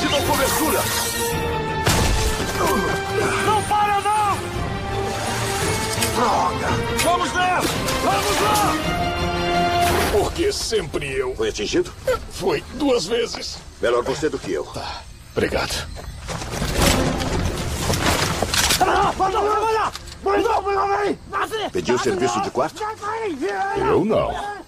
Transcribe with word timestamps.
Sinal 0.00 0.22
cobertura! 0.22 0.80
Não 3.44 3.62
para, 3.64 4.00
não! 4.00 4.38
Droga! 6.16 6.68
Vamos 7.04 7.32
lá! 7.34 7.60
Vamos 8.02 8.40
lá! 8.40 8.72
Por 10.10 10.32
que 10.32 10.50
sempre 10.50 11.12
eu? 11.12 11.36
Foi 11.36 11.50
atingido? 11.50 11.92
Foi 12.30 12.64
duas 12.76 13.04
vezes. 13.04 13.58
Melhor 13.82 14.02
você 14.02 14.30
do 14.30 14.38
que 14.38 14.52
eu. 14.52 14.64
Tá. 14.64 15.02
Obrigado. 15.32 15.86
Pediu 21.70 21.98
serviço 21.98 22.40
de 22.40 22.50
quarto? 22.50 22.82
Eu 23.76 24.02
não. 24.02 24.59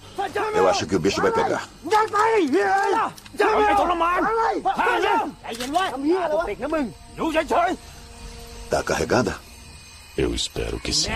Eu 0.54 0.68
acho 0.68 0.86
que 0.86 0.96
o 0.96 0.98
bicho 1.00 1.20
vai 1.20 1.32
pegar. 1.32 1.68
Tá 8.70 8.82
carregada? 8.82 9.36
Eu 10.16 10.34
espero 10.34 10.78
que 10.80 10.92
sim. 10.92 11.10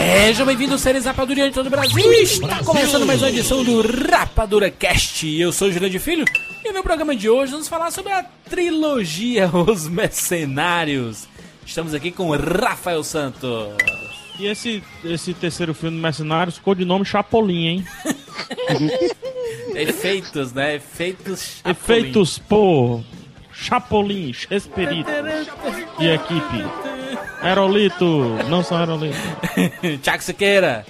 Sejam 0.00 0.46
bem-vindos, 0.46 0.80
seres 0.80 1.04
rapadurianos 1.04 1.52
de 1.52 1.54
todo 1.54 1.66
o 1.66 1.70
Brasil. 1.70 2.12
Está 2.22 2.64
começando 2.64 3.04
mais 3.04 3.20
uma 3.20 3.28
edição 3.28 3.62
do 3.62 3.82
Rapadura 3.82 4.70
Cast. 4.70 5.26
Eu 5.38 5.52
sou 5.52 5.68
o 5.68 5.72
Jurandir 5.72 6.00
Filho 6.00 6.24
e 6.64 6.72
no 6.72 6.82
programa 6.82 7.14
de 7.14 7.28
hoje 7.28 7.52
vamos 7.52 7.68
falar 7.68 7.90
sobre 7.90 8.10
a 8.10 8.22
trilogia 8.48 9.50
Os 9.54 9.86
Mercenários. 9.86 11.28
Estamos 11.66 11.92
aqui 11.92 12.10
com 12.10 12.30
Rafael 12.30 13.04
Santos. 13.04 13.76
E 14.38 14.46
esse, 14.46 14.82
esse 15.04 15.34
terceiro 15.34 15.74
filme 15.74 15.98
do 15.98 16.02
Mercenários 16.02 16.56
ficou 16.56 16.74
de 16.74 16.86
nome 16.86 17.04
Chapolin, 17.04 17.66
hein? 17.66 17.86
Efeitos, 19.76 20.54
né? 20.54 20.76
Efeitos. 20.76 21.60
Chapolin. 21.62 21.70
Efeitos 21.70 22.38
por 22.38 23.04
Chapolin, 23.52 24.34
Esperito 24.50 25.10
e 25.98 26.06
equipe. 26.08 26.89
Aerolito, 27.42 28.04
não 28.48 28.62
são 28.62 28.78
Aerolito. 28.78 29.16
Tiago 30.02 30.22
Siqueira. 30.22 30.84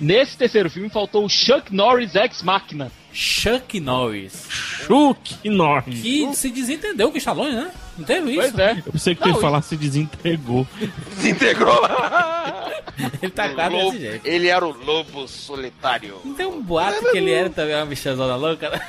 Nesse 0.00 0.36
terceiro 0.36 0.70
filme 0.70 0.88
faltou 0.88 1.24
o 1.24 1.28
Chuck 1.28 1.74
Norris 1.74 2.14
Ex 2.14 2.42
Machina. 2.42 2.90
Chuck 3.12 3.78
Norris. 3.80 4.46
Chuck 4.48 5.36
Norris. 5.48 6.00
Que 6.00 6.34
se 6.34 6.48
desentendeu 6.50 7.08
com 7.10 7.16
o 7.16 7.18
Stallone, 7.18 7.54
né? 7.56 7.70
Não 7.98 8.04
teve 8.04 8.30
isso? 8.30 8.40
Pois 8.40 8.58
é. 8.58 8.82
Eu 8.86 8.92
pensei 8.92 9.14
que 9.14 9.22
tu 9.22 9.28
ia 9.28 9.34
falar 9.34 9.60
se 9.62 9.76
desentregou. 9.76 10.66
Desintegrou! 11.16 11.80
Ele 13.20 13.30
tá 13.32 13.46
Lobo- 13.68 13.90
desse 13.92 13.98
jeito. 13.98 14.26
Ele 14.26 14.48
era 14.48 14.64
o 14.64 14.84
lobo 14.84 15.26
solitário. 15.26 16.16
Não 16.24 16.34
tem 16.34 16.46
um 16.46 16.62
boato 16.62 17.00
que 17.10 17.16
ele 17.18 17.30
era 17.32 17.48
também 17.48 17.74
uma 17.74 17.86
bichazona 17.86 18.36
louca? 18.36 18.68
né? 18.70 18.80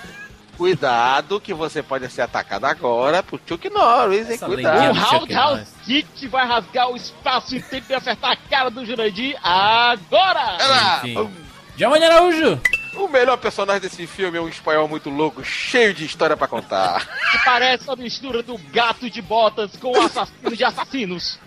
Cuidado 0.61 1.39
que 1.39 1.55
você 1.55 1.81
pode 1.81 2.07
ser 2.11 2.22
atacado 2.22 2.66
agora 2.66 3.23
por 3.23 3.41
Chuck 3.47 3.67
Norris, 3.67 4.27
hein? 4.29 4.35
Essa 4.35 4.45
O 4.45 4.49
Cuidado. 4.53 4.94
do 4.94 4.99
Chuck 4.99 5.11
Roundhouse 5.17 5.33
Norris. 5.55 5.73
Kick 5.83 6.27
vai 6.27 6.45
rasgar 6.47 6.88
o 6.91 6.95
espaço 6.95 7.55
e 7.55 7.61
tempo 7.63 7.88
e 7.89 7.95
acertar 7.95 8.29
a 8.33 8.35
cara 8.35 8.69
do 8.69 8.85
Jurandir 8.85 9.35
agora! 9.44 10.57
Era 10.59 10.97
Enfim. 10.99 11.31
Giovanni 11.75 12.05
Araújo. 12.05 12.61
o 12.95 13.07
melhor 13.07 13.38
personagem 13.38 13.81
desse 13.81 14.05
filme 14.05 14.38
é 14.38 14.41
um 14.41 14.47
espanhol 14.47 14.88
muito 14.88 15.09
louco, 15.09 15.44
cheio 15.44 15.95
de 15.95 16.05
história 16.05 16.38
pra 16.38 16.47
contar. 16.47 17.07
Que 17.31 17.43
parece 17.43 17.89
a 17.89 17.95
mistura 17.95 18.43
do 18.43 18.55
gato 18.72 19.09
de 19.09 19.19
botas 19.19 19.75
com 19.78 19.91
o 19.97 20.01
assassino 20.01 20.55
de 20.55 20.63
assassinos. 20.63 21.39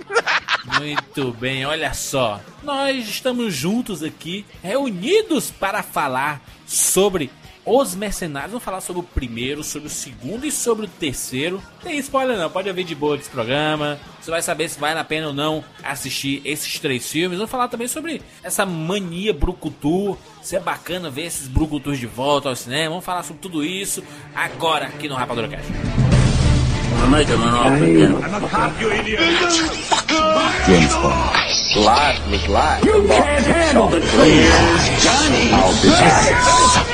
Muito 0.80 1.30
bem, 1.34 1.64
olha 1.64 1.94
só. 1.94 2.40
Nós 2.64 3.08
estamos 3.08 3.54
juntos 3.54 4.02
aqui, 4.02 4.44
reunidos 4.60 5.52
para 5.52 5.84
falar 5.84 6.40
sobre 6.66 7.30
os 7.64 7.94
mercenários. 7.94 8.52
Vamos 8.52 8.64
falar 8.64 8.80
sobre 8.80 9.00
o 9.00 9.04
primeiro, 9.04 9.62
sobre 9.64 9.88
o 9.88 9.90
segundo 9.90 10.46
e 10.46 10.52
sobre 10.52 10.86
o 10.86 10.88
terceiro. 10.88 11.62
Tem 11.82 11.98
spoiler 11.98 12.36
não, 12.36 12.50
pode 12.50 12.68
ouvir 12.68 12.84
de 12.84 12.94
boa 12.94 13.16
desse 13.16 13.30
programa. 13.30 13.98
Você 14.20 14.30
vai 14.30 14.42
saber 14.42 14.68
se 14.68 14.78
vale 14.78 14.98
a 14.98 15.04
pena 15.04 15.28
ou 15.28 15.32
não 15.32 15.64
assistir 15.82 16.42
esses 16.44 16.78
três 16.78 17.10
filmes. 17.10 17.38
Vamos 17.38 17.50
falar 17.50 17.68
também 17.68 17.88
sobre 17.88 18.22
essa 18.42 18.66
mania 18.66 19.32
brucutu. 19.32 20.16
Se 20.42 20.56
é 20.56 20.60
bacana 20.60 21.10
ver 21.10 21.26
esses 21.26 21.48
brucutus 21.48 21.98
de 21.98 22.06
volta 22.06 22.48
ao 22.48 22.56
cinema. 22.56 22.90
Vamos 22.90 23.04
falar 23.04 23.22
sobre 23.22 23.40
tudo 23.40 23.64
isso 23.64 24.02
agora 24.34 24.86
aqui 24.86 25.08
no 25.08 25.14
Rapadura 25.14 25.48
Cast. 25.48 26.33
We're 27.00 27.10
making 27.10 27.34
an 27.34 27.54
offer 27.54 27.84
again. 27.84 28.14
I'm 28.22 28.44
a 28.44 28.48
cop, 28.48 28.80
you 28.80 28.90
idiot. 28.90 29.20
James 30.66 30.94
Bond. 30.94 31.36
Life 31.76 32.30
was 32.30 32.48
life. 32.48 32.84
You 32.84 33.04
can't 33.08 33.44
handle 33.44 33.88
the 33.88 34.00
truth, 34.00 35.02
Johnny. 35.02 35.50
I'll 35.52 35.74
be 35.82 35.88
back. 35.88 36.86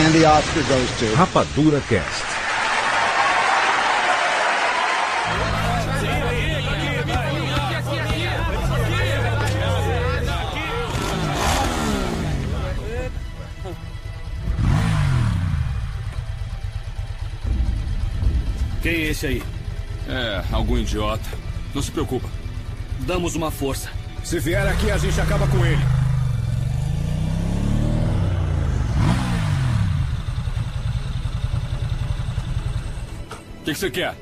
And 0.00 0.14
the 0.14 0.24
Oscar 0.24 0.62
goes 0.68 0.98
to 0.98 1.06
Rapadura 1.14 1.80
Cast. 1.88 2.39
Quem 18.82 18.92
é 18.92 19.10
esse 19.10 19.26
aí? 19.26 19.42
É, 20.08 20.42
algum 20.52 20.78
idiota. 20.78 21.28
Não 21.74 21.82
se 21.82 21.90
preocupa. 21.90 22.28
Damos 23.00 23.34
uma 23.34 23.50
força. 23.50 23.90
Se 24.24 24.38
vier 24.38 24.66
aqui, 24.66 24.90
a 24.90 24.96
gente 24.96 25.20
acaba 25.20 25.46
com 25.46 25.64
ele. 25.64 25.82
O 33.60 33.64
que 33.64 33.72
que 33.72 33.78
você 33.78 33.90
quer? 33.90 34.16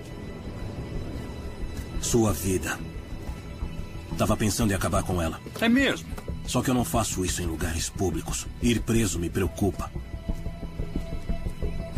Sua 2.00 2.32
vida. 2.32 2.78
Tava 4.16 4.36
pensando 4.36 4.72
em 4.72 4.74
acabar 4.74 5.04
com 5.04 5.22
ela. 5.22 5.40
É 5.60 5.68
mesmo? 5.68 6.08
Só 6.44 6.60
que 6.60 6.70
eu 6.70 6.74
não 6.74 6.84
faço 6.84 7.24
isso 7.24 7.40
em 7.40 7.46
lugares 7.46 7.88
públicos. 7.88 8.46
Ir 8.60 8.80
preso 8.80 9.18
me 9.18 9.30
preocupa. 9.30 9.90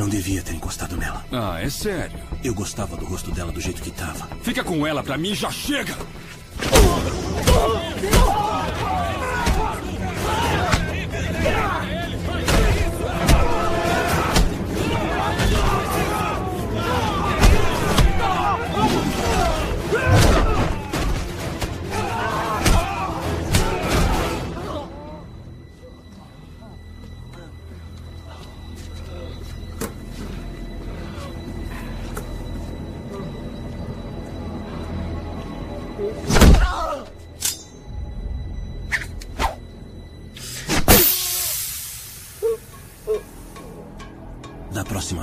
Não 0.00 0.08
devia 0.08 0.40
ter 0.40 0.54
encostado 0.54 0.96
nela. 0.96 1.22
Ah, 1.30 1.60
é 1.60 1.68
sério. 1.68 2.18
Eu 2.42 2.54
gostava 2.54 2.96
do 2.96 3.04
rosto 3.04 3.30
dela 3.32 3.52
do 3.52 3.60
jeito 3.60 3.82
que 3.82 3.90
tava. 3.90 4.30
Fica 4.42 4.64
com 4.64 4.86
ela 4.86 5.02
pra 5.02 5.18
mim 5.18 5.32
e 5.32 5.34
já 5.34 5.50
chega! 5.50 5.94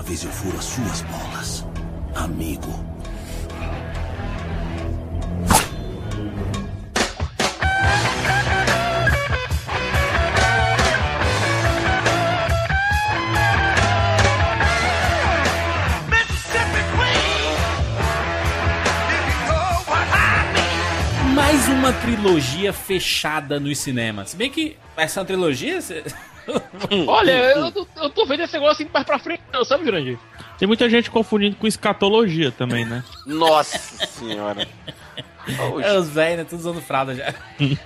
Vez 0.08 0.24
eu 0.24 0.32
furo 0.32 0.58
as 0.58 0.64
suas 0.64 1.02
bolas, 1.02 1.66
amigo. 2.16 2.72
Mais 21.36 21.68
uma 21.68 21.92
trilogia 21.92 22.72
fechada 22.72 23.60
nos 23.60 23.78
cinemas. 23.80 24.30
Se 24.30 24.38
bem 24.38 24.50
que 24.50 24.78
essa 24.96 25.26
trilogia. 25.26 25.80
Olha, 27.08 27.32
eu, 27.32 27.72
tô- 27.72 27.88
eu 27.98 28.10
tô 28.10 28.26
vendo 28.26 28.44
esse 28.44 28.54
negócio 28.54 28.84
assim 28.84 28.90
mais 28.94 29.06
pra 29.06 29.20
frente, 29.20 29.42
não, 29.52 29.66
sabe, 29.66 29.86
Jurandir? 29.86 30.18
Tem 30.58 30.68
muita 30.68 30.90
gente 30.90 31.12
confundindo 31.12 31.56
com 31.56 31.68
escatologia 31.68 32.52
também, 32.52 32.86
né? 32.86 33.04
Nossa 33.26 33.78
senhora. 34.06 34.68
É 35.82 35.98
os 35.98 36.10
velhos, 36.10 36.40
né? 36.40 36.44
Tudo 36.44 36.60
usando 36.60 36.82
fralda 36.82 37.16
já. 37.16 37.34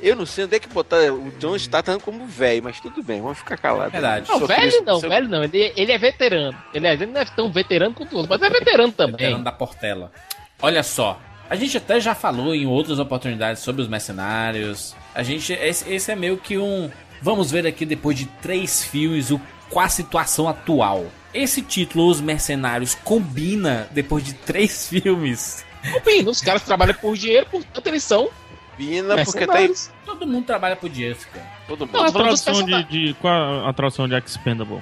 Eu 0.00 0.14
não 0.14 0.26
sei 0.26 0.44
onde 0.44 0.56
é 0.56 0.60
que 0.60 0.68
botar. 0.68 1.10
O 1.12 1.30
John 1.38 1.56
está 1.56 1.82
tão 1.82 1.98
como 1.98 2.26
velho, 2.26 2.62
mas 2.62 2.78
tudo 2.80 3.02
bem, 3.02 3.20
vamos 3.20 3.38
ficar 3.38 3.56
calados. 3.56 3.92
Verdade. 3.92 4.28
Não, 4.28 4.46
velho 4.46 4.66
isso- 4.68 4.84
não, 4.84 4.94
sobre- 5.00 5.08
velho 5.08 5.28
não. 5.28 5.44
Ele, 5.44 5.72
ele 5.76 5.92
é 5.92 5.98
veterano. 5.98 6.56
Ele, 6.74 6.86
é- 6.86 6.92
ele 6.92 7.06
não 7.06 7.20
é 7.20 7.24
tão 7.24 7.50
veterano 7.50 7.94
quanto 7.94 8.12
o 8.12 8.16
outro, 8.18 8.30
mas 8.38 8.42
é 8.42 8.50
veterano 8.52 8.92
também. 8.92 9.16
Veterano 9.16 9.44
da 9.44 9.52
Portela. 9.52 10.12
Olha 10.60 10.82
só. 10.82 11.18
A 11.48 11.54
gente 11.54 11.76
até 11.76 12.00
já 12.00 12.14
falou 12.14 12.54
em 12.54 12.66
outras 12.66 12.98
oportunidades 12.98 13.62
sobre 13.62 13.82
os 13.82 13.88
mercenários. 13.88 14.94
A 15.14 15.22
gente. 15.22 15.52
Esse, 15.52 15.88
esse 15.92 16.10
é 16.10 16.16
meio 16.16 16.36
que 16.36 16.58
um. 16.58 16.90
Vamos 17.22 17.50
ver 17.50 17.66
aqui 17.66 17.86
depois 17.86 18.18
de 18.18 18.26
três 18.42 18.84
filmes 18.84 19.30
o, 19.30 19.40
qual 19.70 19.86
a 19.86 19.88
situação 19.88 20.48
atual. 20.48 21.06
Esse 21.32 21.62
título, 21.62 22.08
Os 22.08 22.20
Mercenários, 22.20 22.94
combina 22.94 23.88
depois 23.92 24.24
de 24.24 24.32
três 24.34 24.88
filmes. 24.88 25.64
Combina, 25.92 26.30
os 26.30 26.40
caras 26.40 26.62
trabalham 26.62 26.94
por 26.94 27.16
dinheiro, 27.16 27.46
portanto 27.46 27.86
eles 27.86 28.02
são 28.02 28.28
Pina, 28.76 29.24
porque 29.24 29.46
tá 29.46 29.54
aí. 29.54 29.68
mercenários. 29.68 29.90
Todo 30.04 30.26
mundo 30.26 30.44
trabalha 30.44 30.76
por 30.76 30.90
dinheiro, 30.90 31.16
fica. 31.16 31.40
Todo 31.66 31.86
mundo. 31.86 31.96
Não, 31.96 32.04
A 32.04 32.12
tradução 32.12 32.62
de, 32.62 32.84
de. 32.84 33.14
Qual 33.14 33.66
a 33.66 33.72
tradução 33.72 34.08
de 34.08 34.14
Expendable? 34.16 34.80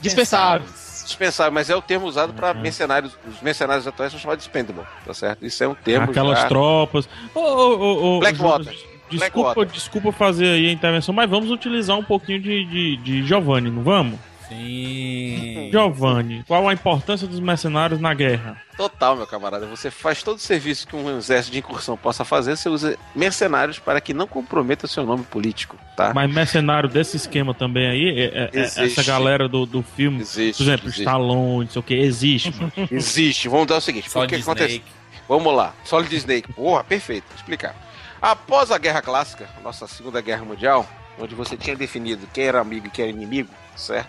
Dispensáveis. 0.00 0.93
Dispensável, 1.04 1.52
mas 1.52 1.68
é 1.68 1.76
o 1.76 1.82
termo 1.82 2.06
usado 2.06 2.32
para 2.32 2.54
mercenários. 2.54 3.16
Os 3.28 3.40
mercenários 3.40 3.86
atuais 3.86 4.10
são 4.10 4.20
chamados 4.20 4.42
de 4.42 4.48
expendable, 4.48 4.84
tá 5.04 5.12
certo? 5.12 5.44
Isso 5.44 5.62
é 5.62 5.68
um 5.68 5.74
termo. 5.74 6.10
Aquelas 6.10 6.40
já... 6.40 6.48
tropas. 6.48 7.08
Ô, 7.34 7.40
ô, 7.40 8.16
ô, 8.16 8.20
Blackwater. 8.20 8.74
Desculpa, 9.10 9.54
Blackwater. 9.54 9.72
desculpa 9.72 10.12
fazer 10.12 10.46
aí 10.46 10.68
a 10.68 10.72
intervenção, 10.72 11.14
mas 11.14 11.28
vamos 11.28 11.50
utilizar 11.50 11.96
um 11.96 12.04
pouquinho 12.04 12.40
de, 12.40 12.64
de, 12.64 12.96
de 12.96 13.26
Giovanni, 13.26 13.70
não 13.70 13.82
vamos? 13.82 14.18
Sim. 14.48 15.68
Giovanni, 15.70 16.44
qual 16.46 16.68
a 16.68 16.72
importância 16.72 17.26
dos 17.26 17.40
mercenários 17.40 18.00
na 18.00 18.12
guerra? 18.14 18.60
Total, 18.76 19.16
meu 19.16 19.26
camarada. 19.26 19.66
Você 19.66 19.90
faz 19.90 20.22
todo 20.22 20.36
o 20.36 20.40
serviço 20.40 20.86
que 20.86 20.96
um 20.96 21.16
exército 21.16 21.52
de 21.52 21.58
incursão 21.60 21.96
possa 21.96 22.24
fazer, 22.24 22.56
você 22.56 22.68
usa 22.68 22.98
mercenários 23.14 23.78
para 23.78 24.00
que 24.00 24.12
não 24.12 24.26
comprometa 24.26 24.86
seu 24.86 25.04
nome 25.06 25.24
político, 25.24 25.76
tá? 25.96 26.12
Mas 26.14 26.32
mercenário 26.32 26.88
desse 26.88 27.16
esquema 27.16 27.54
também 27.54 27.86
aí, 27.86 28.08
é- 28.20 28.24
é- 28.24 28.50
é- 28.52 28.84
essa 28.86 29.02
galera 29.02 29.48
do, 29.48 29.64
do 29.64 29.82
filme, 29.82 30.20
Existe, 30.20 30.58
por 30.58 30.62
exemplo, 30.64 30.86
existe. 30.88 31.00
Stallone, 31.02 31.64
não 31.64 31.70
sei 31.70 31.80
o 31.80 31.82
que, 31.82 31.94
existe, 31.94 32.54
mano. 32.54 32.72
Existe. 32.90 33.48
Vamos 33.48 33.66
dar 33.66 33.76
o 33.76 33.80
seguinte: 33.80 34.08
o 34.08 34.26
que 34.26 34.34
acontece? 34.36 34.82
Vamos 35.28 35.54
lá. 35.54 35.72
Solid 35.84 36.14
Snake. 36.16 36.52
Porra, 36.52 36.84
perfeito. 36.84 37.24
Vou 37.28 37.36
explicar. 37.36 37.74
Após 38.20 38.70
a 38.70 38.78
Guerra 38.78 39.00
Clássica, 39.02 39.48
nossa 39.62 39.86
Segunda 39.86 40.20
Guerra 40.20 40.44
Mundial, 40.44 40.86
onde 41.18 41.34
você 41.34 41.56
tinha 41.56 41.76
definido 41.76 42.26
quem 42.32 42.44
era 42.44 42.60
amigo 42.60 42.86
e 42.86 42.90
quem 42.90 43.04
era 43.04 43.12
inimigo, 43.12 43.50
certo? 43.76 44.08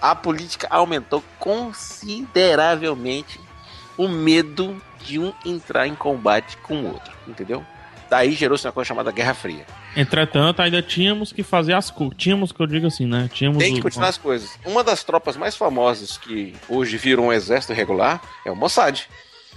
A 0.00 0.14
política 0.14 0.66
aumentou 0.70 1.22
consideravelmente 1.38 3.40
o 3.96 4.08
medo 4.08 4.80
de 5.04 5.18
um 5.18 5.32
entrar 5.44 5.86
em 5.86 5.94
combate 5.94 6.56
com 6.58 6.82
o 6.82 6.92
outro, 6.92 7.12
entendeu? 7.26 7.64
Daí 8.08 8.32
gerou-se 8.32 8.64
uma 8.66 8.72
coisa 8.72 8.86
chamada 8.86 9.10
Guerra 9.10 9.34
Fria. 9.34 9.66
Entretanto, 9.96 10.60
ainda 10.60 10.80
tínhamos 10.80 11.32
que 11.32 11.42
fazer 11.42 11.72
as 11.72 11.90
coisas. 11.90 12.16
Tínhamos 12.16 12.52
que 12.52 12.60
eu 12.60 12.66
digo 12.66 12.86
assim, 12.86 13.06
né? 13.06 13.28
Tínhamos 13.32 13.58
Tem 13.58 13.74
que 13.74 13.80
o- 13.80 13.82
continuar 13.82 14.08
as 14.08 14.18
coisas. 14.18 14.50
Uma 14.64 14.84
das 14.84 15.02
tropas 15.02 15.36
mais 15.36 15.56
famosas 15.56 16.16
que 16.16 16.54
hoje 16.68 16.96
viram 16.98 17.28
um 17.28 17.32
exército 17.32 17.72
regular 17.72 18.20
é 18.44 18.50
o 18.50 18.56
Mossad. 18.56 19.08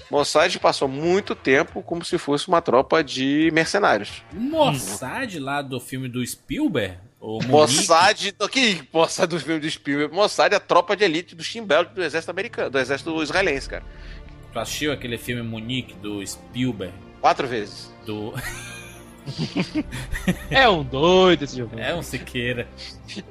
Mossad 0.09 0.57
passou 0.57 0.88
muito 0.88 1.35
tempo 1.35 1.83
como 1.83 2.03
se 2.03 2.18
fosse 2.18 2.47
uma 2.47 2.62
tropa 2.62 3.03
de 3.03 3.51
mercenários. 3.53 4.24
Mossad 4.33 5.38
lá 5.38 5.62
do 5.62 5.80
filme 5.80 6.07
do 6.09 6.25
Spielberg? 6.25 6.97
O? 7.19 7.39
Mossad, 7.44 8.33
que 8.50 8.81
Mossad 8.94 9.30
do 9.30 9.39
filme 9.39 9.60
do 9.60 9.69
Spielberg. 9.69 10.13
Mossad 10.13 10.54
é 10.54 10.56
a 10.56 10.60
tropa 10.60 10.95
de 10.95 11.04
elite 11.04 11.36
do 11.36 11.44
Shin 11.44 11.66
Bet 11.66 11.94
do 11.94 12.04
exército 12.04 12.31
americano, 12.31 12.69
do 12.69 12.80
exército 12.80 13.21
israelense, 13.21 13.68
cara. 13.68 13.83
Tu 14.54 14.60
assistiu 14.60 14.94
aquele 14.94 15.18
filme 15.18 15.42
Munique 15.42 15.94
do 15.95 16.25
Spielberg? 16.25 16.94
Quatro 17.21 17.48
vezes. 17.48 17.92
Do... 18.06 18.33
É 20.50 20.68
um 20.68 20.83
doido 20.83 21.44
esse 21.44 21.57
jogo. 21.57 21.77
É 21.80 21.94
um 21.94 22.01
Siqueira. 22.01 22.68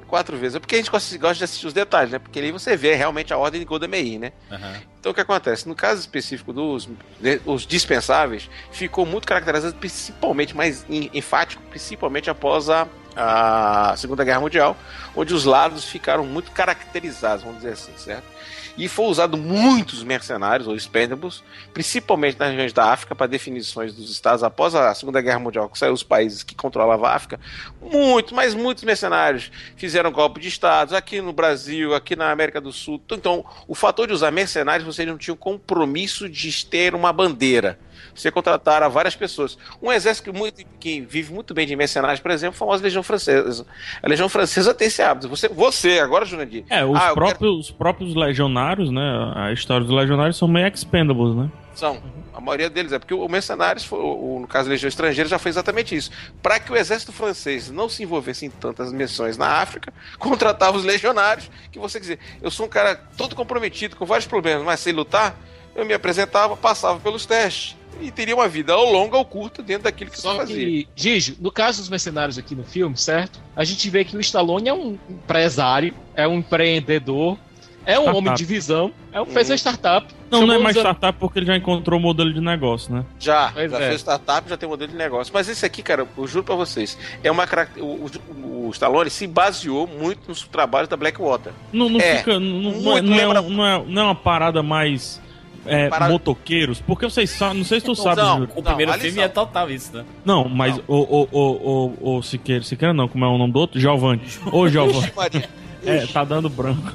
Quatro 0.07 0.37
vezes. 0.37 0.55
É 0.55 0.59
porque 0.59 0.75
a 0.75 0.77
gente 0.77 0.89
gosta 0.89 1.17
de 1.17 1.43
assistir 1.43 1.67
os 1.67 1.73
detalhes, 1.73 2.11
né? 2.11 2.19
Porque 2.19 2.39
ali 2.39 2.51
você 2.51 2.77
vê 2.77 2.95
realmente 2.95 3.33
a 3.33 3.37
ordem 3.37 3.59
de 3.59 3.65
Golda 3.65 3.87
Meir, 3.87 4.19
né? 4.19 4.31
Aham. 4.51 4.81
Então 4.99 5.11
o 5.11 5.15
que 5.15 5.21
acontece? 5.21 5.67
No 5.67 5.75
caso 5.75 5.99
específico 5.99 6.53
dos 6.53 6.87
né, 7.19 7.39
os 7.45 7.65
dispensáveis, 7.65 8.49
ficou 8.71 9.05
muito 9.05 9.27
caracterizado, 9.27 9.75
principalmente, 9.75 10.55
mais 10.55 10.85
enfático, 10.89 11.61
principalmente 11.69 12.29
após 12.29 12.69
a, 12.69 12.87
a 13.15 13.93
Segunda 13.97 14.23
Guerra 14.23 14.39
Mundial, 14.39 14.77
onde 15.15 15.33
os 15.33 15.45
lados 15.45 15.85
ficaram 15.85 16.25
muito 16.25 16.51
caracterizados, 16.51 17.43
vamos 17.43 17.59
dizer 17.59 17.73
assim, 17.73 17.93
certo? 17.97 18.39
E 18.77 18.87
foi 18.87 19.07
usado 19.07 19.35
muitos 19.35 20.03
mercenários, 20.05 20.65
ou 20.65 20.73
expendables, 20.73 21.43
principalmente 21.73 22.39
nas 22.39 22.51
regiões 22.51 22.71
da 22.71 22.85
África, 22.85 23.13
para 23.13 23.27
definições 23.27 23.93
dos 23.93 24.09
estados 24.09 24.41
após 24.41 24.73
a 24.73 24.95
Segunda 24.95 25.19
Guerra 25.19 25.39
Mundial, 25.39 25.67
que 25.67 25.77
saiu 25.77 25.91
os 25.91 26.01
países 26.01 26.43
que 26.43 26.55
controlavam 26.55 27.05
a 27.05 27.13
África. 27.13 27.41
Muitos, 27.81 28.31
mas 28.31 28.55
muitos 28.55 28.85
mercenários 28.85 29.51
fizeram 29.75 30.09
golpe 30.13 30.39
de 30.39 30.47
estados 30.47 30.93
aqui 30.93 31.19
no 31.19 31.33
Brasil, 31.33 31.93
aqui 31.93 32.15
na 32.15 32.31
América 32.31 32.61
do 32.61 32.71
Sul. 32.71 33.01
Então, 33.11 33.43
o 33.67 33.75
fator 33.75 34.07
de 34.07 34.13
usar 34.13 34.31
mercenários, 34.31 34.85
você 34.85 35.05
não 35.05 35.17
tinha 35.17 35.33
o 35.33 35.37
compromisso 35.37 36.29
de 36.29 36.65
ter 36.65 36.95
uma 36.95 37.11
bandeira. 37.11 37.77
Você 38.13 38.31
contratara 38.31 38.87
várias 38.89 39.15
pessoas. 39.15 39.57
Um 39.81 39.91
exército 39.91 40.31
que, 40.31 40.37
muito- 40.37 40.63
que 40.79 41.01
vive 41.01 41.33
muito 41.33 41.53
bem 41.53 41.65
de 41.67 41.75
mercenários, 41.75 42.19
por 42.19 42.31
exemplo, 42.31 42.55
a 42.55 42.59
famosa 42.59 42.83
Legião 42.83 43.03
Francesa. 43.03 43.65
A 44.01 44.07
Legião 44.07 44.29
Francesa 44.29 44.73
tem 44.73 44.87
esse 44.87 45.01
hábito. 45.01 45.29
Você, 45.29 45.47
você 45.49 45.99
agora, 45.99 46.25
Jurandir. 46.25 46.63
É, 46.69 46.83
os, 46.85 46.97
Ah, 46.99 47.13
próprios, 47.13 47.59
os 47.67 47.71
próprios 47.71 48.15
legionários, 48.15 48.89
né? 48.91 49.33
A 49.35 49.51
história 49.51 49.85
dos 49.85 49.95
legionários 49.95 50.37
são 50.37 50.47
meio 50.47 50.67
expendables, 50.67 51.35
né? 51.35 51.49
São. 51.75 52.01
A 52.33 52.41
maioria 52.41 52.69
deles 52.69 52.91
é 52.93 52.99
porque 52.99 53.13
o 53.13 53.27
Mercenários, 53.27 53.89
no 53.89 54.45
caso 54.47 54.67
da 54.67 54.71
Legião 54.71 54.87
Estrangeira, 54.87 55.29
já 55.29 55.37
foi 55.39 55.49
exatamente 55.49 55.95
isso. 55.95 56.09
Para 56.41 56.59
que 56.59 56.71
o 56.71 56.75
exército 56.75 57.11
francês 57.11 57.69
não 57.69 57.87
se 57.89 58.03
envolvesse 58.03 58.45
em 58.45 58.49
tantas 58.49 58.91
missões 58.93 59.37
na 59.37 59.47
África, 59.47 59.93
contratava 60.19 60.77
os 60.77 60.83
legionários, 60.85 61.49
que 61.71 61.79
você 61.79 61.99
dizer, 61.99 62.19
eu 62.41 62.49
sou 62.51 62.65
um 62.65 62.69
cara 62.69 62.95
todo 63.17 63.35
comprometido, 63.35 63.95
com 63.95 64.05
vários 64.05 64.27
problemas, 64.27 64.63
mas 64.65 64.79
sem 64.79 64.93
lutar, 64.93 65.35
eu 65.75 65.85
me 65.85 65.93
apresentava, 65.93 66.55
passava 66.57 66.99
pelos 66.99 67.25
testes. 67.25 67.77
E 68.01 68.11
teria 68.11 68.35
uma 68.35 68.47
vida 68.47 68.75
ou 68.75 68.91
longa 68.91 69.17
ou 69.17 69.25
curta 69.25 69.61
dentro 69.61 69.83
daquilo 69.83 70.09
que 70.11 70.17
você 70.17 70.21
Só 70.23 70.35
fazia. 70.35 70.55
que, 70.55 70.87
Gijo, 70.95 71.35
no 71.39 71.51
caso 71.51 71.79
dos 71.79 71.89
mercenários 71.89 72.37
aqui 72.37 72.55
no 72.55 72.63
filme, 72.63 72.95
certo? 72.97 73.39
A 73.55 73.63
gente 73.63 73.89
vê 73.89 74.03
que 74.05 74.15
o 74.15 74.19
Stallone 74.21 74.69
é 74.69 74.73
um 74.73 74.97
empresário, 75.09 75.93
é 76.15 76.27
um 76.27 76.35
empreendedor, 76.35 77.37
é 77.85 77.97
um 77.97 78.03
Startup. 78.03 78.17
homem 78.17 78.33
de 78.35 78.45
visão, 78.45 78.91
é 79.11 79.21
um, 79.21 79.25
fez 79.25 79.49
uma 79.49 79.55
startup. 79.57 80.07
Não, 80.29 80.45
não 80.45 80.53
é 80.55 80.59
mais 80.59 80.75
startup 80.77 81.17
porque 81.19 81.39
ele 81.39 81.45
já 81.47 81.57
encontrou 81.57 81.99
o 81.99 82.01
modelo 82.03 82.31
de 82.31 82.39
negócio, 82.39 82.93
né? 82.93 83.03
Já, 83.19 83.51
Pois 83.51 83.71
já 83.71 83.79
é. 83.79 83.87
fez 83.89 84.01
startup, 84.01 84.47
já 84.47 84.55
tem 84.57 84.69
modelo 84.69 84.91
de 84.91 84.97
negócio. 84.97 85.33
Mas 85.33 85.49
esse 85.49 85.65
aqui, 85.65 85.81
cara, 85.81 86.07
eu 86.17 86.27
juro 86.27 86.43
pra 86.43 86.53
vocês, 86.55 86.97
é 87.23 87.31
uma 87.31 87.47
carac- 87.47 87.77
o, 87.77 88.05
o, 88.35 88.67
o 88.67 88.69
Stallone 88.71 89.09
se 89.09 89.25
baseou 89.25 89.87
muito 89.87 90.27
nos 90.27 90.43
trabalhos 90.47 90.87
da 90.87 90.95
Blackwater. 90.95 91.51
Não, 91.73 91.89
não 91.89 91.99
É, 91.99 92.17
fica. 92.17 92.39
Não, 92.39 92.71
não, 92.71 92.97
é, 92.97 93.01
não, 93.01 93.13
é, 93.15 93.17
lembra- 93.25 93.41
não, 93.41 93.65
é, 93.65 93.83
não 93.87 94.01
é 94.01 94.05
uma 94.05 94.15
parada 94.15 94.61
mais. 94.61 95.19
É, 95.65 95.89
Parada- 95.89 96.11
motoqueiros, 96.11 96.81
porque 96.81 97.05
vocês 97.05 97.29
sabem, 97.29 97.57
não 97.59 97.65
sei 97.65 97.79
se 97.79 97.85
tu 97.85 97.95
sabe, 97.95 98.21
não. 98.21 98.43
O 98.55 98.63
primeiro 98.63 98.93
filme 98.93 99.15
só. 99.17 99.21
é 99.23 99.27
total 99.27 99.69
isso, 99.69 99.95
né? 99.95 100.05
Não, 100.25 100.47
mas 100.47 100.75
Não. 100.77 100.83
o, 100.87 100.95
o, 100.95 101.27
o, 101.31 101.93
o, 102.01 102.17
o 102.17 102.21
Siqueira, 102.23 102.63
Siqueira 102.63 102.93
não, 102.93 103.07
como 103.07 103.23
é 103.25 103.27
o 103.27 103.37
nome 103.37 103.53
do 103.53 103.59
outro? 103.59 103.79
Giovanni. 103.79 104.21
Ô, 104.51 104.67
Giovanni. 104.67 105.11
É, 105.85 106.05
tá 106.07 106.25
dando 106.25 106.49
branco. 106.49 106.91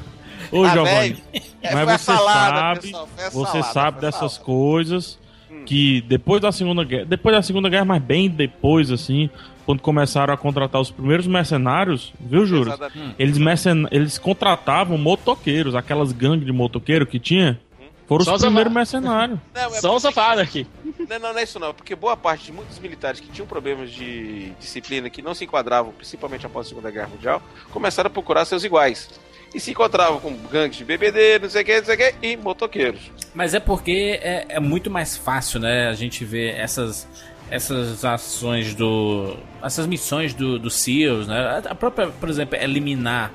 Ô, 0.53 0.63
Ah, 0.63 0.69
Giovanni. 0.69 1.17
é, 1.63 1.75
Mas 1.75 2.01
você 2.03 2.05
salada, 2.13 2.57
sabe, 2.59 2.81
pessoal, 2.81 3.09
você 3.33 3.47
salada, 3.63 3.73
sabe 3.73 4.01
dessas 4.03 4.33
salada. 4.33 4.45
coisas 4.45 5.19
que 5.65 6.03
depois 6.03 6.43
da 6.43 6.53
Segunda 6.53 6.85
Guerra, 6.85 7.07
depois 7.07 7.35
da 7.35 7.41
Segunda 7.41 7.71
Guerra, 7.71 7.87
mas 7.87 8.03
bem 8.03 8.29
depois, 8.29 8.91
assim, 8.91 9.31
quando 9.65 9.81
começaram 9.81 10.35
a 10.35 10.37
contratar 10.37 10.79
os 10.83 10.91
primeiros 10.91 11.27
mercenários, 11.27 12.13
viu, 12.21 12.45
Júlio? 12.45 12.75
Eles, 13.19 13.39
mercen... 13.39 13.87
eles 13.91 14.19
contratavam 14.19 14.99
motoqueiros, 14.99 15.75
aquelas 15.75 16.13
gangues 16.13 16.45
de 16.45 16.53
motoqueiro 16.53 17.07
que 17.07 17.19
tinha. 17.19 17.59
Foram 18.07 18.25
Só 18.25 18.35
os 18.35 18.43
os 18.43 18.45
primeiros 18.45 18.73
mercenários. 18.73 19.39
Não, 19.55 19.75
é 19.75 19.81
Só 19.81 19.97
os 19.97 20.05
aqui. 20.05 20.67
Não, 21.09 21.19
não, 21.19 21.33
não 21.33 21.39
é 21.39 21.43
isso 21.43 21.59
não. 21.59 21.75
Porque 21.75 21.95
boa 21.95 22.17
parte 22.17 22.47
de 22.47 22.53
muitos 22.53 22.79
militares 22.79 23.21
que 23.21 23.29
tinham 23.29 23.47
problemas 23.47 23.91
de 23.91 24.51
disciplina, 24.59 25.11
que 25.11 25.21
não 25.21 25.35
se 25.35 25.45
enquadravam, 25.45 25.93
principalmente 25.93 26.47
após 26.47 26.67
a 26.67 26.69
Segunda 26.71 26.91
Guerra 26.91 27.09
Mundial, 27.09 27.43
começaram 27.71 28.09
a 28.09 28.11
procurar 28.11 28.47
seus 28.47 28.65
iguais. 28.65 29.11
E 29.55 29.61
se 29.61 29.71
encontravam 29.71 30.19
com 30.19 30.35
gangues 30.51 30.79
de 30.79 30.85
bebedeiro, 30.85 31.45
não 31.45 31.51
sei 31.51 31.63
o 31.63 31.65
que, 31.65 31.79
não 31.79 31.85
sei 31.85 31.95
o 31.95 31.99
que, 31.99 32.27
e 32.27 32.37
motoqueiros. 32.39 33.01
Mas 33.35 33.53
é 33.53 33.61
porque 33.61 34.19
é, 34.23 34.47
é 34.49 34.61
muito 34.61 34.91
mais 34.91 35.17
fácil, 35.17 35.61
né? 35.61 35.89
A 35.89 35.93
gente 35.95 36.25
ver 36.25 36.55
essas, 36.57 37.07
essas 37.51 38.05
ações 38.05 38.75
do. 38.75 39.37
essas 39.63 39.87
missões 39.87 40.33
do, 40.33 40.59
do 40.59 40.71
SEALs, 40.71 41.29
né? 41.29 41.63
A 41.67 41.75
própria, 41.75 42.09
por 42.09 42.29
exemplo, 42.29 42.57
eliminar 42.57 43.31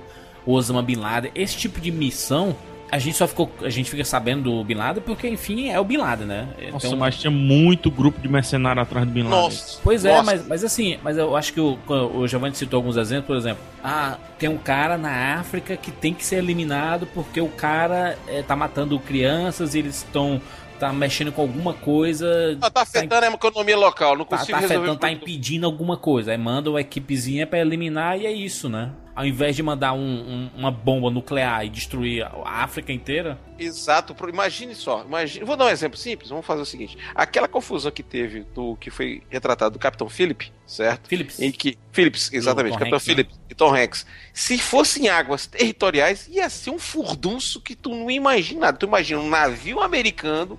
o 0.46 0.54
Osama 0.54 0.82
Bin 0.82 0.96
Laden, 0.96 1.32
esse 1.36 1.56
tipo 1.56 1.80
de 1.80 1.92
missão. 1.92 2.56
A 2.92 2.98
gente 2.98 3.16
só 3.18 3.28
ficou. 3.28 3.52
A 3.62 3.70
gente 3.70 3.90
fica 3.90 4.04
sabendo 4.04 4.44
do 4.52 4.64
Bin 4.64 4.74
Laden 4.76 5.04
porque, 5.06 5.28
enfim, 5.28 5.70
é 5.70 5.80
o 5.80 5.84
Bin 5.84 5.98
Laden, 5.98 6.26
né? 6.26 6.48
Nossa, 6.72 6.88
Então- 6.88 7.00
mas 7.00 7.18
tinha 7.18 7.30
muito 7.30 7.92
grupo 7.92 8.20
de 8.20 8.28
mercenário 8.28 8.82
atrás 8.82 9.06
do 9.06 9.12
Bin 9.12 9.24
Laden. 9.24 9.40
Nossa. 9.44 9.80
Pois 9.84 10.04
é, 10.06 10.10
Nossa. 10.12 10.24
mas, 10.24 10.48
mas 10.48 10.64
assim, 10.64 10.98
mas 11.04 11.18
eu 11.18 11.36
acho 11.36 11.54
que 11.54 11.60
o, 11.62 11.78
o 11.88 12.28
Giovanni 12.28 12.56
citou 12.56 12.78
alguns 12.78 12.98
exemplos, 12.98 13.28
por 13.28 13.38
exemplo, 13.38 13.64
ah, 13.84 14.18
tem 14.40 14.50
um 14.50 14.58
cara 14.58 14.98
na 14.98 15.36
África 15.40 15.78
que 15.78 15.92
tem 15.92 16.14
que 16.14 16.26
ser 16.26 16.38
eliminado 16.38 17.08
porque 17.14 17.40
o 17.40 17.48
cara 17.50 18.18
eh, 18.28 18.42
tá 18.42 18.56
matando 18.56 19.00
crianças 19.00 19.76
e 19.76 19.80
eles 19.80 19.98
estão 19.98 20.42
tá 20.80 20.94
mexendo 20.94 21.32
com 21.34 21.42
alguma 21.42 21.74
coisa. 21.74 22.58
Ah, 22.62 22.70
tá 22.72 22.84
afetando 22.84 23.26
a 23.26 23.30
economia 23.34 23.78
local, 23.78 24.18
não 24.18 24.24
Tá, 24.24 24.38
consigo 24.38 24.54
tá 24.54 24.62
resolver. 24.62 24.78
afetando, 24.84 25.00
tá 25.00 25.12
impedindo 25.12 25.66
alguma 25.66 25.98
coisa. 25.98 26.32
Aí 26.32 26.38
manda 26.38 26.70
uma 26.70 26.80
equipezinha 26.80 27.46
pra 27.46 27.60
eliminar 27.60 28.18
e 28.18 28.26
é 28.26 28.32
isso, 28.32 28.70
né? 28.70 28.90
Ao 29.20 29.26
invés 29.26 29.54
de 29.54 29.62
mandar 29.62 29.92
um- 29.92 30.00
um- 30.00 30.50
uma 30.56 30.72
bomba 30.72 31.12
nuclear 31.12 31.66
e 31.66 31.70
destruir 31.70 32.24
a 32.24 32.64
África 32.64 32.94
inteira. 32.94 33.38
Exato, 33.60 34.16
imagine 34.30 34.74
só, 34.74 35.04
imagine, 35.04 35.44
vou 35.44 35.58
dar 35.58 35.66
um 35.66 35.70
exemplo 35.70 35.98
simples, 35.98 36.30
vamos 36.30 36.46
fazer 36.46 36.62
o 36.62 36.66
seguinte, 36.66 36.98
aquela 37.14 37.46
confusão 37.46 37.92
que 37.92 38.02
teve 38.02 38.46
do 38.56 38.78
que 38.78 38.90
foi 38.90 39.22
retratado 39.30 39.74
do 39.74 39.80
Capitão 39.80 40.08
Philip, 40.08 40.54
certo? 40.66 41.10
Phillips. 41.10 41.38
Em 41.42 41.52
que 41.52 41.78
Phillips, 41.92 42.32
exatamente, 42.32 42.78
Capitão 42.78 42.96
Hanks, 42.98 43.08
né? 43.18 43.26
E 43.50 43.54
Tom 43.54 43.76
Hanks. 43.76 44.06
Se 44.34 44.58
fossem 44.58 45.10
águas 45.10 45.46
territoriais, 45.48 46.30
ia 46.30 46.50
ser 46.50 46.70
um 46.70 46.80
furdunço 46.80 47.60
que 47.60 47.76
tu 47.76 47.90
não 47.90 48.10
imagina. 48.10 48.72
Tu 48.72 48.86
imagina 48.86 49.20
um 49.20 49.28
navio 49.28 49.82
americano 49.82 50.58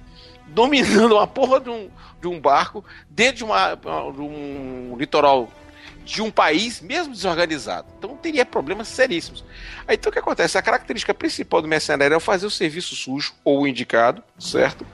dominando 0.48 1.12
uma 1.12 1.26
porra 1.26 1.60
de 1.60 1.70
um, 1.70 1.88
de 2.20 2.28
um 2.28 2.38
barco 2.38 2.84
dentro 3.08 3.36
de, 3.38 3.44
uma, 3.44 3.74
de 3.74 4.20
um 4.20 4.96
litoral 4.98 5.48
de 6.10 6.20
um 6.20 6.30
país, 6.30 6.80
mesmo 6.80 7.14
desorganizado. 7.14 7.86
Então 7.96 8.16
teria 8.16 8.44
problemas 8.44 8.88
seríssimos. 8.88 9.44
Aí 9.86 9.94
então 9.94 10.10
o 10.10 10.12
que 10.12 10.18
acontece? 10.18 10.58
A 10.58 10.62
característica 10.62 11.14
principal 11.14 11.62
do 11.62 11.68
mercenário 11.68 12.16
é 12.16 12.20
fazer 12.20 12.46
o 12.46 12.50
serviço 12.50 12.96
sujo 12.96 13.32
ou 13.44 13.62
o 13.62 13.68
indicado, 13.68 14.20
certo? 14.36 14.84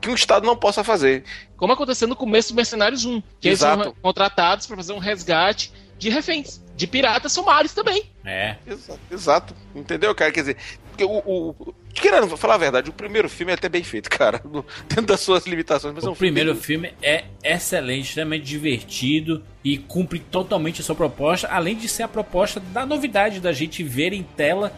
Que 0.00 0.08
um 0.08 0.14
Estado 0.14 0.46
não 0.46 0.56
possa 0.56 0.82
fazer. 0.82 1.22
Como 1.54 1.74
aconteceu 1.74 2.08
no 2.08 2.16
começo 2.16 2.48
do 2.48 2.56
Mercenários 2.56 3.04
1, 3.04 3.20
que 3.38 3.48
eles 3.48 3.60
Exato. 3.60 3.76
foram 3.76 3.94
contratados 4.00 4.66
para 4.66 4.76
fazer 4.76 4.94
um 4.94 4.98
resgate 4.98 5.70
de 5.98 6.08
reféns, 6.08 6.62
de 6.74 6.86
piratas 6.86 7.32
somálios 7.32 7.74
também. 7.74 8.10
É. 8.24 8.56
Exato, 8.66 9.00
exato. 9.10 9.54
Entendeu, 9.74 10.14
cara? 10.14 10.32
Quer 10.32 10.40
dizer, 10.40 10.56
porque 10.94 11.04
o, 11.04 11.18
o, 11.18 11.74
querendo 11.92 12.36
falar 12.36 12.54
a 12.54 12.58
verdade, 12.58 12.90
o 12.90 12.92
primeiro 12.92 13.28
filme 13.28 13.50
é 13.52 13.54
até 13.54 13.68
bem 13.68 13.82
feito, 13.82 14.08
cara, 14.08 14.40
dentro 14.88 15.06
das 15.06 15.20
suas 15.20 15.46
limitações. 15.46 15.94
Mas 15.94 16.04
é 16.04 16.08
O 16.08 16.12
um 16.12 16.14
filme 16.14 16.32
primeiro 16.32 16.54
bem- 16.54 16.62
filme 16.62 16.92
é 17.02 17.24
excelente, 17.42 18.06
extremamente 18.08 18.44
divertido 18.44 19.42
e 19.62 19.76
cumpre 19.78 20.18
totalmente 20.18 20.80
a 20.80 20.84
sua 20.84 20.94
proposta, 20.94 21.48
além 21.48 21.76
de 21.76 21.88
ser 21.88 22.04
a 22.04 22.08
proposta 22.08 22.60
da 22.60 22.86
novidade 22.86 23.40
da 23.40 23.52
gente 23.52 23.82
ver 23.82 24.12
em 24.12 24.22
tela 24.22 24.72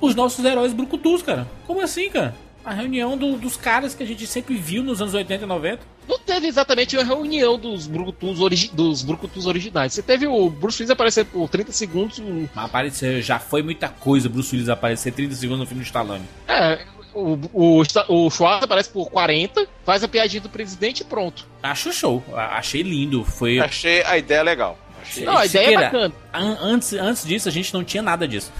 os 0.00 0.14
nossos 0.14 0.44
heróis 0.44 0.72
brucutus, 0.72 1.22
cara. 1.22 1.46
Como 1.66 1.80
assim, 1.80 2.08
cara? 2.10 2.34
A 2.64 2.72
reunião 2.74 3.16
do- 3.16 3.36
dos 3.38 3.56
caras 3.56 3.94
que 3.94 4.02
a 4.02 4.06
gente 4.06 4.26
sempre 4.26 4.54
viu 4.56 4.82
nos 4.82 5.00
anos 5.00 5.14
80 5.14 5.44
e 5.44 5.46
90. 5.46 5.82
Não 6.08 6.18
teve 6.18 6.46
exatamente 6.46 6.96
uma 6.96 7.04
reunião 7.04 7.58
dos 7.58 7.86
Brucutus, 7.86 8.40
origi 8.40 8.70
dos 8.72 9.02
Brucutus 9.02 9.46
originais. 9.46 9.92
Você 9.94 10.02
teve 10.02 10.26
o 10.26 10.50
Bruce 10.50 10.82
Willis 10.82 10.90
aparecer 10.90 11.24
por 11.24 11.48
30 11.48 11.72
segundos. 11.72 12.18
o- 12.18 12.48
Mas 12.54 12.64
apareceu, 12.64 13.22
já 13.22 13.38
foi 13.38 13.62
muita 13.62 13.88
coisa 13.88 14.28
Bruce 14.28 14.54
Willis 14.54 14.68
aparecer 14.68 15.12
30 15.12 15.34
segundos 15.34 15.60
no 15.60 15.66
filme 15.66 15.82
de 15.82 15.86
Stallone. 15.88 16.24
É, 16.48 16.80
o, 17.14 17.38
o, 17.52 17.82
o 18.08 18.30
Schwarz 18.30 18.62
aparece 18.64 18.90
por 18.90 19.08
40, 19.10 19.66
faz 19.84 20.02
a 20.04 20.08
piadinha 20.08 20.42
do 20.42 20.48
presidente 20.48 21.00
e 21.00 21.04
pronto. 21.04 21.46
Acho 21.62 21.92
show, 21.92 22.22
achei 22.34 22.82
lindo. 22.82 23.24
Foi. 23.24 23.58
Achei 23.60 24.02
a 24.04 24.18
ideia 24.18 24.42
legal. 24.42 24.78
Achei. 25.02 25.24
Não, 25.24 25.36
a 25.38 25.46
ideia 25.46 25.62
é 25.62 25.66
Siqueira, 25.68 25.84
bacana. 25.90 26.14
an- 26.34 26.58
Antes, 26.60 26.92
antes 26.92 27.24
disso, 27.24 27.48
a 27.48 27.52
gente 27.52 27.72
não 27.72 27.82
tinha 27.82 28.02
nada 28.02 28.28
disso. 28.28 28.52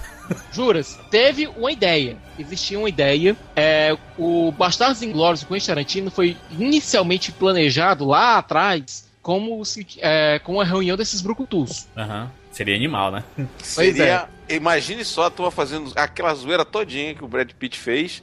Juras, 0.51 0.99
teve 1.09 1.47
uma 1.47 1.71
ideia. 1.71 2.17
Existia 2.37 2.77
uma 2.77 2.89
ideia. 2.89 3.35
É, 3.55 3.95
o 4.17 4.51
Bastardos 4.51 5.01
Inglórios, 5.01 5.43
com 5.43 5.57
Tarantino, 5.57 6.11
foi 6.11 6.37
inicialmente 6.51 7.31
planejado 7.31 8.05
lá 8.05 8.37
atrás 8.37 9.09
como, 9.21 9.63
se, 9.63 9.85
é, 9.99 10.39
como 10.39 10.59
a 10.61 10.63
reunião 10.63 10.97
desses 10.97 11.21
brucutus. 11.21 11.87
Aham. 11.95 12.31
Seria 12.51 12.75
animal, 12.75 13.11
né? 13.11 13.23
Seria, 13.59 14.27
Imagine 14.49 15.05
só 15.05 15.27
a 15.27 15.29
turma 15.29 15.49
fazendo 15.51 15.91
aquela 15.95 16.33
zoeira 16.35 16.65
todinha 16.65 17.15
que 17.15 17.23
o 17.23 17.27
Brad 17.27 17.49
Pitt 17.53 17.77
fez. 17.77 18.21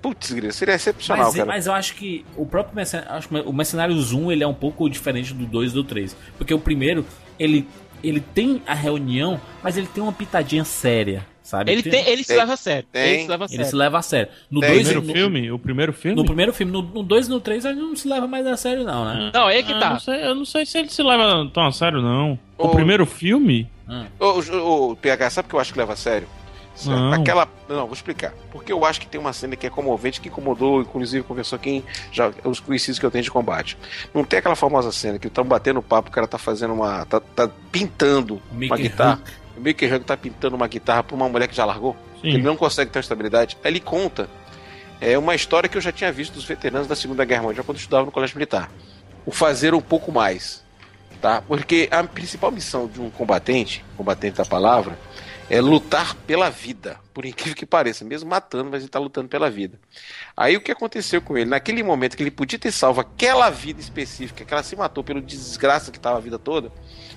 Putz, 0.00 0.34
seria 0.54 0.74
excepcional, 0.74 1.26
Mas, 1.26 1.34
cara. 1.34 1.46
mas 1.46 1.66
eu 1.66 1.72
acho 1.72 1.94
que 1.94 2.24
o 2.36 2.46
próprio 2.46 2.74
Mercenário, 2.74 3.12
acho 3.12 3.28
que 3.28 3.34
o 3.34 3.52
Mercenário 3.52 4.00
Zoom 4.00 4.30
ele 4.30 4.44
é 4.44 4.46
um 4.46 4.54
pouco 4.54 4.88
diferente 4.88 5.34
do 5.34 5.44
2 5.44 5.72
e 5.72 5.74
do 5.74 5.84
3. 5.84 6.16
Porque 6.36 6.54
o 6.54 6.58
primeiro, 6.58 7.04
ele, 7.38 7.68
ele 8.02 8.20
tem 8.20 8.62
a 8.66 8.74
reunião, 8.74 9.40
mas 9.62 9.76
ele 9.76 9.88
tem 9.88 10.02
uma 10.02 10.12
pitadinha 10.12 10.64
séria, 10.64 11.26
sabe? 11.48 11.72
Ele, 11.72 11.82
tem, 11.82 12.06
ele 12.08 12.22
se 12.22 12.28
Tem. 12.28 12.36
leva 12.36 12.52
a 12.52 12.56
sério. 12.56 12.86
Tem. 12.92 13.02
Ele 13.14 13.22
se 13.22 13.28
leva 13.28 13.44
a 13.44 13.46
Ele 13.46 13.56
sério. 13.56 13.70
se 13.70 13.76
leva 13.76 13.98
a 13.98 14.02
sério. 14.02 14.28
No 14.50 14.60
Tem. 14.60 14.70
2 14.70 14.82
primeiro 14.88 15.06
no, 15.06 15.12
filme? 15.14 15.50
O 15.52 15.58
primeiro 15.58 15.92
filme? 15.92 16.16
no 16.16 16.24
primeiro 16.24 16.52
filme, 16.52 16.72
no 16.72 16.82
2 17.02 17.26
e 17.26 17.30
no 17.30 17.40
3 17.40 17.64
ele 17.64 17.80
não 17.80 17.96
se 17.96 18.06
leva 18.08 18.26
mais 18.26 18.46
a 18.46 18.56
sério, 18.56 18.84
não, 18.84 19.04
né? 19.04 19.30
Não, 19.32 19.46
aí 19.46 19.58
é 19.58 19.62
que 19.62 19.72
Ah, 19.72 19.78
tá. 19.80 19.90
não 19.90 20.00
sei- 20.00 20.24
eu 20.26 20.34
não 20.34 20.44
sei 20.44 20.66
se 20.66 20.78
ele 20.78 20.88
se 20.90 21.02
leva 21.02 21.48
tão 21.52 21.66
a 21.66 21.72
sério, 21.72 22.02
não. 22.02 22.38
O 22.58 22.66
Ô, 22.66 22.70
primeiro 22.70 23.06
filme? 23.06 23.68
Ô, 24.20 24.26
ô, 24.26 24.90
ô, 24.92 24.96
PH, 24.96 25.30
sabe 25.30 25.46
o 25.46 25.48
que 25.48 25.54
eu 25.56 25.60
acho 25.60 25.72
que 25.72 25.78
leva 25.78 25.94
a 25.94 25.96
sério? 25.96 26.28
Não. 26.86 27.12
Aquela. 27.12 27.48
Não, 27.68 27.86
vou 27.86 27.92
explicar. 27.92 28.32
Porque 28.52 28.72
eu 28.72 28.84
acho 28.84 29.00
que 29.00 29.08
tem 29.08 29.20
uma 29.20 29.32
cena 29.32 29.56
que 29.56 29.66
é 29.66 29.70
comovente, 29.70 30.20
que 30.20 30.28
incomodou, 30.28 30.80
inclusive 30.80 31.24
conversou 31.24 31.58
quem 31.58 31.82
já. 32.12 32.30
Os 32.44 32.60
conhecidos 32.60 33.00
que 33.00 33.04
eu 33.06 33.10
tenho 33.10 33.24
de 33.24 33.30
combate. 33.32 33.76
Não 34.14 34.22
tem 34.22 34.38
aquela 34.38 34.54
famosa 34.54 34.92
cena 34.92 35.18
que 35.18 35.26
estão 35.26 35.42
batendo 35.44 35.82
papo, 35.82 36.08
o 36.08 36.12
cara 36.12 36.28
tá 36.28 36.38
fazendo 36.38 36.74
uma. 36.74 37.04
tá, 37.06 37.18
tá 37.18 37.50
pintando 37.72 38.40
uma 38.50 38.60
Mickey 38.60 38.82
guitarra. 38.82 39.20
O 39.58 39.60
Mickey 39.60 39.92
Huck 39.92 40.04
tá 40.04 40.16
pintando 40.16 40.54
uma 40.54 40.68
guitarra 40.68 41.02
pra 41.02 41.16
uma 41.16 41.28
mulher 41.28 41.48
que 41.48 41.54
já 41.56 41.64
largou. 41.64 41.96
Sim. 42.20 42.28
Ele 42.28 42.42
não 42.42 42.56
consegue 42.56 42.90
ter 42.90 42.98
uma 42.98 43.02
estabilidade. 43.02 43.58
Aí 43.62 43.72
ele 43.72 43.80
conta. 43.80 44.28
É 45.00 45.18
uma 45.18 45.34
história 45.34 45.68
que 45.68 45.76
eu 45.76 45.80
já 45.82 45.92
tinha 45.92 46.10
visto 46.12 46.34
dos 46.34 46.44
veteranos 46.44 46.88
da 46.88 46.96
Segunda 46.96 47.24
Guerra 47.24 47.42
Mundial 47.42 47.64
quando 47.64 47.76
eu 47.76 47.80
estudava 47.80 48.06
no 48.06 48.12
Colégio 48.12 48.36
Militar. 48.36 48.70
O 49.26 49.32
fazer 49.32 49.74
um 49.74 49.80
pouco 49.80 50.10
mais. 50.12 50.64
Tá? 51.20 51.42
Porque 51.42 51.88
a 51.90 52.04
principal 52.04 52.52
missão 52.52 52.86
de 52.86 53.00
um 53.00 53.10
combatente, 53.10 53.84
combatente 53.96 54.36
da 54.36 54.44
palavra, 54.44 54.96
é 55.50 55.60
lutar 55.60 56.14
pela 56.14 56.50
vida. 56.50 56.98
Por 57.12 57.24
incrível 57.24 57.56
que 57.56 57.66
pareça, 57.66 58.04
mesmo 58.04 58.30
matando, 58.30 58.70
mas 58.70 58.80
ele 58.80 58.86
está 58.86 58.98
lutando 58.98 59.28
pela 59.28 59.50
vida. 59.50 59.78
Aí 60.36 60.56
o 60.56 60.60
que 60.60 60.70
aconteceu 60.70 61.20
com 61.20 61.36
ele? 61.36 61.50
Naquele 61.50 61.82
momento 61.82 62.16
que 62.16 62.22
ele 62.22 62.30
podia 62.30 62.58
ter 62.58 62.70
salvo 62.70 63.00
aquela 63.00 63.50
vida 63.50 63.80
específica, 63.80 64.44
que 64.44 64.54
ela 64.54 64.62
se 64.62 64.76
matou 64.76 65.02
pelo 65.02 65.20
desgraça 65.20 65.90
que 65.90 65.96
estava 65.98 66.18
a 66.18 66.20
vida 66.20 66.38
toda, 66.38 66.70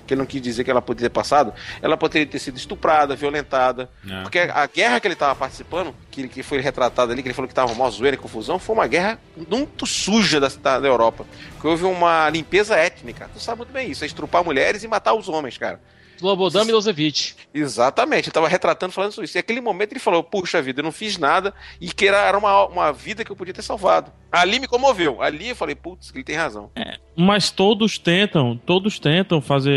que 0.06 0.14
ele 0.14 0.20
não 0.20 0.26
quis 0.26 0.40
dizer 0.40 0.64
que 0.64 0.70
ela 0.70 0.82
poderia 0.82 1.08
ter 1.08 1.14
passado, 1.14 1.52
ela 1.80 1.96
poderia 1.96 2.26
ter 2.26 2.38
sido 2.38 2.56
estuprada, 2.56 3.14
violentada. 3.14 3.88
É. 4.08 4.22
Porque 4.22 4.38
a 4.38 4.66
guerra 4.66 5.00
que 5.00 5.06
ele 5.06 5.14
estava 5.14 5.34
participando, 5.34 5.94
que, 6.10 6.28
que 6.28 6.42
foi 6.42 6.60
retratado 6.60 7.12
ali, 7.12 7.22
que 7.22 7.28
ele 7.28 7.34
falou 7.34 7.48
que 7.48 7.52
estava 7.52 7.72
uma 7.72 7.88
zoeira 7.90 8.16
e 8.16 8.18
confusão, 8.18 8.58
foi 8.58 8.74
uma 8.74 8.86
guerra 8.86 9.18
muito 9.48 9.86
suja 9.86 10.40
da, 10.40 10.48
da, 10.48 10.80
da 10.80 10.88
Europa. 10.88 11.24
Que 11.60 11.66
houve 11.66 11.84
uma 11.84 12.28
limpeza 12.30 12.76
étnica. 12.76 13.30
Tu 13.32 13.40
sabe 13.40 13.58
muito 13.58 13.72
bem 13.72 13.90
isso, 13.90 14.04
é 14.04 14.06
estrupar 14.06 14.44
mulheres 14.44 14.82
e 14.82 14.88
matar 14.88 15.14
os 15.14 15.28
homens, 15.28 15.58
cara. 15.58 15.80
Slobodan 16.22 16.64
Milosevic. 16.64 17.34
Exatamente, 17.52 18.24
ele 18.24 18.30
estava 18.30 18.48
retratando 18.48 18.92
falando 18.92 19.10
isso. 19.10 19.36
E 19.36 19.38
naquele 19.38 19.60
momento 19.60 19.92
ele 19.92 20.00
falou: 20.00 20.22
Puxa 20.22 20.62
vida, 20.62 20.80
eu 20.80 20.84
não 20.84 20.92
fiz 20.92 21.18
nada 21.18 21.52
e 21.80 21.88
que 21.92 22.06
era 22.06 22.38
uma, 22.38 22.66
uma 22.66 22.92
vida 22.92 23.24
que 23.24 23.32
eu 23.32 23.36
podia 23.36 23.52
ter 23.52 23.62
salvado. 23.62 24.10
Ali 24.30 24.60
me 24.60 24.68
comoveu. 24.68 25.20
Ali 25.20 25.48
eu 25.50 25.56
falei: 25.56 25.74
Putz, 25.74 26.12
ele 26.14 26.24
tem 26.24 26.36
razão. 26.36 26.70
Mas 27.16 27.50
todos 27.50 27.98
tentam, 27.98 28.56
todos 28.64 28.98
tentam 28.98 29.40
fazer 29.40 29.74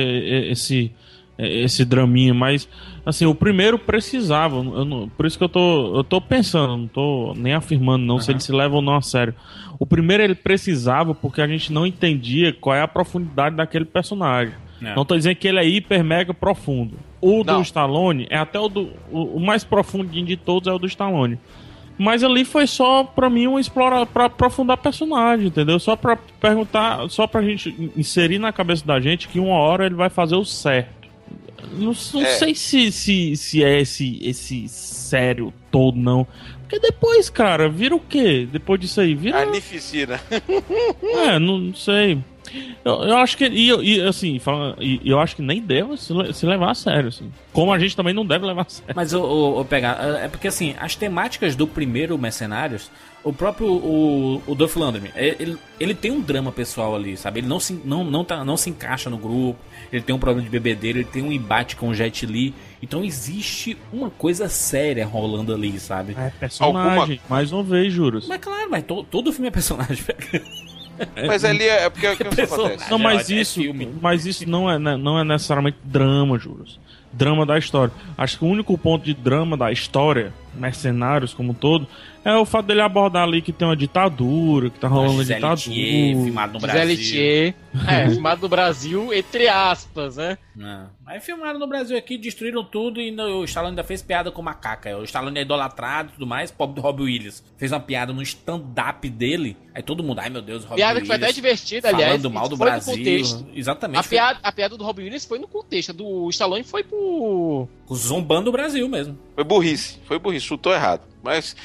esse 0.51 0.91
esse 1.37 1.83
draminha, 1.83 2.33
mas 2.33 2.65
assim, 3.05 3.25
o 3.25 3.35
primeiro 3.35 3.77
precisava, 3.77 4.55
eu 4.55 4.85
não- 4.85 5.09
por 5.09 5.25
isso 5.25 5.37
que 5.37 5.43
eu 5.43 5.49
tô 5.49 5.97
eu 5.97 6.01
tô 6.01 6.21
pensando, 6.21 6.77
não 6.77 6.87
tô 6.87 7.33
nem 7.35 7.53
afirmando 7.53 8.05
não 8.05 8.19
se 8.21 8.31
ele 8.31 8.39
se 8.39 8.53
leva 8.53 8.73
ou 8.75 8.81
não 8.81 8.95
a 8.95 9.01
sério. 9.01 9.35
O 9.77 9.85
primeiro 9.85 10.23
ele 10.23 10.33
precisava 10.33 11.13
porque 11.13 11.41
a 11.41 11.47
gente 11.47 11.73
não 11.73 11.85
entendia 11.85 12.53
qual 12.53 12.73
é 12.73 12.81
a 12.81 12.87
profundidade 12.87 13.53
daquele 13.57 13.83
personagem. 13.83 14.53
É. 14.85 14.95
Não 14.95 15.05
tô 15.05 15.15
dizendo 15.15 15.35
que 15.35 15.47
ele 15.47 15.59
é 15.59 15.65
hiper 15.67 16.03
mega 16.03 16.33
profundo. 16.33 16.97
O 17.21 17.43
do 17.43 17.53
Não. 17.53 17.61
Stallone 17.61 18.27
é 18.29 18.37
até 18.37 18.59
o 18.59 18.67
do 18.69 18.91
o, 19.11 19.37
o 19.37 19.39
mais 19.39 19.63
profundinho 19.63 20.25
de 20.25 20.37
todos 20.37 20.67
é 20.67 20.71
o 20.73 20.77
do 20.79 20.85
Stallone. 20.87 21.39
Mas 21.97 22.23
ali 22.25 22.43
foi 22.43 22.67
só 22.67 23.03
pra 23.05 23.29
mim 23.29 23.47
um 23.47 23.57
explorar 23.57 24.05
pra 24.05 24.25
aprofundar 24.25 24.75
personagem, 24.77 25.47
entendeu? 25.47 25.79
Só 25.79 25.95
pra 25.95 26.17
perguntar, 26.41 27.09
só 27.09 27.25
pra 27.25 27.41
gente 27.41 27.73
inserir 27.95 28.37
na 28.37 28.51
cabeça 28.51 28.85
da 28.85 28.99
gente 28.99 29.29
que 29.29 29.39
uma 29.39 29.55
hora 29.55 29.85
ele 29.85 29.95
vai 29.95 30.09
fazer 30.09 30.35
o 30.35 30.43
certo. 30.43 30.93
Não, 31.71 31.93
não 32.13 32.21
É. 32.21 32.25
sei 32.35 32.53
se, 32.53 32.91
se, 32.91 33.35
se 33.37 33.63
é 33.63 33.79
esse, 33.79 34.19
esse 34.21 34.67
sério 34.67 35.53
todo, 35.71 35.97
não. 35.97 36.27
Porque 36.61 36.79
depois, 36.79 37.29
cara, 37.29 37.69
vira 37.69 37.95
o 37.95 37.99
quê? 37.99 38.45
Depois 38.51 38.79
disso 38.79 38.99
aí, 38.99 39.15
vira. 39.15 39.37
Carnificina. 39.45 40.19
É, 41.25 41.39
não, 41.39 41.57
não 41.59 41.73
sei. 41.73 42.19
Eu, 42.83 43.03
eu 43.03 43.17
acho 43.17 43.37
que. 43.37 43.45
E, 43.45 43.69
e, 43.69 44.01
assim, 44.01 44.39
fala, 44.39 44.75
e, 44.79 45.01
eu 45.03 45.19
acho 45.19 45.35
que 45.35 45.41
nem 45.41 45.61
deve 45.61 45.97
se, 45.97 46.13
se 46.33 46.45
levar 46.45 46.71
a 46.71 46.75
sério, 46.75 47.09
assim. 47.09 47.31
Como 47.51 47.71
a 47.71 47.79
gente 47.79 47.95
também 47.95 48.13
não 48.13 48.25
deve 48.25 48.45
levar 48.45 48.63
a 48.63 48.69
sério. 48.69 48.93
Mas 48.95 49.13
o, 49.13 49.21
o, 49.21 49.61
o 49.61 49.65
pegar 49.65 49.97
é 50.21 50.27
porque 50.27 50.47
assim 50.47 50.75
as 50.79 50.95
temáticas 50.95 51.55
do 51.55 51.67
primeiro 51.67 52.17
Mercenários, 52.17 52.91
o 53.23 53.33
próprio 53.33 53.67
o, 53.67 54.41
o 54.45 54.55
Duff 54.55 54.77
Landry, 54.77 55.11
é, 55.15 55.35
ele, 55.39 55.57
ele 55.79 55.95
tem 55.95 56.11
um 56.11 56.21
drama 56.21 56.51
pessoal 56.51 56.95
ali, 56.95 57.17
sabe? 57.17 57.39
Ele 57.39 57.47
não 57.47 57.59
se 57.59 57.81
não 57.83 58.03
não, 58.03 58.23
tá, 58.23 58.45
não 58.45 58.55
se 58.55 58.69
encaixa 58.69 59.09
no 59.09 59.17
grupo. 59.17 59.59
Ele 59.91 60.01
tem 60.01 60.15
um 60.15 60.19
problema 60.19 60.43
de 60.43 60.49
bebedeira, 60.49 60.99
ele 60.99 61.07
tem 61.07 61.23
um 61.23 61.31
embate 61.31 61.75
com 61.75 61.89
o 61.89 61.95
Jet 61.95 62.25
Li. 62.25 62.53
Então 62.81 63.03
existe 63.03 63.77
uma 63.91 64.09
coisa 64.09 64.47
séria 64.47 65.05
rolando 65.05 65.53
ali, 65.53 65.79
sabe? 65.79 66.15
É 66.17 66.29
personagem, 66.39 67.19
mais 67.27 67.51
uma 67.51 67.63
vez, 67.63 67.91
juros. 67.91 68.27
Mas 68.27 68.39
claro, 68.39 68.69
mas 68.69 68.83
to, 68.83 69.03
todo 69.03 69.33
filme 69.33 69.47
é 69.47 69.51
personagem. 69.51 70.03
Mas 71.27 71.43
ali 71.43 71.63
é, 71.63 71.85
é 71.85 71.89
porque 71.89 72.05
é 72.05 72.13
o 72.13 72.17
que 72.17 72.23
acontece. 72.23 72.89
Não, 72.89 72.97
mas 72.97 73.29
É 73.29 73.35
isso, 73.35 73.61
mas 74.01 74.25
isso 74.25 74.49
não 74.49 74.69
é, 74.69 74.79
né, 74.79 74.95
não 74.97 75.19
é 75.19 75.23
necessariamente 75.23 75.77
drama, 75.83 76.37
juros. 76.37 76.79
Drama 77.11 77.45
da 77.45 77.57
história. 77.57 77.93
Acho 78.17 78.39
que 78.39 78.45
o 78.45 78.47
único 78.47 78.77
ponto 78.77 79.05
de 79.05 79.13
drama 79.13 79.55
da 79.55 79.71
história, 79.71 80.33
mercenários 80.55 81.33
como 81.33 81.51
um 81.51 81.55
todo, 81.55 81.87
é 82.23 82.35
o 82.35 82.45
fato 82.45 82.65
dele 82.65 82.81
abordar 82.81 83.23
ali 83.23 83.41
que 83.41 83.51
tem 83.53 83.67
uma 83.67 83.75
ditadura, 83.75 84.69
que 84.69 84.79
tá 84.79 84.87
rolando 84.87 85.13
uma 85.13 85.23
ditadura. 85.25 85.55
Thier, 85.57 86.23
filmado 86.23 86.53
no 86.53 86.59
Gisele 86.59 86.77
Brasil. 86.95 87.11
Thier. 87.11 87.55
É, 87.89 88.09
filmado 88.09 88.41
no 88.41 88.47
Brasil, 88.47 89.13
entre 89.13 89.49
aspas, 89.49 90.15
né? 90.15 90.37
Não. 90.55 90.89
Aí 91.05 91.19
filmaram 91.19 91.59
no 91.59 91.67
Brasil 91.67 91.97
aqui, 91.97 92.17
destruíram 92.17 92.63
tudo 92.63 93.01
e 93.01 93.11
no- 93.11 93.41
o 93.41 93.43
Stallone 93.43 93.71
ainda 93.71 93.83
fez 93.83 94.01
piada 94.01 94.31
com 94.31 94.41
macaca. 94.41 94.97
O 94.97 95.03
Stallone 95.03 95.37
é 95.37 95.41
idolatrado 95.41 96.07
e 96.09 96.13
tudo 96.13 96.25
mais, 96.25 96.49
pobre 96.51 96.75
do 96.75 96.81
Robbie 96.81 97.03
Williams. 97.03 97.43
Fez 97.57 97.73
uma 97.73 97.81
piada 97.81 98.13
no 98.13 98.21
stand-up 98.21 99.09
dele. 99.09 99.57
Aí 99.75 99.83
todo 99.83 100.01
mundo, 100.01 100.19
ai 100.19 100.29
meu 100.29 100.41
Deus, 100.41 100.63
Robbie 100.63 100.77
Piada 100.77 101.01
que 101.01 101.05
foi 101.07 101.17
até 101.17 101.25
Williams 101.25 101.35
divertida, 101.35 101.89
aliás. 101.89 102.11
Falando 102.13 102.31
mal 102.31 102.47
do 102.47 102.55
foi 102.55 102.65
no 102.65 102.71
Brasil. 102.71 102.93
contexto. 102.97 103.45
Exatamente. 103.53 103.99
A 103.99 104.03
foi 104.03 104.09
piada, 104.17 104.39
a 104.41 104.51
piada 104.53 104.77
do 104.77 104.83
Robin 104.85 105.03
Williams 105.03 105.25
foi 105.25 105.37
no 105.37 105.47
contexto, 105.49 105.89
a 105.89 105.93
do 105.93 106.29
Stallone 106.29 106.63
foi 106.63 106.81
pro. 106.85 107.67
Zombando 107.93 108.45
do 108.45 108.51
Brasil 108.53 108.87
mesmo. 108.87 109.17
Foi 109.35 109.43
burrice, 109.43 109.99
foi 110.05 110.17
burrice, 110.17 110.44
chutou 110.45 110.73
errado. 110.73 111.01
Mas, 111.23 111.55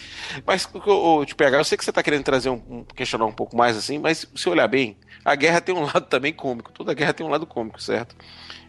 mas 0.47 0.69
o- 0.87 1.25
te 1.25 1.35
pegar, 1.35 1.59
eu 1.59 1.65
sei 1.65 1.77
que 1.77 1.85
você 1.85 1.93
tá 1.93 2.03
querendo 2.03 2.25
trazer 2.25 2.49
um, 2.51 2.63
um- 2.69 2.85
questionar 2.95 3.27
um 3.27 3.33
pouco 3.33 3.57
mais 3.57 3.77
assim, 3.77 3.99
mas 3.99 4.27
se 4.35 4.49
olhar 4.49 4.67
bem, 4.67 4.97
a 5.25 5.35
guerra 5.35 5.61
tem 5.61 5.75
um 5.75 5.83
lado 5.85 6.03
também 6.07 6.33
cômico. 6.33 6.73
Toda 6.73 6.95
guerra 6.95 7.13
tem 7.13 7.27
um 7.27 7.31
lado 7.31 7.47
cômico, 7.47 7.81
certo? 7.81 8.17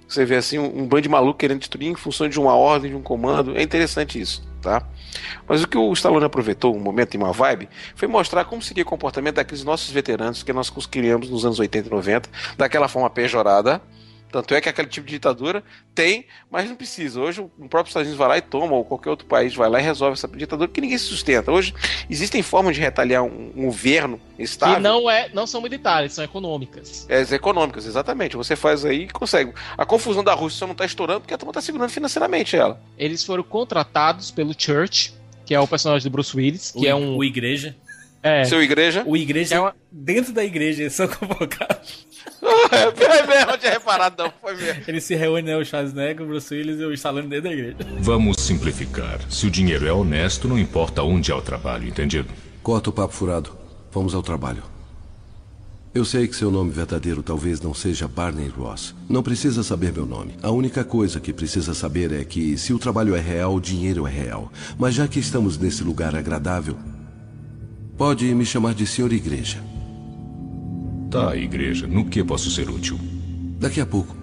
Você 0.07 0.25
vê 0.25 0.35
assim 0.35 0.59
um, 0.59 0.81
um 0.81 0.87
bando 0.87 1.03
de 1.03 1.09
maluco 1.09 1.39
querendo 1.39 1.59
destruir 1.59 1.87
em 1.87 1.95
função 1.95 2.27
de 2.27 2.37
uma 2.37 2.53
ordem, 2.53 2.91
de 2.91 2.97
um 2.97 3.01
comando. 3.01 3.55
É 3.57 3.63
interessante 3.63 4.19
isso, 4.19 4.45
tá? 4.61 4.85
Mas 5.47 5.63
o 5.63 5.67
que 5.67 5.77
o 5.77 5.93
Stallone 5.93 6.25
aproveitou, 6.25 6.75
um 6.75 6.79
momento 6.79 7.13
e 7.13 7.17
uma 7.17 7.31
vibe, 7.31 7.69
foi 7.95 8.09
mostrar 8.09 8.43
como 8.43 8.61
seria 8.61 8.83
o 8.83 8.85
comportamento 8.85 9.35
daqueles 9.35 9.63
nossos 9.63 9.89
veteranos 9.89 10.43
que 10.43 10.51
nós 10.51 10.69
criamos 10.85 11.29
nos 11.29 11.45
anos 11.45 11.59
80 11.59 11.87
e 11.87 11.91
90, 11.91 12.29
daquela 12.57 12.89
forma 12.89 13.09
pejorada. 13.09 13.81
Tanto 14.31 14.53
é 14.55 14.61
que 14.61 14.69
aquele 14.69 14.87
tipo 14.87 15.05
de 15.07 15.13
ditadura 15.13 15.63
tem, 15.93 16.25
mas 16.49 16.69
não 16.69 16.75
precisa. 16.75 17.19
Hoje 17.19 17.41
o 17.41 17.49
próprio 17.67 17.89
Estados 17.89 18.07
Unidos 18.07 18.17
vai 18.17 18.27
lá 18.27 18.37
e 18.37 18.41
toma, 18.41 18.73
ou 18.73 18.85
qualquer 18.85 19.09
outro 19.09 19.25
país 19.27 19.53
vai 19.53 19.69
lá 19.69 19.79
e 19.79 19.83
resolve 19.83 20.13
essa 20.13 20.27
ditadura 20.27 20.69
que 20.69 20.79
ninguém 20.79 20.97
se 20.97 21.05
sustenta. 21.05 21.51
Hoje 21.51 21.73
existem 22.09 22.41
formas 22.41 22.75
de 22.75 22.81
retaliar 22.81 23.23
um, 23.23 23.51
um 23.55 23.65
governo 23.65 24.19
estável. 24.39 24.75
Que 24.77 24.81
não, 24.81 25.09
é, 25.09 25.29
não 25.33 25.45
são 25.45 25.61
militares, 25.61 26.13
são 26.13 26.23
econômicas. 26.23 27.05
É, 27.09 27.17
as 27.17 27.31
econômicas, 27.31 27.85
exatamente. 27.85 28.37
Você 28.37 28.55
faz 28.55 28.85
aí 28.85 29.03
e 29.03 29.09
consegue. 29.09 29.53
A 29.77 29.85
confusão 29.85 30.23
da 30.23 30.33
Rússia 30.33 30.59
só 30.59 30.65
não 30.65 30.73
está 30.73 30.85
estourando 30.85 31.21
porque 31.21 31.33
a 31.33 31.37
turma 31.37 31.51
está 31.51 31.61
segurando 31.61 31.89
financeiramente 31.89 32.55
ela. 32.55 32.81
Eles 32.97 33.23
foram 33.23 33.43
contratados 33.43 34.31
pelo 34.31 34.53
Church, 34.57 35.13
que 35.45 35.53
é 35.53 35.59
o 35.59 35.67
personagem 35.67 36.09
do 36.09 36.11
Bruce 36.13 36.35
Willis, 36.35 36.71
que 36.71 36.85
o, 36.85 36.87
é 36.87 36.95
um. 36.95 37.17
o 37.17 37.23
igreja. 37.23 37.75
É, 38.23 38.45
Seu 38.45 38.61
igreja. 38.61 39.03
O 39.05 39.17
igreja 39.17 39.55
É 39.55 39.59
uma- 39.59 39.75
dentro 39.91 40.31
da 40.31 40.43
igreja, 40.45 40.83
eles 40.83 40.93
são 40.93 41.07
convocados. 41.09 42.05
É 42.71 43.27
mesmo, 43.27 43.51
não 43.51 43.57
tinha 43.57 43.71
reparado, 43.71 44.23
não. 44.23 44.33
Foi 44.41 44.55
mesmo. 44.55 44.83
Eles 44.87 45.03
se 45.03 45.15
reúnem, 45.15 45.43
né, 45.43 45.57
o 45.57 45.65
Schwarzenegger, 45.65 46.23
o 46.23 46.27
Bruce 46.27 46.53
Willis 46.53 46.79
e 46.79 46.85
o 46.85 46.93
Stallone 46.93 47.27
dentro 47.27 47.49
da 47.49 47.53
igreja. 47.53 47.77
Vamos 47.99 48.37
simplificar. 48.41 49.19
Se 49.29 49.45
o 49.45 49.51
dinheiro 49.51 49.87
é 49.87 49.93
honesto, 49.93 50.47
não 50.47 50.57
importa 50.57 51.03
onde 51.03 51.31
é 51.31 51.35
o 51.35 51.41
trabalho, 51.41 51.87
entendido? 51.87 52.29
Corta 52.63 52.89
o 52.89 52.93
papo 52.93 53.13
furado. 53.13 53.51
Vamos 53.91 54.13
ao 54.15 54.21
trabalho. 54.21 54.63
Eu 55.93 56.05
sei 56.05 56.25
que 56.25 56.35
seu 56.37 56.49
nome 56.49 56.71
verdadeiro 56.71 57.21
talvez 57.21 57.59
não 57.59 57.73
seja 57.73 58.07
Barney 58.07 58.47
Ross. 58.47 58.95
Não 59.09 59.21
precisa 59.21 59.61
saber 59.61 59.91
meu 59.91 60.05
nome. 60.05 60.37
A 60.41 60.49
única 60.49 60.85
coisa 60.85 61.19
que 61.19 61.33
precisa 61.33 61.73
saber 61.73 62.13
é 62.13 62.23
que 62.23 62.57
se 62.57 62.73
o 62.73 62.79
trabalho 62.79 63.13
é 63.13 63.19
real, 63.19 63.55
o 63.55 63.59
dinheiro 63.59 64.07
é 64.07 64.09
real. 64.09 64.49
Mas 64.79 64.95
já 64.95 65.05
que 65.05 65.19
estamos 65.19 65.57
nesse 65.57 65.83
lugar 65.83 66.15
agradável, 66.15 66.77
pode 67.97 68.23
me 68.33 68.45
chamar 68.45 68.73
de 68.73 68.87
Senhor 68.87 69.11
Igreja. 69.11 69.61
Tá, 71.11 71.35
igreja. 71.35 71.87
No 71.87 72.05
que 72.05 72.23
posso 72.23 72.49
ser 72.49 72.69
útil? 72.69 72.97
Daqui 73.59 73.81
a 73.81 73.85
pouco. 73.85 74.15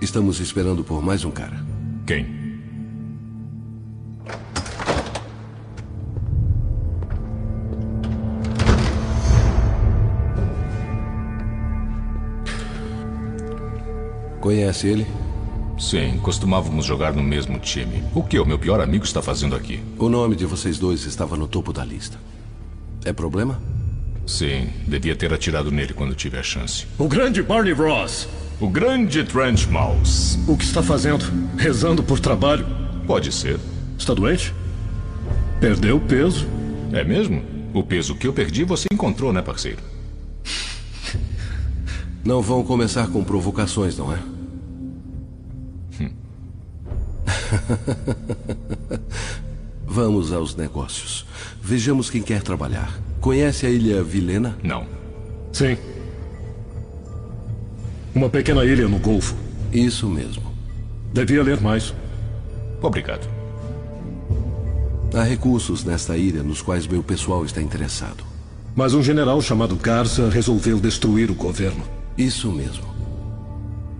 Estamos 0.00 0.40
esperando 0.40 0.82
por 0.82 1.02
mais 1.02 1.26
um 1.26 1.30
cara. 1.30 1.62
Quem? 2.06 2.26
Conhece 14.40 14.88
ele? 14.88 15.06
Sim, 15.78 16.18
costumávamos 16.22 16.86
jogar 16.86 17.12
no 17.12 17.22
mesmo 17.22 17.58
time. 17.58 18.02
O 18.14 18.22
que 18.22 18.38
o 18.38 18.46
meu 18.46 18.58
pior 18.58 18.80
amigo 18.80 19.04
está 19.04 19.20
fazendo 19.20 19.54
aqui? 19.54 19.82
O 19.98 20.08
nome 20.08 20.34
de 20.34 20.46
vocês 20.46 20.78
dois 20.78 21.04
estava 21.04 21.36
no 21.36 21.46
topo 21.46 21.74
da 21.74 21.84
lista. 21.84 22.18
É 23.04 23.12
problema? 23.12 23.75
Sim, 24.26 24.68
devia 24.86 25.14
ter 25.14 25.32
atirado 25.32 25.70
nele 25.70 25.94
quando 25.94 26.14
tive 26.14 26.36
a 26.36 26.42
chance. 26.42 26.86
O 26.98 27.08
grande 27.08 27.42
Barney 27.42 27.72
Ross. 27.72 28.28
O 28.60 28.68
grande 28.68 29.22
Trent 29.22 29.66
Mouse. 29.66 30.38
O 30.48 30.56
que 30.56 30.64
está 30.64 30.82
fazendo? 30.82 31.24
Rezando 31.56 32.02
por 32.02 32.18
trabalho? 32.18 32.66
Pode 33.06 33.30
ser. 33.30 33.58
Está 33.96 34.14
doente? 34.14 34.52
Perdeu 35.60 36.00
peso? 36.00 36.46
É 36.92 37.04
mesmo? 37.04 37.42
O 37.72 37.82
peso 37.82 38.16
que 38.16 38.26
eu 38.26 38.32
perdi 38.32 38.64
você 38.64 38.86
encontrou, 38.92 39.32
né, 39.32 39.42
parceiro? 39.42 39.82
Não 42.24 42.42
vão 42.42 42.64
começar 42.64 43.06
com 43.08 43.22
provocações, 43.22 43.96
não 43.96 44.12
é? 44.12 44.18
Vamos 49.86 50.32
aos 50.32 50.54
negócios. 50.54 51.26
Vejamos 51.62 52.10
quem 52.10 52.22
quer 52.22 52.42
trabalhar. 52.42 52.92
Conhece 53.26 53.66
a 53.66 53.70
ilha 53.70 54.04
Vilena? 54.04 54.56
Não. 54.62 54.86
Sim. 55.52 55.76
Uma 58.14 58.30
pequena 58.30 58.64
ilha 58.64 58.86
no 58.86 59.00
Golfo. 59.00 59.34
Isso 59.72 60.08
mesmo. 60.08 60.54
Devia 61.12 61.42
ler 61.42 61.60
mais. 61.60 61.92
Obrigado. 62.80 63.28
Há 65.12 65.24
recursos 65.24 65.82
nesta 65.82 66.16
ilha 66.16 66.40
nos 66.44 66.62
quais 66.62 66.86
meu 66.86 67.02
pessoal 67.02 67.44
está 67.44 67.60
interessado. 67.60 68.22
Mas 68.76 68.94
um 68.94 69.02
general 69.02 69.42
chamado 69.42 69.74
Garza 69.74 70.30
resolveu 70.30 70.78
destruir 70.78 71.28
o 71.28 71.34
governo. 71.34 71.82
Isso 72.16 72.52
mesmo. 72.52 72.84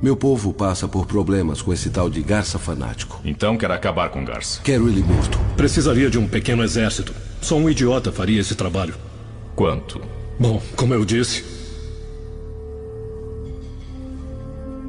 Meu 0.00 0.16
povo 0.16 0.52
passa 0.52 0.86
por 0.86 1.04
problemas 1.04 1.60
com 1.60 1.72
esse 1.72 1.90
tal 1.90 2.08
de 2.08 2.22
Garça 2.22 2.60
fanático. 2.60 3.20
Então 3.24 3.58
quer 3.58 3.72
acabar 3.72 4.08
com 4.08 4.24
Garça. 4.24 4.60
Quero 4.62 4.88
ele 4.88 5.02
morto. 5.02 5.36
Precisaria 5.56 6.08
de 6.08 6.16
um 6.16 6.28
pequeno 6.28 6.62
exército. 6.62 7.12
Só 7.40 7.56
um 7.56 7.68
idiota 7.68 8.12
faria 8.12 8.40
esse 8.40 8.54
trabalho. 8.54 8.94
Quanto? 9.56 10.00
Bom, 10.38 10.62
como 10.76 10.94
eu 10.94 11.04
disse. 11.04 11.42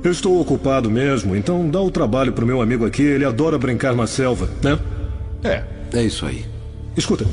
Eu 0.04 0.12
estou 0.12 0.40
ocupado 0.40 0.92
mesmo, 0.92 1.36
então 1.36 1.70
dá 1.70 1.82
o 1.82 1.90
trabalho 1.90 2.34
pro 2.34 2.46
meu 2.46 2.62
amigo 2.62 2.86
aqui. 2.86 3.02
Ele 3.02 3.26
adora 3.26 3.58
brincar 3.58 3.96
na 3.96 4.06
selva, 4.06 4.50
né? 4.62 4.78
É. 5.44 5.64
É 5.94 6.04
isso 6.04 6.26
aí. 6.26 6.46
Escuta, 6.96 7.26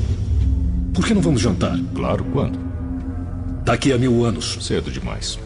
por 0.93 1.05
que 1.05 1.13
não 1.13 1.21
vamos 1.21 1.41
jantar? 1.41 1.77
Claro, 1.93 2.23
quando? 2.31 2.57
Daqui 3.63 3.91
a 3.91 3.97
mil 3.97 4.23
anos. 4.25 4.57
Cedo 4.61 4.89
demais. 4.89 5.37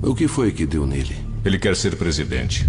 O 0.00 0.14
que 0.14 0.28
foi 0.28 0.52
que 0.52 0.66
deu 0.66 0.86
nele? 0.86 1.16
Ele 1.44 1.58
quer 1.58 1.74
ser 1.74 1.96
presidente. 1.96 2.66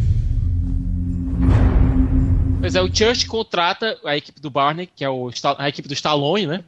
Pois 2.66 2.74
é, 2.74 2.82
o 2.82 2.92
Church 2.92 3.28
contrata 3.28 3.96
a 4.04 4.18
equipe 4.18 4.42
do 4.42 4.50
Barney, 4.50 4.88
que 4.88 5.06
é 5.06 5.10
o, 5.10 5.30
a 5.60 5.70
equipe 5.70 5.88
do 5.88 5.94
Stallone, 5.94 6.48
né? 6.48 6.64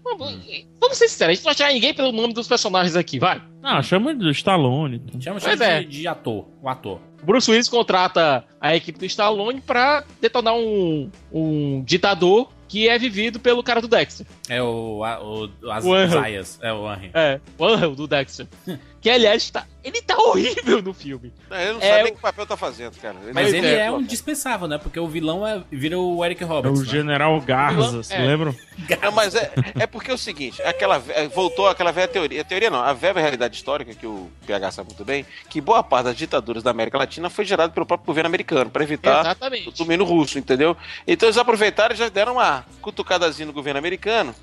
Vamos 0.80 0.96
ser 0.96 1.08
sinceros, 1.08 1.32
a 1.32 1.34
gente 1.34 1.44
não 1.44 1.66
vai 1.66 1.74
ninguém 1.74 1.92
pelo 1.92 2.12
nome 2.12 2.36
dos 2.36 2.48
personagens 2.48 2.96
aqui, 2.96 3.18
vai. 3.18 3.42
Ah, 3.64 3.82
chama 3.82 4.14
de 4.14 4.30
Stallone. 4.30 5.02
Chama, 5.20 5.40
Pois 5.40 5.58
chama 5.58 5.66
é. 5.66 5.80
de, 5.82 5.88
de 5.88 6.08
ator, 6.08 6.46
o 6.62 6.70
ator. 6.70 7.00
Bruce 7.24 7.50
Willis 7.50 7.68
contrata 7.68 8.46
a 8.62 8.76
equipe 8.76 9.00
do 9.00 9.06
Stallone 9.06 9.60
pra 9.60 10.04
detonar 10.22 10.54
um, 10.54 11.10
um 11.34 11.82
ditador 11.84 12.54
que 12.68 12.90
é 12.90 12.98
vivido 13.00 13.40
pelo 13.40 13.64
cara 13.64 13.82
do 13.82 13.88
Dexter. 13.88 14.26
É 14.50 14.62
o, 14.62 15.04
a- 15.04 15.24
o, 15.24 15.50
as 15.72 15.86
O. 15.86 16.08
Zayas. 16.08 16.60
É 16.62 16.74
o 16.74 16.92
Henry. 16.94 17.12
É, 17.14 17.40
o 17.58 17.96
do 17.96 18.08
Dexter. 18.08 18.46
que 19.00 19.10
aliás 19.10 19.50
tá, 19.50 19.66
ele 19.84 20.02
tá 20.02 20.18
horrível 20.18 20.82
no 20.82 20.94
filme. 20.94 21.32
Não, 21.50 21.58
ele 21.58 21.74
não 21.74 21.82
É, 21.82 21.90
sabe 21.90 22.02
o- 22.02 22.04
nem 22.06 22.14
que 22.16 22.22
papel 22.22 22.46
tá 22.46 22.58
fazendo, 22.58 22.98
cara. 23.00 23.16
Mas 23.34 23.54
ele 23.54 23.68
é, 23.68 23.86
é 23.86 23.92
um 23.92 24.04
dispensável, 24.04 24.68
né? 24.68 24.78
Porque 24.78 25.00
o 25.00 25.08
vilão 25.08 25.48
é, 25.48 25.64
vira 25.72 25.98
o 25.98 26.24
Eric 26.26 26.44
É 26.44 26.46
Roberts. 26.46 26.80
o 26.82 26.84
né? 26.84 26.90
General 26.90 27.40
Garza, 27.42 28.04
se 28.04 28.14
É. 28.14 28.20
lembram? 28.20 28.54
Não, 29.02 29.12
mas 29.12 29.34
é, 29.34 29.52
é 29.80 29.88
porque 29.88 30.12
é 30.12 30.14
o 30.14 30.18
seguinte, 30.18 30.62
aquela 30.62 31.00
ve- 31.00 31.28
voltou 31.30 31.68
aquela 31.68 31.92
velha 31.92 32.08
teoria, 32.08 32.42
a 32.42 32.44
teoria 32.44 32.70
não, 32.70 32.80
a 32.80 32.94
velha 32.94 33.20
realidade 33.20 33.56
histórica 33.56 33.94
que 33.94 34.06
o 34.06 34.30
PH 34.46 34.72
sabe 34.72 34.90
muito 34.90 35.04
bem, 35.04 35.26
que 35.50 35.60
boa 35.60 35.82
parte 35.82 36.06
das 36.06 36.16
ditaduras 36.16 36.62
da 36.62 36.70
América 36.72 36.98
Latina 36.98 37.30
foi 37.30 37.44
gerada 37.44 37.74
pelo 37.74 37.86
próprio 37.86 38.06
governo 38.06 38.28
americano 38.28 38.70
para 38.70 38.84
evitar 38.84 39.22
Exatamente. 39.22 39.70
o 39.70 39.72
domínio 39.72 40.06
russo, 40.06 40.38
entendeu? 40.38 40.78
Então 41.08 41.28
eles 41.28 41.38
aproveitaram 41.38 41.96
e 41.96 41.98
já 41.98 42.08
deram 42.08 42.34
uma 42.34 42.66
cutucadazinha 42.82 43.48
no 43.48 43.54
governo 43.54 43.80
americano, 43.80 44.34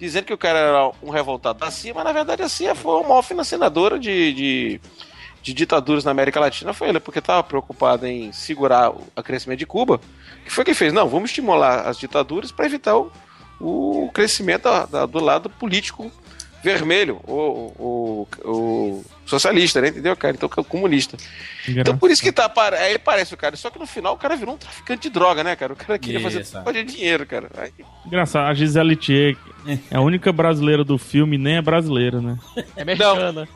dizendo 0.00 0.24
que 0.24 0.32
o 0.34 0.38
cara 0.38 0.58
era 0.58 0.90
um 1.02 1.10
revoltado 1.10 1.58
da 1.58 1.70
CIA, 1.70 1.92
mas 1.94 2.04
na 2.04 2.12
verdade 2.12 2.42
a 2.42 2.48
CIA 2.48 2.74
foi 2.74 2.94
uma 3.00 3.08
maior 3.10 3.22
financiadora 3.22 3.98
de, 3.98 4.32
de, 4.32 4.80
de 5.42 5.52
ditaduras 5.52 6.02
na 6.04 6.10
América 6.10 6.40
Latina, 6.40 6.72
foi 6.72 6.88
ele, 6.88 6.98
porque 6.98 7.18
estava 7.18 7.42
preocupado 7.42 8.06
em 8.06 8.32
segurar 8.32 8.90
o 8.90 9.22
crescimento 9.22 9.58
de 9.58 9.66
Cuba, 9.66 10.00
que 10.44 10.50
foi 10.50 10.64
que 10.64 10.72
fez, 10.74 10.92
não, 10.92 11.06
vamos 11.08 11.30
estimular 11.30 11.86
as 11.86 11.98
ditaduras 11.98 12.50
para 12.50 12.64
evitar 12.66 12.96
o, 12.96 13.12
o 13.62 14.10
crescimento 14.12 14.64
da- 14.64 14.84
da- 14.86 15.06
do 15.06 15.20
lado 15.20 15.48
político 15.48 16.10
vermelho, 16.62 17.20
o, 17.26 17.32
o, 17.78 18.28
o 18.44 19.04
socialista, 19.26 19.80
né? 19.80 19.88
Entendeu, 19.88 20.16
cara? 20.16 20.34
Então, 20.34 20.48
o 20.56 20.64
comunista. 20.64 21.16
Então, 21.68 21.96
por 21.96 22.10
isso 22.10 22.22
que 22.22 22.32
tá. 22.32 22.48
para- 22.48 22.76
Aí 22.78 22.98
parece 22.98 23.34
o 23.34 23.36
cara. 23.36 23.56
Só 23.56 23.70
que 23.70 23.78
no 23.78 23.86
final 23.86 24.14
o 24.14 24.18
cara 24.18 24.36
virou 24.36 24.54
um 24.54 24.58
traficante 24.58 25.02
de 25.02 25.10
droga, 25.10 25.42
né, 25.44 25.54
cara? 25.56 25.72
O 25.72 25.76
cara 25.76 25.98
queria 25.98 26.20
fazer 26.20 26.84
de 26.84 26.84
dinheiro, 26.84 27.24
cara. 27.26 27.48
Aí, 27.56 27.70
Engraçado, 28.06 28.48
a 28.48 28.54
Gisele 28.54 28.96
Thier 28.96 29.36
é 29.90 29.96
a 29.96 30.00
única 30.00 30.32
brasileira 30.32 30.82
do 30.84 30.98
filme, 30.98 31.38
nem 31.38 31.56
é 31.56 31.62
brasileira, 31.62 32.20
né? 32.20 32.36
É 32.76 32.84
mexicana. 32.84 33.48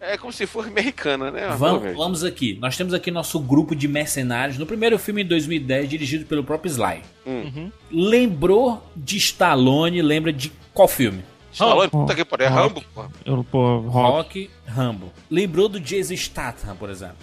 é 0.00 0.16
como 0.16 0.32
se 0.32 0.46
fosse 0.46 0.68
americana, 0.70 1.30
né? 1.30 1.48
Vamos, 1.58 1.94
vamos 1.96 2.24
aqui. 2.24 2.58
Nós 2.60 2.76
temos 2.76 2.94
aqui 2.94 3.10
nosso 3.10 3.38
grupo 3.38 3.74
de 3.76 3.86
mercenários. 3.86 4.58
No 4.58 4.66
primeiro 4.66 4.98
filme 4.98 5.22
em 5.22 5.26
2010, 5.26 5.88
dirigido 5.88 6.24
pelo 6.24 6.42
próprio 6.42 6.70
Sly. 6.70 7.02
Hum. 7.26 7.70
Lembrou 7.90 8.82
de 8.96 9.16
Stallone? 9.18 10.00
Lembra 10.02 10.32
de 10.32 10.50
qual 10.72 10.88
filme? 10.88 11.22
Stallone, 11.52 11.90
puta 11.90 12.14
que 12.14 12.24
pariu, 12.24 12.46
é 12.46 12.48
Rambo, 12.48 12.82
pô. 12.94 13.04
Eu, 13.24 13.44
pô, 13.44 13.78
rock, 13.80 14.12
Rock, 14.16 14.50
Rambo. 14.66 15.12
Lembrou 15.30 15.68
do 15.68 15.78
Jason 15.78 16.16
Statham, 16.16 16.74
por 16.76 16.90
exemplo? 16.90 17.16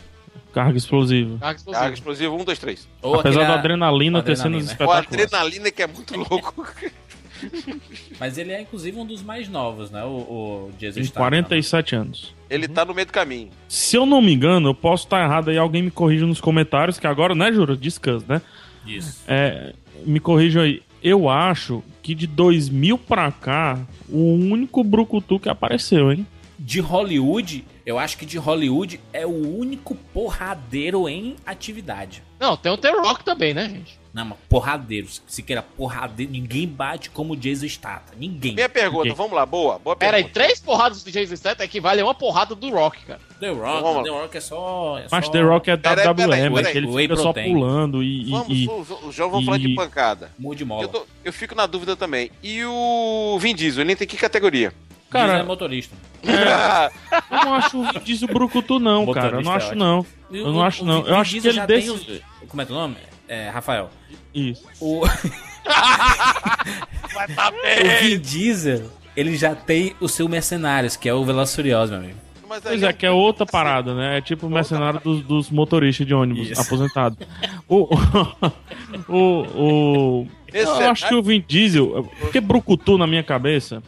carga 0.53 0.77
explosiva. 0.77 1.37
Carga 1.71 1.93
explosiva, 1.93 2.33
um, 2.33 2.43
dois, 2.43 2.57
três. 2.57 2.87
Ou 3.03 3.19
Apesar 3.19 3.41
aquele- 3.41 3.53
da 3.53 3.59
adrenalina 3.59 4.21
ter 4.23 4.31
Adrenalina. 4.31 4.59
cenas 4.59 4.63
O 4.63 4.71
espetaculares. 4.71 5.07
adrenalina 5.13 5.71
que 5.71 5.81
é 5.83 5.87
muito 5.87 6.17
louco. 6.17 6.67
Mas 8.19 8.37
ele 8.37 8.51
é 8.51 8.61
inclusive 8.61 8.97
um 8.99 9.05
dos 9.05 9.21
mais 9.21 9.47
novos, 9.47 9.91
né? 9.91 10.03
O, 10.03 10.07
o 10.67 10.71
Jason 10.77 10.95
Tem 10.95 11.03
Statham. 11.03 11.21
47 11.21 11.95
anos. 11.95 12.35
Ele 12.49 12.67
tá 12.67 12.83
no 12.83 12.93
meio 12.93 13.05
do 13.05 13.13
caminho. 13.13 13.49
Se 13.67 13.95
eu 13.95 14.05
não 14.05 14.21
me 14.21 14.33
engano, 14.33 14.69
eu 14.69 14.75
posso 14.75 15.05
estar 15.05 15.23
errado 15.23 15.49
aí, 15.49 15.57
alguém 15.57 15.83
me 15.83 15.91
corrija 15.91 16.25
nos 16.25 16.41
comentários, 16.41 16.99
que 16.99 17.07
agora, 17.07 17.33
né, 17.35 17.51
Jura? 17.53 17.77
Discuss, 17.77 18.25
né? 18.25 18.41
Isso. 18.85 19.21
É, 19.27 19.73
me 20.05 20.19
corrijam 20.19 20.63
aí. 20.63 20.81
Eu 21.01 21.29
acho 21.29 21.83
que 22.01 22.13
de 22.13 22.27
2000 22.27 22.97
pra 22.97 23.31
cá, 23.31 23.79
o 24.07 24.33
único 24.33 24.83
Brucutu 24.83 25.39
que 25.39 25.49
apareceu, 25.49 26.11
hein? 26.11 26.25
De 26.57 26.79
Hollywood, 26.79 27.63
eu 27.85 27.97
acho 27.97 28.17
que 28.17 28.25
de 28.25 28.37
Hollywood 28.37 28.99
é 29.13 29.25
o 29.25 29.57
único 29.57 29.95
porradeiro 30.13 31.07
em 31.07 31.35
atividade. 31.45 32.23
Não, 32.39 32.57
tem 32.57 32.71
o 32.71 32.77
The 32.77 32.91
Rock 32.91 33.23
também, 33.23 33.53
né, 33.53 33.69
gente? 33.69 33.98
Não, 34.13 34.25
mas 34.25 34.37
porradeiro. 34.49 35.07
Se 35.27 35.43
queira 35.43 35.61
porradeiro, 35.61 36.31
ninguém 36.31 36.67
bate 36.67 37.11
como 37.11 37.33
o 37.33 37.37
Jason 37.37 37.67
Statham. 37.67 38.15
Ninguém. 38.17 38.55
Minha 38.55 38.67
pergunta, 38.67 39.13
vamos 39.13 39.33
lá, 39.33 39.45
boa, 39.45 39.77
boa 39.77 39.95
Pera 39.95 40.17
aí, 40.17 40.23
pergunta. 40.23 40.33
três 40.45 40.59
porradas 40.59 41.03
do 41.03 41.11
Jason 41.11 41.35
Statham 41.35 41.63
equivalem 41.63 42.01
a 42.01 42.05
uma 42.07 42.15
porrada 42.15 42.55
do 42.55 42.69
Rock, 42.71 43.05
cara. 43.05 43.19
The 43.39 43.49
Rock, 43.49 43.81
Vamos 43.83 43.95
lá. 43.97 44.03
The 44.03 44.09
Rock 44.09 44.37
é 44.37 44.41
só. 44.41 44.97
É 44.97 45.05
Mas 45.11 45.25
só... 45.25 45.31
The 45.31 45.41
Rock 45.41 45.69
é 45.71 45.77
Peraí, 45.77 46.07
WWE, 46.07 46.15
peraí, 46.27 46.49
mas 46.49 46.67
peraí. 46.67 46.77
ele 46.77 46.91
fica 47.01 47.15
só 47.17 47.31
pulando 47.33 48.01
e... 48.03 48.23
e- 48.27 48.31
Vamos, 48.31 48.47
e- 48.49 48.67
o, 48.67 49.07
o 49.07 49.11
João 49.11 49.29
vamos 49.29 49.45
falar 49.45 49.57
de 49.59 49.67
e- 49.67 49.75
pancada. 49.75 50.31
Mude 50.39 50.65
mola. 50.65 50.81
Eu, 50.83 50.87
tô- 50.87 51.05
eu 51.23 51.31
fico 51.31 51.53
na 51.53 51.67
dúvida 51.67 51.95
também. 51.95 52.31
E 52.41 52.65
o 52.65 53.37
Vin 53.39 53.53
Diesel, 53.53 53.83
ele 53.83 53.95
tem 53.95 54.07
que 54.07 54.17
categoria? 54.17 54.73
Cara, 55.11 55.37
é 55.39 55.43
motorista. 55.43 55.95
eu 56.23 57.37
não 57.45 57.53
acho 57.53 57.77
o 57.79 57.83
Vin 57.83 57.99
Diesel 58.03 58.27
Brucutu 58.27 58.79
não, 58.79 59.05
cara. 59.13 59.27
Eu 59.37 59.41
não 59.43 59.51
Motorista 59.51 59.51
é 59.51 59.55
acho 59.69 59.75
não. 59.75 60.05
E 60.31 60.37
Eu 60.39 60.45
o- 60.47 60.51
não 60.51 60.63
acho 60.63 60.83
o 60.83 60.85
não. 60.85 61.07
Eu 61.07 61.15
acho 61.15 61.39
que 61.39 61.47
ele 61.47 61.61
desse... 61.67 61.89
os- 61.91 62.21
Como 62.47 62.61
é 62.61 62.65
teu 62.65 62.75
nome? 62.75 62.95
É, 63.29 63.47
Rafael. 63.49 63.91
Isso. 64.33 64.65
O... 64.81 65.05
Vai 67.13 67.27
tá 67.27 67.51
o 67.53 68.03
Vin 68.03 68.19
Diesel, 68.19 68.89
ele 69.15 69.37
já 69.37 69.53
tem 69.53 69.95
o 70.01 70.09
seu 70.09 70.27
Mercenários, 70.27 70.95
que 70.95 71.07
é 71.07 71.13
o 71.13 71.23
Veloz 71.23 71.53
Furioso, 71.53 71.91
meu 71.91 72.01
amigo. 72.01 72.17
Mas 72.47 72.63
Pois 72.63 72.81
é, 72.81 72.91
que 72.91 73.05
é 73.05 73.11
outra 73.11 73.45
parada, 73.45 73.93
né? 73.93 74.17
É 74.17 74.21
tipo 74.21 74.47
o 74.47 74.49
mercenário 74.49 74.99
dos, 74.99 75.21
dos 75.21 75.51
motoristas 75.51 76.07
de 76.07 76.15
ônibus, 76.15 76.49
Isso. 76.49 76.59
aposentado. 76.59 77.15
O, 77.67 77.87
o, 79.07 79.07
o, 80.23 80.27
Esse 80.51 80.65
eu 80.65 80.81
é- 80.81 80.87
acho 80.87 81.07
que 81.07 81.13
o 81.13 81.21
Vin 81.21 81.45
Diesel, 81.47 82.09
porque 82.19 82.41
Brucutu 82.41 82.97
na 82.97 83.05
minha 83.05 83.21
cabeça 83.21 83.83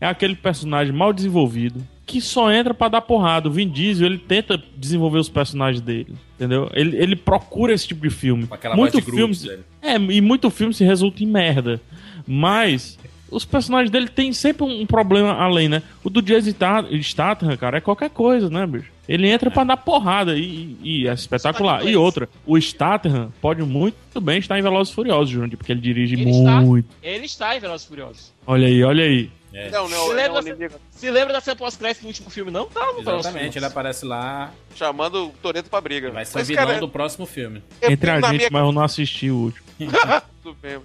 é 0.00 0.06
aquele 0.06 0.34
personagem 0.34 0.94
mal 0.94 1.12
desenvolvido 1.12 1.86
que 2.06 2.20
só 2.20 2.52
entra 2.52 2.72
pra 2.72 2.88
dar 2.88 3.00
porrada. 3.00 3.48
O 3.48 3.50
Vin 3.52 3.68
Diesel, 3.68 4.06
ele 4.06 4.18
tenta 4.18 4.62
desenvolver 4.76 5.18
os 5.18 5.28
personagens 5.28 5.80
dele, 5.80 6.14
entendeu? 6.36 6.70
Ele, 6.72 6.96
ele 6.96 7.16
procura 7.16 7.72
esse 7.74 7.88
tipo 7.88 8.02
de 8.08 8.14
filme. 8.14 8.46
Aquela 8.50 8.76
voz 8.76 8.92
muito 8.94 9.04
filme, 9.10 9.34
dele. 9.34 9.62
é, 9.82 9.96
e 9.96 10.20
muito 10.20 10.48
filme 10.50 10.72
se 10.72 10.84
resulta 10.84 11.22
em 11.24 11.26
merda. 11.26 11.80
Mas 12.26 12.98
os 13.30 13.44
personagens 13.44 13.90
dele 13.90 14.08
tem 14.08 14.32
sempre 14.32 14.64
um 14.64 14.86
problema 14.86 15.32
além, 15.32 15.68
né? 15.68 15.82
O 16.04 16.08
do 16.10 16.22
Jason 16.22 16.50
Sta- 16.50 16.84
Statham, 17.02 17.56
cara, 17.56 17.78
é 17.78 17.80
qualquer 17.80 18.10
coisa, 18.10 18.48
né, 18.48 18.66
bicho? 18.66 18.90
Ele 19.08 19.28
entra 19.28 19.50
pra 19.50 19.62
dar 19.62 19.76
porrada 19.76 20.36
e, 20.36 20.76
e 20.82 21.06
é 21.08 21.12
espetacular. 21.12 21.84
E 21.86 21.94
outra, 21.96 22.28
o 22.44 22.60
Statham 22.60 23.32
pode 23.40 23.62
muito 23.62 24.20
bem 24.20 24.38
estar 24.38 24.58
em 24.58 24.62
Velozes 24.62 24.92
e 24.92 24.96
Furiosos, 24.96 25.30
Jurandir, 25.30 25.56
porque 25.56 25.70
ele 25.72 25.80
dirige 25.80 26.14
Ele 26.14 26.30
está, 26.30 26.60
muito. 26.60 26.88
ele 27.02 27.24
está 27.24 27.56
em 27.56 27.60
Velozes 27.60 27.84
e 27.86 27.88
Furiosos. 27.88 28.32
Olha 28.46 28.66
aí, 28.66 28.82
olha 28.82 29.04
aí. 29.04 29.30
É. 29.56 29.70
Não, 29.70 29.88
não, 29.88 29.88
Se 29.88 30.08
não, 30.08 30.12
lembra, 30.14 30.42
não, 30.42 30.70
se 30.90 31.10
lembra 31.10 31.32
da 31.32 31.40
cena 31.40 31.56
pós-crédito 31.56 32.02
do 32.02 32.08
último 32.08 32.28
filme, 32.28 32.50
não? 32.50 32.66
Tá 32.66 32.80
no 32.92 33.02
Velozes 33.02 33.24
e 33.24 33.28
Exatamente, 33.30 33.58
ele 33.58 33.64
aparece 33.64 34.04
lá. 34.04 34.52
Chamando 34.74 35.28
o 35.28 35.30
Toreto 35.40 35.70
pra 35.70 35.80
briga. 35.80 36.10
Vai 36.10 36.26
ser 36.26 36.36
Mas, 36.38 36.48
vilão 36.48 36.66
cara, 36.66 36.78
do 36.78 36.88
próximo 36.90 37.24
filme. 37.24 37.62
Entre 37.80 38.10
a 38.10 38.20
gente, 38.20 38.36
minha- 38.36 38.48
mas 38.52 38.62
eu 38.62 38.70
não 38.72 38.82
assisti 38.82 39.30
o 39.30 39.36
último. 39.36 39.64
Tudo 40.42 40.58
bem. 40.60 40.78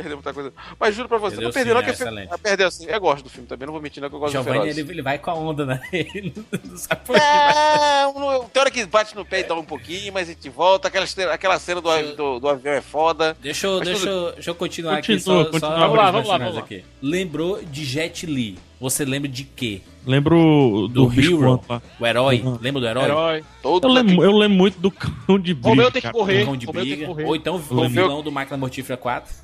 Perdeu 0.00 0.16
muita 0.16 0.32
coisa. 0.34 0.52
Mas 0.78 0.94
juro 0.94 1.08
pra 1.08 1.18
você, 1.18 1.36
Perdeu 1.36 1.48
não 1.48 1.52
perdeu 1.52 1.74
não 1.74 1.80
sim, 1.80 1.84
que 1.84 1.90
é 1.90 1.92
eu 1.92 1.96
fui- 1.96 2.06
excelente. 2.06 2.28
ah, 2.32 2.38
Perdeu 2.38 2.66
assim. 2.68 2.86
Eu 2.86 3.00
gosto 3.00 3.24
do 3.24 3.30
filme 3.30 3.46
também, 3.46 3.66
não 3.66 3.72
vou 3.72 3.82
mentir 3.82 4.00
não 4.02 4.08
que 4.08 4.14
eu 4.16 4.20
gosto 4.20 4.32
Giovanni, 4.32 4.58
do 4.58 4.64
ele, 4.64 4.74
Feroz. 4.74 4.90
ele 4.90 5.02
vai 5.02 5.18
com 5.18 5.30
a 5.30 5.34
onda, 5.34 5.66
né? 5.66 5.80
Ele 5.92 6.32
não 6.68 6.76
sabe 6.76 7.00
por 7.04 7.14
que. 7.16 7.20
É, 7.20 8.48
tem 8.52 8.60
hora 8.60 8.70
que 8.70 8.86
bate 8.86 9.14
no 9.14 9.24
pé 9.24 9.40
e 9.40 9.44
dá 9.44 9.54
um 9.54 9.64
pouquinho, 9.64 10.12
mas 10.12 10.28
a 10.28 10.32
gente 10.32 10.48
volta. 10.48 10.88
Aquela, 10.88 11.06
cena- 11.06 11.32
aquela 11.32 11.58
cena 11.58 11.80
do, 11.80 12.16
do, 12.16 12.40
do 12.40 12.48
avião 12.48 12.72
é 12.74 12.80
foda. 12.80 13.36
Deixa 13.40 13.66
eu, 13.66 13.80
deixa, 13.80 14.00
tudo- 14.00 14.10
eu, 14.10 14.32
deixa 14.32 14.50
eu 14.50 14.54
continuar 14.54 14.98
aqui 14.98 15.14
Continua, 15.14 15.44
só, 15.44 15.50
continua. 15.50 15.70
só 15.72 15.78
Vamos 15.78 15.96
lá, 15.96 16.10
vamos 16.10 16.28
lá, 16.28 16.38
vamos 16.38 16.58
aqui. 16.58 16.84
Lembrou 17.02 17.62
de 17.62 17.84
Jet 17.84 18.26
Li. 18.26 18.58
Você 18.80 19.04
lembra 19.04 19.28
de 19.28 19.44
quê? 19.44 19.82
Lembro 20.06 20.88
do, 20.88 21.06
Do 21.08 21.20
Hero, 21.20 21.60
lá. 21.68 21.82
o 22.00 22.06
herói. 22.06 22.40
Uhum. 22.40 22.58
Lembra 22.62 22.80
do 22.80 22.86
herói? 22.88 23.04
Herói. 23.04 23.44
Todos 23.62 23.86
Eu 23.90 23.94
lembro, 23.94 24.14
aqui- 24.14 24.22
eu 24.24 24.32
lembro 24.38 24.56
muito 24.56 24.78
do 24.80 24.90
cão 24.90 25.38
de 25.38 25.52
briga. 25.52 25.68
Romeu 25.68 25.90
tem 25.90 26.00
que 26.00 26.10
correr. 26.10 26.44
Cão 26.46 26.56
de 26.56 26.66
que 26.66 26.72
briga. 26.72 27.10
Ou 27.26 27.36
então 27.36 27.56
o 27.56 27.88
vilão 27.88 28.22
do 28.22 28.32
Máquina 28.32 28.56
Mortífera 28.56 28.96
4. 28.96 29.34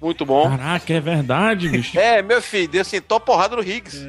Muito 0.00 0.24
bom. 0.24 0.48
Caraca, 0.48 0.92
é 0.92 1.00
verdade, 1.00 1.68
bicho. 1.68 1.98
É, 1.98 2.22
meu 2.22 2.40
filho, 2.40 2.68
deu 2.68 2.82
assim, 2.82 3.00
tô 3.00 3.18
porrada 3.18 3.56
no 3.56 3.62
Higgs. 3.62 4.06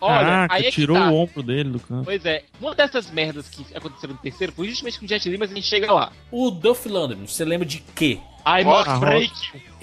Olha, 0.00 0.18
Caraca, 0.18 0.54
aí 0.54 0.62
é 0.62 0.64
que 0.66 0.72
tirou 0.72 0.96
tá. 0.96 1.10
o 1.10 1.14
ombro 1.14 1.42
dele 1.42 1.70
do 1.70 1.80
canto. 1.80 2.04
Pois 2.04 2.24
é, 2.26 2.42
uma 2.60 2.74
dessas 2.74 3.10
merdas 3.10 3.48
que 3.48 3.64
aconteceram 3.74 4.14
no 4.14 4.20
terceiro 4.20 4.52
foi 4.52 4.68
justamente 4.68 4.98
com 4.98 5.04
o 5.04 5.08
Jet 5.08 5.28
Li, 5.28 5.38
mas 5.38 5.52
a 5.52 5.54
gente 5.54 5.66
chega 5.66 5.92
lá. 5.92 6.12
O 6.30 6.50
Dolph 6.50 6.86
Lundgren, 6.86 7.26
você 7.26 7.44
lembra 7.44 7.66
de 7.66 7.78
quê? 7.94 8.18
I 8.44 8.64
must 8.64 8.98
break. 8.98 9.32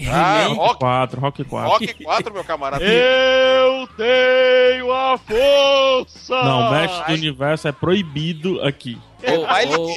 Ah? 0.07 0.47
Rock, 0.47 0.79
4, 0.79 1.19
Rock 1.21 1.43
4. 1.43 1.69
Rock 1.69 2.03
4, 2.03 2.33
meu 2.33 2.43
camarada. 2.43 2.83
Eu 2.85 3.87
tenho 3.97 4.91
a 4.93 5.17
força! 5.17 6.43
Não, 6.43 6.71
mestre 6.71 7.05
do 7.07 7.13
universo 7.13 7.67
é 7.67 7.71
proibido 7.71 8.61
aqui. 8.61 8.97
Gay. 9.21 9.37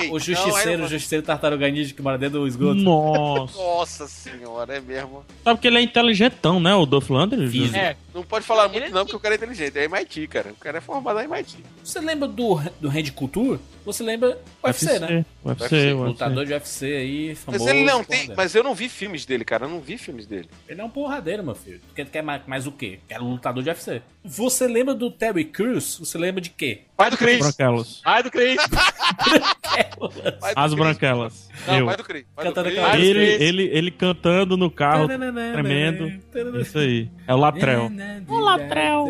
o 0.08 0.12
Não, 0.12 0.18
justiceiro, 0.18 0.82
aí 0.82 0.86
o 0.86 0.88
justiceiro 0.88 1.24
tartaruga 1.24 1.68
ninja 1.70 1.94
que 1.94 2.02
mora 2.02 2.18
dentro 2.18 2.40
do 2.40 2.46
esgoto. 2.46 2.74
Nossa. 2.74 3.56
Nossa 3.56 4.08
senhora, 4.08 4.76
é 4.76 4.80
mesmo. 4.80 5.24
Sabe 5.44 5.60
que 5.60 5.66
ele 5.68 5.78
é 5.78 5.80
inteligentão, 5.82 6.58
né? 6.58 6.74
O 6.74 6.84
Dolph 6.84 7.08
Lundgren? 7.08 7.70
É, 7.74 7.96
Não 8.12 8.22
pode 8.24 8.44
falar 8.44 8.68
muito 8.68 8.84
Ele- 8.84 8.92
não, 8.92 9.04
porque 9.04 9.16
o 9.16 9.20
cara 9.20 9.34
é 9.34 9.36
inteligente. 9.36 9.78
É 9.78 9.84
MIT, 9.84 10.26
cara. 10.26 10.50
O 10.50 10.56
cara 10.56 10.78
é 10.78 10.80
formado 10.80 11.16
na 11.16 11.24
MIT. 11.24 11.56
Você 11.84 12.00
lembra 12.00 12.26
do, 12.26 12.60
do 12.80 12.88
Hand 12.88 13.10
Culture? 13.14 13.60
Você 13.84 14.02
lembra 14.02 14.38
UFC, 14.62 14.98
né? 14.98 15.24
UFC, 15.44 15.64
UFC, 15.64 15.74
UFC. 15.76 15.92
Lutador 15.94 16.44
de 16.44 16.52
UFC 16.52 16.86
aí, 16.86 17.34
famoso. 17.34 17.64
Mas 17.64 17.74
ele 17.74 17.84
não 17.84 18.04
tem. 18.04 18.30
Mas 18.36 18.54
eu 18.54 18.62
não 18.64 18.74
vi 18.74 18.88
filmes 18.88 19.24
dele, 19.24 19.44
cara. 19.44 19.66
Eu 19.66 19.70
não 19.70 19.80
vi 19.80 19.91
filmes 19.98 20.26
dele. 20.26 20.48
Ele 20.68 20.80
é 20.80 20.84
um 20.84 20.90
porradeiro, 20.90 21.42
meu 21.42 21.54
filho. 21.54 21.80
Porque 21.86 22.04
tu 22.04 22.10
quer 22.10 22.22
mais, 22.22 22.42
mais 22.46 22.66
o 22.66 22.72
quê? 22.72 22.98
Quer 23.08 23.20
um 23.20 23.30
lutador 23.30 23.62
de 23.62 23.68
UFC. 23.68 24.02
Você 24.24 24.66
lembra 24.66 24.94
do 24.94 25.10
Terry 25.10 25.44
Crews? 25.44 25.98
Você 25.98 26.18
lembra 26.18 26.40
de 26.40 26.50
quê? 26.50 26.82
Pai 26.96 27.10
do 27.10 27.16
Chris! 27.16 27.38
Branquelos. 27.38 28.00
Pai 28.04 28.22
do 28.22 28.30
Chris! 28.30 28.56
As 30.54 30.74
branquelas. 30.74 31.48
Não, 31.66 31.78
eu. 31.78 31.86
vai 31.86 31.96
do 31.96 32.04
Cris. 32.04 32.24
vai 32.34 32.44
do 32.44 32.48
Cantando 32.52 32.70
Cris. 32.70 32.94
Ele, 32.94 33.24
ele, 33.42 33.62
ele 33.64 33.90
cantando 33.90 34.56
no 34.56 34.70
carro, 34.70 35.06
tremendo. 35.06 36.12
Isso 36.60 36.78
aí. 36.78 37.10
É 37.26 37.34
o 37.34 37.38
Latrell. 37.38 37.90
O 38.28 38.38
Latrell. 38.38 39.08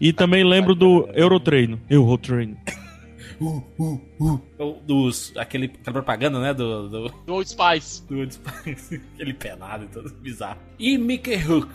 E 0.00 0.12
também 0.12 0.44
lembro 0.44 0.74
do 0.74 1.08
Eurotreino. 1.12 1.80
Eurotreino. 1.90 2.56
Dos, 4.86 5.32
aquele, 5.36 5.66
aquela 5.66 5.92
propaganda, 5.92 6.40
né? 6.40 6.52
Do. 6.54 6.88
Do, 6.88 7.08
Do 7.26 7.34
Old 7.34 7.48
Spice. 7.48 8.06
do 8.06 8.18
Old 8.18 8.34
Spice. 8.34 9.00
aquele 9.14 9.34
pelado 9.34 9.84
e 9.84 9.88
todo 9.88 10.10
bizarro. 10.14 10.58
E 10.78 10.98
Mickey 10.98 11.36
Hook. 11.36 11.68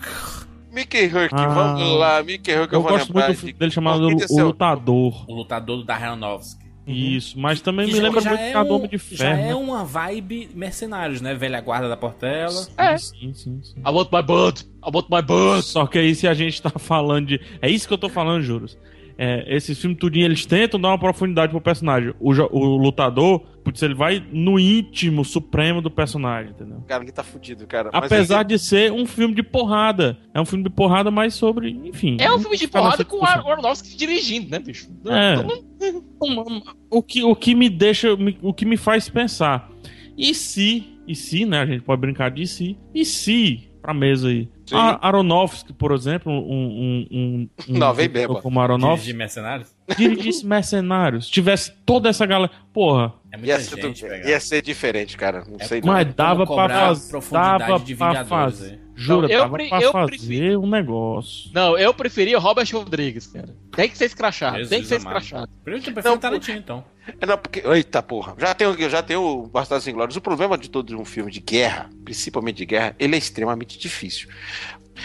Mickey 0.72 1.04
Herc, 1.04 1.32
Ah. 1.32 1.46
vamos 1.46 1.98
lá. 1.98 2.22
Mickey 2.22 2.50
Herc, 2.50 2.72
eu, 2.72 2.78
Eu 2.78 2.82
vou 2.82 2.90
gosto 2.90 3.06
lembrar 3.08 3.26
muito 3.26 3.26
do 3.26 3.32
de- 3.34 3.38
filme 3.40 3.52
dele 3.54 3.70
chamado 3.70 4.06
O 4.08 4.28
seu- 4.28 4.46
Lutador. 4.46 5.24
O 5.30 5.34
lutador 5.34 5.84
do 5.84 5.90
Aronofsky. 5.90 6.64
Isso, 6.86 7.38
mas 7.40 7.62
também 7.62 7.86
Que 7.86 7.92
me 7.92 7.98
já- 7.98 8.02
lembra 8.04 8.20
já 8.20 8.30
muito 8.30 8.42
é 8.42 8.60
um- 8.62 8.72
Homem 8.74 8.88
de 8.90 8.98
Já 8.98 9.16
Ferro. 9.24 9.40
é 9.40 9.46
né? 9.48 9.54
uma 9.54 9.84
vibe 9.86 10.50
mercenários, 10.54 11.22
né? 11.22 11.32
Velha 11.34 11.58
guarda 11.62 11.88
da 11.88 11.96
Portela. 11.96 12.66
É. 12.76 12.98
Sim, 12.98 13.32
sim, 13.32 13.60
sim. 13.62 13.74
I 13.78 13.88
want 13.90 14.10
my 14.12 14.20
butt. 14.22 14.64
I 14.84 14.90
want 14.94 15.06
my 15.08 15.22
butt. 15.22 15.62
Só 15.64 15.86
que 15.86 15.96
aí 15.98 16.14
se 16.14 16.28
a 16.28 16.34
gente 16.34 16.60
tá 16.60 16.68
falando 16.70 17.28
de. 17.28 17.40
É 17.62 17.70
isso 17.70 17.88
que 17.88 17.94
eu 17.94 17.98
tô 17.98 18.10
falando, 18.10 18.42
juros. 18.42 18.76
É, 19.16 19.44
esses 19.56 19.80
filmes 19.80 19.98
tudinho, 19.98 20.24
eles 20.24 20.44
tentam 20.44 20.80
dar 20.80 20.88
uma 20.88 20.98
profundidade 20.98 21.50
pro 21.52 21.60
personagem. 21.60 22.12
O, 22.18 22.30
o 22.32 22.76
lutador, 22.76 23.40
putz, 23.62 23.80
ele 23.82 23.94
vai 23.94 24.24
no 24.32 24.58
íntimo 24.58 25.24
supremo 25.24 25.80
do 25.80 25.90
personagem, 25.90 26.50
entendeu? 26.50 26.82
Cara, 26.88 27.04
ele 27.04 27.12
tá 27.12 27.22
fudido, 27.22 27.66
cara. 27.66 27.90
Mas 27.92 28.04
Apesar 28.04 28.40
ele- 28.40 28.48
de 28.48 28.58
ser 28.58 28.90
um 28.92 29.06
filme 29.06 29.34
de 29.34 29.42
porrada. 29.42 30.18
É 30.34 30.40
um 30.40 30.44
filme 30.44 30.64
de 30.64 30.70
porrada, 30.70 31.10
mas 31.10 31.34
sobre, 31.34 31.70
enfim. 31.84 32.16
É 32.18 32.32
um 32.32 32.38
filme 32.40 32.56
de 32.56 32.64
nessa 32.66 32.78
porrada 32.78 33.04
com 33.04 33.18
o 33.18 33.24
Aronofsky 33.24 33.96
dirigindo, 33.96 34.50
né, 34.50 34.58
bicho? 34.58 34.88
É. 35.06 35.34
Então, 35.34 36.62
o 36.90 37.02
que, 37.02 37.22
o 37.22 37.36
que 37.36 37.54
me 37.54 37.68
deixa, 37.68 38.08
o 38.42 38.52
que 38.52 38.64
me 38.64 38.76
faz 38.76 39.08
pensar. 39.08 39.70
E 40.16 40.34
se, 40.34 40.84
e 41.06 41.14
se, 41.14 41.44
né? 41.44 41.60
A 41.60 41.66
gente 41.66 41.82
pode 41.82 42.00
brincar 42.00 42.30
de 42.30 42.46
se. 42.46 42.76
E 42.94 43.04
se, 43.04 43.68
pra 43.82 43.92
mesa 43.94 44.28
aí. 44.28 44.48
Sim. 44.66 44.76
A 44.76 44.98
Aronofsky, 45.06 45.72
por 45.72 45.92
exemplo, 45.92 46.32
um. 46.32 46.36
um, 46.36 47.06
um, 47.10 47.48
um 47.68 47.78
Não, 47.78 47.92
vem 47.92 48.08
beba. 48.08 48.40
Como 48.40 48.60
Aronofsky, 48.60 49.08
De 49.08 49.14
mercenários? 49.14 49.68
dirigisse 49.96 50.46
Mercenários. 50.46 51.28
Tivesse 51.28 51.72
toda 51.84 52.08
essa 52.08 52.24
galera. 52.24 52.50
Porra, 52.72 53.12
É 53.30 53.36
muita 53.36 53.52
Ia 53.52 53.60
ser, 53.60 53.80
gente 53.82 54.06
do- 54.06 54.14
ia 54.28 54.40
ser 54.40 54.62
diferente, 54.62 55.16
cara. 55.16 55.44
Não 55.46 55.56
É 55.58 55.64
sei 55.64 55.80
não. 55.80 55.92
mas 55.92 56.14
dava 56.14 56.38
pra 56.38 56.46
cobrar 56.46 56.86
fazer. 56.88 57.10
profundidade 57.10 57.58
Dava 57.58 57.84
de 57.84 57.94
pra 57.96 58.06
Vingadores 58.08 58.28
fazer. 58.28 58.80
Jura, 58.96 59.26
Não, 59.26 59.34
eu 59.34 59.40
dava 59.40 59.52
pre- 59.56 59.68
pra 59.68 59.80
eu 59.82 59.92
fazer 59.92 60.06
prefiro- 60.06 60.60
um 60.62 60.66
negócio. 60.68 61.50
Não, 61.52 61.76
eu 61.76 61.92
preferia 61.92 62.38
Robert 62.38 62.68
Rodrigues, 62.72 63.26
cara. 63.26 63.48
Tem 63.74 63.88
que 63.88 63.98
ser 63.98 64.04
escrachado. 64.04 64.56
Jesus 64.58 64.70
tem 64.70 64.80
que 64.82 64.86
ser 64.86 64.96
amado. 65.00 65.20
escrachado. 65.22 65.50
Primeiro, 65.64 65.84
eu 65.84 65.88
Não, 65.88 65.94
prefiro 65.94 66.18
Tarantino, 66.18 66.58
então. 66.58 66.84
É, 67.20 67.26
não, 67.26 67.36
porque. 67.36 67.60
Eita 67.66 68.02
porra. 68.02 68.34
Já 68.38 68.54
tem, 68.54 68.66
o- 68.68 68.88
já 68.88 69.02
tem 69.02 69.16
o 69.16 69.46
Bastardos 69.46 69.88
Inglórios. 69.88 70.16
O 70.16 70.20
problema 70.20 70.56
de 70.56 70.70
todo 70.70 70.96
um 70.98 71.04
filme 71.04 71.30
de 71.32 71.40
guerra, 71.40 71.90
principalmente 72.04 72.56
de 72.58 72.66
guerra, 72.66 72.94
ele 72.98 73.16
é 73.16 73.18
extremamente 73.18 73.78
difícil. 73.78 74.28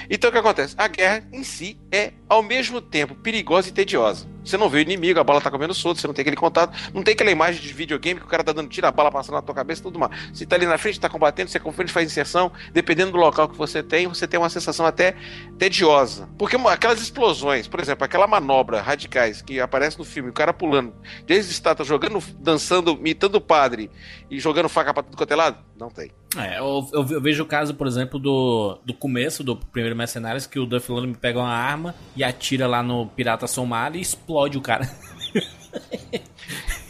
Então 0.07 0.29
o 0.29 0.31
que 0.33 0.37
acontece? 0.37 0.75
A 0.77 0.87
guerra 0.87 1.23
em 1.33 1.43
si 1.43 1.75
é, 1.91 2.13
ao 2.29 2.43
mesmo 2.43 2.79
tempo, 2.79 3.15
perigosa 3.15 3.69
e 3.69 3.71
tediosa. 3.71 4.27
Você 4.49 4.57
não 4.57 4.67
vê 4.67 4.79
o 4.79 4.81
inimigo, 4.81 5.19
a 5.19 5.23
bala 5.23 5.39
tá 5.39 5.51
comendo 5.51 5.75
solto, 5.75 6.01
você 6.01 6.07
não 6.07 6.13
tem 6.13 6.23
aquele 6.23 6.35
contato, 6.35 6.75
não 6.91 7.03
tem 7.03 7.13
aquela 7.13 7.29
imagem 7.29 7.61
de 7.61 7.71
videogame 7.71 8.19
que 8.19 8.25
o 8.25 8.29
cara 8.29 8.43
tá 8.43 8.51
dando 8.51 8.67
tiro, 8.67 8.87
a 8.87 8.91
bala 8.91 9.11
passando 9.11 9.35
na 9.35 9.43
tua 9.43 9.53
cabeça 9.53 9.81
e 9.81 9.83
tudo 9.83 9.99
mais. 9.99 10.11
Você 10.33 10.43
tá 10.43 10.55
ali 10.55 10.65
na 10.65 10.77
frente, 10.77 10.99
tá 10.99 11.07
combatendo, 11.07 11.51
você 11.51 11.59
confere, 11.59 11.87
faz 11.89 12.09
inserção, 12.09 12.51
dependendo 12.73 13.11
do 13.11 13.17
local 13.17 13.47
que 13.47 13.55
você 13.55 13.83
tem, 13.83 14.07
você 14.07 14.27
tem 14.27 14.39
uma 14.39 14.49
sensação 14.49 14.87
até 14.87 15.15
tediosa. 15.59 16.27
Porque 16.37 16.55
aquelas 16.55 16.99
explosões, 16.99 17.67
por 17.67 17.79
exemplo, 17.79 18.03
aquela 18.03 18.25
manobra 18.25 18.81
radicais 18.81 19.41
que 19.41 19.59
aparece 19.59 19.99
no 19.99 20.03
filme, 20.03 20.31
o 20.31 20.33
cara 20.33 20.51
pulando, 20.51 20.93
desde 21.27 21.51
estátua, 21.51 21.85
jogando, 21.85 22.19
dançando, 22.39 22.93
imitando 22.93 23.35
o 23.35 23.41
padre 23.41 23.91
e 24.31 24.39
jogando 24.39 24.67
faca 24.67 24.93
pra 24.93 25.03
tudo 25.03 25.15
quanto 25.15 25.31
é 25.31 25.35
lado, 25.35 25.57
não 25.79 25.89
tem. 25.89 26.11
É, 26.37 26.59
eu, 26.59 26.87
eu- 26.93 27.03
vejo 27.21 27.41
o 27.43 27.45
caso, 27.45 27.73
por 27.73 27.87
exemplo, 27.87 28.19
do, 28.19 28.77
do 28.85 28.93
começo 28.93 29.43
do 29.43 29.55
primeiro 29.55 29.95
Mercenários, 29.95 30.45
que 30.45 30.59
o 30.59 30.65
Duff 30.65 30.91
Lundgren 30.91 31.13
pega 31.15 31.39
uma 31.39 31.49
arma 31.53 31.95
e 32.15 32.23
atira 32.23 32.67
lá 32.67 32.83
no 32.83 33.07
Pirata 33.07 33.47
Somali 33.47 33.97
e 33.99 34.01
explode 34.01 34.57
o 34.57 34.61
cara. 34.61 34.87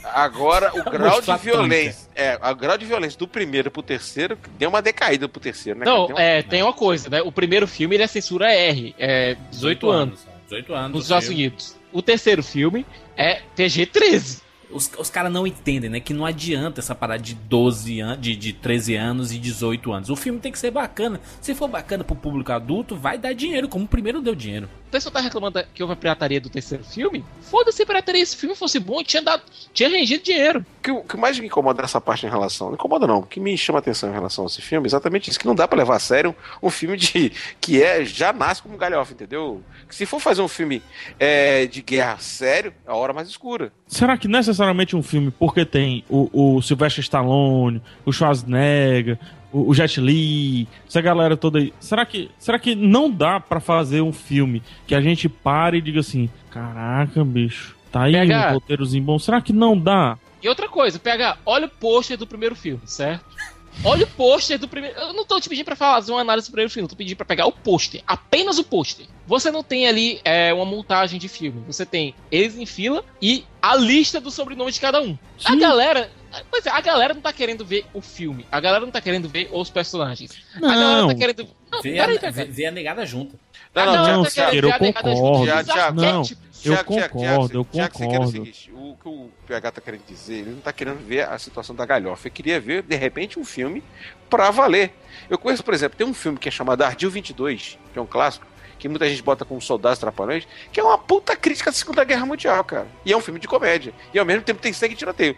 Agora, 0.04 0.72
o 0.74 0.84
grau 0.90 1.22
de 1.22 1.38
violência. 1.38 2.10
É, 2.16 2.36
o 2.36 2.56
grau 2.56 2.78
de 2.78 2.86
violência 2.86 3.18
do 3.20 3.28
primeiro 3.28 3.70
pro 3.70 3.84
terceiro 3.84 4.38
deu 4.58 4.70
uma 4.70 4.82
decaída 4.82 5.30
pro 5.30 5.40
terceiro, 5.40 5.80
né? 5.80 5.86
Não? 5.86 6.08
Deu 6.08 6.16
uma- 6.16 6.22
é, 6.22 6.42
tem 6.42 6.64
uma 6.64 6.74
coisa, 6.74 7.10
né? 7.10 7.22
O 7.22 7.32
primeiro 7.32 7.68
filme 7.68 7.96
ele 7.96 8.04
é 8.04 8.08
censura 8.08 8.52
R, 8.52 8.96
é 8.98 9.36
18 9.52 9.90
anos 9.90 10.26
18 10.46 10.74
anos. 10.74 10.92
nos 10.94 11.00
o 11.02 11.04
Estados. 11.04 11.30
Unidos. 11.30 11.76
O 11.94 12.02
terceiro 12.02 12.42
filme 12.42 12.86
é 13.16 13.42
PG-13. 13.56 14.42
Os, 14.72 14.92
os 14.98 15.10
caras 15.10 15.32
não 15.32 15.48
entendem, 15.48 15.90
né? 15.90 16.00
Que 16.00 16.14
não 16.14 16.26
adianta 16.26 16.80
essa 16.80 16.94
parada 16.94 17.22
de 17.22 17.34
12 17.34 18.00
anos, 18.00 18.22
de, 18.22 18.36
de 18.36 18.54
13 18.54 18.96
anos 18.96 19.32
e 19.32 19.40
18 19.40 19.92
anos. 19.92 20.10
O 20.10 20.16
filme 20.16 20.40
tem 20.40 20.52
que 20.52 20.60
ser 20.60 20.72
bacana. 20.72 21.20
Se 21.42 21.56
for 21.56 21.68
bacana 21.68 22.04
pro 22.04 22.16
público 22.16 22.52
adulto, 22.52 22.96
vai 22.96 23.18
dar 23.18 23.34
dinheiro, 23.34 23.68
como 23.68 23.86
o 23.86 23.88
primeiro 23.88 24.22
deu 24.22 24.36
dinheiro. 24.36 24.70
O 24.90 24.92
pessoal 24.92 25.14
tá 25.14 25.20
reclamando 25.20 25.64
que 25.72 25.84
houve 25.84 25.94
a 25.94 25.96
pirataria 25.96 26.42
do 26.42 26.50
terceiro 26.50 26.84
filme. 26.84 27.24
Foda-se 27.42 27.84
a 27.84 27.86
pirataria, 27.86 28.26
se 28.26 28.36
o 28.36 28.40
filme 28.40 28.56
fosse 28.56 28.80
bom, 28.80 29.04
tinha 29.04 29.22
dado, 29.22 29.44
tinha 29.72 29.88
rendido 29.88 30.24
dinheiro. 30.24 30.66
O 30.80 30.82
que, 30.82 30.90
o 30.90 31.04
que 31.04 31.16
mais 31.16 31.38
me 31.38 31.46
incomoda 31.46 31.84
nessa 31.84 32.02
parte 32.02 32.26
em 32.26 32.30
relação. 32.30 32.70
Não 32.70 32.74
incomoda, 32.74 33.06
não. 33.06 33.20
O 33.20 33.24
que 33.24 33.40
me 33.40 33.56
chama 33.56 33.78
atenção 33.78 34.10
em 34.10 34.14
relação 34.14 34.46
a 34.46 34.48
esse 34.48 34.64
filme 34.64 34.88
é 34.88 34.90
exatamente 34.90 35.30
isso: 35.30 35.40
que 35.40 35.46
não 35.46 35.54
dá 35.54 35.68
pra 35.68 35.78
levar 35.78 35.98
a 35.98 36.00
sério 36.00 36.36
um 36.62 36.72
filme 36.72 36.98
de. 36.98 37.32
que 37.62 37.84
é 37.84 38.04
já 38.04 38.34
nasce 38.34 38.64
como 38.64 38.76
galhofa, 38.78 39.14
entendeu? 39.14 39.62
Que 39.88 39.96
se 39.96 40.08
for 40.08 40.20
fazer 40.20 40.42
um 40.42 40.48
filme 40.48 40.82
é, 41.20 41.68
de 41.68 41.84
guerra 41.84 42.18
sério, 42.18 42.74
é 42.88 42.90
a 42.90 42.96
hora 42.96 43.14
mais 43.14 43.30
escura. 43.30 43.72
Será 43.86 44.18
que 44.18 44.28
necessariamente 44.28 44.96
um 44.96 45.04
filme, 45.04 45.30
porque 45.30 45.66
tem 45.66 46.04
o, 46.10 46.56
o 46.58 46.62
Sylvester 46.64 47.04
Stallone, 47.04 47.80
o 48.04 48.12
Schwarzenegger, 48.12 49.20
o, 49.52 49.70
o 49.70 49.74
Jet 49.74 50.00
Li, 50.00 50.68
essa 50.88 51.02
galera 51.02 51.36
toda 51.36 51.60
aí, 51.60 51.74
será 51.80 52.06
que, 52.06 52.30
será 52.38 52.60
que 52.60 52.76
não 52.76 53.10
dá 53.10 53.40
pra 53.40 53.60
fazer 53.60 54.02
um 54.02 54.14
filme 54.14 54.62
que 54.86 54.96
a 54.96 55.02
gente 55.02 55.28
pare 55.28 55.78
e 55.78 55.82
diga 55.82 56.00
assim, 56.00 56.30
caraca, 56.52 57.24
bicho, 57.24 57.76
tá 57.92 58.04
aí 58.04 58.14
PH. 58.14 58.50
um 58.50 58.54
roteirozinho 58.54 59.04
bom, 59.04 59.20
será 59.20 59.42
que 59.42 59.54
não 59.54 59.78
dá? 59.78 60.18
E 60.42 60.48
outra 60.48 60.70
coisa, 60.70 61.00
PH, 61.00 61.38
olha 61.46 61.66
o 61.66 61.70
pôster 61.70 62.18
do 62.18 62.28
primeiro 62.28 62.56
filme, 62.56 62.82
certo? 62.86 63.26
Olha 63.84 64.04
o 64.04 64.08
pôster 64.08 64.60
do 64.60 64.68
primeiro. 64.68 64.98
Eu 65.00 65.14
não 65.14 65.26
tô 65.26 65.40
te 65.40 65.48
pedindo 65.48 65.66
pra 65.66 65.76
fazer 65.76 66.12
uma 66.12 66.22
análise 66.22 66.48
do 66.48 66.52
primeiro 66.52 66.72
filme, 66.72 66.86
eu 66.86 66.90
tô 66.90 66.96
pedindo 66.96 67.16
pra 67.16 67.26
pegar 67.26 67.46
o 67.46 67.52
pôster, 67.52 68.02
apenas 68.06 68.58
o 68.58 68.64
pôster. 68.64 69.06
Você 69.26 69.52
não 69.52 69.64
tem 69.64 69.88
ali 69.88 70.20
é, 70.26 70.54
uma 70.54 70.66
montagem 70.66 71.20
de 71.20 71.28
filme, 71.28 71.64
você 71.66 71.86
tem 71.86 72.14
eles 72.32 72.58
em 72.58 72.66
fila 72.66 73.04
e 73.22 73.46
a 73.62 73.76
lista 73.76 74.20
do 74.20 74.32
sobrenome 74.32 74.72
de 74.72 74.80
cada 74.80 75.02
um. 75.02 75.18
A 75.46 75.56
galera. 75.56 76.12
Pois 76.50 76.66
é, 76.66 76.70
a 76.70 76.82
galera 76.82 77.14
não 77.14 77.22
tá 77.22 77.34
querendo 77.34 77.66
ver 77.66 77.86
o 77.94 78.02
filme, 78.02 78.46
a 78.52 78.60
galera 78.60 78.84
não 78.86 78.92
tá 78.92 79.02
querendo 79.02 79.28
ver 79.28 79.50
os 79.52 79.70
personagens. 79.70 80.32
A 80.56 80.60
galera 80.60 81.02
Não. 81.02 81.08
tá 81.08 81.16
querendo. 81.16 81.48
Não, 81.72 81.82
Vê, 81.82 81.92
peraí, 81.94 82.16
a, 82.18 82.20
PH. 82.20 82.32
vê, 82.32 82.46
vê 82.46 82.66
a 82.66 82.72
negada 82.72 83.06
junta. 83.06 83.36
Não, 83.74 83.86
não, 83.86 84.24
Thiago, 84.26 84.52
tá 84.52 84.56
eu 84.56 84.62
ver 84.62 84.74
a 84.74 84.80
negada 84.80 85.10
junto 85.10 85.22
concordo. 85.22 85.46
Thiago, 85.46 85.74
Thiago, 85.74 86.02
arquétipos. 86.06 86.50
Eu 86.66 86.74
Thiago, 86.74 86.84
concordo, 86.88 87.58
eu 87.58 87.66
quer 87.66 87.86
o 87.86 87.92
concordo. 87.92 88.32
seguinte, 88.32 88.72
o 88.74 88.98
que 89.02 89.08
o 89.08 89.30
PH 89.48 89.72
tá 89.72 89.82
querendo 89.82 90.06
dizer, 90.06 90.34
ele 90.40 90.50
não 90.50 90.60
tá 90.60 90.74
querendo 90.74 90.98
ver 91.08 91.22
a 91.28 91.38
situação 91.40 91.74
da 91.76 91.86
galhofa. 91.86 92.28
Ele 92.28 92.34
queria 92.36 92.60
ver, 92.60 92.84
de 92.84 92.96
repente, 92.96 93.40
um 93.40 93.46
filme 93.46 93.82
pra 94.30 94.52
valer. 94.52 94.92
Eu 95.30 95.38
conheço, 95.38 95.64
por 95.64 95.74
exemplo, 95.74 95.98
tem 95.98 96.06
um 96.06 96.14
filme 96.14 96.38
que 96.38 96.50
é 96.50 96.52
chamado 96.52 96.82
Ardil 96.84 97.10
22, 97.10 97.78
que 97.94 97.98
é 98.00 98.02
um 98.02 98.06
clássico, 98.06 98.46
que 98.80 98.88
muita 98.88 99.08
gente 99.08 99.22
bota 99.22 99.44
como 99.46 99.62
Soldados 99.62 100.00
Trapalhões, 100.00 100.48
que 100.72 100.80
é 100.80 100.84
uma 100.84 100.98
puta 100.98 101.36
crítica 101.36 101.70
da 101.70 101.78
Segunda 101.78 102.04
Guerra 102.04 102.26
Mundial, 102.26 102.64
cara. 102.64 102.88
E 103.06 103.12
é 103.12 103.18
um 103.18 103.22
filme 103.22 103.40
de 103.40 103.48
comédia. 103.48 103.94
E 104.14 104.18
ao 104.18 104.26
mesmo 104.26 104.42
tempo 104.42 104.62
tem 104.62 104.72
sangue 104.72 104.94
e 104.94 104.98
tiroteio. 104.98 105.36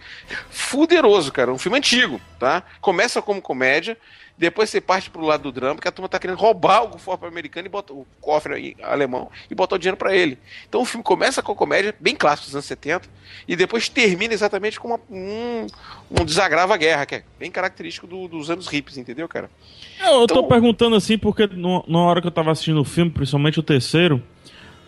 Fuderoso, 0.50 1.32
cara. 1.32 1.52
Um 1.52 1.58
filme 1.58 1.80
antigo, 1.80 2.22
tá? 2.40 2.64
Começa 2.80 3.22
como 3.22 3.42
comédia, 3.42 3.98
depois 4.42 4.70
você 4.70 4.82
parte 4.82 5.10
pro 5.10 5.22
lado 5.26 5.44
do 5.44 5.52
drama, 5.52 5.76
porque 5.76 5.88
a 5.88 5.92
turma 5.92 6.10
tá 6.10 6.18
querendo 6.20 6.38
roubar 6.38 6.84
o 6.84 6.90
cofre 7.00 7.28
americano 7.28 7.68
e 7.68 7.70
bota 7.70 7.94
o 7.94 8.06
cofre 8.20 8.54
aí, 8.56 8.76
alemão 8.82 9.30
e 9.50 9.56
botar 9.56 9.76
o 9.76 9.80
dinheiro 9.80 9.96
pra 9.96 10.16
ele. 10.16 10.38
Então 10.68 10.82
o 10.82 10.86
filme 10.86 11.04
começa 11.04 11.42
com 11.44 11.54
comédia, 11.56 11.96
bem 12.00 12.16
clássico 12.16 12.48
dos 12.48 12.56
anos 12.56 12.66
70, 12.66 13.08
e 13.48 13.56
depois 13.56 13.88
termina 13.88 14.34
exatamente 14.34 14.80
com 14.80 14.88
uma- 14.90 15.00
um, 15.10 15.68
um 16.10 16.26
desagravo 16.26 16.74
à 16.74 16.78
guerra, 16.78 17.06
que 17.06 17.16
é 17.16 17.24
bem 17.40 17.52
característico 17.52 18.08
do- 18.08 18.28
dos 18.28 18.50
anos 18.50 18.68
hippies, 18.68 18.98
entendeu, 18.98 19.28
cara? 19.30 19.50
Eu 20.00 20.26
tô 20.26 20.34
Então- 20.40 20.48
perguntando 20.48 20.96
assim 20.96 21.18
porque 21.18 21.46
no- 21.48 21.86
na 21.88 22.00
hora 22.00 22.20
que 22.20 22.28
eu 22.28 22.32
tava 22.32 22.52
assistindo 22.52 22.82
o 22.82 22.86
filme, 22.86 23.12
principalmente 23.12 23.60
o 23.60 23.64
terceiro, 23.64 24.22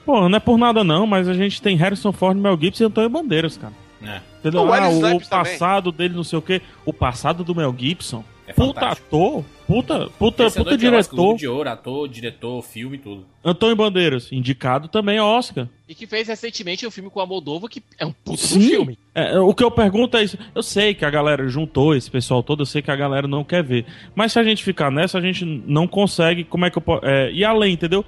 pô, 0.06 0.28
não 0.28 0.36
é 0.36 0.40
por 0.40 0.58
nada 0.58 0.84
não, 0.84 1.06
mas 1.06 1.28
a 1.30 1.34
gente 1.34 1.62
tem 1.62 1.78
Harrison 1.78 2.12
Ford, 2.12 2.36
Mel 2.38 2.58
Gibson 2.60 2.84
e 2.84 2.88
Antônio 2.88 3.10
Bandeiras, 3.10 3.56
cara. 3.56 3.74
É. 4.02 4.20
Entendeu? 4.40 4.64
O 4.64 4.74
Ah, 4.74 4.90
o, 4.90 5.22
passado 5.30 5.92
dele, 5.92 6.14
não 6.14 6.24
sei 6.26 6.38
o 6.38 6.42
quê. 6.42 6.62
O 6.86 6.92
passado 6.92 7.44
do 7.44 7.56
Mel 7.56 7.74
Gibson. 7.78 8.26
É 8.54 8.66
puta 8.66 8.80
fantástico. 8.80 9.08
ator, 9.08 9.46
puta, 9.68 10.10
puta, 10.18 10.44
Vencedor 10.44 10.66
puta 10.66 10.76
Oscar, 10.76 10.78
diretor. 10.78 11.38
De 11.38 11.48
ouro, 11.48 11.70
ator, 11.70 12.08
diretor, 12.08 12.62
filme, 12.62 12.98
tudo. 12.98 13.26
Antônio 13.44 13.76
Bandeiras, 13.76 14.32
indicado 14.32 14.88
também 14.88 15.18
a 15.18 15.26
Oscar. 15.26 15.68
E 15.90 15.96
que 15.96 16.08
fez 16.08 16.28
recentemente 16.28 16.88
um 16.88 16.92
filme 16.92 17.10
com 17.10 17.20
a 17.20 17.26
Moldova, 17.26 17.68
que 17.68 17.82
é 17.98 18.06
um 18.06 18.12
puto 18.12 18.38
Sim. 18.38 18.62
filme. 18.62 18.98
É, 19.14 19.38
o 19.40 19.54
que 19.54 19.64
eu 19.64 19.72
pergunto 19.72 20.16
é 20.18 20.24
isso. 20.24 20.38
Eu 20.56 20.64
sei 20.64 20.94
que 20.94 21.04
a 21.06 21.10
galera 21.10 21.48
juntou 21.48 21.96
esse 21.96 22.10
pessoal 22.10 22.42
todo, 22.42 22.62
eu 22.62 22.66
sei 22.66 22.82
que 22.82 22.92
a 22.92 22.96
galera 22.96 23.28
não 23.28 23.44
quer 23.44 23.64
ver. 23.64 23.86
Mas 24.16 24.32
se 24.32 24.40
a 24.40 24.44
gente 24.44 24.64
ficar 24.64 24.90
nessa, 24.92 25.18
a 25.18 25.22
gente 25.22 25.44
não 25.46 25.88
consegue. 25.88 26.44
Como 26.44 26.66
é 26.66 26.70
que 26.70 26.78
eu 26.78 26.82
posso. 26.82 27.06
É, 27.06 27.32
e 27.32 27.44
além, 27.44 27.74
entendeu? 27.74 28.06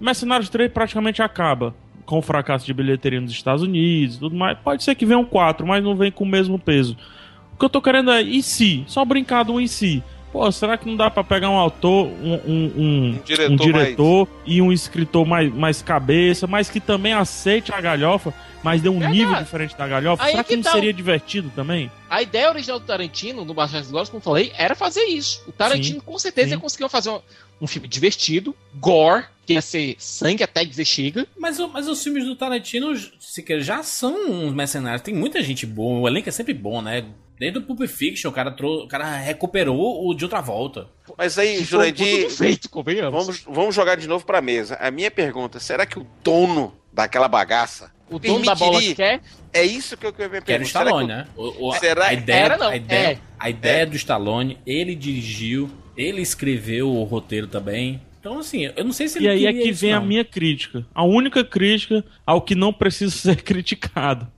Mercenários 0.00 0.48
3 0.48 0.72
praticamente 0.72 1.20
acaba. 1.22 1.74
com 2.06 2.18
o 2.18 2.22
fracasso 2.22 2.66
de 2.66 2.74
bilheteria 2.74 3.20
nos 3.20 3.30
Estados 3.30 3.62
Unidos 3.62 4.16
e 4.16 4.18
tudo 4.18 4.34
mais, 4.34 4.58
pode 4.58 4.82
ser 4.82 4.96
que 4.96 5.06
venham 5.06 5.24
quatro, 5.24 5.64
mas 5.66 5.84
não 5.84 5.94
vem 5.94 6.10
com 6.10 6.24
o 6.24 6.26
mesmo 6.26 6.58
peso. 6.58 6.96
O 7.60 7.60
que 7.60 7.66
eu 7.66 7.68
tô 7.68 7.82
querendo 7.82 8.10
é, 8.10 8.22
e 8.22 8.42
se? 8.42 8.84
Só 8.86 9.04
brincar 9.04 9.42
do 9.42 9.60
e 9.60 9.68
se. 9.68 10.02
Pô, 10.32 10.50
será 10.50 10.78
que 10.78 10.88
não 10.88 10.96
dá 10.96 11.10
pra 11.10 11.22
pegar 11.22 11.50
um 11.50 11.58
autor, 11.58 12.06
um, 12.06 12.34
um, 12.46 12.72
um, 12.78 13.20
diretor 13.22 13.52
um 13.52 13.56
diretor 13.56 14.28
e 14.46 14.62
um 14.62 14.72
escritor 14.72 15.26
mais, 15.26 15.52
mais 15.52 15.82
cabeça, 15.82 16.46
mas 16.46 16.70
que 16.70 16.80
também 16.80 17.12
aceite 17.12 17.70
a 17.70 17.78
galhofa, 17.78 18.32
mas 18.62 18.80
dê 18.80 18.88
um 18.88 18.98
Verdade. 19.00 19.18
nível 19.18 19.34
diferente 19.34 19.76
da 19.76 19.86
galhofa? 19.86 20.22
Aí 20.24 20.30
será 20.30 20.42
que 20.42 20.48
que 20.50 20.56
não 20.56 20.62
tá 20.62 20.72
seria 20.72 20.90
divertido 20.90 21.52
também? 21.54 21.92
A 22.08 22.22
ideia 22.22 22.48
original 22.48 22.80
do 22.80 22.86
Tarantino, 22.86 23.44
no 23.44 23.52
Bastardos 23.52 23.90
Glórias, 23.90 24.08
como 24.08 24.20
eu 24.20 24.24
falei, 24.24 24.50
era 24.56 24.74
fazer 24.74 25.04
isso. 25.04 25.42
O 25.46 25.52
Tarantino, 25.52 25.98
Sim, 26.00 26.06
com 26.06 26.18
certeza, 26.18 26.48
sim. 26.48 26.54
ia 26.54 26.60
conseguir 26.60 26.88
fazer 26.88 27.10
um, 27.10 27.20
um 27.60 27.66
filme 27.66 27.86
divertido, 27.88 28.56
gore, 28.76 29.24
que 29.44 29.52
ia 29.52 29.60
ser 29.60 29.96
sangue 29.98 30.42
até 30.42 30.64
dizer 30.64 30.86
chega. 30.86 31.26
Mas, 31.38 31.58
o- 31.58 31.68
mas 31.68 31.86
os 31.88 32.02
filmes 32.02 32.24
do 32.24 32.34
Tarantino 32.36 32.96
se 33.18 33.42
quer, 33.42 33.60
já 33.60 33.82
são 33.82 34.14
uns 34.30 34.54
mercenários. 34.54 35.02
Tem 35.02 35.12
muita 35.12 35.42
gente 35.42 35.66
boa. 35.66 36.00
O 36.00 36.08
elenco 36.08 36.26
é 36.28 36.32
sempre 36.32 36.54
bom, 36.54 36.80
né? 36.80 37.04
Desde 37.40 37.58
o 37.58 37.62
Pulp 37.62 37.80
Fiction, 37.88 38.28
o 38.30 38.32
cara, 38.34 38.50
trou- 38.50 38.84
o 38.84 38.86
cara 38.86 39.16
recuperou 39.16 40.06
o 40.06 40.12
de 40.14 40.24
outra 40.24 40.42
volta. 40.42 40.86
Mas 41.16 41.38
aí, 41.38 41.64
Jurandir, 41.64 42.24
tudo 42.24 42.36
feito, 42.36 42.68
convenhamos. 42.68 43.12
vamos, 43.26 43.44
vamos 43.48 43.74
jogar 43.74 43.94
de 43.96 44.06
novo 44.06 44.26
pra 44.26 44.42
mesa. 44.42 44.76
A 44.78 44.90
minha 44.90 45.10
pergunta, 45.10 45.58
será 45.58 45.86
que 45.86 45.98
o 45.98 46.06
dono 46.22 46.74
daquela 46.92 47.28
bagaça 47.28 47.90
O 48.10 48.18
dono 48.18 48.44
da 48.44 48.54
bola 48.54 48.72
permitiria- 48.72 48.94
quer. 48.94 49.20
É 49.54 49.64
isso 49.64 49.96
que 49.96 50.04
eu 50.06 50.12
que 50.12 50.20
eu 50.20 50.28
me 50.28 50.42
Que 50.42 50.52
era 50.52 50.60
o 50.62 50.66
que 50.66 50.68
Stallone, 50.68 51.08
né? 51.08 51.26
O- 51.34 51.68
o- 51.70 51.72
Será 51.76 52.06
a 52.06 52.08
que- 52.10 52.14
ideia, 52.16 52.44
Era, 52.44 52.58
não, 52.58 52.68
a 52.68 52.76
ideia, 52.76 53.06
é. 53.12 53.18
a 53.38 53.48
ideia 53.48 53.86
do 53.86 53.96
Stallone, 53.96 54.58
ele 54.66 54.94
dirigiu, 54.94 55.70
ele 55.96 56.20
escreveu 56.20 56.90
o 56.90 57.04
roteiro 57.04 57.46
também. 57.46 58.02
Então, 58.20 58.38
assim, 58.38 58.70
eu 58.76 58.84
não 58.84 58.92
sei 58.92 59.08
se 59.08 59.16
ele 59.16 59.24
E 59.24 59.28
aí 59.30 59.46
é 59.46 59.48
queria 59.48 59.62
que 59.62 59.70
isso, 59.70 59.80
vem 59.80 59.94
a 59.94 59.98
não. 59.98 60.06
minha 60.06 60.24
crítica. 60.26 60.84
A 60.94 61.04
única 61.04 61.42
crítica 61.42 62.04
ao 62.26 62.42
que 62.42 62.54
não 62.54 62.70
precisa 62.70 63.10
ser 63.16 63.40
criticado. 63.42 64.30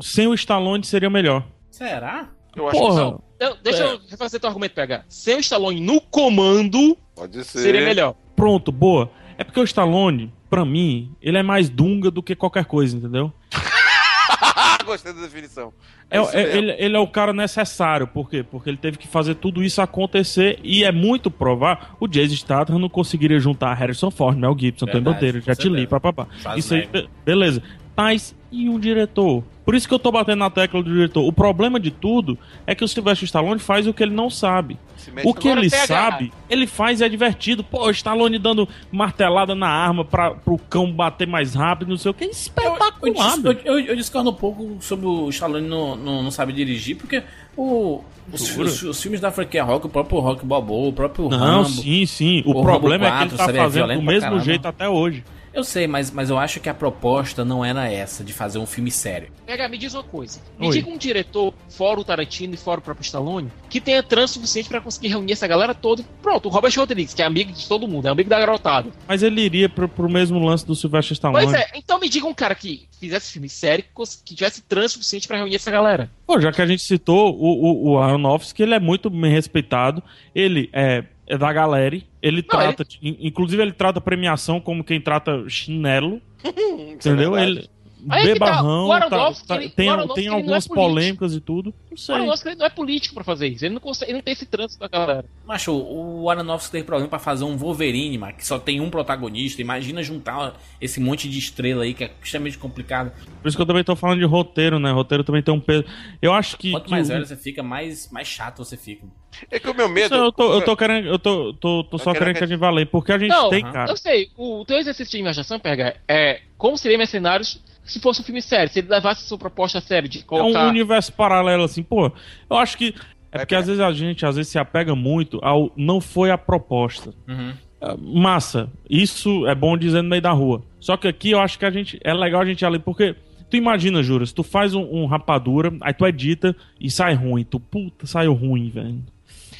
Sem 0.00 0.26
o 0.26 0.32
Stallone 0.32 0.84
seria 0.86 1.10
melhor. 1.10 1.46
Será? 1.70 2.30
Eu 2.56 2.68
acho 2.68 2.78
Porra, 2.78 3.00
Não, 3.02 3.22
Então, 3.36 3.56
deixa 3.62 3.84
É. 3.84 3.92
eu 3.92 4.00
refazer 4.08 4.40
teu 4.40 4.48
argumento, 4.48 4.74
PH. 4.74 5.04
Sem 5.08 5.36
o 5.36 5.40
Stallone 5.40 5.78
no 5.80 6.00
comando, 6.00 6.96
que 6.96 6.98
pode 7.14 7.44
ser. 7.44 7.58
seria 7.60 7.82
melhor. 7.84 8.14
pronto, 8.34 8.72
boa. 8.72 9.10
É 9.38 9.44
porque 9.44 9.60
o 9.60 9.64
Stallone, 9.64 10.32
pra 10.48 10.64
mim, 10.64 11.12
ele 11.20 11.36
é 11.36 11.42
mais 11.42 11.68
dunga 11.68 12.10
do 12.10 12.22
que 12.22 12.34
qualquer 12.34 12.64
coisa, 12.64 12.96
entendeu? 12.96 13.30
Gostei 14.86 15.12
da 15.12 15.20
definição. 15.20 15.72
É, 16.10 16.18
é- 16.18 16.56
ele, 16.56 16.72
ele 16.78 16.96
é 16.96 16.98
o 16.98 17.08
cara 17.08 17.32
necessário, 17.32 18.06
por 18.06 18.30
quê? 18.30 18.42
Porque 18.44 18.70
ele 18.70 18.76
teve 18.76 18.96
que 18.96 19.08
fazer 19.08 19.34
tudo 19.34 19.62
isso 19.64 19.82
acontecer 19.82 20.60
e 20.62 20.84
é 20.84 20.92
muito 20.92 21.28
provar 21.30 21.96
o 21.98 22.06
Jason 22.06 22.36
Statham 22.36 22.78
não 22.78 22.88
conseguiria 22.88 23.40
juntar 23.40 23.74
Harrison 23.74 24.10
Ford, 24.12 24.38
Mel 24.38 24.56
Gibson, 24.56 24.86
Verdade, 24.86 25.04
Bandeira, 25.04 25.40
com 25.40 25.46
Jet 25.46 25.68
Li, 25.68 25.86
papapá. 25.88 26.28
Isso 26.56 26.72
aí, 26.74 26.86
be- 26.86 27.08
beleza. 27.24 27.60
Mas 27.96 28.34
e 28.64 28.68
um 28.68 28.78
diretor? 28.78 29.42
Por 29.64 29.74
isso 29.74 29.88
que 29.88 29.92
eu 29.94 29.98
tô 29.98 30.12
batendo 30.12 30.38
na 30.38 30.48
tecla 30.50 30.80
do 30.82 30.92
diretor. 30.92 31.26
O 31.26 31.32
problema 31.32 31.80
de 31.80 31.90
tudo 31.90 32.38
é 32.66 32.74
que 32.74 32.84
o 32.84 32.88
Sylvester 32.88 33.24
Stallone 33.26 33.58
faz 33.58 33.86
o 33.88 33.92
que 33.92 34.02
ele 34.02 34.14
não 34.14 34.30
sabe. 34.30 34.78
O 35.24 35.34
que 35.34 35.48
ele 35.48 35.68
sabe, 35.70 36.32
ele 36.48 36.66
faz 36.68 37.00
e 37.00 37.04
é 37.04 37.08
divertido. 37.08 37.64
Pô, 37.64 37.86
o 37.86 37.90
Stallone 37.90 38.38
dando 38.38 38.68
martelada 38.92 39.54
na 39.56 39.68
arma 39.68 40.04
pra, 40.04 40.30
pro 40.32 40.56
cão 40.56 40.90
bater 40.92 41.26
mais 41.26 41.54
rápido, 41.54 41.88
não 41.88 41.96
sei 41.96 42.10
o 42.12 42.14
que. 42.14 42.24
É 42.24 42.26
Eu, 42.28 42.30
espetacular, 42.30 43.36
velho. 43.40 43.60
eu- 43.64 43.78
eu- 43.80 43.86
eu 43.86 43.96
discordo 43.96 44.30
um 44.30 44.34
pouco 44.34 44.76
sobre 44.80 45.06
o 45.06 45.28
Stallone 45.30 45.66
não, 45.68 45.96
não, 45.96 46.22
não 46.22 46.30
sabe 46.30 46.52
dirigir, 46.52 46.96
porque 46.96 47.22
o, 47.56 48.02
os, 48.32 48.56
os- 48.56 48.82
os 48.84 49.02
filmes 49.02 49.20
da 49.20 49.30
franquia 49.32 49.64
Rock, 49.64 49.86
o 49.86 49.88
próprio 49.88 50.18
Rock 50.20 50.44
Balboa, 50.46 50.88
o 50.88 50.92
próprio 50.92 51.28
Não, 51.28 51.38
Rambo... 51.38 51.68
sim, 51.68 52.06
sim. 52.06 52.42
O, 52.46 52.52
o 52.60 52.62
problema 52.62 53.08
Rambo 53.08 53.16
é 53.16 53.18
que 53.18 53.34
ele 53.34 53.36
4, 53.36 53.54
tá 53.54 53.62
fazendo 53.62 53.94
do 53.94 54.02
mesmo 54.02 54.20
caramba. 54.22 54.44
jeito 54.44 54.66
até 54.68 54.88
hoje. 54.88 55.24
Eu 55.56 55.64
sei, 55.64 55.86
mas, 55.86 56.10
mas 56.10 56.28
eu 56.28 56.36
acho 56.36 56.60
que 56.60 56.68
a 56.68 56.74
proposta 56.74 57.42
não 57.42 57.64
era 57.64 57.90
essa, 57.90 58.22
de 58.22 58.34
fazer 58.34 58.58
um 58.58 58.66
filme 58.66 58.90
sério. 58.90 59.28
PH, 59.46 59.68
me 59.70 59.78
diz 59.78 59.94
uma 59.94 60.02
coisa. 60.02 60.38
Me 60.58 60.66
Oi. 60.66 60.72
diga 60.74 60.90
um 60.90 60.98
diretor, 60.98 61.54
fora 61.70 61.98
o 61.98 62.04
Tarantino 62.04 62.52
e 62.52 62.58
fora 62.58 62.78
o 62.78 62.82
próprio 62.82 63.02
Stallone, 63.02 63.50
que 63.70 63.80
tenha 63.80 64.02
trânsito 64.02 64.40
suficiente 64.40 64.68
pra 64.68 64.82
conseguir 64.82 65.08
reunir 65.08 65.32
essa 65.32 65.46
galera 65.46 65.74
toda. 65.74 66.04
Pronto, 66.20 66.46
o 66.46 66.52
Robert 66.52 66.74
Rodrigues, 66.76 67.14
que 67.14 67.22
é 67.22 67.24
amigo 67.24 67.52
de 67.52 67.66
todo 67.66 67.88
mundo, 67.88 68.06
é 68.06 68.10
amigo 68.10 68.28
da 68.28 68.38
garotada. 68.38 68.90
Mas 69.08 69.22
ele 69.22 69.40
iria 69.40 69.66
pro, 69.66 69.88
pro 69.88 70.10
mesmo 70.10 70.38
lance 70.38 70.66
do 70.66 70.74
Sylvester 70.74 71.14
Stallone. 71.14 71.46
Pois 71.46 71.58
é, 71.58 71.70
então 71.74 71.98
me 71.98 72.10
diga 72.10 72.26
um 72.26 72.34
cara 72.34 72.54
que 72.54 72.86
fizesse 73.00 73.32
filme 73.32 73.48
sério, 73.48 73.82
que 73.82 74.16
que 74.26 74.34
tivesse 74.34 74.60
trânsito 74.60 74.98
suficiente 74.98 75.26
pra 75.26 75.38
reunir 75.38 75.56
essa 75.56 75.70
galera. 75.70 76.10
Pô, 76.26 76.38
já 76.38 76.52
que 76.52 76.60
a 76.60 76.66
gente 76.66 76.82
citou 76.82 77.34
o, 77.34 77.46
o, 77.46 77.92
o 77.92 77.98
Aronofsky, 77.98 78.62
ele 78.62 78.74
é 78.74 78.80
muito 78.80 79.08
bem 79.08 79.32
respeitado. 79.32 80.02
Ele 80.34 80.68
é, 80.70 81.04
é 81.26 81.36
da 81.38 81.52
galera. 81.52 82.00
Ele 82.22 82.42
trata, 82.42 82.84
in- 83.02 83.16
inclusive 83.20 83.60
ele 83.62 83.72
trata 83.72 84.00
premiação 84.00 84.60
como 84.60 84.84
quem 84.84 85.00
trata 85.00 85.44
chinelo, 85.48 86.20
é 86.44 86.92
entendeu? 86.92 87.32
verdade. 87.32 87.58
ele 87.58 87.70
Aí 88.08 88.28
é 88.28 88.32
que 88.32 88.38
tá, 88.38 88.46
bebarrão, 88.46 88.86
o 88.86 88.92
Aronofsky, 88.92 89.46
tá- 89.48 89.56
ele- 89.56 89.68
tem, 89.70 89.88
o 89.88 89.92
Aronofsky, 89.92 90.20
tem 90.20 90.28
é 90.30 90.34
algumas 90.34 90.66
político. 90.68 90.74
polêmicas 90.90 91.34
e 91.34 91.40
tudo. 91.40 91.74
Não 91.90 91.94
O 91.94 91.98
sei. 91.98 92.14
Aronofsky 92.14 92.48
ele 92.48 92.56
não 92.56 92.66
é 92.66 92.70
político 92.70 93.14
pra 93.14 93.24
fazer 93.24 93.48
isso, 93.48 93.64
ele 93.64 93.74
não, 93.74 93.80
consegue, 93.80 94.10
ele 94.10 94.18
não 94.18 94.22
tem 94.24 94.32
esse 94.32 94.46
trânsito 94.46 94.80
da 94.80 94.88
galera. 94.88 95.24
Macho, 95.46 95.72
o 95.72 96.28
Aronofsky 96.30 96.72
teve 96.72 96.84
problema 96.84 97.08
pra 97.08 97.18
fazer 97.18 97.44
um 97.44 97.56
Wolverine, 97.56 98.18
mano, 98.18 98.34
que 98.34 98.46
só 98.46 98.58
tem 98.58 98.80
um 98.80 98.90
protagonista. 98.90 99.60
Imagina 99.60 100.02
juntar 100.02 100.54
esse 100.80 101.00
monte 101.00 101.28
de 101.28 101.38
estrela 101.38 101.84
aí, 101.84 101.94
que 101.94 102.04
é 102.04 102.10
extremamente 102.22 102.58
complicado. 102.58 103.12
Por 103.42 103.48
isso 103.48 103.56
que 103.56 103.62
eu 103.62 103.66
também 103.66 103.84
tô 103.84 103.96
falando 103.96 104.18
de 104.18 104.24
roteiro, 104.24 104.78
né? 104.78 104.90
Roteiro 104.92 105.24
também 105.24 105.42
tem 105.42 105.52
um 105.54 105.60
peso. 105.60 105.84
Eu 106.20 106.32
acho 106.32 106.56
que. 106.56 106.70
Quanto 106.70 106.84
que 106.84 106.90
mais 106.90 107.08
o- 107.08 107.12
velho 107.12 107.26
você 107.26 107.36
fica, 107.36 107.62
mais, 107.62 108.10
mais 108.10 108.26
chato 108.28 108.58
você 108.58 108.76
fica. 108.76 109.06
É 109.50 109.58
que 109.58 109.68
o 109.68 109.74
meu 109.74 109.88
medo. 109.88 110.06
Isso 110.06 110.24
eu 110.24 110.32
tô, 110.32 110.52
eu 110.54 110.62
tô 110.64 110.76
querendo. 110.76 111.08
Eu 111.08 111.18
tô, 111.18 111.52
tô, 111.54 111.84
tô 111.84 111.98
só 111.98 112.12
querendo 112.12 112.34
que- 112.34 112.38
que 112.38 112.44
a 112.44 112.46
gente 112.46 112.58
vá 112.58 112.70
porque 112.90 113.12
a 113.12 113.18
gente 113.18 113.28
Não, 113.30 113.50
tem, 113.50 113.62
cara. 113.62 113.90
Eu 113.90 113.96
sei, 113.96 114.30
o 114.36 114.64
teu 114.64 114.78
exercício 114.78 115.10
de 115.12 115.18
imaginação, 115.18 115.58
PH, 115.60 115.96
é 116.08 116.40
como 116.56 116.76
seria 116.78 116.96
Mercenários 116.96 117.60
se 117.86 118.00
fosse 118.00 118.20
um 118.20 118.24
filme 118.24 118.42
sério, 118.42 118.72
se 118.72 118.80
ele 118.80 118.88
levasse 118.88 119.24
a 119.24 119.26
sua 119.26 119.38
proposta 119.38 119.78
a 119.78 119.80
sério 119.80 120.08
de 120.08 120.18
É 120.18 120.22
um 120.22 120.24
colocar... 120.24 120.68
universo 120.68 121.12
paralelo, 121.12 121.64
assim, 121.64 121.82
pô. 121.82 122.10
Eu 122.50 122.56
acho 122.56 122.76
que. 122.76 122.94
É 123.32 123.38
porque 123.38 123.54
às 123.54 123.66
vezes 123.66 123.80
a 123.80 123.92
gente 123.92 124.24
às 124.24 124.36
vezes 124.36 124.50
se 124.50 124.58
apega 124.58 124.94
muito 124.94 125.38
ao 125.42 125.70
não 125.76 126.00
foi 126.00 126.30
a 126.30 126.38
proposta. 126.38 127.12
Uhum. 127.28 127.52
Ah, 127.80 127.96
Massa, 127.98 128.70
isso 128.88 129.46
é 129.46 129.54
bom 129.54 129.76
dizer 129.76 130.02
no 130.02 130.08
meio 130.08 130.22
da 130.22 130.32
rua. 130.32 130.62
Só 130.80 130.96
que 130.96 131.06
aqui 131.06 131.32
eu 131.32 131.40
acho 131.40 131.58
que 131.58 131.64
a 131.64 131.70
gente 131.70 131.98
é 132.02 132.14
legal 132.14 132.40
a 132.40 132.44
gente 132.46 132.62
ir 132.62 132.64
além, 132.64 132.80
porque 132.80 133.14
tu 133.50 133.56
imagina, 133.56 134.02
Jura, 134.02 134.24
se 134.24 134.34
tu 134.34 134.42
faz 134.42 134.74
um, 134.74 134.82
um 134.82 135.06
rapadura, 135.06 135.72
aí 135.80 135.92
tu 135.92 136.06
edita 136.06 136.56
e 136.80 136.90
sai 136.90 137.14
ruim, 137.14 137.44
tu 137.44 137.60
puta, 137.60 138.06
saiu 138.06 138.32
ruim, 138.32 138.70
velho. 138.70 139.04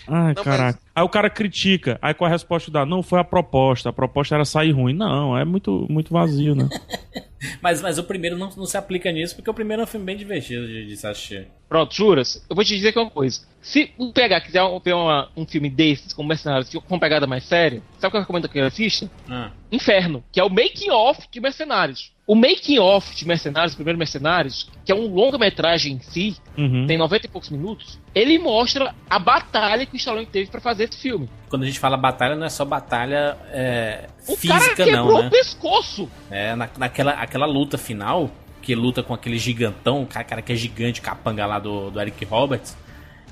Ai, 0.09 0.35
Não, 0.37 0.45
caraca. 0.45 0.79
Aí 0.95 1.03
o 1.03 1.09
cara 1.09 1.29
critica, 1.29 1.99
aí 2.01 2.15
qual 2.15 2.29
é 2.29 2.31
a 2.31 2.33
resposta 2.35 2.67
que 2.67 2.73
dá? 2.73 2.87
Não, 2.87 3.03
foi 3.03 3.19
a 3.19 3.25
proposta, 3.25 3.91
a 3.91 3.93
proposta 3.93 4.35
era 4.37 4.45
sair 4.45 4.71
ruim. 4.71 4.95
Não, 4.95 5.37
é 5.37 5.45
muito, 5.45 5.87
muito 5.91 6.12
vazio, 6.12 6.55
né? 6.55 6.69
Mas, 7.63 7.81
mas 7.83 7.99
o 7.99 8.05
primeiro 8.05 8.37
não, 8.37 8.51
não 8.57 8.67
se 8.67 8.77
aplica 8.77 9.11
nisso, 9.11 9.35
porque 9.37 9.51
o 9.51 9.55
primeiro 9.55 9.83
é 9.83 9.85
um 9.85 9.89
filme 9.89 10.07
bem 10.07 10.17
divertido 10.17 10.67
de, 10.67 10.87
de 10.87 10.97
se 10.97 11.07
assistir. 11.07 11.49
Pronto, 11.69 11.95
juras? 11.95 12.45
Eu 12.49 12.55
vou 12.55 12.65
te 12.65 12.75
dizer 12.77 12.93
que 12.93 12.99
é 12.99 13.03
uma 13.03 13.11
coisa. 13.11 13.41
Se 13.61 13.91
o 13.99 14.13
PH 14.13 14.41
quiser 14.43 14.63
um- 14.63 14.79
ver 14.79 14.95
uma- 14.95 15.29
um 15.37 15.45
filme 15.47 15.69
desses, 15.69 16.13
como 16.13 16.29
Mercenários, 16.29 16.69
com 16.73 16.95
uma 16.95 17.01
pegada 17.01 17.27
mais 17.27 17.45
séria, 17.45 17.83
sabe 17.99 18.09
o 18.09 18.11
que 18.13 18.17
eu 18.17 18.21
recomendo 18.21 18.49
que 18.49 18.59
ele 18.59 18.67
assista? 18.69 19.11
Ah. 19.29 19.51
Inferno, 19.73 20.23
que 20.31 20.39
é 20.39 20.45
o 20.45 20.49
making 20.51 20.91
off 20.91 21.27
de 21.31 21.41
Mercenários. 21.41 22.13
O 22.27 22.35
making 22.35 22.79
off 22.81 23.15
de 23.15 23.25
Mercenários, 23.27 23.73
o 23.75 23.77
primeiro 23.77 23.97
Mercenários, 23.97 24.69
que 24.85 24.91
é 24.91 24.95
um 24.95 25.07
longa-metragem 25.07 25.93
em 25.95 26.01
si, 26.01 26.37
Uhum. 26.59 26.85
tem 26.87 26.99
90 26.99 27.27
e 27.27 27.29
poucos 27.29 27.51
minutos, 27.51 28.01
ele 28.12 28.37
mostra 28.39 28.93
a 29.09 29.19
batalha 29.19 29.87
que 29.87 29.95
o 29.95 29.97
Stallone 29.97 30.27
teve 30.27 30.51
pra 30.51 30.61
fazer 30.61 30.85
esse 30.89 31.01
filme. 31.01 31.29
Quando 31.49 31.62
a 31.62 31.67
gente 31.67 31.79
fala 31.79 31.97
batalha, 31.97 32.35
não 32.35 32.47
é 32.47 32.49
só 32.49 32.65
batalha 32.65 33.37
é, 33.53 34.09
O 34.27 34.37
cara 34.37 34.61
física, 34.61 34.85
quebrou 34.85 35.07
não, 35.12 35.23
né? 35.23 35.27
o 35.29 35.31
pescoço. 35.31 36.09
É, 36.29 36.57
na, 36.57 36.69
naquela 36.77 37.12
aquela 37.12 37.47
luta 37.47 37.79
final, 37.79 38.29
que 38.61 38.75
luta 38.75 39.05
com 39.05 39.15
aquele 39.15 39.39
gigantão, 39.39 40.03
o 40.03 40.07
cara, 40.07 40.25
cara 40.25 40.43
que 40.43 40.53
é 40.53 40.57
gigante, 40.57 41.01
capanga 41.01 41.47
lá 41.47 41.61
do, 41.61 41.91
do 41.91 42.01
Eric 42.01 42.25
Roberts. 42.25 42.77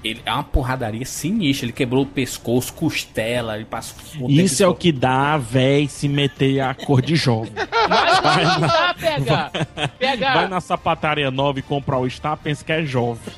Ele 0.05 0.21
é 0.27 0.33
uma 0.33 0.45
porradaria 0.45 1.05
sinistra. 1.07 1.65
Ele 1.65 1.73
quebrou 1.73 2.03
o 2.03 2.07
pescoço, 2.07 2.75
costela, 2.75 3.57
ele 3.57 3.65
passou. 3.65 4.29
Isso 4.29 4.63
é 4.63 4.69
o 4.69 4.75
que 4.75 4.93
dá, 4.93 5.39
véi, 5.39 5.89
se 5.89 6.07
meter 6.09 6.61
a 6.61 6.75
cor 6.75 7.01
de 7.01 7.17
jovem. 7.17 7.53
Mas 7.89 8.61
não 8.61 8.69
dá, 8.69 8.95
PH. 8.95 9.51
PH, 9.99 10.35
Vai 10.35 10.49
na 10.49 10.61
sapataria 10.61 11.31
nova 11.31 11.59
e 11.59 11.63
comprar 11.63 11.99
o 11.99 12.09
Star, 12.09 12.37
pensa 12.37 12.63
que 12.63 12.73
é 12.73 12.85
jovem. 12.85 13.33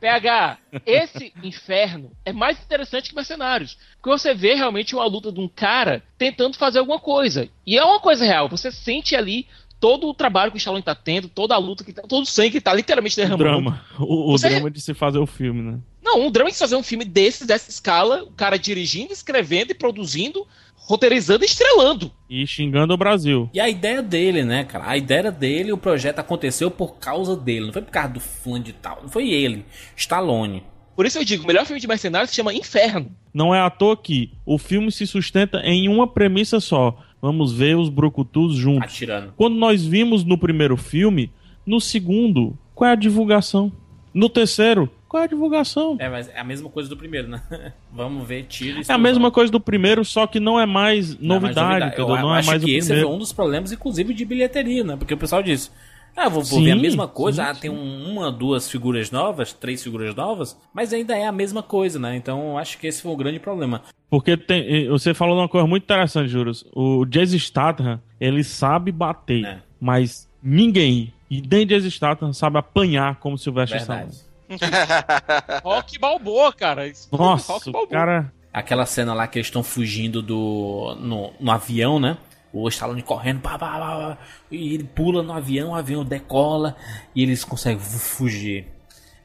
PH, 0.00 0.56
esse 0.86 1.32
inferno 1.42 2.10
é 2.24 2.32
mais 2.32 2.58
interessante 2.58 3.10
que 3.10 3.14
Mercenários. 3.14 3.76
Porque 4.00 4.08
você 4.08 4.34
vê 4.34 4.54
realmente 4.54 4.94
uma 4.94 5.04
luta 5.04 5.30
de 5.30 5.38
um 5.38 5.48
cara 5.48 6.02
tentando 6.16 6.56
fazer 6.56 6.78
alguma 6.78 6.98
coisa. 6.98 7.48
E 7.66 7.76
é 7.76 7.84
uma 7.84 8.00
coisa 8.00 8.24
real. 8.24 8.48
Você 8.48 8.72
sente 8.72 9.14
ali 9.14 9.46
todo 9.80 10.06
o 10.08 10.14
trabalho 10.14 10.52
que 10.52 10.56
o 10.56 10.58
Stallone 10.58 10.82
tá 10.82 10.94
tendo, 10.94 11.26
toda 11.28 11.54
a 11.54 11.58
luta, 11.58 11.82
que 11.82 11.92
tá, 11.92 12.02
todo 12.02 12.22
o 12.22 12.26
sangue 12.26 12.50
que 12.52 12.60
tá 12.60 12.72
literalmente 12.74 13.14
O 13.14 13.16
derramando. 13.16 13.42
drama. 13.44 13.84
O, 13.98 14.28
o 14.28 14.38
Você- 14.38 14.48
drama 14.50 14.70
de 14.70 14.80
se 14.80 14.92
fazer 14.94 15.18
o 15.18 15.26
filme, 15.26 15.62
né? 15.62 15.78
Não, 16.02 16.20
um 16.26 16.30
drama 16.30 16.50
de 16.50 16.56
fazer 16.58 16.76
um 16.76 16.82
filme 16.82 17.04
desses, 17.04 17.46
dessa 17.46 17.70
escala, 17.70 18.22
o 18.24 18.30
cara 18.32 18.58
dirigindo, 18.58 19.12
escrevendo 19.12 19.70
e 19.70 19.74
produzindo, 19.74 20.46
roteirizando 20.76 21.44
e 21.44 21.46
estrelando. 21.46 22.10
E 22.28 22.46
xingando 22.46 22.92
o 22.94 22.96
Brasil. 22.96 23.48
E 23.52 23.60
a 23.60 23.68
ideia 23.68 24.02
dele, 24.02 24.42
né, 24.44 24.64
cara? 24.64 24.88
A 24.90 24.96
ideia 24.96 25.30
dele, 25.30 25.72
o 25.72 25.78
projeto 25.78 26.18
aconteceu 26.18 26.70
por 26.70 26.96
causa 26.96 27.36
dele. 27.36 27.66
Não 27.66 27.72
foi 27.72 27.82
por 27.82 27.90
causa 27.90 28.08
do 28.14 28.20
fulano 28.20 28.64
de 28.64 28.72
tal. 28.72 29.00
Não 29.02 29.08
foi 29.08 29.30
ele. 29.30 29.64
Stallone. 29.96 30.62
Por 30.96 31.06
isso 31.06 31.18
eu 31.18 31.24
digo, 31.24 31.44
o 31.44 31.46
melhor 31.46 31.64
filme 31.64 31.80
de 31.80 31.86
mercenários 31.86 32.30
se 32.30 32.36
chama 32.36 32.52
Inferno. 32.52 33.10
Não 33.32 33.54
é 33.54 33.60
à 33.60 33.70
toa 33.70 33.96
que 33.96 34.32
o 34.44 34.58
filme 34.58 34.90
se 34.90 35.06
sustenta 35.06 35.58
em 35.64 35.88
uma 35.88 36.06
premissa 36.06 36.60
só. 36.60 36.96
Vamos 37.20 37.52
ver 37.52 37.76
os 37.76 37.88
brucutus 37.88 38.54
juntos. 38.54 38.84
Atirando. 38.94 39.32
Quando 39.36 39.56
nós 39.56 39.84
vimos 39.84 40.24
no 40.24 40.36
primeiro 40.38 40.76
filme, 40.76 41.30
no 41.66 41.80
segundo, 41.80 42.56
qual 42.74 42.88
é 42.90 42.92
a 42.92 42.96
divulgação? 42.96 43.70
No 44.12 44.28
terceiro, 44.28 44.90
qual 45.08 45.22
é 45.22 45.26
a 45.26 45.28
divulgação? 45.28 45.96
É, 45.98 46.08
mas 46.08 46.28
é 46.28 46.38
a 46.38 46.44
mesma 46.44 46.68
coisa 46.68 46.88
do 46.88 46.96
primeiro, 46.96 47.28
né? 47.28 47.42
Vamos 47.92 48.26
ver 48.26 48.44
tiro 48.44 48.78
e 48.80 48.84
É 48.88 48.92
a 48.92 48.98
mesma 48.98 49.30
coisa 49.30 49.50
do 49.50 49.60
primeiro, 49.60 50.04
só 50.04 50.26
que 50.26 50.38
não 50.40 50.58
é 50.58 50.66
mais 50.66 51.18
Não 51.18 51.36
é 51.36 51.40
mais 51.40 51.56
novidade? 51.56 51.94
Eu 51.98 52.08
Não 52.08 52.34
é 52.34 52.38
acho 52.38 52.48
mais 52.48 52.62
o 52.62 52.66
que 52.66 52.76
esse 52.76 52.86
primeiro. 52.88 53.08
foi 53.08 53.16
um 53.16 53.18
dos 53.18 53.32
problemas, 53.32 53.72
inclusive, 53.72 54.14
de 54.14 54.24
bilheteria, 54.24 54.84
né? 54.84 54.96
Porque 54.96 55.14
o 55.14 55.18
pessoal 55.18 55.42
disse. 55.42 55.70
Ah, 56.16 56.28
vou, 56.28 56.42
vou 56.42 56.58
Sim, 56.58 56.64
ver 56.64 56.70
a 56.72 56.76
mesma 56.76 57.08
coisa. 57.08 57.42
sim, 57.44 57.50
ah, 57.50 57.54
tem 57.54 57.70
um- 57.70 58.10
uma, 58.12 58.30
duas 58.30 58.70
figuras 58.70 59.10
novas, 59.10 59.52
três 59.52 59.82
figuras 59.82 60.14
novas, 60.14 60.56
mas 60.74 60.92
ainda 60.92 61.16
é 61.16 61.26
a 61.26 61.32
mesma 61.32 61.62
coisa, 61.62 61.98
né? 61.98 62.16
Então 62.16 62.50
eu 62.50 62.58
acho 62.58 62.76
que 62.78 62.86
esse 62.86 63.00
foi 63.02 63.12
o 63.12 63.16
grande 63.16 63.38
problema. 63.38 63.82
Porque 64.10 64.36
tem, 64.36 64.88
você 64.88 65.14
falou 65.14 65.38
uma 65.38 65.48
coisa 65.48 65.66
muito 65.66 65.84
interessante, 65.84 66.28
Juros. 66.28 66.64
O 66.74 67.04
Jason 67.06 67.38
Statham, 67.38 68.00
ele 68.20 68.42
sabe 68.44 68.90
bater, 68.92 69.44
É. 69.44 69.58
mas 69.80 70.28
ninguém, 70.42 71.12
e 71.30 71.40
nem 71.40 71.66
Jason 71.66 71.88
Statham, 71.90 72.32
sabe 72.32 72.58
apanhar 72.58 73.16
como 73.16 73.38
Sylvester 73.38 73.80
Stallone. 73.80 74.10
Rock 75.62 75.98
Balboa, 75.98 76.52
cara. 76.52 76.86
Isso 76.88 77.08
Nossa, 77.12 77.52
Rock 77.52 77.70
Balboa. 77.70 77.88
cara... 77.90 78.32
Aquela 78.52 78.84
cena 78.84 79.14
lá 79.14 79.28
que 79.28 79.38
eles 79.38 79.46
estão 79.46 79.62
fugindo 79.62 80.20
do 80.20 80.96
no, 81.00 81.32
no 81.38 81.50
avião, 81.52 82.00
né? 82.00 82.16
O 82.52 82.66
Stallone 82.68 83.02
correndo, 83.02 83.40
pá, 83.40 83.58
pá, 83.58 83.78
pá, 83.78 84.18
e 84.50 84.74
ele 84.74 84.84
pula 84.84 85.22
no 85.22 85.32
avião, 85.32 85.70
o 85.70 85.74
avião 85.74 86.04
decola 86.04 86.76
e 87.14 87.22
eles 87.22 87.44
conseguem 87.44 87.78
fu- 87.78 87.98
fugir. 87.98 88.66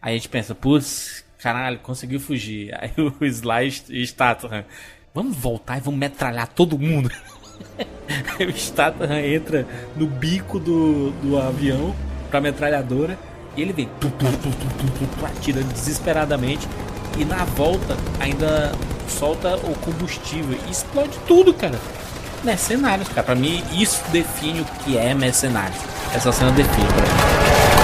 Aí 0.02 0.14
a 0.14 0.18
gente 0.18 0.30
pensa, 0.30 0.54
putz, 0.54 1.26
caralho, 1.40 1.80
conseguiu 1.80 2.20
fugir. 2.20 2.72
Aí 2.80 2.92
o 2.98 3.26
Sly 3.26 3.72
Statham, 4.06 4.64
vamos 5.14 5.36
voltar 5.36 5.78
e 5.78 5.82
vamos 5.82 6.00
metralhar 6.00 6.48
todo 6.48 6.78
mundo. 6.78 7.10
Aí 8.40 8.46
o 8.46 8.56
Statham 8.56 9.12
entra 9.20 9.68
no 9.96 10.06
bico 10.06 10.60
do, 10.60 11.10
do 11.22 11.38
avião 11.40 11.96
pra 12.30 12.40
metralhadora 12.40 13.18
e 13.58 13.62
ele 13.64 13.74
vem 13.74 13.90
tu, 14.00 14.10
tu, 14.12 14.26
tu, 14.26 14.50
tu, 14.52 15.08
tu, 15.20 15.26
atirando 15.26 15.72
desesperadamente 15.74 16.68
e 17.18 17.26
na 17.26 17.44
volta 17.46 17.96
ainda 18.20 18.72
solta 19.08 19.56
o 19.56 19.74
combustível 19.80 20.56
e 20.68 20.72
explode 20.72 21.18
tudo, 21.28 21.54
cara. 21.54 21.80
Mercenários, 22.46 23.08
cara. 23.10 23.24
Pra 23.24 23.36
mim, 23.36 23.64
isso 23.74 24.04
define 24.12 24.62
o 24.62 24.66
que 24.84 24.98
é 24.98 25.14
mercenários. 25.16 25.80
Essa 26.14 26.32
cena 26.32 26.52
define 26.52 26.88
pra 26.88 27.02
mim. 27.02 27.75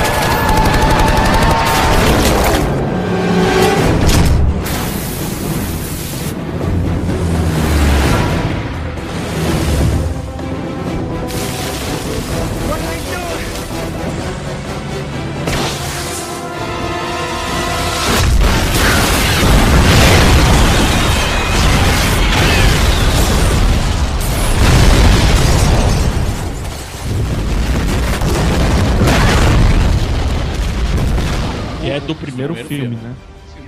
Filme, 32.79 32.95
né? 32.95 33.15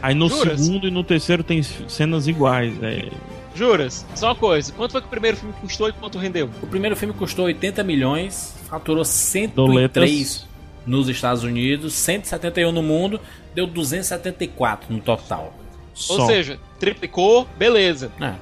Aí 0.01 0.13
no 0.13 0.27
Juras? 0.29 0.59
segundo 0.59 0.87
e 0.87 0.91
no 0.91 1.03
terceiro 1.03 1.43
tem 1.43 1.63
cenas 1.63 2.27
iguais. 2.27 2.73
É, 2.83 3.09
Juras, 3.55 4.05
só 4.15 4.27
uma 4.27 4.35
coisa. 4.35 4.71
Quanto 4.73 4.91
foi 4.91 5.01
que 5.01 5.07
o 5.07 5.09
primeiro 5.09 5.37
filme 5.37 5.53
custou 5.61 5.87
e 5.87 5.93
quanto 5.93 6.17
rendeu? 6.17 6.49
O 6.61 6.67
primeiro 6.67 6.95
filme 6.95 7.13
custou 7.13 7.45
80 7.45 7.83
milhões, 7.83 8.55
faturou 8.67 9.05
103 9.05 9.55
Doletas. 9.55 10.47
nos 10.85 11.07
Estados 11.07 11.43
Unidos, 11.43 11.93
171 11.93 12.71
no 12.71 12.81
mundo, 12.81 13.19
deu 13.53 13.67
274 13.67 14.91
no 14.93 14.99
total. 14.99 15.53
só. 15.93 16.19
Ou 16.19 16.25
seja, 16.27 16.59
triplicou, 16.79 17.47
beleza. 17.57 18.11
É. 18.19 18.33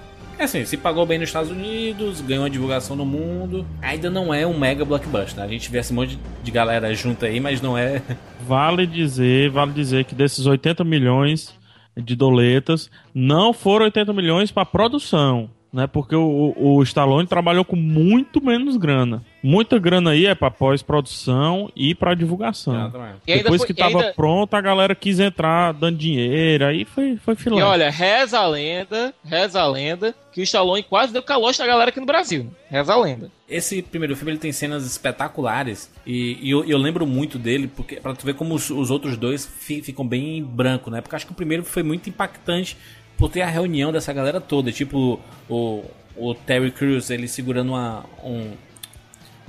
É 0.41 0.45
assim, 0.45 0.65
se 0.65 0.75
pagou 0.75 1.05
bem 1.05 1.19
nos 1.19 1.29
Estados 1.29 1.51
Unidos, 1.51 2.19
ganhou 2.19 2.45
a 2.45 2.49
divulgação 2.49 2.95
no 2.95 3.05
mundo, 3.05 3.63
ainda 3.79 4.09
não 4.09 4.33
é 4.33 4.43
um 4.43 4.57
mega 4.57 4.83
blockbuster. 4.83 5.43
A 5.43 5.47
gente 5.47 5.69
vê 5.69 5.77
esse 5.77 5.93
monte 5.93 6.17
de 6.41 6.49
galera 6.49 6.91
junto 6.95 7.23
aí, 7.27 7.39
mas 7.39 7.61
não 7.61 7.77
é. 7.77 8.01
Vale 8.41 8.87
dizer, 8.87 9.51
vale 9.51 9.71
dizer 9.71 10.03
que 10.03 10.15
desses 10.15 10.47
80 10.47 10.83
milhões 10.83 11.53
de 11.95 12.15
doletas, 12.15 12.89
não 13.13 13.53
foram 13.53 13.85
80 13.85 14.11
milhões 14.13 14.51
para 14.51 14.65
produção, 14.65 15.47
né? 15.71 15.85
Porque 15.85 16.15
o, 16.15 16.55
o 16.57 16.81
Stallone 16.81 17.27
trabalhou 17.27 17.63
com 17.63 17.75
muito 17.75 18.43
menos 18.43 18.77
grana. 18.77 19.23
Muita 19.43 19.79
grana 19.79 20.11
aí 20.11 20.27
é 20.27 20.35
para 20.35 20.51
pós-produção 20.51 21.71
e 21.75 21.95
para 21.95 22.13
divulgação. 22.13 22.75
Exatamente. 22.75 23.15
E 23.25 23.31
ainda 23.31 23.43
Depois 23.43 23.61
foi- 23.61 23.67
que 23.67 23.73
tava 23.73 23.99
ainda- 23.99 24.13
pronto, 24.13 24.53
a 24.53 24.61
galera 24.61 24.93
quis 24.93 25.19
entrar 25.19 25.71
dando 25.73 25.97
dinheiro, 25.97 26.65
aí 26.65 26.85
foi, 26.85 27.17
foi 27.17 27.35
filé. 27.35 27.59
E 27.59 27.63
olha, 27.63 27.89
reza 27.89 28.39
a 28.39 28.47
lenda, 28.47 29.13
reza 29.25 29.59
a 29.61 29.67
lenda, 29.67 30.13
que 30.31 30.41
o 30.41 30.43
Stallone 30.43 30.83
quase 30.83 31.11
deu 31.11 31.23
calote 31.23 31.59
na 31.59 31.65
galera 31.67 31.89
aqui 31.89 31.99
no 31.99 32.05
Brasil. 32.05 32.51
Reza 32.69 32.93
a 32.93 32.97
lenda. 33.01 33.31
Esse 33.49 33.81
primeiro 33.81 34.15
filme 34.15 34.31
ele 34.31 34.39
tem 34.39 34.51
cenas 34.51 34.85
espetaculares 34.85 35.91
e, 36.05 36.37
e 36.41 36.51
eu, 36.51 36.63
eu 36.63 36.77
lembro 36.77 37.05
muito 37.07 37.37
dele 37.39 37.67
porque 37.67 37.95
para 37.97 38.13
tu 38.13 38.25
ver 38.25 38.35
como 38.35 38.53
os, 38.55 38.69
os 38.69 38.89
outros 38.91 39.17
dois 39.17 39.45
fi- 39.45 39.81
ficam 39.81 40.07
bem 40.07 40.37
em 40.37 40.43
branco, 40.43 40.89
né? 40.89 41.01
Porque 41.01 41.15
acho 41.15 41.25
que 41.25 41.31
o 41.31 41.35
primeiro 41.35 41.63
foi 41.63 41.83
muito 41.83 42.07
impactante 42.09 42.77
por 43.17 43.29
ter 43.29 43.41
a 43.41 43.47
reunião 43.47 43.91
dessa 43.91 44.13
galera 44.13 44.39
toda, 44.39 44.71
tipo 44.71 45.19
o, 45.49 45.83
o 46.15 46.33
Terry 46.33 46.71
Crews 46.71 47.09
ele 47.09 47.27
segurando 47.27 47.69
uma 47.73 48.05
um- 48.23 48.51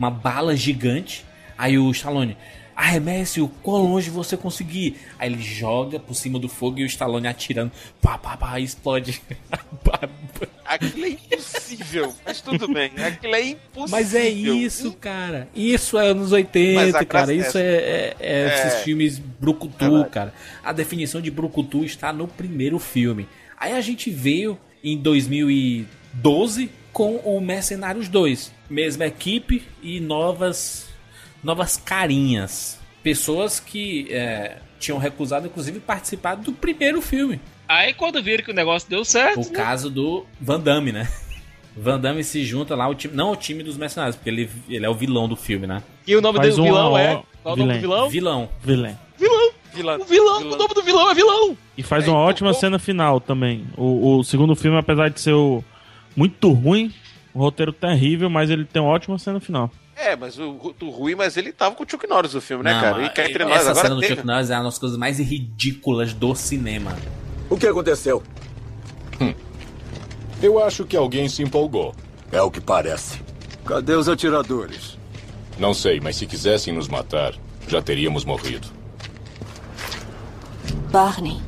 uma 0.03 0.11
bala 0.11 0.57
gigante, 0.57 1.25
aí 1.57 1.79
o 1.79 1.89
Stallone 1.93 2.37
arremesse 2.75 3.41
o 3.41 3.47
quão 3.49 3.83
longe 3.85 4.11
você 4.11 4.37
conseguir. 4.37 4.97
Aí 5.19 5.31
ele 5.33 5.41
joga 5.41 6.01
por 6.01 6.15
cima 6.15 6.39
do 6.41 6.49
fogo 6.49 6.81
e 6.81 6.83
o 6.83 6.87
Stallone 6.87 7.29
atirando, 7.29 7.71
pá, 8.01 8.19
pá, 8.19 8.37
pá, 8.37 8.59
explode. 8.59 9.23
Aquilo 10.65 11.05
é 11.05 11.09
impossível, 11.11 12.15
mas 12.25 12.41
tudo 12.41 12.67
bem. 12.73 12.91
Aquilo 12.97 13.35
é 13.35 13.43
impossível. 13.51 13.89
Mas 13.91 14.15
é 14.15 14.29
isso, 14.29 14.93
cara. 14.95 15.49
Isso 15.55 15.99
é 15.99 16.09
anos 16.09 16.33
80, 16.33 16.75
Mas 16.81 16.95
a 16.95 17.05
cara. 17.05 17.27
graça- 17.27 17.49
Isso 17.49 17.59
é, 17.59 17.63
é- 17.63 18.17
é 18.19 18.33
é- 18.49 18.67
esses 18.67 18.83
filmes 18.83 19.19
brucutu, 19.19 20.05
cara. 20.11 20.33
A 20.65 20.73
definição 20.73 21.21
de 21.21 21.31
brucutu 21.31 21.85
está 21.85 22.13
no 22.13 22.27
primeiro 22.27 22.79
filme. 22.79 23.29
Aí 23.57 23.73
a 23.73 23.81
gente 23.81 24.11
veio 24.11 24.59
em 24.83 24.97
2012 24.97 26.71
com 26.93 27.17
o 27.17 27.41
Mercenários 27.41 28.09
2. 28.09 28.53
Mesma 28.73 29.05
equipe 29.07 29.62
e 29.83 30.01
novas, 30.01 30.89
novas 31.45 31.77
carinhas. 31.77 32.79
Pessoas 33.03 33.61
que 33.61 34.07
é, 34.11 34.57
tinham 34.79 34.97
recusado, 34.99 35.47
inclusive, 35.47 35.79
participar 35.81 36.37
do 36.37 36.53
primeiro 36.53 37.03
filme. 37.03 37.39
Aí 37.68 37.93
quando 37.93 38.23
viram 38.23 38.43
que 38.45 38.51
o 38.51 38.55
negócio 38.55 38.89
deu 38.89 39.05
certo, 39.05 39.41
O 39.41 39.51
caso 39.53 39.91
do 39.91 40.25
Van 40.41 40.59
Damme, 40.61 40.91
né? 40.93 41.07
Van 41.77 41.99
Damme 42.01 42.23
se 42.25 42.45
junta 42.45 42.75
lá, 42.75 42.89
o 42.89 42.95
time, 42.95 43.14
não 43.14 43.33
o 43.33 43.37
time 43.37 43.62
dos 43.62 43.77
mercenários, 43.77 44.16
porque 44.16 44.29
ele, 44.31 44.51
ele 44.68 44.85
é 44.87 44.89
o 44.91 44.95
vilão 44.95 45.29
do 45.29 45.37
filme, 45.37 45.66
né? 45.66 45.83
e 46.07 46.14
o 46.16 46.20
nome 46.20 46.39
Faz 46.39 46.57
do 46.57 46.62
uma 46.62 46.68
vilão 46.68 46.99
é. 46.99 47.23
Qual 47.43 47.57
é 47.57 47.57
o 47.57 47.57
nome 47.57 47.75
do 47.75 47.81
vilão? 47.81 48.09
Vilão. 48.11 48.49
Vilém. 48.62 48.99
Vilão! 49.18 49.51
Vilã. 49.75 49.99
O 49.99 50.05
vilão, 50.05 50.39
o 50.43 50.57
nome 50.57 50.75
do 50.75 50.83
vilão 50.83 51.11
é 51.11 51.14
vilão! 51.14 51.57
E 51.79 51.83
faz 51.83 52.05
É, 52.05 52.09
uma 52.09 52.16
então, 52.18 52.29
ótima 52.29 52.51
como- 52.51 52.61
cena 52.61 52.79
final 52.79 53.20
também. 53.20 53.64
O, 53.77 54.18
o 54.18 54.25
segundo 54.25 54.55
filme, 54.55 54.77
apesar 54.79 55.09
de 55.09 55.20
ser 55.20 55.33
o- 55.33 55.64
muito 56.14 56.51
ruim, 56.53 56.93
o 57.35 57.39
roteiro 57.39 57.72
terrível, 57.72 58.28
mas 58.30 58.51
ele 58.51 58.64
tem 58.64 58.80
uma 58.83 58.91
ótima 58.91 59.18
cena 59.18 59.41
final. 59.41 59.70
É, 59.97 60.16
mas 60.16 60.39
o, 60.39 60.74
o 60.80 60.91
ruim, 60.91 61.14
mas 61.14 61.37
ele 61.37 61.53
tava 61.53 61.74
com 61.74 61.85
o 61.85 61.87
Chuck 61.89 62.07
Norris 62.09 62.35
no 62.35 62.41
filme, 62.41 62.64
né, 62.64 62.72
Não, 62.72 62.80
cara? 62.80 63.05
E 63.05 63.11
cá 63.11 63.24
entre 63.28 63.43
essa 63.45 63.51
nós 63.55 63.66
agora 63.68 63.83
cena 63.83 63.95
do 63.95 64.01
teve- 64.01 64.14
Chuck 64.16 64.26
Norris 64.26 64.51
é 64.51 64.57
uma 64.57 64.64
das 64.64 64.78
coisas 64.78 64.99
mais 64.99 65.18
ridículas 65.18 66.12
do 66.14 66.35
cinema. 66.35 66.97
O 67.51 67.57
que 67.57 67.66
aconteceu? 67.66 68.22
Eu 70.43 70.59
acho 70.64 70.85
que 70.85 70.97
alguém 70.97 71.28
se 71.28 71.43
empolgou. 71.43 71.95
É 72.33 72.41
o 72.43 72.51
que 72.51 72.61
parece. 72.61 73.20
Cadê 73.64 73.95
os 73.95 74.09
atiradores? 74.09 74.99
Não 75.59 75.72
sei, 75.72 76.01
mas 76.01 76.16
se 76.16 76.26
quisessem 76.26 76.74
nos 76.74 76.89
matar, 76.89 77.35
já 77.68 77.80
teríamos 77.80 78.24
morrido. 78.24 78.66
Barney. 80.91 81.39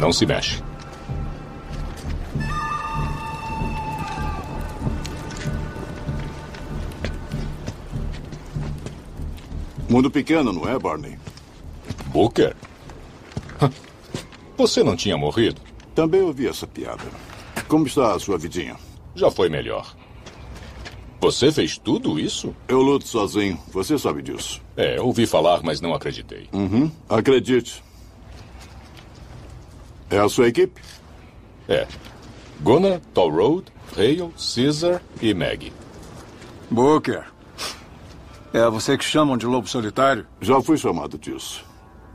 Não 0.00 0.14
se 0.14 0.24
mexe. 0.24 0.62
Mundo 9.90 10.10
pequeno, 10.10 10.54
não 10.54 10.66
é, 10.66 10.78
Barney? 10.78 11.18
Booker? 12.06 12.56
Você 14.56 14.82
não 14.82 14.96
tinha 14.96 15.18
morrido? 15.18 15.60
Também 15.94 16.22
ouvi 16.22 16.48
essa 16.48 16.66
piada. 16.66 17.04
Como 17.68 17.86
está 17.86 18.14
a 18.14 18.18
sua 18.18 18.38
vidinha? 18.38 18.76
Já 19.14 19.30
foi 19.30 19.50
melhor. 19.50 19.94
Você 21.20 21.52
fez 21.52 21.76
tudo 21.76 22.18
isso? 22.18 22.56
Eu 22.66 22.80
luto 22.80 23.06
sozinho, 23.06 23.58
você 23.70 23.98
sabe 23.98 24.22
disso. 24.22 24.62
É, 24.78 24.98
ouvi 24.98 25.26
falar, 25.26 25.60
mas 25.62 25.78
não 25.82 25.92
acreditei. 25.92 26.48
Uhum, 26.54 26.90
acredite. 27.06 27.82
É 30.10 30.18
a 30.18 30.28
sua 30.28 30.48
equipe? 30.48 30.80
É. 31.68 31.86
Gunnar, 32.60 33.00
Toll 33.14 33.30
Road, 33.30 33.72
Hale, 33.96 34.32
Caesar 34.36 35.00
e 35.22 35.32
Maggie. 35.32 35.72
Booker. 36.70 37.24
É 38.52 38.68
você 38.68 38.98
que 38.98 39.04
chamam 39.04 39.36
de 39.36 39.46
lobo 39.46 39.68
solitário? 39.68 40.26
Já 40.40 40.60
fui 40.60 40.76
chamado 40.76 41.16
disso. 41.16 41.64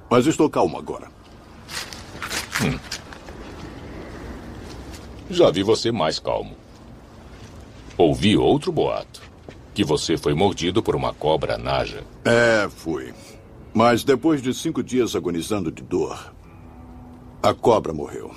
Mas 0.10 0.28
estou 0.28 0.50
calmo 0.50 0.78
agora. 0.78 1.08
Hum. 2.62 2.78
Já 5.30 5.50
vi 5.50 5.64
você 5.64 5.92
mais 5.92 6.20
calmo. 6.20 6.56
Ouvi 7.98 8.36
outro 8.38 8.72
boato. 8.72 9.22
Que 9.74 9.84
você 9.84 10.18
foi 10.18 10.34
mordido 10.34 10.84
por 10.84 10.96
uma 10.96 11.14
cobra 11.14 11.58
naja. 11.58 12.04
É, 12.24 12.70
fui. 12.70 13.14
Mas 13.74 14.04
depois 14.04 14.42
de 14.42 14.54
cinco 14.54 14.84
dias 14.84 15.16
agonizando 15.16 15.72
de 15.72 15.82
dor, 15.82 16.35
a 17.46 17.54
cobra 17.54 17.94
morreu. 17.94 18.34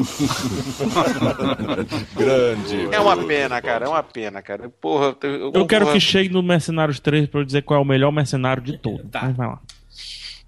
Grande. 2.16 2.94
É 2.94 3.00
uma 3.00 3.16
pena, 3.16 3.60
cara. 3.60 3.86
É 3.86 3.88
uma 3.88 4.02
pena, 4.02 4.42
cara. 4.42 4.68
Porra, 4.68 5.16
eu, 5.22 5.52
Eu 5.52 5.66
quero 5.66 5.86
porra, 5.86 5.94
que 5.94 6.00
chegue 6.00 6.30
no 6.30 6.42
Mercenários 6.42 7.00
3 7.00 7.28
pra 7.28 7.40
eu 7.40 7.44
dizer 7.44 7.62
qual 7.62 7.80
é 7.80 7.82
o 7.82 7.86
melhor 7.86 8.10
mercenário 8.10 8.62
de 8.62 8.78
todos. 8.78 9.08
Tá. 9.10 9.20
Então 9.20 9.34
vai 9.34 9.48
lá. 9.48 9.60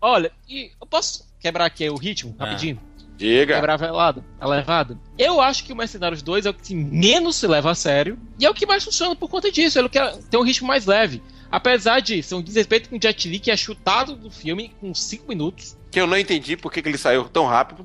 Olha, 0.00 0.32
e 0.48 0.70
eu 0.80 0.86
posso 0.86 1.28
quebrar 1.40 1.66
aqui 1.66 1.88
o 1.88 1.96
ritmo, 1.96 2.34
rapidinho? 2.38 2.78
Diga. 3.16 3.55
Quebrar 3.55 3.74
a 3.74 3.76
velada, 3.76 4.24
a 4.40 4.48
levada. 4.48 4.98
Eu 5.18 5.40
acho 5.40 5.64
que 5.64 5.72
o 5.72 5.76
Mercenários 5.76 6.22
2 6.22 6.46
é 6.46 6.50
o 6.50 6.55
que 6.55 6.74
menos 6.74 7.36
se 7.36 7.46
leva 7.46 7.70
a 7.70 7.74
sério 7.74 8.18
e 8.38 8.44
é 8.44 8.50
o 8.50 8.55
que 8.55 8.66
mais 8.66 8.82
funciona 8.82 9.14
por 9.14 9.28
conta 9.28 9.53
disso. 9.53 9.78
Ele 9.78 9.88
quer 9.88 10.16
ter 10.16 10.36
um 10.36 10.42
ritmo 10.42 10.66
mais 10.66 10.86
leve. 10.86 11.22
Apesar 11.50 12.00
de 12.00 12.22
ser 12.22 12.34
um 12.34 12.42
desrespeito 12.42 12.88
com 12.88 12.96
o 12.96 13.00
Jet 13.00 13.28
Li, 13.28 13.38
que 13.38 13.50
é 13.50 13.57
chutado 13.57 14.16
do 14.16 14.30
filme 14.30 14.74
com 14.80 14.94
5 14.94 15.28
minutos. 15.28 15.76
Que 15.93 16.01
eu 16.01 16.07
não 16.07 16.16
entendi 16.16 16.57
por 16.57 16.72
que 16.72 16.80
ele 16.80 16.97
saiu 16.97 17.24
tão 17.28 17.45
rápido. 17.45 17.84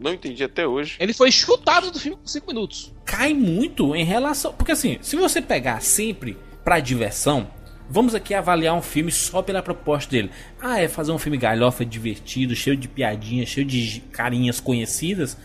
Não 0.00 0.12
entendi 0.12 0.42
até 0.42 0.66
hoje. 0.66 0.96
Ele 0.98 1.12
foi 1.12 1.30
chutado 1.30 1.90
do 1.90 2.00
filme 2.00 2.16
com 2.16 2.26
5 2.26 2.46
minutos. 2.46 2.92
Cai 3.04 3.34
muito 3.34 3.94
em 3.94 4.04
relação. 4.04 4.54
Porque 4.54 4.72
assim, 4.72 4.98
se 5.02 5.14
você 5.16 5.42
pegar 5.42 5.82
sempre 5.82 6.36
pra 6.64 6.80
diversão, 6.80 7.48
vamos 7.90 8.14
aqui 8.14 8.32
avaliar 8.32 8.74
um 8.74 8.80
filme 8.80 9.12
só 9.12 9.42
pela 9.42 9.62
proposta 9.62 10.10
dele. 10.10 10.30
Ah, 10.60 10.80
é 10.80 10.88
fazer 10.88 11.12
um 11.12 11.18
filme 11.18 11.36
galhofa, 11.36 11.84
divertido, 11.84 12.56
cheio 12.56 12.76
de 12.76 12.88
piadinhas, 12.88 13.50
cheio 13.50 13.66
de 13.66 14.00
carinhas 14.10 14.58
conhecidas. 14.58 15.36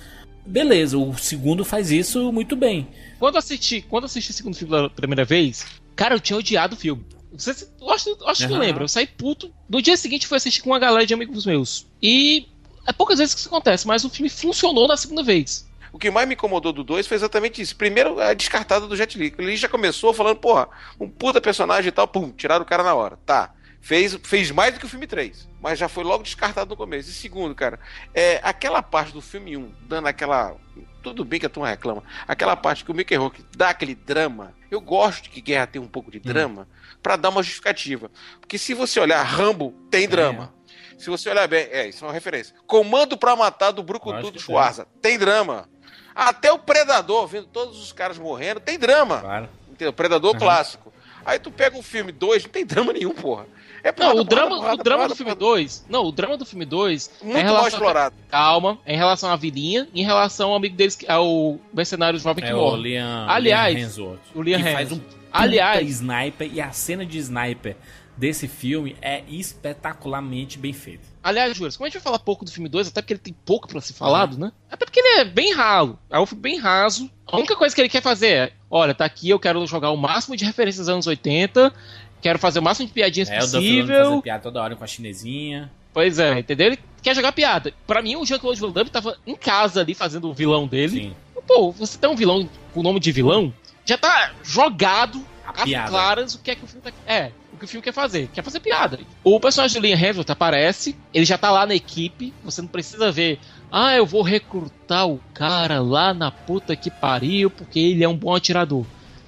Beleza, 0.46 0.98
o 0.98 1.16
segundo 1.18 1.66
faz 1.66 1.92
isso 1.92 2.32
muito 2.32 2.56
bem. 2.56 2.88
Quando 3.20 3.38
assisti, 3.38 3.82
quando 3.82 4.06
assisti 4.06 4.32
o 4.32 4.34
segundo 4.34 4.56
filme 4.56 4.74
pela 4.74 4.90
primeira 4.90 5.26
vez, 5.26 5.66
cara, 5.94 6.16
eu 6.16 6.22
tinha 6.22 6.40
odiado 6.40 6.74
o 6.74 6.80
filme. 6.80 7.06
Você, 7.32 7.68
eu 7.80 7.90
acho, 7.90 8.10
eu 8.10 8.28
acho 8.28 8.48
que 8.48 8.54
Aham. 8.54 8.60
lembra. 8.60 8.84
Eu 8.84 8.88
saí 8.88 9.06
puto. 9.06 9.54
No 9.70 9.82
dia 9.82 9.98
seguinte 9.98 10.28
fui 10.28 10.38
assistir 10.38 10.62
com 10.62 10.70
uma 10.70 10.80
galera 10.80 11.06
de 11.06 11.14
amigos 11.14 11.46
meus. 11.46 11.86
E 12.02 12.48
é 12.86 12.94
poucas 12.94 13.20
vezes 13.20 13.34
que 13.36 13.42
isso 13.42 13.50
acontece, 13.50 13.86
mas 13.86 14.06
o 14.06 14.10
filme 14.10 14.30
funcionou 14.30 14.88
na 14.88 14.96
segunda 14.96 15.24
vez. 15.24 15.68
O 15.92 16.00
que 16.00 16.12
mais 16.12 16.28
me 16.28 16.36
incomodou 16.36 16.72
do 16.72 16.84
2 16.84 17.08
foi 17.08 17.16
exatamente 17.16 17.62
isso. 17.62 17.76
Primeiro, 17.76 18.20
a 18.20 18.34
descartada 18.34 18.88
do 18.88 18.96
Jet 18.96 19.18
Li. 19.18 19.34
Ele 19.38 19.56
já 19.56 19.68
começou 19.68 20.14
falando, 20.14 20.38
porra, 20.38 20.70
um 21.00 21.10
puta 21.10 21.42
personagem 21.42 21.90
e 21.90 21.92
tal, 21.92 22.08
pum, 22.08 22.32
tiraram 22.32 22.64
o 22.64 22.68
cara 22.68 22.84
na 22.84 22.94
hora. 22.94 23.18
Tá. 23.26 23.54
Fez, 23.82 24.18
fez 24.24 24.52
mais 24.52 24.74
do 24.74 24.80
que 24.80 24.86
o 24.86 24.90
filme 24.90 25.08
3, 25.08 25.48
mas 25.62 25.80
já 25.80 25.88
foi 25.88 26.04
logo 26.04 26.24
descartado 26.24 26.70
no 26.70 26.76
começo. 26.76 27.10
E 27.10 27.14
segundo, 27.14 27.56
cara, 27.56 27.80
é 28.14 28.40
aquela 28.44 28.82
parte 28.82 29.14
do 29.14 29.22
filme 29.22 29.56
1, 29.56 29.72
dando 29.88 30.08
aquela. 30.08 30.56
Tudo 31.02 31.24
bem 31.24 31.40
que 31.40 31.46
a 31.46 31.50
turma 31.50 31.70
reclama. 31.70 32.04
Aquela 32.28 32.56
parte 32.56 32.84
que 32.84 32.92
o 32.92 32.94
Mickey 32.94 33.16
Rourke 33.16 33.46
dá 33.56 33.70
aquele 33.70 33.96
drama. 33.96 34.54
Eu 34.70 34.82
gosto 34.82 35.24
de 35.24 35.30
que 35.30 35.40
Guerra 35.40 35.68
tem 35.68 35.82
um 35.82 35.88
pouco 35.88 36.12
de 36.12 36.20
drama 36.20 36.68
pra 37.02 37.16
dar 37.16 37.30
uma 37.30 37.42
justificativa. 37.44 38.10
Porque 38.40 38.58
se 38.58 38.74
você 38.74 39.00
olhar, 39.00 39.22
Rambo 39.24 39.74
tem 39.90 40.08
drama. 40.08 40.54
Se 40.98 41.10
você 41.10 41.30
olhar 41.30 41.48
bem, 41.48 41.68
é, 41.72 41.88
isso 41.90 42.04
é 42.04 42.08
uma 42.08 42.14
referência. 42.14 42.56
Comando 42.66 43.16
pra 43.18 43.36
matar 43.36 43.72
do 43.72 43.84
Brucutu 43.84 44.16
Lógico 44.16 44.32
do 44.32 44.38
que 44.40 44.44
Schwarza. 44.44 44.88
Tem 45.02 45.18
drama. 45.18 45.70
Até 46.16 46.52
o 46.52 46.58
Predador, 46.58 47.28
vendo 47.28 47.46
todos 47.48 47.80
os 47.82 47.92
caras 47.94 48.18
morrendo, 48.18 48.60
tem 48.60 48.80
drama. 48.80 49.20
Claro. 49.20 49.50
Entendeu? 49.70 49.94
Predador 49.94 50.36
clássico. 50.36 50.92
Aí 51.24 51.38
tu 51.38 51.52
pega 51.52 51.78
um 51.78 51.84
filme 51.84 52.12
2, 52.12 52.46
não 52.46 52.50
tem 52.52 52.66
drama 52.66 52.92
nenhum, 52.94 53.14
porra. 53.14 53.46
É 53.84 53.90
Não, 53.92 53.94
porrada, 53.96 54.22
o 54.22 54.24
drama, 54.24 54.48
porrada, 54.48 54.62
porrada, 54.62 54.82
o 54.82 54.84
drama 54.84 54.98
porrada, 55.04 55.14
do 55.14 55.18
filme 55.18 55.36
porrada. 55.36 55.56
2. 55.56 55.86
Não, 55.88 56.06
o 56.06 56.12
drama 56.12 56.38
do 56.38 56.46
filme 56.46 56.66
2 56.66 57.12
Muito 57.22 57.38
é 57.38 57.42
em 57.42 57.46
mal 57.46 57.68
explorado. 57.68 58.16
Calma, 58.30 58.80
é 58.86 58.94
em 58.94 58.98
relação 58.98 59.30
à 59.30 59.36
vilinha, 59.36 59.88
em 59.94 60.04
relação 60.04 60.50
ao 60.50 60.56
amigo 60.56 60.76
deles, 60.76 60.96
que- 60.96 61.10
ao 61.12 61.60
mercenário 61.72 62.18
jovem 62.18 62.44
que 62.44 62.50
É 62.50 62.56
o 62.56 62.58
morre. 62.58 62.82
Liam, 62.82 63.30
Aliás, 63.30 63.76
Liam 63.76 63.86
Hemsworth, 63.86 64.20
o 64.34 64.42
Liam 64.42 64.64
que 64.64 64.72
faz 64.74 64.92
um 64.92 64.96
Hemsworth. 64.96 65.18
Aliás- 65.44 65.90
sniper 65.90 66.50
e 66.54 66.60
a 66.62 66.72
cena 66.72 67.06
de 67.06 67.18
sniper 67.18 67.76
desse 68.18 68.48
filme 68.48 68.96
é 69.02 69.24
espetacularmente 69.28 70.58
bem 70.58 70.74
feita. 70.74 71.04
Aliás, 71.24 71.56
Júlio, 71.56 71.72
como 71.78 71.86
a 71.86 71.90
gente 71.90 71.96
vai 71.96 72.02
falar 72.04 72.20
pouco 72.20 72.46
do 72.46 72.52
filme 72.52 72.70
2, 72.70 72.88
até 72.88 73.02
porque 73.02 73.14
ele 73.14 73.20
tem 73.20 73.36
pouco 73.46 73.68
pra 73.68 73.82
ser 73.82 73.94
falado, 73.94 74.38
né? 74.38 74.52
Até 74.72 74.86
porque 74.86 75.00
ele 75.00 75.20
é 75.22 75.26
bem 75.26 75.54
ralo. 75.54 76.00
É 76.10 76.20
um 76.20 76.26
filme 76.26 76.42
bem 76.42 76.58
raso. 76.58 77.10
A 77.26 77.38
única 77.38 77.56
coisa 77.56 77.76
que 77.76 77.82
ele 77.82 77.90
quer 77.90 78.02
fazer 78.02 78.28
é: 78.28 78.54
olha, 78.72 78.94
tá 78.94 79.06
aqui, 79.06 79.30
eu 79.30 79.40
quero 79.40 79.66
jogar 79.68 79.92
o 79.92 79.98
máximo 79.98 80.36
de 80.36 80.46
referências 80.46 80.86
dos 80.88 80.94
anos 80.94 81.06
80, 81.08 81.74
quero 82.22 82.40
fazer 82.40 82.60
o 82.60 82.64
máximo 82.64 82.88
de 82.88 82.94
piadinhas 82.94 83.30
É 83.30 83.40
possível. 83.40 84.04
fazendo 84.04 84.22
piada 84.22 84.44
toda 84.44 84.62
hora 84.62 84.76
com 84.76 84.84
a 84.84 84.88
chinesinha. 84.88 85.70
Pois 85.94 86.18
é, 86.20 86.40
entendeu? 86.40 86.68
Ele 86.68 86.80
quer 87.02 87.16
jogar 87.16 87.32
piada. 87.32 87.74
Pra 87.86 88.02
mim, 88.02 88.16
o 88.16 88.26
Jean-Claude 88.26 88.60
Van 88.62 88.72
Damme 88.72 88.90
tava 88.90 89.18
em 89.26 89.36
casa 89.36 89.82
ali 89.82 89.94
fazendo 89.94 90.30
o 90.30 90.34
vilão 90.34 90.68
dele. 90.68 90.90
Sim. 91.02 91.16
Pô, 91.48 91.72
você 91.72 91.98
tem 91.98 92.10
um 92.10 92.16
vilão 92.16 92.48
com 92.74 92.82
o 92.82 92.84
nome 92.84 93.00
de 93.00 93.10
vilão, 93.12 93.54
já 93.88 93.98
tá 93.98 94.32
jogado 94.44 95.26
às 95.48 95.90
claras 95.90 96.36
o 96.36 96.40
que 96.40 96.52
é 96.52 96.56
que 96.56 96.64
o 96.64 96.68
filme 96.68 96.82
tá... 96.84 96.92
É, 97.12 97.32
o 97.54 97.58
que 97.58 97.66
o 97.66 97.68
filme 97.68 97.84
quer 97.84 97.94
fazer. 97.94 98.30
Quer 98.34 98.44
fazer 98.44 98.60
piada. 98.60 99.00
O 99.24 99.40
personagem 99.40 99.82
do 99.82 99.88
Liam 99.88 99.98
Hemsworth 99.98 100.30
aparece, 100.30 100.96
ele 101.14 101.26
já 101.26 101.38
tá 101.40 101.50
lá 101.50 101.66
na 101.66 101.74
equipe, 101.74 102.32
você 102.44 102.62
não 102.62 102.68
precisa 102.70 103.12
ver... 103.12 103.40
Ah, 103.72 103.94
eu 103.96 104.06
vou 104.06 104.22
recrutar 104.22 105.08
o 105.08 105.20
cara 105.34 105.82
lá 105.82 106.14
na 106.14 106.32
puta 106.32 106.74
que 106.76 106.90
pariu 106.90 107.50
porque 107.50 107.80
ele 107.80 108.04
é 108.04 108.08
um 108.08 108.16
bom 108.16 108.34
atirador. 108.34 108.86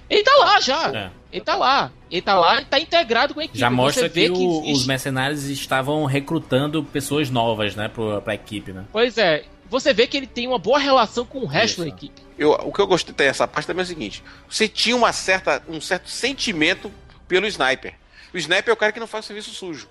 Ele 0.10 0.24
tá 0.24 0.32
lá 0.40 0.60
já. 0.62 0.88
É. 0.96 1.10
Ele 1.32 1.44
tá 1.44 1.56
lá. 1.56 1.92
Ele 2.10 2.22
tá 2.22 2.36
lá 2.40 2.62
e 2.62 2.66
tá 2.66 2.80
integrado 2.80 3.34
com 3.34 3.42
a 3.42 3.44
equipe. 3.44 3.60
Já 3.60 3.70
mostra 3.70 4.08
vê 4.08 4.26
que, 4.30 4.32
o- 4.32 4.60
existe- 4.62 4.72
os 4.74 4.88
mercenários 4.88 5.44
estavam 5.46 6.06
recrutando 6.06 6.82
pessoas 6.84 7.30
novas, 7.30 7.76
né, 7.76 7.90
pra 8.24 8.34
equipe, 8.34 8.72
né? 8.72 8.86
Pois 8.94 9.18
é. 9.18 9.44
Você 9.70 9.94
vê 9.94 10.08
que 10.08 10.16
ele 10.16 10.26
tem 10.26 10.48
uma 10.48 10.58
boa 10.58 10.80
relação 10.80 11.26
com 11.26 11.40
o 11.40 11.46
resto 11.46 11.82
da 11.82 11.88
equipe. 11.90 12.22
Eu, 12.40 12.52
o 12.52 12.72
que 12.72 12.80
eu 12.80 12.88
gostei 12.88 13.14
dessa 13.14 13.46
parte 13.46 13.68
também 13.68 13.82
é 13.82 13.84
o 13.84 13.88
seguinte: 13.88 14.24
você 14.50 14.68
tinha 14.68 14.96
uma 14.96 15.12
certa, 15.12 15.62
um 15.68 15.82
certo 15.82 16.10
sentimento 16.10 16.92
pelo 17.28 17.46
sniper. 17.46 17.94
O 18.34 18.38
sniper 18.38 18.70
é 18.70 18.74
o 18.74 18.78
cara 18.78 18.92
que 18.94 19.00
não 19.00 19.08
faz 19.08 19.26
serviço 19.26 19.52
sujo. 19.52 19.90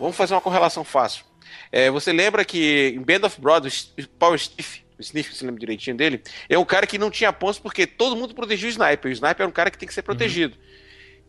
Vamos 0.00 0.16
fazer 0.16 0.34
uma 0.34 0.40
correlação 0.40 0.82
fácil. 0.82 1.24
É, 1.70 1.90
você 1.90 2.12
lembra 2.12 2.44
que 2.44 2.94
em 2.96 3.02
Band 3.02 3.26
of 3.26 3.40
Brothers, 3.40 3.92
o 3.96 4.34
Sniff, 4.34 4.84
o 4.98 5.02
Sniff, 5.02 5.34
se 5.34 5.44
lembra 5.44 5.60
direitinho 5.60 5.96
dele, 5.96 6.22
é 6.48 6.58
um 6.58 6.64
cara 6.64 6.86
que 6.86 6.96
não 6.96 7.10
tinha 7.10 7.32
pontos 7.32 7.58
porque 7.58 7.86
todo 7.86 8.16
mundo 8.16 8.34
protegia 8.34 8.68
o 8.68 8.70
sniper. 8.70 9.10
O 9.10 9.12
sniper 9.12 9.44
é 9.44 9.48
um 9.48 9.52
cara 9.52 9.70
que 9.70 9.76
tem 9.76 9.86
que 9.86 9.94
ser 9.94 10.02
protegido. 10.02 10.56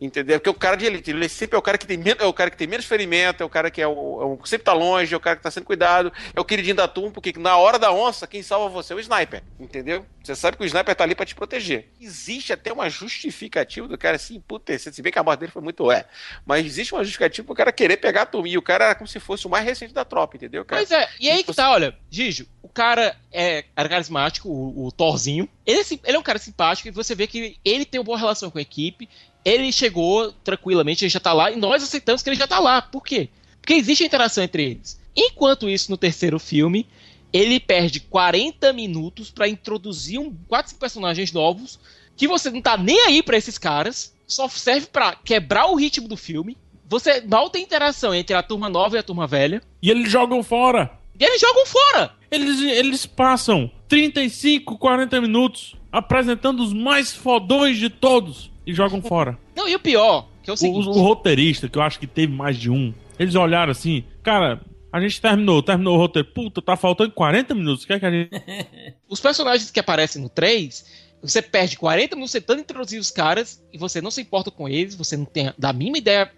Entendeu? 0.00 0.38
Porque 0.40 0.50
o 0.50 0.54
cara 0.54 0.76
de 0.76 0.84
elite, 0.84 1.10
ele 1.10 1.28
sempre 1.28 1.56
é 1.56 1.58
o 1.58 1.62
cara 1.62 1.78
que 1.78 1.86
tem 1.86 1.96
menos, 1.96 2.20
é 2.22 2.26
o 2.26 2.32
cara 2.32 2.50
que 2.50 2.56
tem 2.56 2.66
menos 2.66 2.84
ferimento, 2.84 3.42
é 3.42 3.46
o 3.46 3.48
cara 3.48 3.70
que 3.70 3.80
é 3.80 3.86
o, 3.86 3.90
é 3.90 4.24
o- 4.26 4.38
sempre 4.44 4.64
tá 4.64 4.72
longe, 4.72 5.14
é 5.14 5.16
o 5.16 5.20
cara 5.20 5.36
que 5.36 5.42
tá 5.42 5.50
sendo 5.50 5.64
cuidado, 5.64 6.12
é 6.34 6.40
o 6.40 6.44
queridinho 6.44 6.74
da 6.74 6.88
turma, 6.88 7.10
porque 7.12 7.32
na 7.38 7.56
hora 7.56 7.78
da 7.78 7.92
onça, 7.92 8.26
quem 8.26 8.42
salva 8.42 8.68
você 8.68 8.92
é 8.92 8.96
o 8.96 9.00
sniper, 9.00 9.42
entendeu? 9.58 10.04
Você 10.22 10.34
sabe 10.34 10.56
que 10.56 10.62
o 10.62 10.66
sniper 10.66 10.94
tá 10.94 11.04
ali 11.04 11.14
pra 11.14 11.24
te 11.24 11.34
proteger. 11.34 11.88
Existe 12.00 12.52
até 12.52 12.72
uma 12.72 12.90
justificativa 12.90 13.86
do 13.88 13.96
cara 13.96 14.16
assim, 14.16 14.40
puta, 14.40 14.76
se 14.78 15.00
bem 15.00 15.12
que 15.12 15.18
a 15.18 15.22
morte 15.22 15.40
dele 15.40 15.52
foi 15.52 15.62
muito 15.62 15.90
é, 15.90 16.04
mas 16.44 16.66
existe 16.66 16.92
uma 16.92 17.02
justificativa 17.04 17.46
pro 17.46 17.54
cara 17.54 17.72
querer 17.72 17.96
pegar 17.96 18.22
a 18.22 18.26
turma, 18.26 18.48
e 18.48 18.58
o 18.58 18.62
cara 18.62 18.86
era 18.86 18.94
como 18.94 19.08
se 19.08 19.20
fosse 19.20 19.46
o 19.46 19.50
mais 19.50 19.64
recente 19.64 19.94
da 19.94 20.04
tropa, 20.04 20.36
entendeu, 20.36 20.64
cara? 20.64 20.80
Pois 20.84 20.90
é, 20.90 21.08
e 21.20 21.30
aí 21.30 21.42
que 21.44 21.54
tá, 21.54 21.70
olha, 21.70 21.96
Gijo, 22.10 22.46
o 22.62 22.68
cara 22.68 23.16
é, 23.32 23.64
era 23.76 23.88
carismático, 23.88 24.48
o, 24.48 24.86
o 24.86 24.92
Thorzinho. 24.92 25.48
Ele 25.64 25.80
é, 25.80 25.84
ele 26.04 26.16
é 26.16 26.18
um 26.18 26.22
cara 26.22 26.38
simpático 26.38 26.88
e 26.88 26.90
você 26.90 27.14
vê 27.14 27.26
que 27.26 27.56
ele 27.64 27.84
tem 27.84 28.00
uma 28.00 28.04
boa 28.04 28.18
relação 28.18 28.50
com 28.50 28.58
a 28.58 28.62
equipe. 28.62 29.08
Ele 29.44 29.70
chegou 29.70 30.32
tranquilamente, 30.44 31.04
ele 31.04 31.10
já 31.10 31.20
tá 31.20 31.32
lá, 31.32 31.50
e 31.50 31.56
nós 31.56 31.82
aceitamos 31.82 32.22
que 32.22 32.30
ele 32.30 32.36
já 32.36 32.46
tá 32.46 32.58
lá. 32.58 32.80
Por 32.80 33.04
quê? 33.04 33.28
Porque 33.60 33.74
existe 33.74 34.04
interação 34.04 34.42
entre 34.42 34.64
eles. 34.64 34.98
Enquanto 35.16 35.68
isso, 35.68 35.90
no 35.90 35.96
terceiro 35.96 36.38
filme, 36.38 36.86
ele 37.32 37.60
perde 37.60 38.00
40 38.00 38.72
minutos 38.72 39.30
pra 39.30 39.48
introduzir 39.48 40.18
um, 40.18 40.34
quatro 40.48 40.74
personagens 40.76 41.32
novos 41.32 41.78
que 42.16 42.28
você 42.28 42.50
não 42.50 42.62
tá 42.62 42.76
nem 42.76 43.00
aí 43.06 43.22
pra 43.22 43.36
esses 43.36 43.58
caras, 43.58 44.14
só 44.26 44.48
serve 44.48 44.86
pra 44.86 45.16
quebrar 45.16 45.66
o 45.66 45.74
ritmo 45.74 46.08
do 46.08 46.16
filme. 46.16 46.56
Você 46.88 47.20
mal 47.22 47.50
tem 47.50 47.62
interação 47.62 48.14
entre 48.14 48.36
a 48.36 48.42
turma 48.42 48.68
nova 48.68 48.96
e 48.96 48.98
a 48.98 49.02
turma 49.02 49.26
velha. 49.26 49.60
E 49.82 49.90
eles 49.90 50.10
jogam 50.10 50.42
fora. 50.42 50.98
E 51.18 51.24
eles 51.24 51.40
jogam 51.40 51.66
fora! 51.66 52.12
Eles, 52.30 52.60
eles 52.60 53.06
passam 53.06 53.70
35, 53.88 54.78
40 54.78 55.20
minutos 55.20 55.74
apresentando 55.90 56.62
os 56.62 56.72
mais 56.72 57.12
fodões 57.12 57.78
de 57.78 57.88
todos 57.88 58.50
e 58.66 58.72
jogam 58.74 59.00
fora. 59.02 59.38
Não, 59.56 59.68
e 59.68 59.74
o 59.74 59.80
pior, 59.80 60.28
que 60.42 60.50
é 60.50 60.52
o 60.52 60.54
O, 60.54 60.56
seguinte. 60.56 60.88
o 60.88 60.92
roteirista, 61.02 61.68
que 61.68 61.78
eu 61.78 61.82
acho 61.82 61.98
que 61.98 62.06
teve 62.06 62.32
mais 62.32 62.56
de 62.56 62.70
um, 62.70 62.92
eles 63.18 63.34
olharam 63.34 63.70
assim, 63.72 64.04
cara, 64.22 64.60
a 64.92 65.00
gente 65.00 65.20
terminou, 65.20 65.62
terminou 65.62 65.94
o 65.96 65.98
roteiro. 65.98 66.28
Puta, 66.32 66.62
tá 66.62 66.76
faltando 66.76 67.10
40 67.12 67.54
minutos. 67.54 67.84
Quer 67.84 67.98
que 67.98 68.06
a 68.06 68.10
gente. 68.10 68.30
Os 69.08 69.20
personagens 69.20 69.70
que 69.70 69.80
aparecem 69.80 70.22
no 70.22 70.28
3, 70.28 70.84
Você 71.22 71.40
perde 71.42 71.76
40 71.76 72.14
minutos 72.16 72.32
tentando 72.32 72.60
introduzir 72.60 73.00
os 73.00 73.10
caras 73.10 73.62
e 73.72 73.78
você 73.78 74.00
não 74.00 74.10
se 74.10 74.20
importa 74.20 74.50
com 74.50 74.68
eles, 74.68 74.94
você 74.94 75.16
não 75.16 75.24
tem 75.24 75.52
da 75.58 75.72
mínima 75.72 75.98
ideia, 75.98 76.30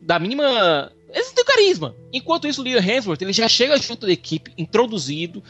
da 0.00 0.18
mínima. 0.18 0.92
Eles 1.08 1.28
não 1.28 1.34
têm 1.34 1.44
carisma. 1.44 1.94
Enquanto 2.12 2.46
isso, 2.46 2.60
o 2.60 2.64
Liam 2.64 2.78
Hemsworth 2.80 3.22
ele 3.22 3.32
já 3.32 3.48
chega 3.48 3.76
junto 3.78 4.06
da 4.06 4.12
equipe, 4.12 4.52
introduzido, 4.58 5.42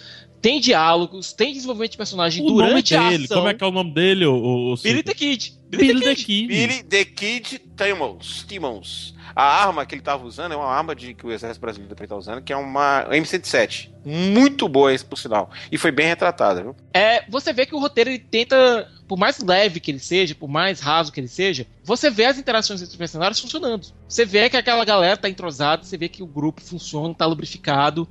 tem 0.47 0.61
diálogos, 0.61 1.33
tem 1.33 1.53
desenvolvimento 1.53 1.91
de 1.91 1.97
personagem 1.97 2.45
O 2.45 2.47
durante 2.47 2.95
nome 2.95 3.07
a 3.07 3.11
dele, 3.11 3.25
ação. 3.25 3.37
como 3.39 3.49
é 3.49 3.55
que 3.55 3.65
é 3.65 3.67
o 3.67 3.71
nome 3.73 3.93
dele, 3.93 4.27
o, 4.27 4.33
o, 4.33 4.75
o 4.75 4.77
Billy 4.77 5.03
the 5.03 5.13
Kid. 5.13 5.59
Billy 5.69 6.01
the 6.01 6.15
Kid. 6.15 6.47
Billy 6.47 6.83
the 6.85 7.05
Kid 7.05 7.61
Timmons. 7.77 8.45
Timmons. 8.49 9.17
A 9.35 9.43
arma 9.43 9.85
que 9.85 9.97
ele 9.97 10.03
tava 10.03 10.25
usando 10.25 10.53
é 10.53 10.57
uma 10.57 10.69
arma 10.73 10.95
de, 10.95 11.15
que 11.15 11.27
o 11.27 11.33
exército 11.33 11.61
brasileiro 11.61 11.95
também 11.95 12.09
tá 12.09 12.17
usando, 12.17 12.41
que 12.41 12.53
é 12.53 12.57
uma 12.57 13.05
M107. 13.11 13.91
Muito 14.05 14.69
boa, 14.69 14.95
esse, 14.95 15.05
por 15.05 15.19
sinal. 15.19 15.51
E 15.71 15.77
foi 15.77 15.91
bem 15.91 16.07
retratada, 16.07 16.63
viu? 16.63 16.77
É, 16.95 17.25
você 17.29 17.53
vê 17.53 17.67
que 17.67 17.75
o 17.75 17.79
roteiro 17.81 18.09
ele 18.09 18.21
tenta, 18.21 18.89
por 19.09 19.19
mais 19.19 19.41
leve 19.41 19.81
que 19.81 19.91
ele 19.91 19.99
seja, 19.99 20.35
por 20.35 20.49
mais 20.49 20.79
raso 20.79 21.11
que 21.13 21.19
ele 21.19 21.29
seja, 21.29 21.67
você 21.83 22.09
vê 22.09 22.25
as 22.27 22.39
interações 22.39 22.81
entre 22.81 22.93
os 22.93 22.97
personagens 22.97 23.41
funcionando. 23.41 23.89
Você 24.09 24.25
vê 24.25 24.49
que 24.49 24.57
aquela 24.57 24.85
galera 24.85 25.17
tá 25.17 25.29
entrosada, 25.29 25.83
você 25.83 25.99
vê 25.99 26.09
que 26.09 26.23
o 26.23 26.27
grupo 26.27 26.63
funciona, 26.63 27.13
tá 27.13 27.27
lubrificado. 27.27 28.09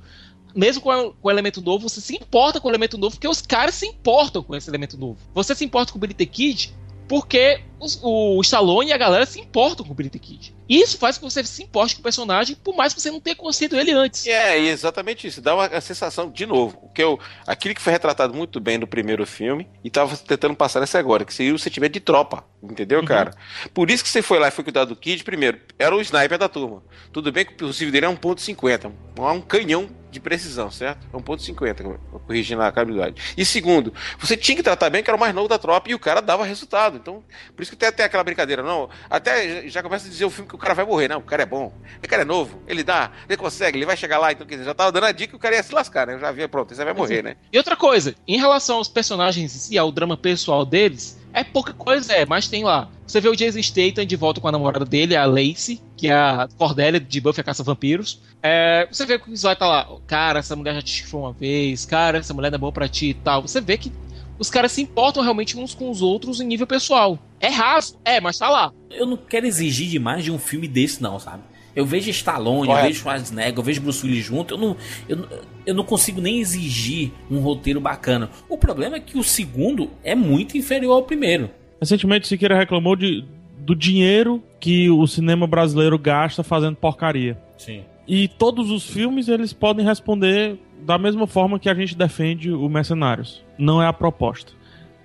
Mesmo 0.54 0.82
com, 0.82 1.12
com 1.20 1.28
o 1.28 1.30
elemento 1.30 1.60
novo, 1.60 1.88
você 1.88 2.00
se 2.00 2.14
importa 2.16 2.60
com 2.60 2.68
o 2.68 2.70
elemento 2.70 2.96
novo, 2.96 3.16
porque 3.16 3.28
os 3.28 3.42
caras 3.42 3.74
se 3.74 3.86
importam 3.86 4.42
com 4.42 4.56
esse 4.56 4.70
elemento 4.70 4.96
novo. 4.96 5.18
Você 5.34 5.54
se 5.54 5.64
importa 5.64 5.92
com 5.92 5.98
o 5.98 6.00
Billy 6.00 6.14
Kid 6.14 6.74
porque 7.06 7.60
os- 7.78 8.00
o 8.02 8.40
Stallone 8.40 8.90
e 8.90 8.92
a 8.92 8.96
galera 8.98 9.26
se 9.26 9.38
importam 9.38 9.84
com 9.84 9.92
o 9.92 9.94
Billy 9.94 10.10
Kid. 10.10 10.55
E 10.68 10.80
isso 10.80 10.98
faz 10.98 11.18
com 11.18 11.26
que 11.26 11.32
você 11.32 11.44
se 11.44 11.62
importe 11.62 11.94
com 11.94 12.00
o 12.00 12.02
personagem, 12.02 12.56
por 12.56 12.74
mais 12.76 12.92
que 12.92 13.00
você 13.00 13.10
não 13.10 13.20
tenha 13.20 13.36
conhecido 13.36 13.76
ele 13.76 13.92
antes. 13.92 14.26
E 14.26 14.30
é 14.30 14.58
exatamente 14.58 15.26
isso. 15.26 15.40
Dá 15.40 15.54
uma 15.54 15.80
sensação, 15.80 16.30
de 16.30 16.46
novo, 16.46 16.90
que 16.94 17.02
eu, 17.02 17.18
aquilo 17.46 17.74
que 17.74 17.82
foi 17.82 17.92
retratado 17.92 18.34
muito 18.34 18.60
bem 18.60 18.78
no 18.78 18.86
primeiro 18.86 19.26
filme 19.26 19.68
e 19.84 19.90
tava 19.90 20.16
tentando 20.16 20.54
passar 20.54 20.80
nessa 20.80 20.98
agora, 20.98 21.24
que 21.24 21.34
seria 21.34 21.54
o 21.54 21.58
sentimento 21.58 21.92
de 21.92 22.00
tropa. 22.00 22.44
Entendeu, 22.62 23.04
cara? 23.04 23.32
Por 23.72 23.90
isso 23.90 24.02
que 24.02 24.10
você 24.10 24.22
foi 24.22 24.38
lá 24.38 24.48
e 24.48 24.50
foi 24.50 24.64
cuidar 24.64 24.84
do 24.84 24.96
Kid, 24.96 25.22
primeiro, 25.22 25.60
era 25.78 25.94
o 25.94 26.00
sniper 26.00 26.38
da 26.38 26.48
turma. 26.48 26.82
Tudo 27.12 27.30
bem 27.30 27.44
que 27.44 27.52
o 27.52 27.56
possível 27.56 27.92
dele 27.92 28.06
é 28.06 28.08
1.50, 28.08 28.92
é 29.18 29.20
um 29.20 29.40
canhão 29.40 29.88
de 30.10 30.20
precisão, 30.20 30.70
certo? 30.70 31.06
É 31.12 31.16
1.50, 31.16 31.98
corrigindo 32.26 32.62
a 32.62 32.68
habilidade. 32.68 33.34
E 33.36 33.44
segundo, 33.44 33.92
você 34.18 34.36
tinha 34.36 34.56
que 34.56 34.62
tratar 34.62 34.90
bem 34.90 35.02
que 35.02 35.10
era 35.10 35.16
o 35.16 35.20
mais 35.20 35.34
novo 35.34 35.48
da 35.48 35.58
tropa 35.58 35.90
e 35.90 35.94
o 35.94 35.98
cara 35.98 36.20
dava 36.20 36.44
resultado. 36.44 36.96
Então, 36.96 37.22
por 37.54 37.62
isso 37.62 37.70
que 37.70 37.76
tem 37.76 37.88
até 37.88 38.04
aquela 38.04 38.24
brincadeira, 38.24 38.62
não. 38.62 38.88
Até 39.08 39.68
já 39.68 39.82
começa 39.82 40.06
a 40.06 40.10
dizer 40.10 40.24
o 40.24 40.30
filme 40.30 40.48
que 40.48 40.55
o 40.56 40.58
cara 40.58 40.74
vai 40.74 40.84
morrer, 40.84 41.08
não. 41.08 41.18
O 41.18 41.22
cara 41.22 41.42
é 41.42 41.46
bom, 41.46 41.72
o 42.02 42.08
cara 42.08 42.22
é 42.22 42.24
novo, 42.24 42.60
ele 42.66 42.82
dá, 42.82 43.12
ele 43.28 43.36
consegue, 43.36 43.78
ele 43.78 43.86
vai 43.86 43.96
chegar 43.96 44.18
lá. 44.18 44.32
Então, 44.32 44.46
quer 44.46 44.54
dizer, 44.54 44.66
já 44.66 44.74
tava 44.74 44.90
dando 44.90 45.04
a 45.04 45.12
dica 45.12 45.30
que 45.30 45.36
o 45.36 45.38
cara 45.38 45.54
ia 45.54 45.62
se 45.62 45.74
lascar, 45.74 46.06
né? 46.06 46.14
Eu 46.14 46.18
já 46.18 46.32
via, 46.32 46.48
pronto, 46.48 46.74
você 46.74 46.84
vai 46.84 46.94
morrer, 46.94 47.22
né? 47.22 47.36
E 47.52 47.58
outra 47.58 47.76
coisa, 47.76 48.14
em 48.26 48.38
relação 48.38 48.78
aos 48.78 48.88
personagens 48.88 49.52
si, 49.52 49.78
ao 49.78 49.92
drama 49.92 50.16
pessoal 50.16 50.64
deles, 50.64 51.18
é 51.32 51.44
pouca 51.44 51.72
coisa, 51.72 52.12
é, 52.12 52.24
mas 52.24 52.48
tem 52.48 52.64
lá. 52.64 52.88
Você 53.06 53.20
vê 53.20 53.28
o 53.28 53.36
Jason 53.36 53.62
Statham 53.62 54.06
de 54.06 54.16
volta 54.16 54.40
com 54.40 54.48
a 54.48 54.52
namorada 54.52 54.84
dele, 54.84 55.14
a 55.14 55.26
Lacey, 55.26 55.80
que 55.96 56.08
é 56.08 56.14
a 56.14 56.48
Cordélia 56.56 56.98
de 56.98 57.20
Buffy 57.20 57.40
a 57.40 57.44
Caça 57.44 57.62
Vampiros. 57.62 58.22
É, 58.42 58.88
você 58.90 59.04
vê 59.04 59.18
que 59.18 59.30
o 59.30 59.36
Zói 59.36 59.54
tá 59.54 59.66
lá, 59.66 59.86
cara, 60.06 60.38
essa 60.38 60.56
mulher 60.56 60.74
já 60.74 60.82
te 60.82 60.90
chifrou 60.90 61.22
uma 61.22 61.32
vez, 61.32 61.84
cara, 61.84 62.18
essa 62.18 62.32
mulher 62.32 62.50
não 62.50 62.56
é 62.56 62.58
boa 62.58 62.72
pra 62.72 62.88
ti 62.88 63.10
e 63.10 63.14
tal. 63.14 63.42
Você 63.42 63.60
vê 63.60 63.76
que 63.76 63.92
os 64.38 64.50
caras 64.50 64.72
se 64.72 64.82
importam 64.82 65.22
realmente 65.22 65.56
uns 65.58 65.74
com 65.74 65.90
os 65.90 66.02
outros 66.02 66.40
em 66.40 66.46
nível 66.46 66.66
pessoal. 66.66 67.18
É 67.40 67.48
raso, 67.48 67.98
é, 68.04 68.20
mas 68.20 68.38
tá 68.38 68.48
lá. 68.48 68.72
Eu 68.90 69.06
não 69.06 69.16
quero 69.16 69.46
exigir 69.46 69.88
demais 69.88 70.24
de 70.24 70.30
um 70.32 70.38
filme 70.38 70.66
desse, 70.66 71.02
não, 71.02 71.18
sabe? 71.18 71.42
Eu 71.74 71.84
vejo 71.84 72.08
Stallone, 72.08 72.60
eu 72.60 72.66
Correto. 72.68 72.86
vejo 72.86 73.00
Schwarzenegger, 73.00 73.58
eu 73.58 73.62
vejo 73.62 73.80
Bruce 73.82 74.06
Willis 74.06 74.24
junto, 74.24 74.54
eu 74.54 74.58
não, 74.58 74.76
eu, 75.06 75.16
não- 75.18 75.28
eu 75.66 75.74
não 75.74 75.84
consigo 75.84 76.20
nem 76.22 76.38
exigir 76.40 77.12
um 77.30 77.38
roteiro 77.40 77.78
bacana. 77.80 78.30
O 78.48 78.56
problema 78.56 78.96
é 78.96 79.00
que 79.00 79.18
o 79.18 79.22
segundo 79.22 79.90
é 80.02 80.14
muito 80.14 80.56
inferior 80.56 80.92
ao 80.94 81.02
primeiro. 81.02 81.50
Recentemente, 81.78 82.26
Siqueira 82.26 82.56
reclamou 82.56 82.96
de, 82.96 83.22
do 83.58 83.74
dinheiro 83.76 84.42
que 84.58 84.88
o 84.88 85.06
cinema 85.06 85.46
brasileiro 85.46 85.98
gasta 85.98 86.42
fazendo 86.42 86.76
porcaria. 86.76 87.36
Sim. 87.58 87.82
E 88.08 88.26
todos 88.28 88.70
os 88.70 88.88
filmes 88.88 89.28
eles 89.28 89.52
podem 89.52 89.84
responder 89.84 90.58
da 90.86 90.96
mesma 90.96 91.26
forma 91.26 91.58
que 91.58 91.68
a 91.68 91.74
gente 91.74 91.96
defende 91.96 92.52
o 92.52 92.68
Mercenários. 92.68 93.44
Não 93.58 93.82
é 93.82 93.88
a 93.88 93.92
proposta. 93.92 94.52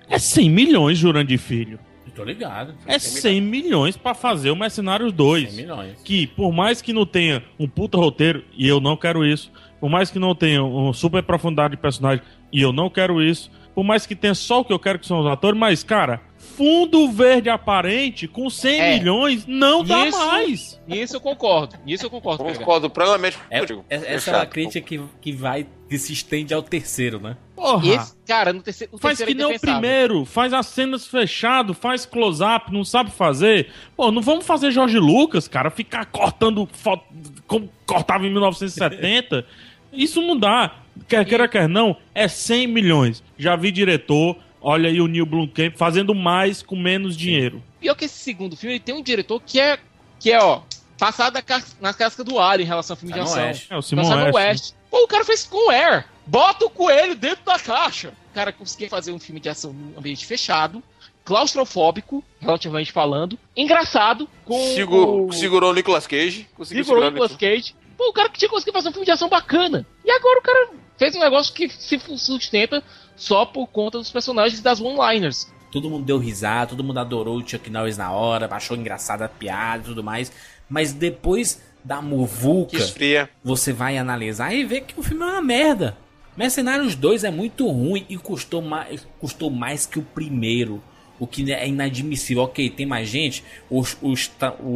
É 0.08 0.16
100 0.16 0.48
milhões, 0.48 0.96
Jurandir 0.96 1.40
Filho. 1.40 1.78
Eu 2.06 2.12
tô 2.12 2.22
ligado. 2.22 2.74
É 2.86 3.00
100 3.00 3.40
milhões 3.40 3.96
pra 3.96 4.14
fazer 4.14 4.52
o 4.52 4.56
Mercenários 4.56 5.12
2. 5.12 5.50
100 5.50 5.56
milhões. 5.56 5.98
Que, 6.04 6.28
por 6.28 6.52
mais 6.52 6.80
que 6.80 6.92
não 6.92 7.04
tenha 7.04 7.42
um 7.58 7.66
puta 7.66 7.98
roteiro, 7.98 8.44
e 8.56 8.68
eu 8.68 8.80
não 8.80 8.96
quero 8.96 9.24
isso, 9.24 9.50
por 9.80 9.90
mais 9.90 10.08
que 10.08 10.20
não 10.20 10.36
tenha 10.36 10.62
uma 10.62 10.94
super 10.94 11.20
profundidade 11.24 11.72
de 11.72 11.82
personagem, 11.82 12.22
e 12.52 12.62
eu 12.62 12.72
não 12.72 12.88
quero 12.88 13.20
isso, 13.20 13.50
por 13.74 13.82
mais 13.82 14.06
que 14.06 14.14
tenha 14.14 14.34
só 14.34 14.60
o 14.60 14.64
que 14.64 14.72
eu 14.72 14.78
quero 14.78 15.00
que 15.00 15.06
são 15.06 15.18
os 15.18 15.26
atores, 15.26 15.58
mas, 15.58 15.82
cara, 15.82 16.20
fundo 16.62 17.10
verde 17.10 17.50
aparente 17.50 18.28
com 18.28 18.48
100 18.48 18.80
É. 18.80 18.98
milhões 18.98 19.44
não 19.48 19.82
dá 19.82 20.06
mais. 20.10 20.80
Nisso 20.86 21.16
eu 21.16 21.20
concordo. 21.20 21.74
Nisso 21.84 22.06
eu 22.06 22.10
concordo. 22.10 22.44
Concordo 22.44 22.88
plenamente 22.88 23.36
É, 23.50 23.58
contigo. 23.60 23.84
é- 23.90 24.14
essa 24.14 24.30
é 24.30 24.36
uma 24.36 24.46
crítica 24.46 24.86
que, 24.86 25.00
que 25.20 25.32
vai, 25.32 25.66
que 25.88 25.98
se 25.98 26.12
estende 26.12 26.54
ao 26.54 26.62
terceiro, 26.62 27.18
né? 27.18 27.36
Porra. 27.56 27.84
E 27.84 27.90
esse, 27.90 28.14
cara, 28.24 28.52
no 28.52 28.62
terceiro, 28.62 28.94
o 28.94 28.98
Faz 28.98 29.18
terceiro 29.18 29.36
que 29.38 29.44
é 29.44 29.48
nem 29.48 29.56
o 29.56 29.60
primeiro, 29.60 30.24
faz 30.24 30.52
as 30.52 30.66
cenas 30.66 31.04
fechado, 31.04 31.74
faz 31.74 32.06
close-up, 32.06 32.72
não 32.72 32.84
sabe 32.84 33.10
fazer. 33.10 33.68
Pô, 33.96 34.12
não 34.12 34.22
vamos 34.22 34.46
fazer 34.46 34.70
Jorge 34.70 35.00
Lucas, 35.00 35.48
cara, 35.48 35.68
ficar 35.68 36.04
cortando 36.06 36.68
foto 36.72 37.02
como 37.48 37.68
cortava 37.84 38.24
em 38.24 38.30
1970. 38.30 39.44
Isso 39.92 40.22
não 40.22 40.38
dá. 40.38 40.76
Quer 41.08 41.24
queira, 41.24 41.48
quer 41.48 41.68
não, 41.68 41.96
é 42.14 42.28
100 42.28 42.68
milhões. 42.68 43.20
Já 43.36 43.56
vi 43.56 43.72
diretor, 43.72 44.36
olha 44.62 44.88
aí 44.88 45.00
o 45.00 45.06
Neil 45.06 45.26
Blomkamp 45.26 45.74
fazendo 45.76 46.14
mais 46.14 46.62
com 46.62 46.76
menos 46.76 47.16
dinheiro. 47.16 47.62
Pior 47.80 47.94
que 47.94 48.04
esse 48.04 48.18
segundo 48.18 48.56
filme, 48.56 48.76
ele 48.76 48.82
tem 48.84 48.94
um 48.94 49.02
diretor 49.02 49.40
que 49.44 49.58
é, 49.60 49.78
que 50.20 50.30
é 50.32 50.42
ó, 50.42 50.62
passado 50.98 51.34
na 51.34 51.42
cas- 51.42 51.76
na 51.80 51.92
casca 51.92 52.22
do 52.24 52.38
alho 52.38 52.62
em 52.62 52.66
relação 52.66 52.94
ao 52.94 52.98
filme 52.98 53.12
de 53.12 53.20
ação. 53.20 53.42
West. 53.42 53.66
É, 53.70 53.76
o 53.76 53.82
Simon 53.82 54.08
West, 54.08 54.34
West. 54.34 54.74
Pô, 54.90 55.02
o 55.04 55.08
cara 55.08 55.24
fez 55.24 55.44
com 55.44 55.70
Air. 55.70 56.06
Bota 56.24 56.64
o 56.64 56.70
coelho 56.70 57.16
dentro 57.16 57.44
da 57.44 57.58
caixa. 57.58 58.12
O 58.30 58.34
cara 58.34 58.52
conseguia 58.52 58.88
fazer 58.88 59.10
um 59.12 59.18
filme 59.18 59.40
de 59.40 59.48
ação 59.48 59.72
num 59.72 59.98
ambiente 59.98 60.24
fechado, 60.24 60.82
claustrofóbico, 61.24 62.22
relativamente 62.40 62.92
falando, 62.92 63.38
engraçado, 63.56 64.28
com 64.44 64.58
Segurou, 64.74 65.26
o... 65.28 65.32
segurou 65.32 65.70
o 65.70 65.74
Nicolas 65.74 66.06
Cage. 66.06 66.48
Conseguiu 66.56 66.84
Segurou 66.84 67.04
o 67.08 67.10
Nicolas 67.10 67.36
Cage. 67.36 67.74
Pô, 67.96 68.08
o 68.08 68.12
cara 68.12 68.28
que 68.28 68.38
tinha 68.38 68.48
conseguido 68.48 68.76
fazer 68.76 68.88
um 68.88 68.92
filme 68.92 69.04
de 69.06 69.10
ação 69.12 69.28
bacana. 69.28 69.86
E 70.04 70.10
agora 70.10 70.38
o 70.38 70.42
cara 70.42 70.68
fez 70.96 71.14
um 71.16 71.20
negócio 71.20 71.52
que 71.52 71.68
se 71.68 71.98
sustenta 72.16 72.82
só 73.22 73.46
por 73.46 73.66
conta 73.68 73.98
dos 73.98 74.10
personagens 74.10 74.58
e 74.58 74.62
das 74.62 74.80
one-liners. 74.80 75.50
Todo 75.70 75.88
mundo 75.88 76.04
deu 76.04 76.18
risada, 76.18 76.66
todo 76.70 76.84
mundo 76.84 76.98
adorou 76.98 77.38
o 77.38 77.48
Chuck 77.48 77.70
Norris 77.70 77.96
na 77.96 78.10
hora, 78.12 78.48
achou 78.50 78.76
engraçada 78.76 79.24
a 79.24 79.28
piada 79.28 79.82
e 79.84 79.86
tudo 79.86 80.02
mais. 80.04 80.30
Mas 80.68 80.92
depois 80.92 81.62
da 81.84 82.02
muvuca, 82.02 82.76
Que 82.76 82.82
esfria. 82.82 83.30
você 83.42 83.72
vai 83.72 83.96
analisar 83.96 84.52
e 84.52 84.64
vê 84.64 84.80
que 84.80 84.98
o 84.98 85.02
filme 85.02 85.22
é 85.22 85.26
uma 85.26 85.42
merda. 85.42 85.96
Mercenários 86.36 86.94
2 86.94 87.24
é 87.24 87.30
muito 87.30 87.66
ruim 87.68 88.04
e 88.08 88.16
custou 88.16 88.60
mais, 88.62 89.06
custou 89.18 89.50
mais 89.50 89.86
que 89.86 89.98
o 89.98 90.02
primeiro. 90.02 90.82
O 91.18 91.26
que 91.26 91.52
é 91.52 91.68
inadmissível. 91.68 92.42
Ok, 92.42 92.68
tem 92.70 92.84
mais 92.84 93.08
gente. 93.08 93.44
O, 93.70 93.82
o, 94.02 94.14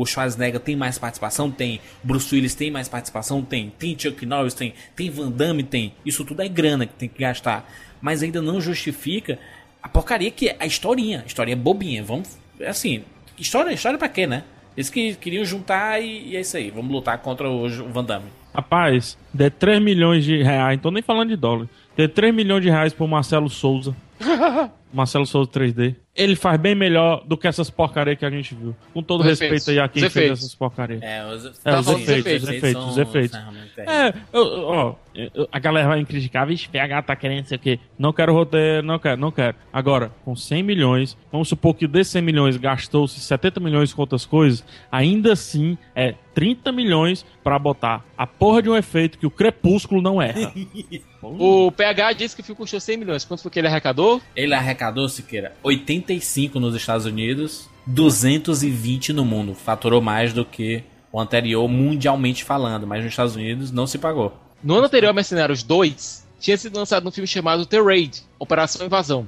o 0.00 0.06
Schwarzenegger 0.06 0.60
tem 0.60 0.76
mais 0.76 0.96
participação? 0.96 1.50
Tem. 1.50 1.80
Bruce 2.04 2.32
Willis 2.32 2.54
tem 2.54 2.70
mais 2.70 2.88
participação? 2.88 3.42
Tem. 3.42 3.72
Tem 3.76 3.98
Chuck 3.98 4.24
Norris? 4.24 4.54
Tem. 4.54 4.72
Tem 4.94 5.10
Van 5.10 5.28
Damme? 5.30 5.64
Tem. 5.64 5.92
Isso 6.04 6.24
tudo 6.24 6.42
é 6.42 6.48
grana 6.48 6.86
que 6.86 6.92
tem 6.94 7.08
que 7.08 7.18
gastar. 7.20 7.68
Mas 8.00 8.22
ainda 8.22 8.42
não 8.42 8.60
justifica 8.60 9.38
a 9.82 9.88
porcaria 9.88 10.30
que 10.30 10.48
é 10.48 10.56
a 10.58 10.66
historinha. 10.66 11.22
A 11.22 11.26
história 11.26 11.52
é 11.52 11.56
bobinha. 11.56 12.02
Vamos. 12.02 12.38
Assim. 12.66 13.04
História, 13.38 13.72
história 13.72 13.98
pra 13.98 14.08
quê, 14.08 14.26
né? 14.26 14.44
Eles 14.76 14.90
que 14.90 15.14
queriam 15.14 15.44
juntar 15.44 16.00
e, 16.00 16.30
e 16.30 16.36
é 16.36 16.40
isso 16.40 16.56
aí. 16.56 16.70
Vamos 16.70 16.90
lutar 16.90 17.18
contra 17.18 17.48
o 17.48 17.68
Van 17.90 18.04
Damme. 18.04 18.30
Rapaz, 18.54 19.18
dê 19.34 19.50
3 19.50 19.82
milhões 19.82 20.24
de 20.24 20.42
reais, 20.42 20.78
não 20.78 20.82
tô 20.84 20.90
nem 20.90 21.02
falando 21.02 21.28
de 21.28 21.36
dólar. 21.36 21.68
Dê 21.94 22.08
3 22.08 22.34
milhões 22.34 22.62
de 22.62 22.70
reais 22.70 22.92
pro 22.92 23.06
Marcelo 23.06 23.50
Souza. 23.50 23.94
Marcelo 24.92 25.26
Souza 25.26 25.50
3D. 25.50 25.94
Ele 26.16 26.34
faz 26.34 26.58
bem 26.58 26.74
melhor 26.74 27.22
do 27.26 27.36
que 27.36 27.46
essas 27.46 27.68
porcarias 27.68 28.18
que 28.18 28.24
a 28.24 28.30
gente 28.30 28.54
viu. 28.54 28.74
Com 28.94 29.02
todo 29.02 29.20
Os 29.20 29.26
respeito 29.26 29.52
efeitos. 29.54 29.68
aí 29.68 29.78
a 29.78 29.86
quem 29.88 30.04
Os 30.04 30.12
fez 30.12 30.24
efeitos. 30.24 30.38
essas 30.44 30.54
porcarias. 30.54 31.02
É, 31.02 31.24
os, 31.26 31.44
É, 31.44 31.48
os 31.50 31.58
falando 31.58 31.84
dos 31.84 32.08
efeitos, 32.08 32.26
efeitos. 32.26 32.42
os 32.42 32.48
efeitos, 32.48 32.86
os 32.90 32.98
efeitos. 32.98 33.38
É, 33.78 34.14
eu- 34.32 34.62
ó, 34.64 34.94
eu- 35.14 35.48
a 35.52 35.58
galera 35.58 35.88
vai 35.88 35.98
me 35.98 36.06
criticar, 36.06 36.46
vixe, 36.46 36.68
PH 36.68 37.02
tá 37.02 37.14
querendo 37.14 37.44
sei 37.46 37.56
o 37.56 37.60
quê. 37.60 37.78
Não 37.98 38.12
quero 38.12 38.32
roteiro, 38.32 38.82
não 38.86 38.98
quero, 38.98 39.20
não 39.20 39.30
quero. 39.30 39.56
Agora, 39.72 40.10
com 40.24 40.34
100 40.34 40.62
milhões, 40.62 41.16
vamos 41.30 41.48
supor 41.48 41.74
que 41.74 41.86
desses 41.86 42.12
100 42.12 42.22
milhões 42.22 42.56
gastou-se 42.56 43.20
70 43.20 43.60
milhões 43.60 43.92
com 43.92 44.00
outras 44.00 44.24
coisas, 44.24 44.64
ainda 44.90 45.32
assim 45.34 45.76
é 45.94 46.14
30 46.34 46.72
milhões 46.72 47.24
pra 47.42 47.58
botar 47.58 48.04
a 48.16 48.26
porra 48.26 48.62
de 48.62 48.68
um 48.70 48.76
efeito 48.76 49.18
que 49.18 49.26
o 49.26 49.30
Crepúsculo 49.30 50.00
não 50.00 50.20
erra. 50.20 50.52
O 51.22 51.72
PH 51.72 52.12
disse 52.12 52.36
que 52.36 52.40
o 52.42 52.44
filme 52.44 52.56
custou 52.56 52.78
100 52.78 52.98
milhões. 52.98 53.24
Quanto 53.24 53.42
foi 53.42 53.50
que 53.50 53.58
ele 53.58 53.66
arrecadou? 53.66 54.22
Ele 54.36 54.54
arrecadou, 54.54 55.08
Siqueira, 55.08 55.52
85 56.06 56.60
nos 56.60 56.74
Estados 56.74 57.04
Unidos, 57.04 57.68
220 57.86 59.12
no 59.12 59.24
mundo. 59.24 59.54
Faturou 59.54 60.00
mais 60.00 60.32
do 60.32 60.44
que 60.44 60.84
o 61.12 61.20
anterior, 61.20 61.66
mundialmente 61.68 62.44
falando, 62.44 62.86
mas 62.86 63.02
nos 63.02 63.12
Estados 63.12 63.34
Unidos 63.34 63.72
não 63.72 63.86
se 63.86 63.98
pagou. 63.98 64.32
No 64.62 64.76
ano 64.76 64.86
anterior, 64.86 65.12
Mercenários 65.12 65.62
2 65.62 66.26
tinha 66.38 66.56
sido 66.56 66.76
lançado 66.76 67.06
um 67.06 67.10
filme 67.10 67.26
chamado 67.26 67.66
The 67.66 67.80
Raid 67.80 68.22
Operação 68.38 68.86
Invasão. 68.86 69.26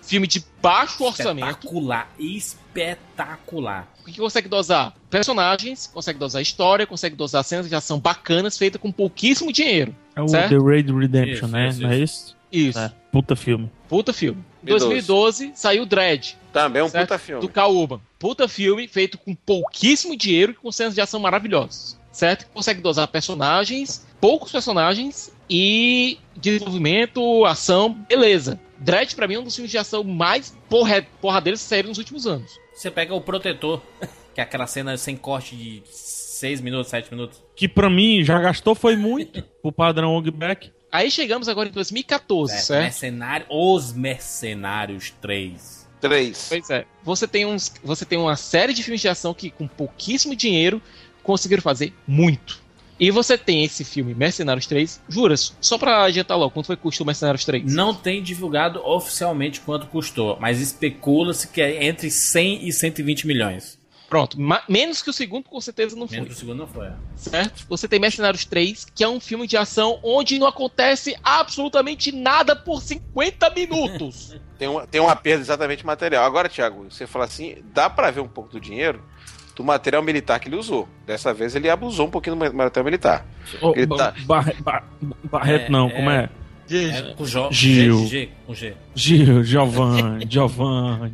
Filme 0.00 0.26
de 0.26 0.42
baixo 0.62 1.04
orçamento. 1.04 1.48
Espetacular, 1.48 2.08
espetacular. 2.18 3.88
O 4.00 4.04
que 4.06 4.18
consegue 4.18 4.48
dosar? 4.48 4.94
Personagens, 5.10 5.86
consegue 5.86 6.18
dosar 6.18 6.40
história, 6.40 6.86
consegue 6.86 7.14
dosar 7.14 7.44
cenas 7.44 7.68
de 7.68 7.74
ação 7.74 8.00
bacanas 8.00 8.56
feitas 8.56 8.80
com 8.80 8.90
pouquíssimo 8.90 9.52
dinheiro. 9.52 9.94
É 10.14 10.22
o 10.22 10.28
certo? 10.28 10.48
The 10.48 10.64
Raid 10.64 10.90
Redemption, 10.90 11.46
Isso, 11.46 11.48
né? 11.48 11.68
isso, 11.68 11.82
Não 11.82 11.90
é 11.90 11.98
isso? 11.98 12.35
Isso. 12.50 12.78
É, 12.78 12.92
puta 13.12 13.36
filme. 13.36 13.70
Puta 13.88 14.12
filme. 14.12 14.44
Em 14.62 14.66
2012. 14.66 15.46
2012 15.46 15.52
saiu 15.54 15.86
Dread. 15.86 16.36
Também 16.52 16.82
um 16.82 16.88
certo? 16.88 17.08
puta 17.08 17.18
filme. 17.18 17.40
Do 17.40 17.48
Kauba. 17.48 18.00
Puta 18.18 18.48
filme 18.48 18.88
feito 18.88 19.18
com 19.18 19.34
pouquíssimo 19.34 20.16
dinheiro 20.16 20.52
e 20.52 20.54
com 20.54 20.72
cenas 20.72 20.94
de 20.94 21.00
ação 21.00 21.20
maravilhosas. 21.20 21.98
Certo? 22.10 22.46
Consegue 22.52 22.80
dosar 22.80 23.06
personagens, 23.08 24.06
poucos 24.20 24.50
personagens 24.50 25.32
e 25.48 26.18
desenvolvimento, 26.34 27.44
ação, 27.44 27.92
beleza. 27.92 28.58
Dread 28.78 29.14
pra 29.14 29.28
mim 29.28 29.34
é 29.34 29.38
um 29.38 29.44
dos 29.44 29.54
filmes 29.54 29.70
de 29.70 29.78
ação 29.78 30.02
mais 30.02 30.56
porra 30.68 31.06
porradeiros 31.20 31.62
que 31.62 31.68
saíram 31.68 31.90
nos 31.90 31.98
últimos 31.98 32.26
anos. 32.26 32.58
Você 32.74 32.90
pega 32.90 33.14
o 33.14 33.20
Protetor, 33.20 33.80
que 34.34 34.40
é 34.40 34.42
aquela 34.42 34.66
cena 34.66 34.96
sem 34.96 35.16
corte 35.16 35.56
de 35.56 35.82
6 35.86 36.60
minutos, 36.60 36.88
7 36.88 37.10
minutos. 37.10 37.42
Que 37.54 37.68
pra 37.68 37.88
mim 37.88 38.22
já 38.22 38.38
gastou 38.38 38.74
foi 38.74 38.96
muito 38.96 39.42
o 39.62 39.72
padrão 39.72 40.14
Ogback. 40.14 40.70
Aí 40.90 41.10
chegamos 41.10 41.48
agora 41.48 41.68
em 41.68 41.72
2014, 41.72 42.54
É, 42.54 42.58
certo? 42.58 42.82
Mercenário, 42.82 43.46
Os 43.50 43.92
Mercenários 43.92 45.12
3. 45.20 45.86
Três. 46.00 46.46
Pois 46.48 46.70
é. 46.70 46.84
Você 47.02 47.26
tem, 47.26 47.46
uns, 47.46 47.72
você 47.82 48.04
tem 48.04 48.18
uma 48.18 48.36
série 48.36 48.72
de 48.72 48.82
filmes 48.82 49.00
de 49.00 49.08
ação 49.08 49.32
que, 49.34 49.50
com 49.50 49.66
pouquíssimo 49.66 50.36
dinheiro, 50.36 50.80
conseguiram 51.22 51.62
fazer 51.62 51.92
muito. 52.06 52.60
E 52.98 53.10
você 53.10 53.36
tem 53.36 53.62
esse 53.64 53.84
filme, 53.84 54.14
Mercenários 54.14 54.66
3. 54.66 55.00
Juras, 55.08 55.54
só 55.60 55.76
pra 55.76 56.04
adiantar 56.04 56.38
logo, 56.38 56.50
quanto 56.52 56.66
foi 56.66 56.76
que 56.76 56.82
custou 56.82 57.06
Mercenários 57.06 57.44
3? 57.44 57.72
Não 57.74 57.94
tem 57.94 58.22
divulgado 58.22 58.80
oficialmente 58.86 59.60
quanto 59.60 59.86
custou, 59.86 60.38
mas 60.40 60.60
especula-se 60.60 61.48
que 61.48 61.60
é 61.60 61.84
entre 61.86 62.10
100 62.10 62.66
e 62.68 62.72
120 62.72 63.26
milhões. 63.26 63.78
Pronto, 64.08 64.40
ma- 64.40 64.62
menos 64.68 65.02
que 65.02 65.10
o 65.10 65.12
segundo, 65.12 65.44
com 65.48 65.60
certeza 65.60 65.96
não 65.96 66.06
foi. 66.06 66.18
Menos 66.18 66.28
que 66.30 66.36
o 66.36 66.38
segundo 66.38 66.58
não 66.58 66.66
foi. 66.66 66.86
é. 66.86 66.92
Certo? 67.16 67.66
Você 67.68 67.88
tem 67.88 67.98
Mercenários 67.98 68.44
3, 68.44 68.84
que 68.94 69.02
é 69.02 69.08
um 69.08 69.18
filme 69.20 69.46
de 69.46 69.56
ação 69.56 69.98
onde 70.02 70.38
não 70.38 70.46
acontece 70.46 71.16
absolutamente 71.24 72.12
nada 72.12 72.54
por 72.54 72.80
50 72.82 73.50
minutos. 73.50 74.36
Tem 74.56 74.68
uma, 74.68 74.86
tem 74.86 75.02
uma 75.02 75.14
perda 75.14 75.42
exatamente 75.42 75.84
material. 75.84 76.24
Agora, 76.24 76.48
Thiago, 76.48 76.86
você 76.90 77.06
fala 77.06 77.26
assim, 77.26 77.56
dá 77.74 77.90
pra 77.90 78.10
ver 78.10 78.20
um 78.20 78.28
pouco 78.28 78.48
do 78.50 78.58
dinheiro 78.58 79.02
do 79.54 79.62
material 79.62 80.02
militar 80.02 80.40
que 80.40 80.48
ele 80.48 80.56
usou. 80.56 80.88
Dessa 81.06 81.34
vez 81.34 81.54
ele 81.54 81.68
abusou 81.68 82.06
um 82.06 82.10
pouquinho 82.10 82.36
do 82.36 82.54
material 82.54 82.84
militar. 82.84 83.26
Ô, 83.60 83.72
Ele 83.76 83.86
tá- 83.86 84.14
Barre- 84.24 84.54
Ba- 84.60 84.82
Barreto 85.24 85.66
É, 85.66 85.68
não, 85.68 85.88
é. 85.88 85.90
como 85.92 86.10
é? 86.10 86.30
É, 86.70 87.14
com 87.14 87.26
Jo- 87.26 87.48
Gil. 87.52 87.98
G, 87.98 88.06
G, 88.08 88.28
com 88.46 88.54
G. 88.54 88.74
Gil, 88.94 89.44
Giovanni, 89.44 90.24
Giovanni. 90.30 91.12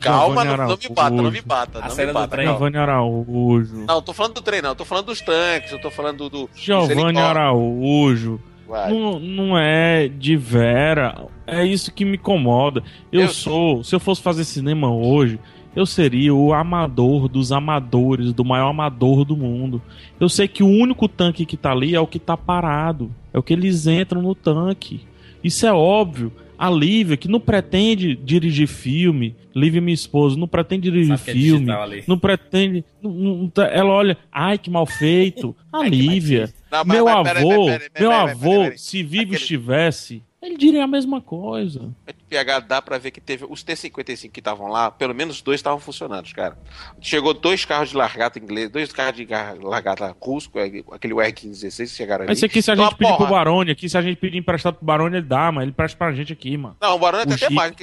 Calma, 0.00 0.44
não, 0.44 0.56
não 0.56 0.66
me 0.76 0.88
bata, 0.94 1.10
não 1.10 1.30
me 1.30 1.40
bata, 1.40 1.78
A 1.78 1.82
não 1.82 1.90
cena 1.90 2.06
me 2.08 2.12
do 2.12 2.18
bata. 2.20 2.42
Giovanni 2.42 2.76
Araújo. 2.76 3.84
Não, 3.86 3.94
eu 3.96 4.02
tô 4.02 4.12
falando 4.12 4.34
do 4.34 4.42
trem, 4.42 4.60
não. 4.62 4.70
Eu 4.70 4.74
tô 4.76 4.84
falando 4.84 5.06
dos 5.06 5.20
tanques, 5.20 5.72
eu 5.72 5.80
tô 5.80 5.90
falando 5.90 6.28
do. 6.28 6.48
Giovanni. 6.54 7.18
Araújo. 7.18 8.40
Vai. 8.68 8.92
Não, 8.92 9.18
não 9.20 9.58
é 9.58 10.08
de 10.08 10.36
vera. 10.36 11.26
É 11.46 11.64
isso 11.64 11.92
que 11.92 12.04
me 12.04 12.16
incomoda. 12.16 12.82
Eu, 13.12 13.22
Eu- 13.22 13.28
sou. 13.28 13.84
Se 13.84 13.94
eu 13.94 14.00
fosse 14.00 14.20
fazer 14.20 14.44
cinema 14.44 14.92
hoje, 14.92 15.38
eu 15.74 15.86
seria 15.86 16.34
o 16.34 16.52
amador 16.52 17.28
dos 17.28 17.52
amadores, 17.52 18.32
do 18.32 18.44
maior 18.44 18.70
amador 18.70 19.24
do 19.24 19.36
mundo. 19.36 19.80
Eu 20.18 20.28
sei 20.28 20.48
que 20.48 20.62
o 20.62 20.68
único 20.68 21.06
tanque 21.08 21.46
que 21.46 21.56
tá 21.56 21.70
ali 21.70 21.94
é 21.94 22.00
o 22.00 22.06
que 22.06 22.18
tá 22.18 22.36
parado. 22.36 23.10
É 23.32 23.38
o 23.38 23.42
que 23.42 23.52
eles 23.52 23.86
entram 23.86 24.20
no 24.20 24.34
tanque. 24.34 25.02
Isso 25.44 25.64
é 25.66 25.72
óbvio. 25.72 26.32
A 26.58 26.70
Lívia, 26.70 27.16
que 27.16 27.28
não 27.28 27.38
pretende 27.40 28.14
dirigir 28.16 28.66
filme, 28.66 29.36
Lívia, 29.54 29.80
minha 29.80 29.94
esposa, 29.94 30.36
não 30.38 30.48
pretende 30.48 30.90
dirigir 30.90 31.16
Sabe 31.18 31.30
é 31.30 31.34
filme, 31.34 31.70
ali. 31.70 32.04
não 32.06 32.18
pretende. 32.18 32.84
não- 33.02 33.10
não 33.12 33.48
tá- 33.48 33.66
ela 33.66 33.90
olha, 33.90 34.16
ai 34.32 34.58
que 34.58 34.70
mal 34.70 34.86
feito. 34.86 35.54
A 35.72 35.86
Lívia, 35.86 36.52
Não, 36.70 36.84
mas- 36.84 36.96
meu 36.96 37.04
mas 37.06 37.26
avô, 37.36 37.66
meu 37.98 38.10
avô, 38.12 38.72
se 38.76 39.02
vivo 39.02 39.22
Aquele- 39.24 39.36
estivesse, 39.36 40.22
ele 40.42 40.56
diria 40.56 40.84
a 40.84 40.86
mesma 40.86 41.20
coisa. 41.20 41.94
PH 42.28 42.60
dá 42.60 42.82
pra 42.82 42.98
ver 42.98 43.10
que 43.10 43.20
teve 43.20 43.46
os 43.48 43.62
T-55 43.62 44.30
que 44.30 44.40
estavam 44.40 44.68
lá, 44.68 44.90
pelo 44.90 45.14
menos 45.14 45.40
dois 45.40 45.58
estavam 45.60 45.78
funcionando, 45.78 46.32
cara. 46.34 46.58
Chegou 47.00 47.32
dois 47.32 47.64
carros 47.64 47.90
de 47.90 47.96
largata 47.96 48.38
inglês, 48.38 48.68
dois 48.70 48.92
carros 48.92 49.16
de 49.16 49.26
largata 49.60 50.14
russo, 50.20 50.50
aquele 50.92 51.14
R-1516 51.14 51.76
que 51.76 51.86
chegaram 51.88 52.22
ali. 52.24 52.30
Mas 52.30 52.42
aqui, 52.42 52.60
se 52.60 52.70
a 52.70 52.74
Então, 52.74 52.84
gente 52.86 52.96
pedir 52.96 53.08
pro 53.08 53.18
porra, 53.18 53.30
Barone 53.30 53.70
aqui, 53.70 53.88
se 53.88 53.96
a 53.96 54.02
gente 54.02 54.16
pedir 54.16 54.38
emprestado 54.38 54.74
pro 54.74 54.84
Barone, 54.84 55.16
ele 55.18 55.26
dá, 55.26 55.52
mas 55.52 55.62
ele 55.64 55.72
presta 55.72 55.96
pra 55.96 56.12
gente 56.12 56.32
aqui, 56.32 56.56
mano. 56.56 56.76
Não, 56.80 56.96
o 56.96 56.98
Barone 56.98 57.24
O 57.24 57.26
tem 57.26 57.34
até 57.34 57.50
mais, 57.50 57.74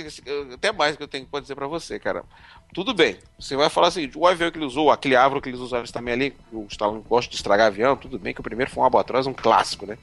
até 0.53 0.71
mais 0.71 0.95
que 0.95 1.03
eu 1.03 1.07
tenho 1.07 1.25
que 1.25 1.41
dizer 1.41 1.55
pra 1.55 1.67
você, 1.67 1.99
cara. 1.99 2.23
Tudo 2.73 2.93
bem. 2.93 3.17
Você 3.39 3.55
vai 3.55 3.69
falar 3.69 3.91
seguinte: 3.91 4.17
o 4.17 4.25
avião 4.25 4.49
que 4.49 4.57
ele 4.57 4.65
usou, 4.65 4.91
aquele 4.91 5.15
Avro 5.15 5.39
que 5.39 5.49
eles 5.49 5.59
usaram 5.59 5.85
também 5.85 6.13
ali, 6.13 6.33
o 6.51 6.65
Stallone 6.69 7.03
gosta 7.07 7.29
de 7.29 7.35
estragar 7.35 7.67
avião, 7.67 7.95
tudo 7.95 8.17
bem 8.17 8.33
que 8.33 8.39
o 8.39 8.43
primeiro 8.43 8.71
foi 8.71 8.81
um 8.81 8.85
Albatroz, 8.85 9.27
um 9.27 9.33
clássico, 9.33 9.85
né? 9.85 9.97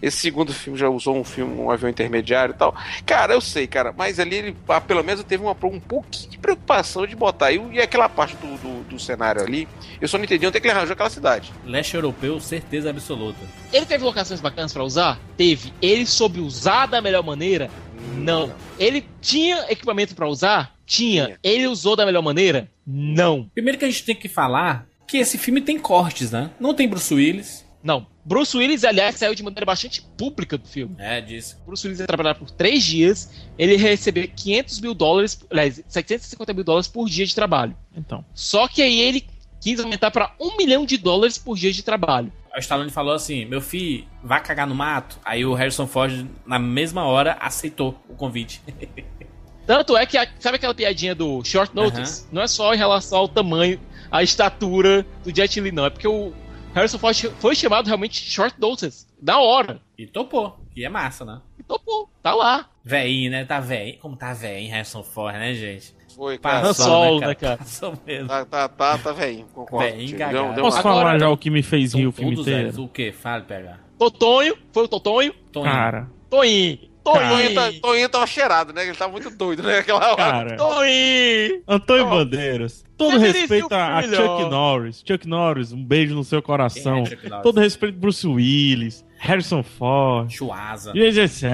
Esse 0.00 0.18
segundo 0.18 0.52
filme 0.52 0.78
já 0.78 0.88
usou 0.88 1.16
um 1.16 1.24
filme, 1.24 1.58
um 1.60 1.70
avião 1.70 1.88
intermediário 1.88 2.54
e 2.54 2.58
tal. 2.58 2.74
Cara, 3.06 3.34
eu 3.34 3.40
sei, 3.40 3.66
cara, 3.74 3.92
mas 3.92 4.20
ali 4.20 4.36
ele 4.36 4.56
ah, 4.68 4.80
pelo 4.80 5.02
menos 5.02 5.24
teve 5.24 5.42
uma, 5.42 5.50
um 5.50 5.80
pouquinho 5.80 6.30
de 6.30 6.38
preocupação 6.38 7.04
de 7.04 7.16
botar. 7.16 7.50
E, 7.50 7.60
e 7.72 7.80
aquela 7.80 8.08
parte 8.08 8.36
do, 8.36 8.56
do, 8.58 8.84
do 8.84 8.98
cenário 9.00 9.42
ali, 9.42 9.66
eu 10.00 10.06
só 10.06 10.16
não 10.16 10.24
entendi 10.24 10.46
onde 10.46 10.56
é 10.56 10.60
que 10.60 10.68
ele 10.68 10.78
arranjou 10.78 10.92
aquela 10.92 11.10
cidade. 11.10 11.52
Leste 11.66 11.96
europeu, 11.96 12.38
certeza 12.38 12.90
absoluta. 12.90 13.38
Ele 13.72 13.84
teve 13.84 14.04
locações 14.04 14.40
bacanas 14.40 14.72
pra 14.72 14.84
usar? 14.84 15.18
Teve. 15.36 15.72
Ele 15.82 16.06
soube 16.06 16.38
usar 16.38 16.86
da 16.86 17.02
melhor 17.02 17.24
maneira? 17.24 17.68
Não. 18.16 18.54
Ele 18.78 19.04
tinha 19.20 19.66
equipamento 19.68 20.14
pra 20.14 20.28
usar? 20.28 20.72
Tinha. 20.86 21.36
Ele 21.42 21.66
usou 21.66 21.96
da 21.96 22.06
melhor 22.06 22.22
maneira? 22.22 22.68
Não. 22.86 23.50
Primeiro 23.52 23.76
que 23.76 23.84
a 23.84 23.90
gente 23.90 24.04
tem 24.04 24.14
que 24.14 24.28
falar 24.28 24.86
que 25.06 25.18
esse 25.18 25.36
filme 25.36 25.60
tem 25.60 25.78
cortes, 25.78 26.30
né? 26.30 26.50
Não 26.60 26.74
tem 26.74 26.88
Bruce 26.88 27.12
Willis. 27.12 27.63
Não. 27.84 28.06
Bruce 28.24 28.56
Willis, 28.56 28.82
aliás, 28.82 29.16
saiu 29.16 29.34
de 29.34 29.42
maneira 29.42 29.66
bastante 29.66 30.00
pública 30.16 30.56
do 30.56 30.66
filme. 30.66 30.96
É, 30.98 31.20
disso. 31.20 31.60
Bruce 31.66 31.86
Willis 31.86 32.00
ia 32.00 32.06
trabalhar 32.06 32.34
por 32.34 32.50
três 32.50 32.82
dias, 32.82 33.30
ele 33.58 33.72
ia 33.72 33.78
receber 33.78 34.28
500 34.28 34.80
mil 34.80 34.94
dólares, 34.94 35.38
aliás, 35.50 35.82
750 35.86 36.54
mil 36.54 36.64
dólares 36.64 36.88
por 36.88 37.06
dia 37.06 37.26
de 37.26 37.34
trabalho. 37.34 37.76
Então. 37.94 38.24
Só 38.32 38.66
que 38.66 38.80
aí 38.80 38.98
ele 39.02 39.26
quis 39.60 39.78
aumentar 39.80 40.10
pra 40.10 40.34
um 40.40 40.56
milhão 40.56 40.86
de 40.86 40.96
dólares 40.96 41.36
por 41.36 41.56
dia 41.58 41.70
de 41.72 41.82
trabalho. 41.82 42.32
O 42.56 42.58
Stallone 42.58 42.90
falou 42.90 43.12
assim: 43.12 43.44
meu 43.44 43.60
filho, 43.60 44.06
vai 44.22 44.42
cagar 44.42 44.66
no 44.66 44.74
mato. 44.74 45.18
Aí 45.24 45.44
o 45.44 45.52
Harrison 45.52 45.86
Ford, 45.86 46.26
na 46.46 46.58
mesma 46.58 47.04
hora, 47.04 47.36
aceitou 47.40 48.00
o 48.08 48.14
convite. 48.14 48.62
Tanto 49.66 49.96
é 49.96 50.04
que, 50.06 50.16
a- 50.18 50.28
sabe 50.38 50.56
aquela 50.56 50.74
piadinha 50.74 51.14
do 51.14 51.42
short 51.44 51.74
notice? 51.74 52.26
Não 52.30 52.42
é 52.42 52.46
só 52.46 52.74
em 52.74 52.76
relação 52.76 53.18
ao 53.18 53.28
tamanho, 53.28 53.80
à 54.10 54.22
estatura 54.22 55.06
do 55.24 55.34
Jet 55.34 55.58
Li, 55.58 55.72
não. 55.72 55.86
É 55.86 55.90
porque 55.90 56.06
o 56.06 56.32
Harrison 56.74 56.98
Ford 56.98 57.16
foi 57.38 57.54
chamado 57.54 57.86
realmente 57.86 58.20
short 58.20 58.60
notice. 58.60 59.06
Da 59.20 59.38
hora. 59.38 59.80
E 59.96 60.06
topou. 60.06 60.58
E 60.76 60.84
é 60.84 60.88
massa, 60.88 61.24
né? 61.24 61.40
E 61.58 61.62
topou. 61.62 62.08
Tá 62.22 62.34
lá. 62.34 62.68
Veinho, 62.84 63.30
né? 63.30 63.44
Tá 63.44 63.60
velho. 63.60 63.96
Como 63.98 64.16
tá 64.16 64.32
velho, 64.34 64.58
hein, 64.58 64.68
Harrison 64.68 65.02
Ford, 65.02 65.34
né, 65.34 65.54
gente? 65.54 65.94
Foi, 66.16 66.36
cara. 66.38 66.60
Passou, 66.68 67.20
né, 67.20 67.26
né, 67.28 67.34
cara? 67.34 67.56
Passou 67.58 67.94
mesmo. 68.06 68.28
Tá, 68.28 68.44
tá, 68.44 68.68
tá, 68.68 68.98
tá 68.98 69.12
velhinho, 69.12 69.46
concordo. 69.54 69.88
Cagado. 70.12 70.32
Deu- 70.32 70.52
deu 70.54 70.64
Posso 70.64 70.76
uma- 70.76 70.82
falar 70.82 71.00
Agora- 71.00 71.18
já 71.18 71.28
o 71.30 71.36
que 71.36 71.50
me 71.50 71.62
fez 71.62 71.92
rir 71.94 72.06
o 72.06 72.12
filme 72.12 72.32
inteiro? 72.34 72.58
velhos. 72.60 72.78
O 72.78 72.88
quê? 72.88 73.12
Fale, 73.12 73.44
pegar. 73.44 73.80
Totonho, 73.98 74.56
foi 74.72 74.84
o 74.84 74.88
Totonho? 74.88 75.32
Toninho. 75.52 75.72
Cara, 75.72 76.08
Toinho. 76.28 76.78
Toninho, 77.04 77.54
tá, 77.54 77.66
Toinho. 77.66 77.80
Toninho 77.80 78.08
tava 78.08 78.26
cheirado, 78.26 78.72
né? 78.72 78.84
Ele 78.84 78.94
tava 78.94 79.12
muito 79.12 79.30
doido, 79.30 79.62
né? 79.62 79.78
Aquela 79.78 80.12
hora. 80.12 80.16
cara. 80.16 80.56
Toinho. 80.56 81.62
Antônio 81.68 82.06
Bandeiras. 82.08 82.84
Todo 82.96 83.18
respeito 83.18 83.74
a, 83.74 84.02
Chuck. 84.02 84.50
Norris. 84.50 85.04
Chuck 85.06 85.28
Norris, 85.28 85.72
um 85.72 85.84
beijo 85.84 86.14
no 86.14 86.24
seu 86.24 86.40
coração. 86.40 87.04
É? 87.04 87.42
Todo 87.42 87.60
respeito 87.60 87.98
Bruce 87.98 88.26
Willis, 88.26 89.04
Harrison 89.18 89.62
Ford, 89.62 90.30
Chuasa. 90.30 90.92
GGC, 90.92 91.48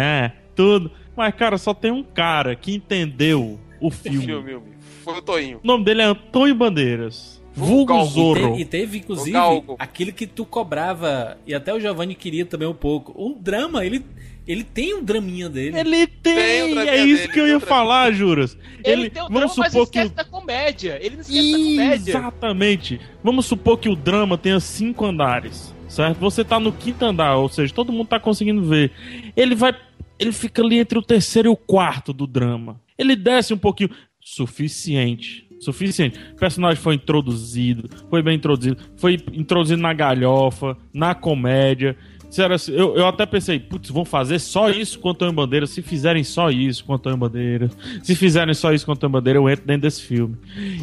tudo. 0.55 0.90
Mas, 1.16 1.34
cara, 1.34 1.59
só 1.59 1.74
tem 1.74 1.90
um 1.90 2.03
cara 2.03 2.55
que 2.55 2.74
entendeu 2.74 3.59
o 3.80 3.90
filme. 3.90 4.24
filme, 4.24 4.51
filme. 4.51 4.66
Foi 5.03 5.14
o 5.14 5.22
Toinho. 5.22 5.61
O 5.62 5.66
nome 5.66 5.84
dele 5.84 6.03
é 6.03 6.05
Antônio 6.05 6.55
Bandeiras. 6.55 7.39
Vulgo. 7.64 8.00
E 8.00 8.06
Zorro. 8.06 8.34
teve, 8.34 8.61
e 8.61 8.64
teve, 8.64 8.98
inclusive, 8.98 9.36
aquilo 9.78 10.12
que 10.12 10.26
tu 10.26 10.44
cobrava, 10.44 11.38
e 11.46 11.54
até 11.54 11.72
o 11.72 11.80
Giovanni 11.80 12.14
queria 12.14 12.44
também 12.44 12.68
um 12.68 12.74
pouco. 12.74 13.14
Um 13.16 13.32
drama, 13.40 13.84
ele, 13.84 14.04
ele 14.46 14.64
tem 14.64 14.94
um 14.94 15.02
draminha 15.02 15.48
dele. 15.48 15.78
Ele 15.78 16.06
tem, 16.06 16.34
Tem 16.34 16.78
é 16.88 17.04
isso 17.04 17.22
dele, 17.22 17.32
que 17.32 17.40
eu 17.40 17.46
ia 17.46 17.61
falar, 17.61 18.12
Juras. 18.12 18.56
Ele, 18.84 19.02
Ele, 19.02 19.11
tem 19.11 19.22
o 19.22 19.26
vamos 19.26 19.54
drama, 19.54 19.54
mas 19.58 19.72
supor 19.72 19.90
que 19.90 19.98
esquece 19.98 20.12
o 20.12 20.16
da 20.16 20.24
comédia. 20.24 20.98
Ele 21.00 21.14
não 21.16 21.20
esquece 21.20 21.52
da 21.52 21.58
comédia. 21.58 22.11
Exatamente. 22.11 23.00
Vamos 23.22 23.46
supor 23.46 23.78
que 23.78 23.88
o 23.88 23.96
drama 23.96 24.38
tenha 24.38 24.58
cinco 24.61 25.04
andares, 25.04 25.74
certo? 25.88 26.18
Você 26.18 26.44
tá 26.44 26.58
no 26.58 26.72
quinto 26.72 27.04
andar, 27.04 27.36
ou 27.36 27.48
seja, 27.48 27.72
todo 27.72 27.92
mundo 27.92 28.08
tá 28.08 28.18
conseguindo 28.18 28.64
ver. 28.64 28.90
Ele 29.36 29.54
vai, 29.54 29.74
ele 30.18 30.32
fica 30.32 30.62
ali 30.62 30.78
entre 30.78 30.98
o 30.98 31.02
terceiro 31.02 31.48
e 31.48 31.52
o 31.52 31.56
quarto 31.56 32.12
do 32.12 32.26
drama. 32.26 32.80
Ele 32.98 33.16
desce 33.16 33.54
um 33.54 33.58
pouquinho, 33.58 33.90
suficiente. 34.20 35.49
Suficiente. 35.61 36.18
O 36.32 36.36
personagem 36.36 36.82
foi 36.82 36.94
introduzido, 36.94 37.88
foi 38.08 38.22
bem 38.22 38.36
introduzido, 38.36 38.76
foi 38.96 39.18
introduzido 39.32 39.80
na 39.80 39.92
galhofa, 39.92 40.76
na 40.92 41.14
comédia. 41.14 41.94
disseram 42.28 42.54
assim, 42.54 42.72
eu, 42.72 42.96
eu 42.96 43.06
até 43.06 43.26
pensei, 43.26 43.61
putz, 43.61 43.90
vão 43.90 44.04
fazer 44.04 44.38
só 44.38 44.70
isso 44.70 44.98
com 44.98 45.08
o 45.08 45.11
Antônio 45.11 45.34
Bandeira. 45.34 45.66
Se 45.66 45.82
fizerem 45.82 46.24
só 46.24 46.50
isso 46.50 46.84
com 46.84 46.92
o 46.92 46.94
Antônio 46.94 47.18
Bandeira, 47.18 47.68
se 48.02 48.14
fizerem 48.14 48.54
só 48.54 48.72
isso 48.72 48.86
com 48.86 48.92
o 48.92 48.94
Antônio 48.94 49.12
Bandeira, 49.12 49.38
eu 49.38 49.48
entro 49.50 49.66
dentro 49.66 49.82
desse 49.82 50.02
filme. 50.02 50.36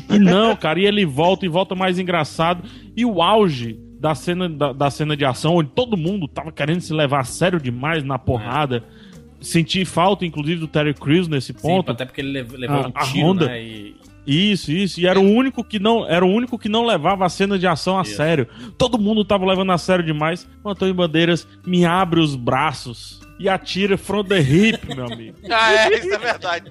E 0.09 0.19
não, 0.19 0.55
cara, 0.55 0.79
e 0.79 0.85
ele 0.85 1.05
volta 1.05 1.45
e 1.45 1.49
volta 1.49 1.73
mais 1.73 1.97
engraçado. 1.97 2.63
E 2.95 3.03
o 3.05 3.21
auge 3.21 3.79
da 3.99 4.13
cena, 4.13 4.47
da, 4.47 4.73
da 4.73 4.89
cena 4.91 5.17
de 5.17 5.25
ação, 5.25 5.55
onde 5.55 5.71
todo 5.71 5.97
mundo 5.97 6.27
tava 6.27 6.51
querendo 6.51 6.81
se 6.81 6.93
levar 6.93 7.21
a 7.21 7.23
sério 7.23 7.59
demais 7.59 8.03
na 8.03 8.19
porrada. 8.19 8.83
Senti 9.39 9.85
falta, 9.85 10.25
inclusive, 10.25 10.59
do 10.59 10.67
Terry 10.67 10.93
Crews 10.93 11.27
nesse 11.27 11.53
ponto. 11.53 11.91
até 11.91 12.05
porque 12.05 12.21
ele 12.21 12.31
lev- 12.31 12.53
levou 12.53 12.77
A- 12.77 12.87
um 12.87 12.91
a 12.93 13.01
tiro, 13.05 13.25
Honda- 13.27 13.45
né? 13.47 13.63
E... 13.63 13.95
Isso, 14.27 14.71
isso. 14.71 14.99
E 14.99 15.07
era 15.07 15.17
o 15.19 15.23
único 15.23 15.63
que 15.63 15.79
não, 15.79 16.05
era 16.07 16.25
o 16.25 16.29
único 16.29 16.59
que 16.59 16.67
não 16.67 16.85
levava 16.85 17.25
a 17.25 17.29
cena 17.29 17.57
de 17.57 17.65
ação 17.65 17.97
a 17.97 18.03
sério. 18.03 18.45
Todo 18.77 18.99
mundo 18.99 19.23
tava 19.23 19.45
levando 19.45 19.71
a 19.71 19.77
sério 19.77 20.03
demais. 20.03 20.45
O 20.61 20.69
Antônio 20.69 20.93
Bandeiras 20.93 21.47
me 21.65 21.85
abre 21.85 22.19
os 22.19 22.35
braços 22.35 23.21
e 23.39 23.47
atira 23.47 23.97
from 23.97 24.25
the 24.25 24.39
hip, 24.39 24.93
meu 24.93 25.05
amigo. 25.05 25.37
Ah, 25.49 25.73
é, 25.73 25.97
isso 25.97 26.13
é 26.13 26.17
verdade. 26.17 26.69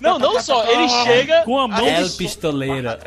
Não, 0.00 0.18
não 0.18 0.40
só, 0.40 0.64
ele 0.66 0.88
chega. 1.04 1.42
Com 1.42 1.58
a 1.58 1.68
mão 1.68 1.86
El 1.86 2.08
de 2.08 2.16
Pistoleira. 2.16 2.98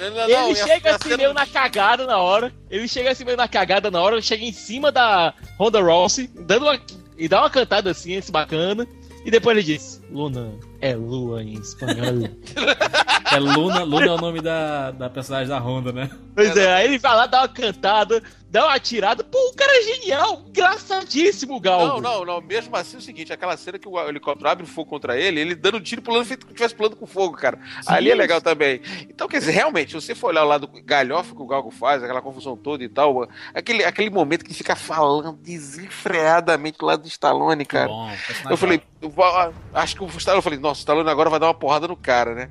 Não, 0.00 0.10
não, 0.10 0.22
Ele 0.24 0.32
não, 0.36 0.54
chega 0.54 0.90
assim 0.96 1.04
cena- 1.04 1.16
meio 1.16 1.34
na 1.34 1.46
cagada 1.46 2.06
na 2.06 2.18
hora. 2.18 2.52
Ele 2.70 2.86
chega 2.88 3.10
assim 3.10 3.24
meio 3.24 3.36
na 3.36 3.48
cagada 3.48 3.90
na 3.90 4.00
hora, 4.00 4.20
chega 4.22 4.44
em 4.44 4.52
cima 4.52 4.90
da 4.92 5.34
Honda 5.58 5.80
Rossi, 5.80 6.30
dando 6.34 6.66
uma, 6.66 6.80
e 7.18 7.28
dá 7.28 7.40
uma 7.40 7.50
cantada 7.50 7.90
assim, 7.90 8.14
esse 8.14 8.30
bacana. 8.32 8.86
E 9.24 9.30
depois 9.30 9.56
ele 9.56 9.64
diz: 9.66 10.02
Luna 10.10 10.52
é 10.82 10.94
lua 10.94 11.42
em 11.42 11.54
espanhol. 11.54 12.28
É 13.32 13.38
Luna, 13.38 13.82
Luna 13.82 14.06
é 14.06 14.10
o 14.10 14.18
nome 14.18 14.42
da, 14.42 14.90
da 14.90 15.08
personagem 15.08 15.48
da 15.48 15.58
Honda, 15.58 15.90
né? 15.92 16.10
pois 16.34 16.54
é, 16.56 16.70
aí 16.74 16.84
ele 16.86 16.98
vai 16.98 17.16
lá, 17.16 17.26
dá 17.26 17.40
uma 17.42 17.48
cantada, 17.48 18.22
dá 18.50 18.64
uma 18.66 18.74
atirada. 18.74 19.24
Pô, 19.24 19.38
o 19.50 19.54
cara 19.54 19.72
é 19.78 19.82
genial, 19.82 20.42
engraçadíssimo, 20.48 21.58
Galgo. 21.60 22.00
Não, 22.00 22.00
não, 22.00 22.24
não. 22.26 22.40
Mesmo 22.42 22.76
assim 22.76 22.96
é 22.96 22.98
o 22.98 23.02
seguinte, 23.02 23.32
aquela 23.32 23.56
cena 23.56 23.78
que 23.78 23.88
o 23.88 23.98
helicóptero 24.08 24.50
abre 24.50 24.66
fogo 24.66 24.90
contra 24.90 25.16
ele, 25.18 25.40
ele 25.40 25.54
dando 25.54 25.80
tiro 25.80 26.02
pulando 26.02 26.26
feito 26.26 26.44
que 26.44 26.52
estivesse 26.52 26.74
pulando 26.74 26.96
com 26.96 27.06
fogo, 27.06 27.34
cara. 27.36 27.58
Ali 27.86 28.10
é 28.10 28.14
legal 28.14 28.40
também. 28.42 28.82
Então, 29.08 29.26
quer 29.28 29.38
dizer, 29.38 29.52
realmente, 29.52 29.90
se 29.92 29.94
você 30.00 30.14
for 30.14 30.28
olhar 30.28 30.44
o 30.44 30.48
lado 30.48 30.68
galhofa 30.84 31.34
que 31.34 31.40
o 31.42 31.46
Galgo 31.46 31.70
faz, 31.70 32.02
aquela 32.02 32.20
confusão 32.20 32.56
toda 32.56 32.82
e 32.84 32.88
tal, 32.88 33.26
aquele, 33.54 33.84
aquele 33.84 34.10
momento 34.10 34.42
que 34.44 34.48
ele 34.50 34.58
fica 34.58 34.76
falando 34.76 35.32
desenfreadamente 35.40 36.78
lá 36.82 36.96
do 36.96 37.06
Stallone, 37.08 37.64
cara. 37.64 37.88
Bom, 37.88 38.10
Eu 38.50 38.56
falei, 38.56 38.82
vou- 39.00 39.24
ah, 39.24 39.52
acho 39.74 39.96
que 39.96 40.02
o 40.04 40.06
Stallone, 40.18 40.38
eu 40.38 40.42
falei, 40.42 40.58
nossa, 40.58 40.71
o 40.72 40.74
Stallone 40.74 41.08
agora 41.08 41.30
vai 41.30 41.38
dar 41.40 41.46
uma 41.46 41.54
porrada 41.54 41.86
no 41.88 41.96
cara, 41.96 42.34
né? 42.34 42.48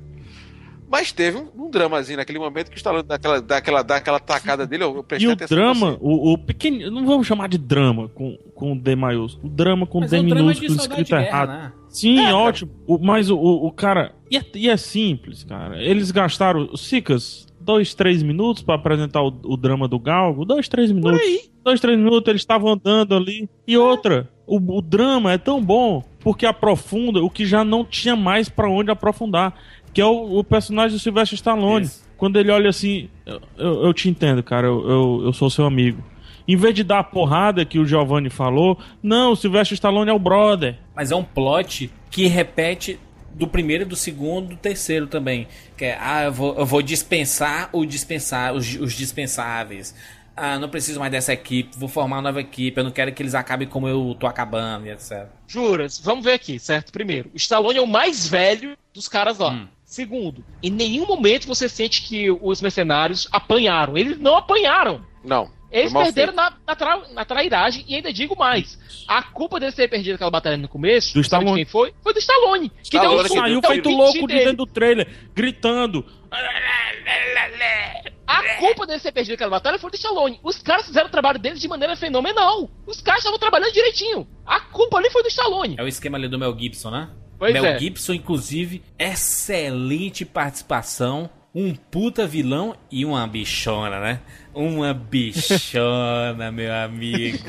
Mas 0.90 1.10
teve 1.10 1.38
um, 1.38 1.48
um 1.56 1.70
dramazinho 1.70 2.18
naquele 2.18 2.38
momento 2.38 2.68
que 2.68 2.76
o 2.76 2.78
Stallone 2.78 3.02
dá 3.04 3.14
aquela, 3.14 3.40
dá 3.40 3.56
aquela, 3.56 3.82
dá 3.82 3.96
aquela 3.96 4.20
tacada 4.20 4.66
dele, 4.66 4.84
eu, 4.84 4.94
eu 4.94 5.00
E 5.00 5.02
prestei 5.04 5.32
o 5.32 5.36
drama, 5.48 5.96
o, 6.02 6.32
o 6.34 6.38
pequeno. 6.38 6.90
Não 6.90 7.06
vamos 7.06 7.26
chamar 7.26 7.48
de 7.48 7.56
drama 7.56 8.10
com, 8.10 8.36
com 8.54 8.76
D 8.76 8.94
maiúsculo. 8.94 9.46
O 9.46 9.50
drama 9.50 9.86
com 9.86 10.00
Mas 10.00 10.10
D 10.10 10.18
é 10.18 10.20
um 10.20 10.24
minúsculo 10.24 10.74
escrito 10.76 11.14
errado. 11.14 11.48
né? 11.48 11.72
Sim, 11.88 12.18
É, 12.18 12.34
ótimo. 12.34 12.72
O- 12.86 12.98
mas 12.98 13.30
o, 13.30 13.36
o, 13.38 13.66
o 13.68 13.72
cara. 13.72 14.14
E 14.30 14.36
é, 14.36 14.44
e 14.54 14.68
é 14.68 14.76
simples, 14.76 15.44
cara. 15.44 15.82
Eles 15.82 16.10
gastaram. 16.10 16.68
Os 16.70 16.82
Sicas, 16.82 17.46
dois, 17.58 17.94
três 17.94 18.22
minutos 18.22 18.62
pra 18.62 18.74
apresentar 18.74 19.22
o, 19.22 19.32
o 19.44 19.56
drama 19.56 19.88
do 19.88 19.98
Galgo. 19.98 20.44
Dois, 20.44 20.68
três 20.68 20.92
minutos. 20.92 21.20
Dois, 21.64 21.80
três 21.80 21.96
minutos, 21.98 22.28
eles 22.28 22.42
estavam 22.42 22.70
andando 22.70 23.14
ali. 23.14 23.48
E 23.66 23.78
outra, 23.78 24.28
o, 24.46 24.56
o 24.76 24.82
drama 24.82 25.32
é 25.32 25.38
tão 25.38 25.62
bom 25.62 26.04
porque 26.22 26.46
aprofunda 26.46 27.22
o 27.22 27.30
que 27.30 27.44
já 27.44 27.64
não 27.64 27.84
tinha 27.84 28.16
mais 28.16 28.48
pra 28.48 28.68
onde 28.68 28.90
aprofundar. 28.90 29.54
Que 29.92 30.00
é 30.00 30.06
o, 30.06 30.38
o 30.38 30.44
personagem 30.44 30.96
do 30.96 31.00
Sylvester 31.00 31.36
Stallone. 31.36 31.86
Isso. 31.86 32.02
Quando 32.16 32.38
ele 32.38 32.50
olha 32.50 32.70
assim, 32.70 33.08
eu, 33.26 33.40
eu, 33.58 33.84
eu 33.84 33.94
te 33.94 34.08
entendo, 34.08 34.42
cara, 34.42 34.66
eu, 34.66 34.88
eu, 34.88 35.22
eu 35.24 35.32
sou 35.32 35.50
seu 35.50 35.66
amigo. 35.66 36.02
Em 36.46 36.56
vez 36.56 36.74
de 36.74 36.82
dar 36.84 37.00
a 37.00 37.04
porrada 37.04 37.64
que 37.64 37.78
o 37.78 37.86
Giovanni 37.86 38.30
falou, 38.30 38.78
não, 39.02 39.32
o 39.32 39.36
Sylvester 39.36 39.74
Stallone 39.74 40.10
é 40.10 40.14
o 40.14 40.18
brother. 40.18 40.78
Mas 40.94 41.10
é 41.10 41.16
um 41.16 41.24
plot 41.24 41.90
que 42.10 42.26
repete 42.26 42.98
do 43.34 43.46
primeiro, 43.46 43.86
do 43.86 43.96
segundo, 43.96 44.50
do 44.50 44.56
terceiro 44.56 45.06
também. 45.06 45.48
Que 45.76 45.86
é, 45.86 45.98
ah, 46.00 46.24
eu 46.24 46.32
vou, 46.32 46.58
eu 46.58 46.66
vou 46.66 46.82
dispensar 46.82 47.70
o 47.72 47.84
dispensar, 47.84 48.54
os, 48.54 48.76
os 48.76 48.92
dispensáveis. 48.92 49.94
Ah, 50.36 50.58
não 50.58 50.68
preciso 50.68 50.98
mais 50.98 51.12
dessa 51.12 51.32
equipe, 51.32 51.76
vou 51.76 51.88
formar 51.88 52.16
uma 52.16 52.22
nova 52.22 52.40
equipe, 52.40 52.78
eu 52.78 52.84
não 52.84 52.90
quero 52.90 53.12
que 53.12 53.22
eles 53.22 53.34
acabem 53.34 53.68
como 53.68 53.86
eu 53.86 54.16
tô 54.18 54.26
acabando, 54.26 54.86
e 54.86 54.90
etc. 54.90 55.26
Juras, 55.46 56.00
vamos 56.00 56.24
ver 56.24 56.32
aqui, 56.32 56.58
certo? 56.58 56.90
Primeiro, 56.90 57.30
o 57.34 57.36
Stallone 57.36 57.78
é 57.78 57.82
o 57.82 57.86
mais 57.86 58.26
velho 58.26 58.76
dos 58.94 59.08
caras 59.08 59.38
lá. 59.38 59.50
Hum. 59.50 59.68
Segundo, 59.84 60.42
em 60.62 60.70
nenhum 60.70 61.06
momento 61.06 61.46
você 61.46 61.68
sente 61.68 62.02
que 62.02 62.30
os 62.30 62.62
mercenários 62.62 63.28
apanharam. 63.30 63.98
Eles 63.98 64.18
não 64.18 64.36
apanharam. 64.36 65.04
Não. 65.22 65.50
Eles 65.70 65.92
perderam 65.92 66.32
na, 66.34 66.52
na, 66.66 66.74
tra- 66.76 67.02
na 67.12 67.24
trairagem 67.24 67.84
e 67.88 67.94
ainda 67.94 68.12
digo 68.12 68.34
mais. 68.36 68.78
A 69.08 69.22
culpa 69.22 69.58
deles 69.60 69.74
ter 69.74 69.88
perdido 69.88 70.14
aquela 70.14 70.30
batalha 70.30 70.56
no 70.56 70.68
começo, 70.68 71.14
Do 71.14 71.20
Stallone. 71.20 71.56
quem 71.56 71.64
foi? 71.64 71.94
Foi 72.02 72.12
do 72.12 72.18
Stallone. 72.18 72.70
Que 72.70 72.96
Stallone 72.96 73.28
deu 73.28 73.36
um 73.36 73.40
Saiu 73.40 73.60
feito 73.62 73.88
louco 73.90 74.26
dentro 74.26 74.56
do 74.56 74.66
trailer, 74.66 75.08
gritando. 75.34 76.04
A 78.26 78.56
culpa 78.56 78.86
deles 78.86 79.02
ter 79.02 79.12
perdido 79.12 79.34
aquela 79.34 79.50
batalha 79.50 79.78
foi 79.78 79.90
do 79.90 79.96
Stallone. 79.96 80.40
Os 80.42 80.58
caras 80.62 80.86
fizeram 80.86 81.08
o 81.08 81.10
trabalho 81.10 81.38
deles 81.38 81.60
de 81.60 81.68
maneira 81.68 81.96
fenomenal. 81.96 82.70
Os 82.86 83.00
caras 83.00 83.20
estavam 83.20 83.38
trabalhando 83.38 83.72
direitinho. 83.72 84.26
A 84.46 84.60
culpa 84.60 84.98
ali 84.98 85.10
foi 85.10 85.22
do 85.22 85.28
Stallone. 85.28 85.76
É 85.78 85.82
o 85.82 85.88
esquema 85.88 86.16
ali 86.16 86.28
do 86.28 86.38
Mel 86.38 86.56
Gibson, 86.58 86.90
né? 86.90 87.10
Pois 87.38 87.52
Mel 87.52 87.64
é. 87.64 87.78
Gibson, 87.78 88.14
inclusive, 88.14 88.82
excelente 88.98 90.24
participação. 90.24 91.28
Um 91.54 91.74
puta 91.74 92.26
vilão 92.26 92.74
e 92.90 93.04
uma 93.04 93.26
bichona, 93.26 94.00
né? 94.00 94.20
Uma 94.54 94.94
bichona, 94.94 96.50
meu 96.52 96.72
amigo. 96.72 97.46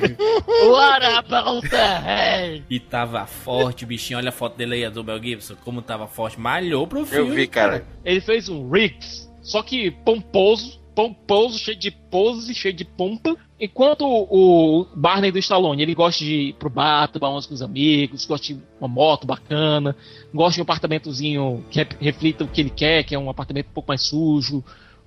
What 0.67 1.05
about 1.05 1.69
the 1.69 1.99
head? 1.99 2.65
E 2.69 2.79
tava 2.81 3.25
forte, 3.25 3.85
bichinho. 3.85 4.19
Olha 4.19 4.29
a 4.29 4.33
foto 4.33 4.57
dele 4.57 4.75
aí, 4.75 4.85
a 4.85 4.89
do 4.89 5.05
Mel 5.05 5.23
Gibson. 5.23 5.55
Como 5.63 5.81
tava 5.81 6.05
forte. 6.05 6.37
Malhou 6.37 6.85
pro 6.85 7.05
filme. 7.05 7.29
Eu 7.29 7.35
vi, 7.35 7.47
cara. 7.47 7.85
Ele 8.03 8.19
fez 8.19 8.49
um 8.49 8.69
Riggs, 8.69 9.31
só 9.43 9.61
que 9.61 9.91
pomposo, 9.91 10.79
pomposo, 10.95 11.59
cheio 11.59 11.77
de 11.77 11.91
pose, 11.91 12.55
cheio 12.55 12.73
de 12.73 12.85
pompa. 12.85 13.35
Enquanto 13.59 14.05
o 14.05 14.85
Barney 14.95 15.31
do 15.31 15.39
Stallone, 15.39 15.81
ele 15.81 15.93
gosta 15.93 16.23
de 16.23 16.33
ir 16.49 16.53
pro 16.53 16.69
bar, 16.69 17.07
tomar 17.07 17.29
umas 17.29 17.45
com 17.45 17.53
os 17.53 17.61
amigos, 17.61 18.25
gosta 18.25 18.47
de 18.47 18.59
uma 18.79 18.87
moto 18.87 19.27
bacana, 19.27 19.95
gosta 20.33 20.55
de 20.55 20.61
um 20.61 20.63
apartamentozinho 20.63 21.63
que 21.69 21.85
reflita 21.99 22.43
o 22.43 22.47
que 22.47 22.61
ele 22.61 22.69
quer, 22.69 23.03
que 23.03 23.13
é 23.13 23.19
um 23.19 23.29
apartamento 23.29 23.67
um 23.67 23.73
pouco 23.73 23.89
mais 23.89 24.01
sujo, 24.01 24.63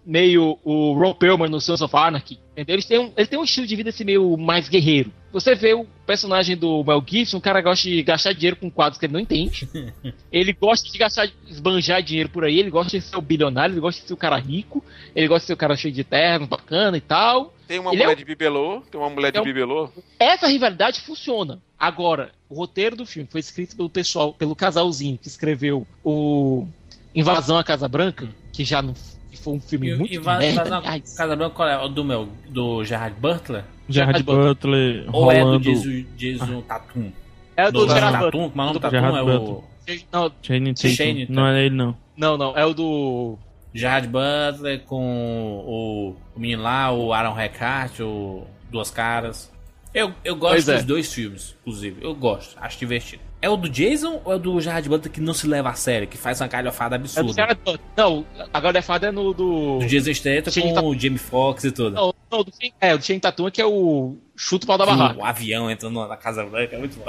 meio 0.06 0.56
o 0.64 0.92
Ron 0.92 1.12
Perlman 1.14 1.48
no 1.50 1.60
Sons 1.60 1.82
of 1.82 1.94
Anarchy, 1.96 2.38
entendeu? 2.52 2.76
Ele 2.76 2.82
tem, 2.84 2.98
um, 2.98 3.12
ele 3.16 3.26
tem 3.26 3.38
um 3.38 3.42
estilo 3.44 3.66
de 3.66 3.74
vida 3.74 3.90
assim 3.90 4.04
meio 4.04 4.36
mais 4.36 4.68
guerreiro. 4.68 5.12
Você 5.32 5.54
vê 5.54 5.74
o 5.74 5.84
personagem 6.06 6.56
do 6.56 6.82
Mel 6.84 7.02
Gibson, 7.06 7.38
o 7.38 7.40
cara 7.40 7.60
gosta 7.60 7.88
de 7.88 8.02
gastar 8.02 8.32
dinheiro 8.32 8.56
com 8.56 8.70
quadros 8.70 8.98
que 8.98 9.04
ele 9.06 9.12
não 9.12 9.20
entende. 9.20 9.68
Ele 10.32 10.52
gosta 10.52 10.90
de 10.90 10.96
gastar, 10.96 11.28
esbanjar 11.48 12.02
dinheiro 12.02 12.28
por 12.28 12.44
aí, 12.44 12.58
ele 12.58 12.70
gosta 12.70 12.98
de 12.98 13.04
ser 13.04 13.16
o 13.16 13.20
bilionário, 13.22 13.72
ele 13.72 13.80
gosta 13.80 14.00
de 14.00 14.06
ser 14.06 14.14
o 14.14 14.16
cara 14.16 14.36
rico, 14.36 14.82
ele 15.14 15.26
gosta 15.28 15.40
de 15.40 15.46
ser 15.48 15.52
o 15.54 15.56
cara 15.56 15.74
cheio 15.76 15.92
de 15.92 16.04
terno, 16.04 16.46
bacana 16.46 16.96
e 16.96 17.00
tal. 17.00 17.52
Tem 17.66 17.78
uma 17.78 17.92
Ele 17.92 18.02
é 18.02 18.04
mulher 18.06 18.14
um- 18.14 18.18
de 18.18 18.24
bibelô, 18.24 18.82
tem 18.90 19.00
uma 19.00 19.10
mulher 19.10 19.32
de 19.32 19.38
É 19.38 19.40
um- 19.40 19.44
bibelô. 19.44 19.90
Essa 20.18 20.46
rivalidade 20.46 21.00
funciona. 21.00 21.58
Agora, 21.78 22.30
o 22.48 22.54
roteiro 22.54 22.94
do 22.96 23.04
filme 23.06 23.28
foi 23.30 23.40
escrito 23.40 23.74
pelo 23.76 23.90
pessoal, 23.90 24.32
pelo 24.32 24.54
casalzinho 24.54 25.18
que 25.18 25.26
escreveu 25.28 25.86
o 26.04 26.66
Invasão 27.14 27.58
à 27.58 27.64
Casa 27.64 27.88
Branca, 27.88 28.28
que 28.52 28.64
já 28.64 28.80
não 28.82 28.94
que 29.36 29.42
foi 29.42 29.54
um 29.54 29.60
filme 29.60 29.90
E, 29.90 29.96
muito 29.96 30.12
e 30.14 30.18
vai, 30.18 30.38
merda, 30.38 30.80
vai 30.80 30.98
na. 30.98 31.00
Casa 31.00 31.36
Branca, 31.36 31.54
qual 31.54 31.68
é? 31.68 31.78
O 31.84 31.88
do 31.88 32.04
meu, 32.04 32.28
do 32.48 32.84
Gerard 32.84 33.14
Butler? 33.20 33.64
Gerard 33.88 34.22
Butler 34.22 35.04
Ou 35.12 35.30
é 35.30 35.40
do 35.40 35.44
rolando. 35.44 35.60
Jason, 35.60 36.04
Jason 36.16 36.60
Tatum? 36.62 37.12
É 37.56 37.70
do 37.70 37.86
Do 37.86 37.92
Gerard 37.94 38.18
Tatum, 38.18 38.48
Butler. 38.48 38.50
como 38.50 38.60
é 38.60 38.64
o 38.64 38.66
nome 38.66 38.72
do 38.72 38.80
Tatum? 38.80 38.96
Gerard 38.96 39.18
É 39.18 39.22
Butler. 39.22 39.40
o 39.40 39.64
Não, 40.12 40.30
Tatum. 40.30 40.36
Channing 40.42 41.26
Não 41.28 41.46
é 41.46 41.64
ele, 41.64 41.74
não. 41.74 41.96
não, 42.16 42.36
não, 42.36 42.56
é 42.58 42.64
o 42.66 42.74
do 42.74 43.38
Gerard 43.74 44.08
Butler 44.08 44.80
com 44.84 45.62
o, 45.66 46.16
o 46.36 46.40
menino 46.40 46.62
lá, 46.62 46.92
o 46.92 47.12
Aaron 47.12 47.32
Recart, 47.34 48.00
o 48.00 48.44
Duas 48.70 48.90
Caras. 48.90 49.52
Eu, 49.94 50.12
eu 50.24 50.36
gosto 50.36 50.52
Pois 50.54 50.68
é. 50.68 50.74
dos 50.76 50.84
dois 50.84 51.12
filmes, 51.14 51.56
inclusive. 51.62 52.04
Eu 52.04 52.14
gosto, 52.14 52.56
acho 52.60 52.78
divertido. 52.78 53.22
É 53.40 53.50
o 53.50 53.56
do 53.56 53.68
Jason 53.68 54.20
ou 54.24 54.32
é 54.32 54.36
o 54.36 54.38
do 54.38 54.60
Gerard 54.60 54.88
Butler 54.88 55.12
que 55.12 55.20
não 55.20 55.34
se 55.34 55.46
leva 55.46 55.68
a 55.68 55.74
sério, 55.74 56.08
que 56.08 56.16
faz 56.16 56.40
uma 56.40 56.48
calhofada 56.48 56.96
É 56.96 56.98
do 56.98 57.02
absurda? 57.02 57.32
Gerard 57.32 57.60
Butler. 57.64 57.80
Não, 57.96 58.26
agora 58.52 58.78
é 58.78 58.82
fada 58.82 59.08
é 59.08 59.10
no 59.12 59.34
do. 59.34 59.78
Do 59.78 59.86
Jason 59.86 60.12
Statham 60.14 60.52
com 60.62 60.74
Tatum. 60.74 60.86
o 60.88 60.98
Jamie 60.98 61.18
Foxx 61.18 61.64
e 61.64 61.70
tudo. 61.72 61.90
Não, 61.94 62.14
não, 62.30 62.42
do 62.42 62.50
Shane- 62.50 62.74
é, 62.80 62.94
o 62.94 62.98
do 62.98 63.04
Shane 63.04 63.20
Tatum 63.20 63.50
que 63.50 63.60
é 63.60 63.66
o 63.66 64.16
chuto 64.34 64.64
o 64.64 64.66
pau 64.66 64.78
da 64.78 64.86
barraca. 64.86 65.20
o 65.20 65.24
avião 65.24 65.70
entrando 65.70 66.06
na 66.08 66.16
Casa 66.16 66.44
Branca, 66.44 66.74
é 66.76 66.78
muito 66.78 66.96
bom. 66.98 67.04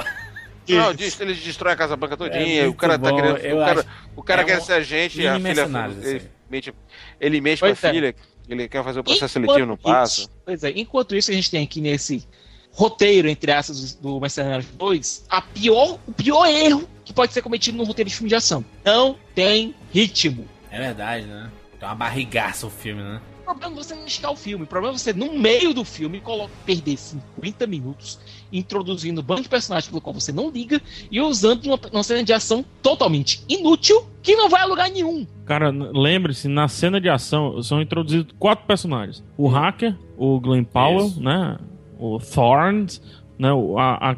Não, 0.69 0.93
diz, 0.93 1.17
ele 1.21 1.33
destrói 1.33 1.71
a 1.73 1.75
Casa 1.77 1.95
Branca 1.95 2.17
todinha. 2.17 2.63
É 2.63 2.67
o 2.67 2.73
cara 2.73 2.99
tá 2.99 3.09
bom, 3.09 3.15
querendo. 3.15 3.37
eu 3.37 3.55
O 3.57 3.65
cara, 3.65 3.85
o 4.17 4.23
cara 4.23 4.41
é 4.41 4.45
quer 4.45 4.57
um 4.57 4.61
ser 4.61 4.73
agente, 4.73 5.25
a 5.25 5.35
filha. 5.37 5.49
Ele 5.51 5.61
assim. 5.61 6.27
mente, 6.49 6.73
ele 7.21 7.41
mente 7.41 7.59
Pois 7.61 7.79
pra 7.79 7.89
é. 7.89 7.93
filha. 7.93 8.15
Ele 8.49 8.67
quer 8.67 8.83
fazer 8.83 8.99
o 8.99 9.03
processo 9.03 9.39
Enquanto 9.39 9.47
seletivo, 9.55 9.67
não 9.67 9.77
passa. 9.77 10.29
Pois 10.45 10.63
é, 10.65 10.71
enquanto 10.75 11.15
isso 11.15 11.31
a 11.31 11.33
gente 11.33 11.49
tem 11.49 11.63
aqui 11.63 11.79
nesse 11.81 12.27
roteiro, 12.77 13.27
entre 13.27 13.51
aspas, 13.51 13.95
do 13.95 14.19
Mercenários 14.19 14.67
2, 14.77 15.25
a 15.29 15.41
pior, 15.41 15.97
o 16.07 16.11
pior 16.13 16.45
erro 16.45 16.87
que 17.03 17.11
pode 17.11 17.33
ser 17.33 17.41
cometido 17.41 17.75
no 17.77 17.83
roteiro 17.83 18.07
de 18.09 18.15
filme 18.15 18.29
de 18.29 18.35
ação. 18.35 18.63
Não 18.85 19.15
tem 19.33 19.73
ritmo. 19.91 20.45
É 20.69 20.77
verdade, 20.79 21.25
né? 21.25 21.49
Tem 21.79 21.89
uma 21.89 21.95
barrigaça 21.95 22.67
o 22.67 22.69
filme, 22.69 23.01
né? 23.01 23.19
problema 23.45 23.75
você 23.77 23.95
não 23.95 24.05
esticar 24.05 24.31
o 24.31 24.35
filme. 24.35 24.65
O 24.65 24.67
problema 24.67 24.93
é 24.93 24.97
você, 24.99 25.13
no 25.13 25.31
meio 25.39 25.73
do 25.73 25.85
filme, 25.85 26.19
colo- 26.19 26.49
perder 26.65 26.97
50 26.97 27.65
minutos 27.65 28.19
introduzindo 28.51 29.21
um 29.21 29.23
bando 29.23 29.43
de 29.43 29.49
personagens 29.49 29.89
pelo 29.89 30.01
qual 30.01 30.13
você 30.13 30.31
não 30.33 30.49
liga 30.49 30.81
e 31.09 31.19
usando 31.21 31.65
uma, 31.65 31.79
uma 31.93 32.03
cena 32.03 32.23
de 32.23 32.33
ação 32.33 32.63
totalmente 32.81 33.43
inútil 33.47 34.05
que 34.21 34.35
não 34.35 34.49
vai 34.49 34.61
a 34.61 34.65
lugar 34.65 34.89
nenhum. 34.89 35.25
Cara, 35.45 35.69
lembre-se, 35.69 36.47
na 36.49 36.67
cena 36.67 36.99
de 36.99 37.07
ação 37.09 37.63
são 37.63 37.81
introduzidos 37.81 38.35
quatro 38.37 38.65
personagens: 38.65 39.23
o 39.37 39.47
hacker, 39.47 39.95
o 40.17 40.39
Glenn 40.41 40.65
Powell, 40.65 41.13
né? 41.17 41.57
O 41.99 42.19
Thorns, 42.19 43.01
né? 43.39 43.51
O, 43.53 43.77
a, 43.77 44.11
a- 44.11 44.17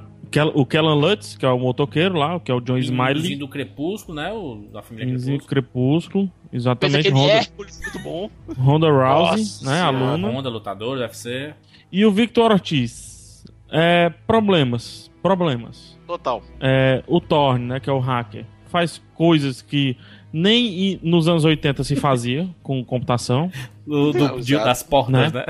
o 0.53 0.63
Kellan 0.65 0.93
Lutz, 0.93 1.36
que 1.36 1.43
é 1.45 1.49
o 1.49 1.57
motoqueiro 1.57 2.15
lá, 2.17 2.39
que 2.39 2.51
é 2.51 2.53
o 2.53 2.59
John 2.61 2.77
Smiley. 2.77 3.36
do 3.36 3.47
Crepúsculo, 3.47 4.15
né? 4.21 4.32
O 4.32 4.67
da 4.71 4.82
família 4.84 5.07
Crepúsculo. 5.17 5.47
Crepúsculo, 5.47 6.32
exatamente. 6.53 7.07
É 7.07 7.11
Ronda, 7.11 7.32
Hércules, 7.34 7.82
muito 7.82 7.99
bom. 8.03 8.30
Ronda 8.57 8.91
Rousey, 8.91 9.38
Nossa 9.39 9.65
né? 9.71 9.82
Aluna. 9.82 10.27
Honda, 10.30 10.49
lutador 10.49 10.97
do 10.97 11.01
UFC. 11.01 11.53
E 11.91 12.05
o 12.05 12.11
Victor 12.11 12.51
Ortiz. 12.51 13.43
É, 13.71 14.09
problemas. 14.27 15.09
Problemas. 15.21 15.97
Total. 16.05 16.43
É, 16.59 17.03
o 17.07 17.19
Thorne, 17.19 17.65
né, 17.65 17.80
que 17.80 17.89
é 17.89 17.93
o 17.93 17.99
hacker, 17.99 18.45
faz 18.67 19.01
coisas 19.15 19.61
que 19.63 19.97
nem 20.32 20.99
nos 21.01 21.27
anos 21.27 21.43
80 21.43 21.84
se 21.84 21.95
fazia 21.95 22.47
com 22.61 22.84
computação. 22.86 23.51
Do- 23.86 24.13
do- 24.13 24.41
de- 24.41 24.53
das 24.53 24.84
portas, 24.84 25.34
né? 25.34 25.45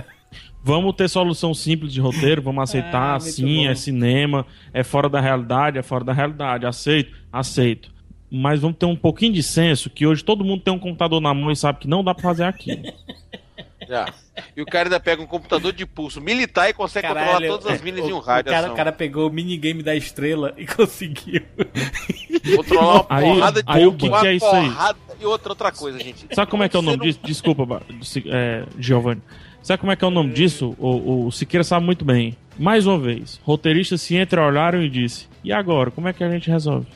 Vamos 0.64 0.93
ter 0.95 1.07
solução 1.07 1.53
simples 1.53 1.93
de 1.93 2.01
roteiro, 2.01 2.41
vamos 2.41 2.64
aceitar, 2.64 3.16
Ah, 3.16 3.20
muito 3.20 3.32
sim, 3.32 3.64
bom. 3.66 3.70
é 3.72 3.76
cinema, 3.76 4.45
é 4.74 4.84
fora 4.84 5.07
da 5.10 5.20
realidade, 5.22 5.78
é 5.78 5.82
fora 5.82 6.03
da 6.03 6.12
realidade, 6.14 6.66
aceito, 6.66 7.16
aceito. 7.32 7.89
Mas 8.32 8.60
vamos 8.60 8.78
ter 8.78 8.86
um 8.86 8.95
pouquinho 8.95 9.34
de 9.34 9.41
senso 9.41 9.89
que 9.89 10.05
hoje 10.05 10.24
todo 10.24 10.43
mundo 10.43 10.62
tem 10.62 10.74
um 10.74 10.78
computador 10.80 11.20
na 11.22 11.34
mão 11.34 11.49
e 11.51 11.55
sabe 11.55 11.80
que 11.80 11.88
não 11.88 12.03
dá 12.03 12.14
pra 12.14 12.22
fazer 12.24 12.43
aquilo. 12.43 12.82
Já. 13.88 14.05
E 14.55 14.62
o 14.62 14.66
cara 14.68 14.86
ainda 14.88 14.99
pega 14.99 15.20
um 15.20 15.26
computador 15.26 15.74
de 15.74 15.84
pulso 15.84 16.22
militar 16.22 16.70
e 16.70 16.74
consegue 16.74 17.07
controlar 17.07 17.41
todas 17.41 17.66
as 17.66 17.82
minas 17.82 18.07
em 18.07 18.14
um 18.14 18.18
o, 18.18 18.20
rádio. 18.20 18.51
o 18.51 18.53
cara, 18.53 18.72
o 18.72 18.76
cara 18.76 18.91
pegou 18.91 19.28
o 19.28 19.34
minigame 19.34 19.82
da 19.82 19.95
estrela 19.95 20.53
e 20.57 20.68
conseguiu. 20.68 21.41
Controlar 22.55 22.93
uma 22.93 23.05
Aí- 23.10 23.24
porrada 23.26 23.64
de 23.64 23.72
aí 23.72 23.88
o 23.88 23.93
que 23.93 24.07
uma 24.07 24.22
que 24.22 24.28
é 24.28 24.34
isso 24.36 24.45
aí? 24.45 24.68
porrada 24.68 24.99
E 25.20 25.26
outra, 25.26 25.49
outra 25.49 25.72
coisa, 25.72 25.97
gente. 25.99 26.28
Sabe 26.34 26.51
como 26.51 26.62
é 26.62 26.70
que 26.70 26.76
é 26.76 26.80
o 26.80 26.84
nome 26.84 26.99
disso? 26.99 27.20
Desculpa, 27.24 27.82
é, 28.28 28.64
Giovanni. 28.78 29.22
Sabe 29.62 29.80
como 29.80 29.91
é 29.91 29.95
que 29.95 30.03
é 30.03 30.07
o 30.07 30.12
nome 30.12 30.34
disso? 30.34 30.76
O, 30.80 31.26
o 31.28 31.32
Siqueira 31.32 31.64
sabe 31.64 31.86
muito 31.86 32.03
bem. 32.05 32.36
Mais 32.57 32.86
uma 32.88 32.97
vez, 32.99 33.39
roteiristas 33.43 34.01
se 34.01 34.16
entreolharam 34.16 34.82
e 34.82 34.89
disse: 34.89 35.28
E 35.43 35.51
agora? 35.51 35.91
Como 35.91 36.07
é 36.07 36.14
que 36.14 36.24
a 36.24 36.30
gente 36.30 36.49
resolve? 36.49 36.88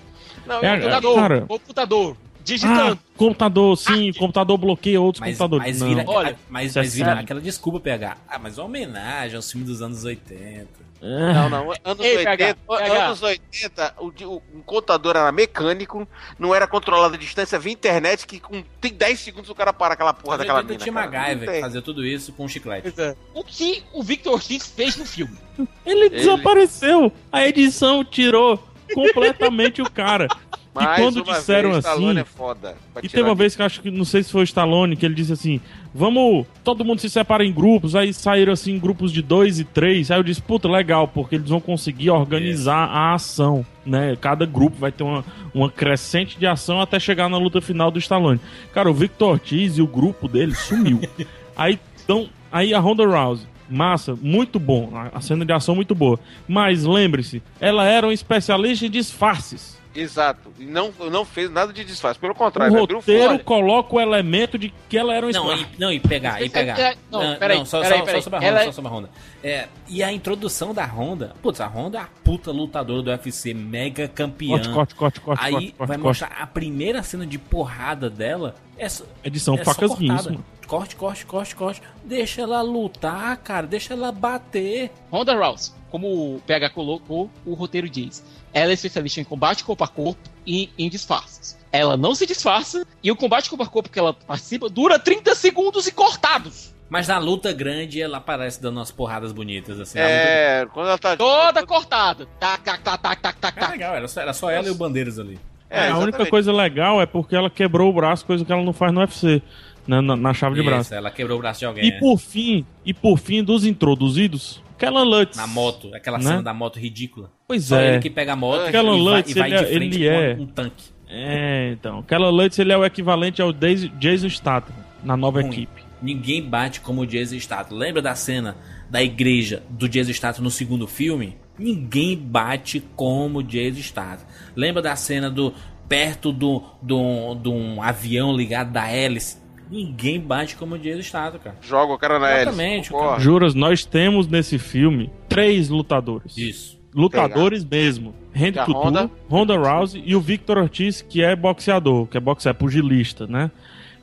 Não, 0.46 0.62
É, 0.64 0.76
computador, 0.78 1.16
cara- 1.16 1.42
computador, 1.42 2.18
digitando. 2.44 3.00
Ah, 3.02 3.14
computador, 3.18 3.78
sim, 3.78 4.12
computador 4.14 4.58
bloqueia 4.58 5.00
outros 5.00 5.22
Mas, 5.22 5.38
computadores. 5.38 5.68
mas 5.68 5.80
Não. 5.80 5.88
vira, 5.88 6.04
Olha, 6.10 6.36
mas, 6.50 6.76
é 6.76 6.80
mas 6.82 6.94
vira 6.96 7.14
aquela 7.14 7.40
desculpa, 7.40 7.80
PH. 7.80 8.18
Ah, 8.28 8.40
mas 8.40 8.58
uma 8.58 8.66
homenagem 8.66 9.36
aos 9.38 9.50
filmes 9.50 9.70
dos 9.70 9.82
anos 9.82 10.04
80. 10.04 10.68
Não, 11.04 11.50
não. 11.50 11.74
Anos, 11.84 12.06
Ei, 12.06 12.18
80, 12.18 12.38
PH, 12.38 12.56
PH. 12.66 13.06
anos 13.06 13.22
80, 13.22 13.96
o, 14.00 14.08
o, 14.08 14.42
um 14.56 14.62
contador 14.62 15.18
era 15.18 15.32
mecânico, 15.34 16.08
não 16.40 16.56
era 16.56 16.66
controlado 16.66 17.16
a 17.16 17.18
distância 17.18 17.60
via 17.60 17.74
internet, 17.74 18.26
que 18.26 18.40
com 18.40 18.64
tem 18.80 18.94
10 18.94 19.20
segundos 19.20 19.50
o 19.50 19.56
cara 19.56 19.74
para 19.74 19.96
aquela 19.96 20.14
porra 20.14 20.38
daquela 20.38 20.60
80 20.60 20.74
mina. 20.74 20.84
tinha 20.84 20.94
cara. 20.94 21.28
MacGyver 21.28 21.56
que 21.56 21.62
fazia 21.62 21.82
tudo 21.82 22.06
isso 22.06 22.32
com 22.32 22.46
um 22.46 22.48
chiclete. 22.48 22.94
É. 22.98 23.16
O 23.34 23.44
que 23.44 23.84
o 23.92 24.02
Victor 24.02 24.34
Ortiz 24.34 24.68
fez 24.68 24.96
no 24.96 25.06
filme? 25.06 25.38
Ele 25.86 26.10
desapareceu. 26.10 27.12
A 27.30 27.46
edição 27.46 28.06
tirou 28.06 28.58
completamente 28.94 29.82
o 29.82 29.92
cara. 29.92 30.28
Mais 30.74 30.98
e 30.98 31.02
quando 31.02 31.24
disseram 31.24 31.72
vez, 31.72 31.86
assim. 31.86 32.20
É 32.20 32.24
foda. 32.24 32.76
E 33.02 33.08
teve 33.08 33.24
uma 33.24 33.36
vez 33.36 33.56
que 33.56 33.62
eu 33.62 33.66
acho 33.66 33.82
que, 33.82 33.92
não 33.92 34.06
sei 34.06 34.24
se 34.24 34.32
foi 34.32 34.42
o 34.42 34.44
Stallone, 34.44 34.96
que 34.96 35.06
ele 35.06 35.14
disse 35.14 35.32
assim: 35.32 35.62
Vamos, 35.94 36.48
todo 36.64 36.84
mundo 36.84 37.00
se 37.00 37.10
separa 37.10 37.46
em 37.46 37.54
grupos. 37.54 37.96
Aí 37.96 38.14
saíram 38.14 38.54
assim, 38.54 38.80
grupos 38.80 39.12
de 39.12 39.22
dois 39.22 39.60
e 39.60 39.64
três. 39.64 40.10
Aí 40.10 40.18
eu 40.18 40.24
disse: 40.24 40.42
Puta, 40.42 40.68
legal, 40.68 41.08
porque 41.08 41.36
eles 41.36 41.50
vão 41.50 41.62
conseguir 41.62 42.10
organizar 42.10 42.86
a 42.88 43.14
ação, 43.14 43.66
né? 43.86 44.18
Cada 44.20 44.46
grupo 44.46 44.78
vai 44.78 44.92
ter 44.92 45.04
uma, 45.04 45.24
uma 45.54 45.70
crescente 45.70 46.40
de 46.40 46.48
ação 46.48 46.82
até 46.82 47.00
chegar 47.00 47.30
na 47.30 47.38
luta 47.38 47.62
final 47.62 47.92
do 47.92 48.00
Stallone. 48.00 48.40
Cara, 48.74 48.90
o 48.90 48.94
Victor 48.94 49.34
Ortiz 49.34 49.78
e 49.78 49.82
o 49.82 49.88
grupo 49.88 50.28
dele 50.28 50.56
sumiu. 50.56 51.02
aí, 51.56 51.80
então, 52.04 52.28
aí 52.52 52.74
a 52.74 52.80
Ronda 52.80 53.06
Rousey. 53.06 53.48
Massa, 53.70 54.16
muito 54.22 54.60
bom. 54.60 54.92
A 54.94 55.18
a 55.18 55.22
cena 55.22 55.46
de 55.46 55.54
ação 55.54 55.76
muito 55.76 55.96
boa. 55.96 56.20
Mas 56.48 56.84
lembre-se, 56.84 57.42
ela 57.60 57.86
era 57.86 58.08
um 58.08 58.12
especialista 58.12 58.86
em 58.86 58.90
disfarces. 58.90 59.83
Exato. 59.96 60.52
E 60.60 60.66
não, 60.66 60.92
não 61.12 61.24
fez 61.24 61.50
nada 61.52 61.72
de 61.72 61.84
disfarce. 61.84 62.20
Pelo 62.20 62.34
O 62.34 62.36
contrário, 62.36 62.76
abriu 62.78 62.98
roteiro 62.98 63.24
fora. 63.32 63.40
coloca 63.44 63.96
o 63.96 64.00
elemento 64.02 64.58
de 64.58 64.74
que 64.90 64.98
ela 64.98 65.14
era 65.14 65.26
um 65.28 65.32
Não, 65.32 65.56
e, 65.56 65.68
não, 65.78 65.92
e 65.92 66.00
pegar, 66.00 66.42
e 66.42 66.50
pegar. 66.50 66.80
É, 66.80 66.96
não, 67.12 67.36
peraí, 67.38 67.66
só, 67.66 67.82
peraí, 67.82 68.00
só, 68.00 68.06
peraí. 68.06 68.22
só 68.22 68.30
sobre 68.30 68.38
a 68.38 68.40
Honda, 68.40 68.48
Ela 68.48 68.62
é- 68.62 68.66
só 68.66 68.72
sobre 68.72 68.90
a 68.90 68.94
Honda. 68.94 69.10
É, 69.44 69.68
e 69.88 70.02
a 70.04 70.12
introdução 70.12 70.74
da 70.74 70.86
Honda, 70.86 71.34
putz, 71.42 71.62
a 71.62 71.68
Honda 71.68 71.98
é 72.00 72.02
a 72.02 72.08
puta 72.24 72.52
lutadora 72.52 73.02
do 73.02 73.10
UFC, 73.12 73.54
mega 73.54 74.08
campeã. 74.08 74.50
Corte, 74.50 74.70
corte, 74.70 74.96
corte, 74.96 75.20
corte, 75.22 75.44
Aí 75.46 75.52
corte, 75.52 75.72
corte, 75.74 75.88
vai 75.90 75.98
corte. 75.98 76.04
mostrar 76.22 76.32
a 76.42 76.48
primeira 76.48 77.04
cena 77.04 77.26
de 77.26 77.38
porrada 77.38 78.10
dela. 78.10 78.56
É 78.78 78.90
só, 78.90 79.04
Edição 79.24 79.56
é 79.56 79.64
facas 79.64 79.92
mano. 80.00 80.44
Corte, 80.66 80.96
corte, 80.96 81.26
corte, 81.26 81.56
corte. 81.56 81.82
Deixa 82.04 82.42
ela 82.42 82.62
lutar, 82.62 83.38
cara. 83.38 83.68
Deixa 83.68 83.94
ela 83.94 84.12
bater. 84.12 84.90
Ronda 85.12 85.36
Rousey, 85.36 85.74
como 85.94 86.08
o 86.38 86.42
PH 86.48 86.72
colocou, 86.72 87.30
o 87.46 87.54
roteiro 87.54 87.88
diz. 87.88 88.26
Ela 88.52 88.72
é 88.72 88.74
especialista 88.74 89.22
em 89.22 89.24
combate 89.24 89.64
corpo 89.64 89.84
a 89.84 89.88
corpo 89.88 90.28
e 90.46 90.72
em 90.76 90.90
disfarces. 90.90 91.56
Ela 91.72 91.96
não 91.96 92.16
se 92.16 92.26
disfarça 92.26 92.84
e 93.04 93.12
o 93.12 93.16
combate 93.16 93.48
corpo 93.48 93.64
a 93.64 93.68
corpo 93.68 93.90
que 93.92 94.00
ela 94.00 94.12
participa 94.12 94.68
dura 94.70 94.98
30 94.98 95.36
segundos 95.36 95.86
e 95.86 95.92
cortados. 95.92 96.74
Mas 96.90 97.08
na 97.08 97.20
luta 97.20 97.54
grande 97.54 98.02
ela 98.02 98.18
aparece 98.18 98.60
dando 98.60 98.78
umas 98.78 98.90
porradas 98.92 99.32
bonitas, 99.32 99.80
assim. 99.80 100.00
A 100.00 100.04
luta- 100.04 100.14
É, 100.16 100.66
quando 100.74 100.88
ela 100.88 100.98
tá. 100.98 101.16
Toda 101.16 101.64
cortada. 101.64 102.28
Tac, 102.40 102.64
tac, 102.64 102.82
tac, 102.82 103.00
tac, 103.00 103.22
tac, 103.22 103.40
tac, 103.40 103.60
É 103.60 103.68
legal, 103.68 103.96
era 103.96 104.08
só, 104.08 104.22
era 104.22 104.34
só 104.34 104.50
ela 104.50 104.68
e 104.68 104.72
o 104.72 104.76
Bandeiras 104.76 105.20
ali. 105.20 105.40
É, 105.70 105.90
a 105.90 105.98
única 106.00 106.26
coisa 106.26 106.52
legal 106.52 107.00
é 107.02 107.06
porque 107.06 107.36
ela 107.36 107.52
quebrou 107.52 107.92
o 107.92 107.94
braço, 107.94 108.26
coisa 108.26 108.44
que 108.44 108.52
ela 108.52 108.64
não 108.64 108.74
faz 108.74 108.92
no 108.92 109.00
UFC, 109.00 109.44
né, 109.88 110.02
na, 110.02 110.16
na 110.16 110.34
chave 110.34 110.56
de 110.56 110.62
Isso, 110.62 110.70
braço. 110.70 110.94
ela 110.94 111.12
quebrou 111.12 111.38
o 111.38 111.42
braço 111.42 111.60
de 111.60 111.66
alguém. 111.66 111.86
E 111.86 111.92
é. 111.92 112.00
por 112.00 112.18
fim, 112.18 112.66
e 112.86 112.94
por 112.94 113.18
fim 113.18 113.44
dos 113.44 113.66
introduzidos, 113.66 114.62
Kellan 114.78 115.04
Lutz. 115.04 115.38
Na 115.38 115.48
moto, 115.48 115.94
aquela 115.94 116.18
Né? 116.18 116.24
cena 116.24 116.42
da 116.44 116.54
moto 116.54 116.78
ridícula. 116.80 117.32
Pois 117.48 117.66
Só 117.66 117.80
é. 117.80 117.94
ele 117.94 118.00
que 118.00 118.10
pega 118.10 118.34
a 118.34 118.36
moto 118.36 118.68
e, 118.68 118.72
Kellan 118.72 118.98
e 118.98 119.04
vai, 119.04 119.14
Lutz, 119.16 119.30
e 119.32 119.40
vai 119.40 119.50
ele 119.52 119.58
de 119.58 119.64
é- 119.64 119.68
frente 119.68 120.02
ele 120.02 120.10
com 120.10 120.22
é- 120.22 120.44
um 120.44 120.48
tanque. 120.48 120.84
É, 121.16 121.72
então. 121.74 122.02
Kellan 122.04 122.30
Lutz 122.32 122.58
ele 122.60 122.72
é 122.72 122.78
o 122.78 122.84
equivalente 122.84 123.42
ao 123.42 123.52
Jason 123.54 124.30
Statham 124.30 124.74
na 125.04 125.16
nova 125.16 125.42
Ruim. 125.42 125.52
equipe. 125.52 125.84
Ninguém 126.02 126.42
bate 126.42 126.82
como 126.82 127.02
o 127.02 127.06
Jason 127.08 127.40
Statham. 127.40 127.78
Lembra 127.78 128.02
da 128.02 128.16
cena 128.16 128.58
da 128.90 129.02
igreja 129.02 129.64
do 129.70 129.88
Jason 129.88 130.12
Statham 130.12 130.44
no 130.44 130.50
segundo 130.52 130.86
filme? 130.88 131.38
Ninguém 131.58 132.18
bate 132.18 132.82
como 132.96 133.40
o 133.40 133.44
Jason 133.44 133.80
Statham. 133.82 134.26
Lembra 134.56 134.82
da 134.82 134.96
cena 134.96 135.30
do 135.30 135.54
perto 135.88 136.32
do, 136.34 136.64
do, 136.82 137.36
de 137.36 137.48
um 137.48 137.82
avião 137.82 138.36
ligado 138.36 138.72
da 138.72 138.90
hélice? 138.90 139.38
Ninguém 139.70 140.20
bate 140.20 140.56
como 140.56 140.76
o 140.76 140.80
Jason 140.80 141.02
Statham, 141.02 141.40
cara. 141.40 141.58
Joga 141.62 141.94
o 141.94 141.98
cara 141.98 142.20
na. 142.20 142.42
Exatamente, 142.42 142.90
o 142.94 142.98
Porra. 142.98 143.20
Juras, 143.20 143.54
nós 143.56 143.86
temos 143.86 144.28
nesse 144.28 144.58
filme 144.60 145.10
três 145.28 145.70
lutadores. 145.70 146.38
Isso. 146.38 146.80
Lutadores 146.94 147.64
mesmo. 147.66 148.14
Randy 148.36 148.60
Couture, 148.60 148.88
Honda? 148.88 149.12
Ronda 149.30 149.58
Rousey 149.58 150.04
e 150.06 150.16
o 150.16 150.22
Victor 150.22 150.58
Ortiz, 150.58 151.02
que 151.02 151.24
é 151.24 151.36
boxeador, 151.36 152.08
que 152.08 152.18
é 152.18 152.20
boxeador, 152.20 152.60
pugilista, 152.60 153.28
né? 153.28 153.52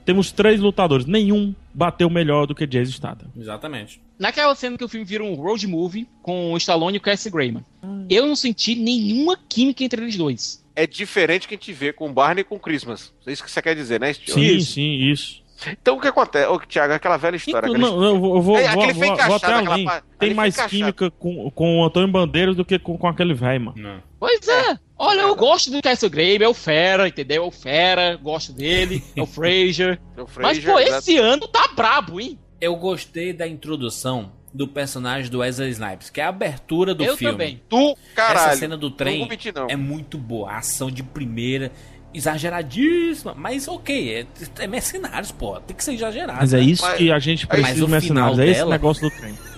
Temos 0.04 0.32
três 0.32 0.60
lutadores. 0.60 1.06
Nenhum 1.06 1.54
bateu 1.72 2.08
melhor 2.10 2.46
do 2.46 2.54
que 2.54 2.66
Jason 2.66 2.92
Statham. 2.92 3.28
Exatamente. 3.36 4.00
Naquela 4.18 4.54
cena 4.54 4.76
que 4.76 4.84
o 4.84 4.88
filme 4.88 5.04
vira 5.06 5.22
um 5.22 5.34
road 5.34 5.66
movie 5.66 6.08
com 6.22 6.52
o 6.52 6.56
Stallone 6.56 6.96
e 6.96 6.98
o 6.98 7.00
Cassie 7.00 7.30
Grayman, 7.30 7.64
eu 8.08 8.26
não 8.26 8.34
senti 8.34 8.74
nenhuma 8.74 9.38
química 9.48 9.84
entre 9.84 10.02
eles 10.02 10.16
dois. 10.16 10.64
É 10.74 10.86
diferente 10.86 11.46
que 11.46 11.54
a 11.54 11.56
gente 11.56 11.72
vê 11.72 11.92
com 11.92 12.08
o 12.08 12.12
Barney 12.12 12.40
e 12.42 12.44
com 12.44 12.56
o 12.56 12.60
Christmas. 12.60 13.12
É 13.26 13.32
isso 13.32 13.44
que 13.44 13.50
você 13.50 13.60
quer 13.60 13.74
dizer, 13.74 14.00
né, 14.00 14.12
Steve? 14.12 14.32
Sim, 14.32 14.56
Isso. 14.56 14.72
sim, 14.72 14.92
isso. 15.10 15.39
Então 15.80 15.96
o 15.96 16.00
que 16.00 16.08
acontece? 16.08 16.46
Ô, 16.46 16.58
Thiago, 16.60 16.92
aquela 16.94 17.16
velha 17.16 17.36
história. 17.36 17.66
Então, 17.68 17.76
aquela 17.80 17.96
não, 17.96 18.04
eu 18.04 18.20
vou, 18.20 18.36
eu 18.36 18.42
vou, 18.42 18.56
É, 18.58 18.68
vou- 18.72 18.94
vou- 18.94 19.36
até 19.36 19.52
além. 19.52 19.84
pa- 19.84 20.02
Tem 20.18 20.34
mais 20.34 20.54
encaixado. 20.54 20.70
química 20.70 21.10
com, 21.10 21.50
com 21.50 21.78
o 21.80 21.84
Antônio 21.84 22.08
Bandeiras 22.08 22.56
do 22.56 22.64
que 22.64 22.78
com, 22.78 22.96
com 22.96 23.06
aquele 23.08 23.34
velho, 23.34 23.66
mano. 23.66 23.76
Não. 23.80 24.02
Pois 24.18 24.46
é. 24.48 24.78
Olha, 24.98 25.20
eu 25.22 25.34
gosto 25.34 25.70
do 25.70 25.80
Cassie 25.82 26.08
Grayman, 26.08 26.46
é 26.46 26.48
o 26.48 26.54
Fera, 26.54 27.08
entendeu? 27.08 27.44
É 27.44 27.46
o 27.46 27.50
Fera, 27.50 28.16
gosto 28.22 28.52
dele, 28.52 29.02
é 29.16 29.22
o 29.22 29.26
Fraser. 29.26 29.98
O 30.16 30.22
Mas, 30.22 30.58
Fraser, 30.58 30.64
pô, 30.72 30.78
exato. 30.78 30.98
esse 30.98 31.16
ano 31.16 31.48
tá 31.48 31.68
brabo, 31.74 32.20
hein? 32.20 32.38
Eu 32.60 32.76
gostei 32.76 33.32
da 33.32 33.48
introdução 33.48 34.32
do 34.52 34.66
personagem 34.68 35.30
do 35.30 35.38
Wesley 35.38 35.70
Snipes, 35.70 36.10
que 36.10 36.20
é 36.20 36.24
a 36.24 36.28
abertura 36.28 36.94
do 36.94 37.02
eu 37.04 37.16
filme. 37.16 37.32
também. 37.32 37.62
Do 37.70 37.96
caralho. 38.14 38.48
Essa 38.50 38.56
cena 38.58 38.76
do 38.76 38.90
Não 38.90 38.96
trem 38.96 39.20
vou 39.20 39.28
mentir, 39.28 39.54
não. 39.54 39.66
é 39.70 39.76
muito 39.76 40.18
boa. 40.18 40.50
A 40.50 40.58
ação 40.58 40.90
de 40.90 41.02
primeira, 41.02 41.70
exageradíssima. 42.14 43.34
Mas 43.36 43.66
ok, 43.68 44.14
é, 44.14 44.26
é 44.62 44.66
mercenários, 44.66 45.30
pô. 45.32 45.60
Tem 45.60 45.76
que 45.76 45.84
ser 45.84 45.94
exagerado. 45.94 46.38
Mas 46.40 46.52
é 46.54 46.58
né? 46.58 46.62
isso 46.64 46.82
Mas- 46.82 46.96
que 46.98 47.12
a 47.12 47.18
gente 47.18 47.46
precisa 47.46 47.84
de 47.86 47.90
mercenários. 47.90 48.38
É 48.38 48.46
esse 48.46 48.54
dela- 48.60 48.70
negócio 48.70 49.08
do 49.08 49.16
trem. 49.16 49.38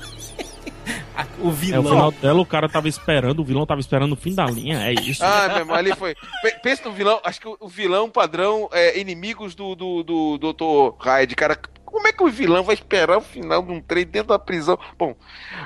A- 1.14 1.26
o 1.40 1.48
É, 1.48 1.52
vilão. 1.52 1.80
o 1.84 1.88
final 1.88 2.10
dela, 2.12 2.40
o 2.40 2.46
cara 2.46 2.68
tava 2.68 2.88
esperando, 2.88 3.40
o 3.40 3.44
vilão 3.44 3.66
tava 3.66 3.80
esperando 3.80 4.12
o 4.12 4.16
fim 4.16 4.34
da 4.34 4.46
linha. 4.46 4.78
É 4.88 4.92
isso. 4.94 5.22
Ah, 5.24 5.46
meu 5.48 5.58
irmão, 5.58 5.76
ali 5.76 5.94
foi. 5.94 6.14
Pe- 6.42 6.58
Pensa 6.62 6.84
no 6.88 6.92
vilão, 6.92 7.20
acho 7.22 7.38
que 7.40 7.48
o- 7.48 7.56
o 7.60 7.68
vilão 7.68 8.08
padrão 8.08 8.68
é 8.72 8.98
inimigos 8.98 9.54
do, 9.54 9.74
do, 9.74 10.02
do 10.02 10.38
Dr. 10.38 10.96
Hyde, 11.04 11.34
cara 11.34 11.56
Como 11.92 12.08
é 12.08 12.12
que 12.12 12.22
o 12.24 12.30
vilão 12.30 12.64
vai 12.64 12.74
esperar 12.74 13.18
o 13.18 13.20
final 13.20 13.62
de 13.62 13.70
um 13.70 13.80
trem 13.80 14.06
dentro 14.06 14.28
da 14.28 14.38
prisão? 14.38 14.78
Bom, 14.98 15.14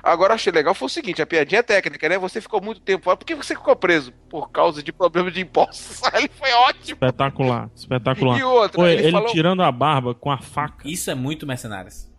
agora 0.03 0.35
achei 0.35 0.53
legal 0.53 0.75
foi 0.75 0.87
o 0.87 0.89
seguinte, 0.91 1.23
a 1.23 1.27
piadinha 1.27 1.63
técnica, 1.63 2.09
né? 2.09 2.19
Você 2.19 2.41
ficou 2.41 2.61
muito 2.61 2.81
tempo 2.81 3.05
fora. 3.05 3.17
Por 3.17 3.25
que 3.25 3.35
você 3.37 3.55
ficou 3.55 3.77
preso? 3.77 4.13
Por 4.29 4.51
causa 4.51 4.83
de 4.83 4.93
problemas 4.93 5.33
de 5.33 5.41
impostos. 5.41 6.03
Ele 6.13 6.29
foi 6.29 6.51
ótimo. 6.53 6.95
Espetacular, 6.97 7.71
espetacular. 7.75 8.39
E 8.39 8.43
outra, 8.43 8.93
ele 8.93 9.03
ele, 9.05 9.13
falou- 9.13 9.29
tirando 9.29 9.63
a 9.63 9.71
barba 9.71 10.15
com 10.15 10.31
a 10.31 10.39
faca. 10.39 10.87
Isso 10.89 11.11
é 11.11 11.15
muito 11.15 11.47
mercenários. 11.47 12.11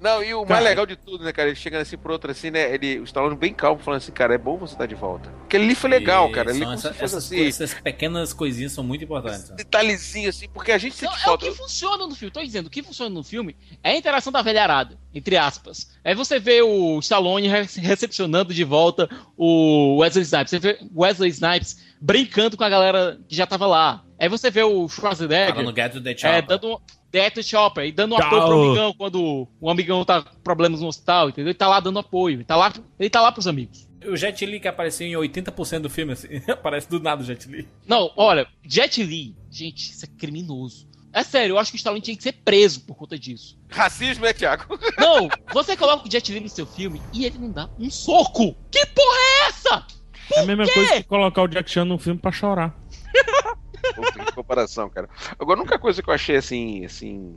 Não, 0.00 0.22
e 0.22 0.34
o 0.34 0.42
Cara. 0.42 0.54
mais 0.54 0.64
legal 0.64 0.84
de 0.86 0.94
tudo, 0.96 1.24
né, 1.24 1.32
cara? 1.32 1.48
Ele 1.48 1.56
chega 1.56 1.80
assim 1.80 1.96
pro 1.96 2.12
outro 2.12 2.30
assim, 2.30 2.50
né? 2.50 2.74
Ele, 2.74 2.98
o 3.00 3.04
Stallone 3.04 3.34
bem 3.36 3.52
calmo, 3.54 3.80
falando 3.82 3.98
assim, 3.98 4.12
cara, 4.12 4.34
é 4.34 4.38
bom 4.38 4.58
você 4.58 4.74
estar 4.74 4.86
de 4.86 4.94
volta. 4.94 5.30
Porque 5.40 5.56
ali 5.56 5.74
foi 5.74 5.88
legal, 5.90 6.30
cara. 6.30 6.52
Como 6.52 6.64
essa- 6.72 6.92
se 6.92 7.02
essas, 7.02 7.24
assim, 7.24 7.36
coisas- 7.36 7.60
essas 7.60 7.80
pequenas 7.80 8.32
coisinhas 8.32 8.72
são 8.72 8.84
muito 8.84 9.04
importantes. 9.04 9.48
né? 9.50 9.56
detalhezinho 9.56 10.28
assim, 10.28 10.48
porque 10.48 10.70
a 10.72 10.78
gente 10.78 10.92
Não, 11.02 11.10
sente 11.10 11.20
é 11.22 11.22
o 11.22 11.24
falta. 11.30 11.46
que 11.46 11.52
funciona 11.54 12.06
no 12.06 12.14
filme. 12.14 12.30
Tô 12.32 12.42
dizendo, 12.42 12.66
o 12.66 12.70
que 12.70 12.82
funciona 12.82 13.10
no 13.14 13.22
filme 13.24 13.56
é 13.82 13.90
a 13.92 13.96
interação 13.96 14.32
da 14.32 14.42
velharada, 14.42 14.98
entre 15.14 15.36
aspas. 15.36 15.90
Aí 16.04 16.14
você 16.14 16.38
vê 16.38 16.60
o 16.60 16.98
Stallone 16.98 17.48
re- 17.48 17.66
recepcionando 17.80 18.52
de 18.52 18.64
volta 18.64 19.08
o 19.36 19.98
Wesley 19.98 20.22
Snipes. 20.24 20.50
Você 20.50 20.58
vê 20.58 20.78
o 20.94 21.02
Wesley 21.02 21.30
Snipes 21.30 21.82
brincando 22.00 22.56
com 22.56 22.64
a 22.64 22.68
galera 22.68 23.18
que 23.26 23.34
já 23.34 23.46
tava 23.46 23.66
lá. 23.66 24.04
Aí 24.18 24.28
você 24.28 24.50
vê 24.50 24.62
o 24.62 24.88
Schwarzenegger 24.88 25.54
Falando 25.54 25.74
Get 25.74 25.92
to 25.92 26.02
the 26.02 26.14
é, 26.22 26.42
dando 26.42 26.74
um 26.74 26.78
Death 27.14 27.44
Chopper 27.44 27.86
e 27.86 27.92
dando 27.92 28.16
um 28.16 28.18
apoio 28.18 28.42
pro 28.42 28.62
amigão 28.64 28.94
quando 28.94 29.48
o 29.60 29.70
amigão 29.70 30.04
tá 30.04 30.20
com 30.20 30.36
problemas 30.40 30.80
no 30.80 30.88
hospital, 30.88 31.28
entendeu? 31.28 31.50
Ele 31.50 31.54
tá 31.54 31.68
lá 31.68 31.78
dando 31.78 32.00
apoio. 32.00 32.34
Ele 32.34 32.44
tá 32.44 32.56
lá, 32.56 32.72
ele 32.98 33.08
tá 33.08 33.20
lá 33.20 33.30
pros 33.30 33.46
amigos. 33.46 33.88
O 34.04 34.16
Jet 34.16 34.44
Li 34.44 34.58
que 34.58 34.66
apareceu 34.66 35.06
em 35.06 35.12
80% 35.12 35.78
do 35.78 35.88
filme, 35.88 36.12
assim, 36.12 36.28
aparece 36.50 36.90
do 36.90 36.98
nada 36.98 37.22
o 37.22 37.24
Jet 37.24 37.48
Li. 37.48 37.68
Não, 37.86 38.10
olha, 38.16 38.48
Jet 38.64 39.00
Li, 39.00 39.36
gente, 39.48 39.92
isso 39.92 40.04
é 40.04 40.08
criminoso. 40.18 40.88
É 41.12 41.22
sério, 41.22 41.52
eu 41.52 41.58
acho 41.60 41.70
que 41.70 41.76
o 41.76 41.78
Stallone 41.78 42.02
tinha 42.02 42.16
que 42.16 42.22
ser 42.24 42.32
preso 42.32 42.80
por 42.80 42.96
conta 42.96 43.16
disso. 43.16 43.56
Racismo, 43.70 44.24
né, 44.24 44.32
Thiago? 44.32 44.76
Não, 44.98 45.28
você 45.52 45.76
coloca 45.76 46.08
o 46.08 46.10
Jet 46.10 46.32
Li 46.32 46.40
no 46.40 46.48
seu 46.48 46.66
filme 46.66 47.00
e 47.12 47.24
ele 47.24 47.38
não 47.38 47.52
dá 47.52 47.70
um 47.78 47.88
soco. 47.88 48.56
Que 48.72 48.84
porra 48.86 49.16
é 49.16 49.48
essa? 49.48 49.86
É 50.32 50.40
a 50.40 50.46
mesma 50.46 50.64
quê? 50.64 50.72
coisa 50.72 50.94
que 50.94 51.04
colocar 51.04 51.42
o 51.42 51.46
Jack 51.46 51.70
Chan 51.70 51.84
num 51.84 51.98
filme 51.98 52.18
pra 52.18 52.32
chorar. 52.32 52.74
Puta, 53.94 54.24
que 54.24 54.32
comparação, 54.32 54.88
cara. 54.88 55.08
Agora, 55.38 55.58
a 55.58 55.62
única 55.62 55.78
coisa 55.78 56.02
que 56.02 56.08
eu 56.08 56.14
achei 56.14 56.36
assim, 56.36 56.84
assim. 56.84 57.36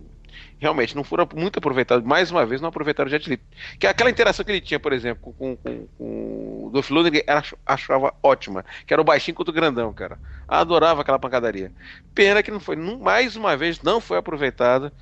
Realmente, 0.59 0.95
não 0.95 1.03
foram 1.03 1.27
muito 1.35 1.57
aproveitados, 1.57 2.05
mais 2.05 2.29
uma 2.29 2.45
vez, 2.45 2.61
não 2.61 2.69
aproveitaram 2.69 3.07
o 3.07 3.11
Jet 3.11 3.27
Li. 3.27 3.39
Que 3.79 3.87
é 3.87 3.89
aquela 3.89 4.09
interação 4.09 4.45
que 4.45 4.51
ele 4.51 4.61
tinha, 4.61 4.79
por 4.79 4.93
exemplo, 4.93 5.33
com, 5.33 5.55
com, 5.55 5.87
com 5.97 6.65
o 6.65 6.69
Dolph 6.71 6.91
Lundgren, 6.91 7.23
era, 7.25 7.43
achava 7.65 8.13
ótima. 8.21 8.63
Que 8.85 8.93
era 8.93 9.01
o 9.01 9.05
baixinho 9.05 9.33
contra 9.33 9.51
o 9.51 9.55
grandão, 9.55 9.91
cara. 9.93 10.19
Adorava 10.47 11.01
aquela 11.01 11.17
pancadaria. 11.17 11.71
Pena 12.13 12.43
que 12.43 12.51
não 12.51 12.59
foi, 12.59 12.75
não- 12.75 12.99
mais 12.99 13.35
uma 13.35 13.57
vez, 13.57 13.81
não 13.81 13.99
foi 13.99 14.17
aproveitada. 14.17 14.93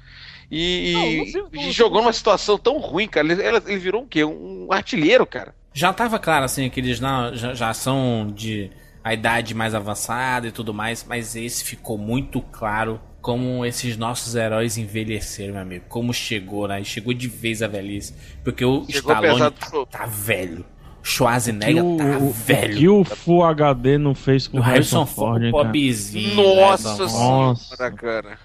E, 0.49 0.93
Não, 0.93 1.11
não 1.17 1.25
se- 1.25 1.37
não- 1.65 1.71
jogou 1.71 2.01
numa 2.01 2.13
situação 2.13 2.57
tão 2.57 2.77
ruim, 2.77 3.07
cara. 3.07 3.27
Ele, 3.29 3.41
ele- 3.45 3.57
ele 3.65 3.77
virou 3.77 4.03
o 4.03 4.07
quê? 4.07 4.23
Um 4.23 4.67
artilheiro, 4.71 5.25
cara. 5.25 5.53
Já 5.73 5.91
tava 5.91 6.17
claro, 6.17 6.45
assim, 6.45 6.69
que 6.69 6.79
eles 6.79 7.01
não, 7.01 7.35
já, 7.35 7.53
já 7.53 7.73
são 7.73 8.31
de 8.33 8.71
a 9.05 9.13
idade 9.13 9.53
mais 9.53 9.75
avançada 9.75 10.47
e 10.47 10.51
tudo 10.51 10.73
mais, 10.73 11.05
mas 11.07 11.35
esse 11.35 11.63
ficou 11.63 11.95
muito 11.95 12.41
claro 12.41 12.99
como 13.21 13.63
esses 13.63 13.95
nossos 13.95 14.33
heróis 14.33 14.77
envelheceram, 14.79 15.53
meu 15.53 15.61
amigo. 15.61 15.85
Como 15.87 16.11
chegou, 16.11 16.67
né? 16.67 16.83
Chegou 16.83 17.13
de 17.13 17.27
vez 17.27 17.61
a 17.61 17.67
velhice. 17.67 18.15
Porque 18.43 18.65
o 18.65 18.83
Chegou 18.89 19.13
Stallone 19.13 19.33
pesado 19.51 19.85
tá 19.85 20.05
velho. 20.07 20.65
Schwarzenegger 21.03 21.85
o, 21.85 21.97
tá 21.97 22.03
o- 22.03 22.27
o 22.29 22.31
velho. 22.31 22.77
que 22.77 22.89
o 22.89 23.03
Full 23.03 23.43
HD 23.43 23.97
não 23.99 24.15
fez 24.15 24.47
com 24.47 24.57
O 24.57 24.59
o 24.59 24.63
Harrison 24.63 25.03
Harrison 25.03 25.05
Ford, 25.05 25.29
Ford, 25.33 25.43
hein, 25.43 25.49
o 25.49 25.53
cara? 25.53 25.65
pobrezinho. 25.65 26.35
Nossa 26.55 26.91
né, 26.93 26.97
Nossa. 27.13 27.75
senhora, 27.75 27.91
cara. 27.95 28.39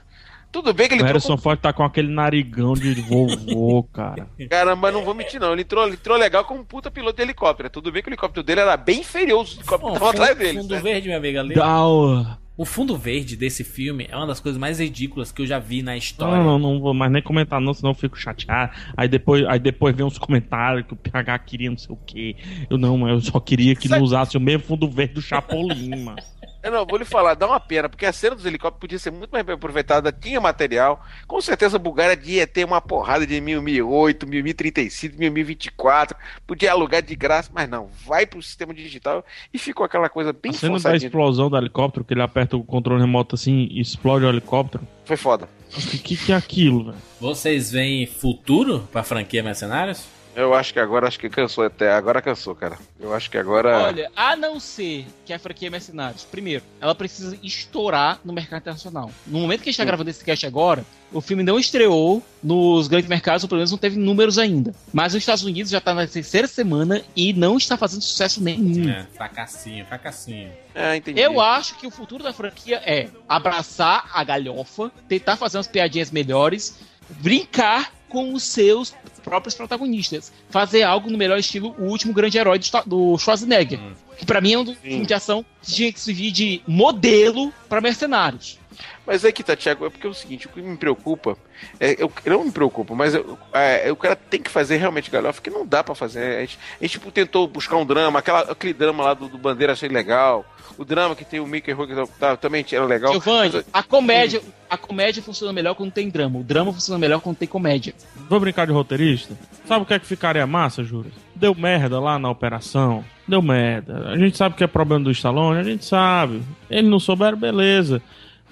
Tudo 0.53 0.73
bem 0.75 0.89
que 0.89 0.95
ele 0.95 1.03
O 1.03 1.05
entrou 1.05 1.13
Harrison 1.21 1.37
Ford 1.37 1.61
tá 1.61 1.73
com 1.73 1.85
aquele 1.85 2.09
narigão 2.09 2.75
de 2.75 2.95
vovô, 3.03 3.83
cara. 3.93 4.27
Cara, 4.51 4.75
mas 4.75 4.93
não 4.93 5.05
vou 5.05 5.15
mentir, 5.15 5.41
não. 5.41 5.53
Ele 5.53 5.63
entrou, 5.63 5.85
ele 5.87 5.95
entrou 5.95 6.17
legal 6.19 6.45
como 6.45 6.61
um 6.61 6.65
puta 6.65 6.91
piloto 6.91 7.17
de 7.17 7.23
helicóptero. 7.23 7.71
Tudo 7.71 7.93
bem 7.93 8.03
que 8.03 8.09
o 8.09 8.11
helicóptero 8.11 8.43
dele 8.45 8.61
era 8.61 8.77
bem 8.77 9.01
inferior 9.01 9.39
aos 9.41 9.55
helicópteros 9.55 9.99
que 9.99 10.05
atrás 10.05 10.37
dele. 10.37 10.59
fundo 10.61 10.75
né? 10.75 10.81
verde, 10.81 11.09
meu 11.09 11.19
amigo, 11.19 11.39
ali. 11.39 11.55
Dá 11.55 11.87
o- 11.87 12.27
O 12.57 12.65
fundo 12.67 12.95
verde 12.95 13.37
desse 13.37 13.65
filme 13.65 14.07
é 14.11 14.15
uma 14.17 14.27
das 14.27 14.39
coisas 14.39 14.59
mais 14.61 14.79
ridículas 14.81 15.33
que 15.33 15.41
eu 15.41 15.47
já 15.47 15.59
vi 15.59 15.81
na 15.83 15.97
história. 15.97 16.37
Não, 16.43 16.59
não, 16.59 16.73
não 16.75 16.81
vou 16.81 16.93
mais 16.93 17.11
nem 17.11 17.23
comentar 17.23 17.59
não, 17.59 17.73
senão 17.73 17.93
eu 17.93 17.95
fico 17.95 18.19
chateado. 18.19 18.73
Aí 18.95 19.09
depois, 19.09 19.47
aí 19.47 19.59
depois 19.59 19.97
vem 19.97 20.05
uns 20.05 20.19
comentários 20.19 20.85
que 20.87 20.93
o 20.93 20.97
PH 20.97 21.39
queria 21.39 21.71
não 21.71 21.79
sei 21.79 21.95
o 21.95 21.99
quê. 22.05 22.37
Eu 22.69 22.77
não, 22.77 22.99
mas 22.99 23.13
eu 23.13 23.21
só 23.33 23.41
queria 23.41 23.75
que 23.75 23.89
não 23.89 24.03
usasse 24.03 24.37
o 24.37 24.41
mesmo 24.41 24.65
fundo 24.65 24.91
verde 24.91 25.15
do 25.15 25.23
Chapolin, 25.23 25.97
mano. 26.05 26.19
Eu 26.63 26.71
não, 26.71 26.85
vou 26.85 26.99
lhe 26.99 27.07
falar, 27.07 27.35
dá 27.35 27.47
uma 27.47 27.59
pena, 27.59 27.89
porque 27.89 28.05
a 28.05 28.13
cena 28.13 28.37
dos 28.37 28.45
helicópteros 28.45 28.81
podia 28.81 28.99
ser 28.99 29.11
muito 29.11 29.31
mais 29.31 29.45
bem 29.45 29.55
aproveitada, 29.55 30.13
tinha 30.13 30.39
material. 30.41 31.03
Com 31.27 31.41
certeza 31.41 31.77
a 31.77 31.79
Bulgária 31.79 32.19
ia 32.23 32.47
ter 32.47 32.65
uma 32.65 32.81
porrada 32.83 33.27
de 33.27 33.41
1008, 33.41 34.27
1035, 34.27 35.17
1024. 35.19 36.17
Podia 36.47 36.73
alugar 36.73 37.03
de 37.03 37.17
graça, 37.17 37.51
mas 37.53 37.69
não. 37.69 37.89
Vai 38.07 38.27
pro 38.27 38.43
sistema 38.43 38.75
digital 38.75 39.25
e 39.55 39.59
ficou 39.59 39.87
aquela 39.87 40.11
coisa 40.11 40.35
bem 40.35 40.51
A 40.51 40.55
cena 40.55 40.79
da 40.79 40.97
explosão 40.97 41.49
do 41.49 41.57
helicóptero, 41.57 42.05
que 42.05 42.13
ele 42.13 42.23
aperta 42.23 42.57
o 42.57 42.63
controle 42.63 43.01
remoto 43.01 43.37
assim 43.37 43.67
e 43.71 43.81
explode 43.81 44.27
o 44.27 44.29
helicóptero. 44.29 44.87
Foi 45.07 45.17
foda. 45.17 45.49
O 45.75 45.81
que, 45.81 46.17
que 46.17 46.33
é 46.33 46.37
aquilo, 46.37 46.87
velho? 46.87 46.99
Vocês 47.21 47.71
veem 47.71 48.07
futuro 48.07 48.87
pra 48.93 49.03
franquia 49.03 49.43
Mercenários? 49.43 50.20
Eu 50.35 50.55
acho 50.55 50.73
que 50.73 50.79
agora 50.79 51.09
acho 51.09 51.19
que 51.19 51.29
cansou 51.29 51.65
até. 51.65 51.91
Agora 51.93 52.23
cansou, 52.23 52.55
cara. 52.55 52.79
Eu 52.99 53.13
acho 53.13 53.31
que 53.31 53.37
agora. 53.37 53.85
Olha, 53.85 54.11
a 54.15 54.37
não 54.37 54.61
ser 54.61 55.07
que 55.25 55.33
a 55.33 55.39
franquia 55.39 55.71
Mercenários, 55.71 56.25
primeiro, 56.25 56.63
ela 56.81 56.95
precisa 56.95 57.37
estourar 57.43 58.21
no 58.25 58.33
mercado 58.33 58.61
internacional. 58.61 59.11
No 59.27 59.41
momento 59.41 59.63
que 59.63 59.69
a 59.69 59.73
gente 59.73 59.79
tá 59.79 59.85
gravando 59.85 60.11
esse 60.11 60.25
cast 60.25 60.47
agora, 60.47 60.85
o 61.13 61.21
filme 61.21 61.43
não 61.43 61.59
estreou 61.59 62.23
nos 62.43 62.87
grandes 62.87 63.09
mercados, 63.09 63.43
ou 63.43 63.49
pelo 63.49 63.59
menos 63.59 63.71
não 63.71 63.79
teve 63.79 63.99
números 63.99 64.39
ainda. 64.39 64.75
Mas 64.93 65.13
os 65.13 65.19
Estados 65.19 65.43
Unidos 65.43 65.71
já 65.71 65.81
tá 65.81 65.93
na 65.93 66.07
terceira 66.07 66.47
semana 66.47 67.03
e 67.17 67.33
não 67.33 67.57
está 67.57 67.77
fazendo 67.77 68.03
sucesso 68.03 68.43
nenhum. 68.43 68.89
É, 68.89 69.07
fracassinho, 69.15 69.85
fracassinho. 69.87 70.53
É, 70.75 70.97
entendi. 70.97 71.21
Eu 71.21 71.41
acho 71.41 71.75
que 71.77 71.87
o 71.87 71.91
futuro 71.91 72.23
da 72.23 72.33
franquia 72.33 72.81
é 72.85 73.09
abraçar 73.29 74.09
a 74.15 74.23
galhofa, 74.23 74.91
tentar 75.09 75.37
fazer 75.37 75.59
umas 75.59 75.67
piadinhas 75.67 76.11
melhores, 76.11 76.79
brincar 77.19 77.93
com 78.09 78.35
os 78.35 78.43
seus 78.43 78.95
próprios 79.23 79.55
protagonistas. 79.55 80.33
Fazer 80.49 80.83
algo 80.83 81.11
no 81.11 81.19
melhor 81.19 81.39
estilo 81.39 81.75
O 81.79 81.85
Último 81.85 82.13
Grande 82.13 82.39
Herói 82.39 82.61
do, 82.87 83.19
Schwarzenegger. 83.19 83.79
Que 84.19 84.27
pra 84.27 84.41
mim 84.41 84.53
é 84.53 84.59
um 84.59 84.65
dos 84.65 84.77
filmes 84.79 85.07
de 85.07 85.15
ação 85.15 85.45
que 85.63 85.73
tinha 85.73 85.93
que 85.93 86.01
servir 86.01 86.31
de 86.31 86.61
modelo 86.67 87.53
pra 87.69 87.81
mercenários. 87.81 88.60
Mas 89.07 89.25
é 89.25 89.33
que 89.33 89.43
tá, 89.43 89.57
Thiago, 89.57 89.87
é 89.87 89.91
porque 89.91 90.07
é 90.07 90.11
o 90.11 90.15
seguinte, 90.15 90.47
o 90.47 90.51
que 90.51 90.61
me 90.61 90.77
preocupa, 90.77 91.37
é, 91.79 91.97
eu, 92.03 92.11
não 92.27 92.45
me 92.45 92.51
preocupa, 92.53 92.95
mas 92.95 93.15
eu- 93.15 93.39
é, 93.53 93.91
o 93.91 93.97
cara 93.97 94.15
tem 94.17 94.41
que 94.43 94.51
fazer 94.51 94.77
realmente 94.77 95.11
galhofa, 95.11 95.41
que 95.43 95.51
não 95.51 95.67
dá 95.67 95.83
pra 95.83 95.95
fazer. 95.95 96.37
A 96.39 96.41
gente, 96.41 96.59
a 96.81 96.85
gente, 96.85 96.93
tipo, 96.93 97.11
tentou 97.11 97.47
buscar 97.47 97.77
um 97.77 97.85
drama, 97.87 98.19
aquela, 98.19 98.41
aquele 98.41 98.73
drama 98.73 99.03
lá 99.05 99.15
do, 99.15 99.29
do 99.29 99.39
Bandeira 99.39 99.73
achei 99.73 99.89
legal, 99.89 100.45
o 100.79 100.85
drama 100.85 101.15
que 101.15 101.25
tem 101.25 101.41
o 101.41 101.47
Mickey 101.47 101.73
Rourke 101.73 101.95
tá, 102.19 102.37
também 102.37 102.65
era 102.73 102.85
legal. 102.85 103.13
Giovanni, 103.13 103.53
Mas, 103.55 103.65
a 103.73 103.83
comédia, 103.83 104.41
a 104.69 104.79
comédia 104.79 105.23
funciona 105.23 105.53
melhor 105.53 105.75
quando 105.75 105.91
tem 105.93 106.09
drama. 106.09 106.39
O 106.39 106.45
drama 106.45 106.73
funciona 106.73 106.99
melhor 106.99 107.21
quando 107.21 107.37
tem 107.37 107.49
comédia. 107.49 107.93
Vou 108.29 108.41
brincar 108.41 108.67
de 108.67 108.73
roteirista? 108.73 109.37
Sabe 109.67 109.83
o 109.83 109.87
que 109.87 109.95
é 109.95 109.99
que 109.99 110.07
ficaria 110.07 110.47
massa, 110.47 110.83
Júlio? 110.83 111.13
Deu 111.35 111.55
merda 111.55 112.01
lá 112.01 112.19
na 112.19 112.31
operação. 112.31 113.05
Deu 113.29 113.43
merda. 113.43 114.09
A 114.09 114.17
gente 114.17 114.37
sabe 114.37 114.55
que 114.57 114.65
é 114.65 114.67
problema 114.67 115.05
do 115.05 115.11
Stallone, 115.11 115.61
a 115.61 115.63
gente 115.63 115.85
sabe. 115.85 116.43
Eles 116.69 116.91
não 116.91 116.99
souberam, 116.99 117.37
beleza. 117.37 118.03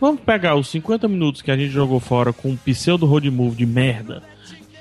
Vamos 0.01 0.20
pegar 0.20 0.55
os 0.55 0.69
50 0.69 1.09
minutos 1.09 1.43
que 1.43 1.51
a 1.51 1.57
gente 1.57 1.70
jogou 1.70 1.99
fora 2.01 2.33
com 2.33 2.51
um 2.51 2.57
pseudo 2.57 3.05
road 3.07 3.29
move 3.31 3.57
de 3.57 3.66
merda 3.66 4.23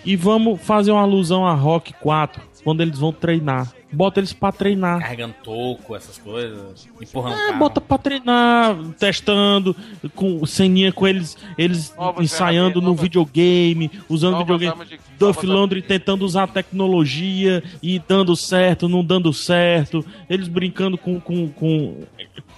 e 0.05 0.15
vamos 0.15 0.61
fazer 0.61 0.91
uma 0.91 1.01
alusão 1.01 1.45
a 1.45 1.53
Rock 1.53 1.91
4, 1.93 2.41
quando 2.63 2.81
eles 2.81 2.99
vão 2.99 3.11
treinar. 3.11 3.73
Bota 3.91 4.19
eles 4.19 4.33
pra 4.33 4.51
treinar. 4.51 4.99
Carregando 4.99 5.33
toco, 5.41 5.95
essas 5.95 6.17
coisas. 6.17 6.87
Empurrando 7.01 7.35
É, 7.39 7.47
carro. 7.47 7.59
bota 7.59 7.79
pra 7.81 7.97
treinar, 7.97 8.75
testando, 8.99 9.73
com 10.13 10.45
ceninha 10.45 10.91
com 10.91 11.07
eles, 11.07 11.37
eles 11.57 11.95
Novas 11.97 12.25
ensaiando 12.25 12.81
no 12.81 12.87
novas- 12.89 13.01
videogame, 13.01 13.89
usando 14.09 14.37
videogame. 14.39 14.85
de- 14.85 14.99
Duff 15.17 15.45
Lundgren 15.45 15.81
tentando 15.81 16.25
usar 16.25 16.43
a 16.43 16.47
tecnologia 16.47 17.63
e 17.81 17.97
dando 18.05 18.35
certo, 18.35 18.89
não 18.89 19.03
dando 19.03 19.31
certo. 19.33 20.05
Eles 20.29 20.49
brincando 20.49 20.97
com, 20.97 21.17
com, 21.19 21.47
com 21.47 22.01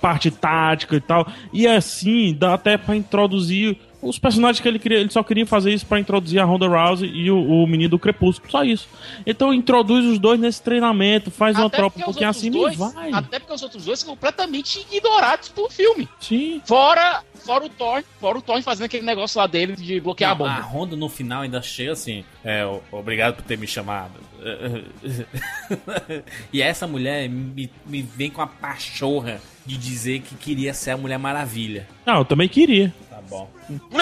parte 0.02 0.32
tática 0.32 0.96
e 0.96 1.02
tal. 1.02 1.28
E 1.54 1.68
assim, 1.68 2.34
dá 2.34 2.54
até 2.54 2.78
pra 2.78 2.96
introduzir 2.96 3.78
os 4.02 4.18
personagens 4.18 4.60
que 4.60 4.68
ele 4.68 4.80
queria. 4.80 5.00
Ele 5.00 5.10
só 5.10 5.24
queria 5.24 5.46
fazer 5.46 5.74
isso 5.74 5.86
pra 5.86 6.00
introduzir 6.00 6.40
a 6.40 6.46
Ronda 6.46 6.68
Rousey 6.68 7.10
e 7.10 7.30
o, 7.30 7.38
o 7.38 7.68
menino 7.68 7.92
do 7.92 8.00
Crepúsculo. 8.00 8.52
Só 8.52 8.64
isso. 8.64 8.88
Então 9.26 9.54
introduz 9.54 10.06
os 10.06 10.20
dois 10.20 10.40
nesse 10.40 10.62
treinamento, 10.62 11.32
faz 11.32 11.58
uma 11.58 11.70
tropa 11.70 12.00
um 12.00 12.04
pouquinho 12.04 12.30
acima 12.30 12.58
dois, 12.58 12.76
e 12.76 12.78
vai. 12.78 13.12
Até 13.12 13.40
porque 13.40 13.54
os 13.54 13.64
outros 13.64 13.86
dois 13.86 14.00
são 14.00 14.10
completamente 14.10 14.86
ignorados 14.92 15.50
pelo 15.50 15.70
filme. 15.70 16.08
Sim. 16.20 16.62
Fora, 16.66 17.24
fora 17.46 17.66
o 17.66 17.70
Thor, 17.70 18.04
fora 18.20 18.38
o 18.38 18.42
Thor 18.42 18.62
fazendo 18.62 18.86
aquele 18.86 19.06
negócio 19.06 19.40
lá 19.40 19.48
dele 19.48 19.76
de 19.76 20.00
bloquear 20.00 20.38
Não, 20.38 20.46
a 20.46 20.50
a 20.50 20.56
bomba. 20.56 20.68
Honda 20.68 20.96
no 20.96 21.10
final 21.10 21.42
ainda 21.42 21.62
chega 21.62 21.92
assim. 21.92 22.24
É, 22.44 22.64
obrigado 22.92 23.36
por 23.36 23.44
ter 23.44 23.58
me 23.58 23.68
chamado. 23.68 24.30
e 26.54 26.62
essa 26.62 26.88
mulher 26.88 27.30
me, 27.30 27.70
me 27.86 28.02
vem 28.02 28.30
com 28.30 28.42
a 28.42 28.48
pachorra 28.48 29.42
de 29.66 29.78
dizer 29.78 30.22
que 30.22 30.36
queria 30.36 30.74
ser 30.74 30.92
a 30.92 30.98
Mulher 30.98 31.20
Maravilha. 31.20 31.88
Não, 32.06 32.20
eu 32.20 32.26
também 32.26 32.50
queria. 32.50 32.94
Bom. 33.30 33.50